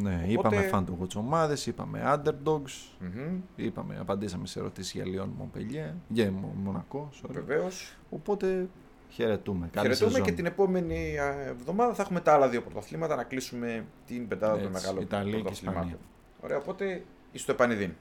Ναι, 0.00 0.14
Οπότε- 0.14 0.30
είπαμε 0.30 0.60
φάντογο 0.68 1.06
τι 1.06 1.18
ομάδε, 1.18 1.56
είπαμε 1.66 2.02
underdogs, 2.04 2.70
Μμμ, 3.00 3.40
είπαμε, 3.56 3.96
απαντήσαμε 4.00 4.46
σε 4.46 4.58
ερωτήσεις 4.58 4.92
για 4.92 5.06
Λιόν 5.06 5.30
Μομπελιέ, 5.38 5.94
για 6.08 6.30
Μο- 6.30 6.54
Μονακό. 6.62 7.08
sorry. 7.22 7.30
Βεβαίως. 7.32 7.96
Οπότε 8.10 8.68
χαιρετούμε. 9.10 9.68
Καλή 9.72 9.86
Χαιρετούμε 9.86 10.10
σεζόν. 10.10 10.26
και 10.26 10.32
την 10.32 10.46
επόμενη 10.46 11.18
α, 11.18 11.40
εβδομάδα 11.48 11.94
θα 11.94 12.02
έχουμε 12.02 12.20
τα 12.20 12.32
άλλα 12.32 12.48
δύο 12.48 12.62
πρωταθλήματα 12.62 13.16
να 13.16 13.22
κλείσουμε 13.24 13.84
την 14.06 14.28
πεντάδα 14.28 14.52
των 14.58 14.60
Έτσι, 14.62 14.72
μεγάλων 14.72 15.02
Ιταλία 15.02 15.32
και 15.36 15.40
πρωταθλημάτων. 15.42 15.82
Ισπανία. 15.82 16.04
Ωραία, 16.40 16.56
οπότε 16.56 17.02
στο 17.34 17.52
επανειδήν. 17.52 17.92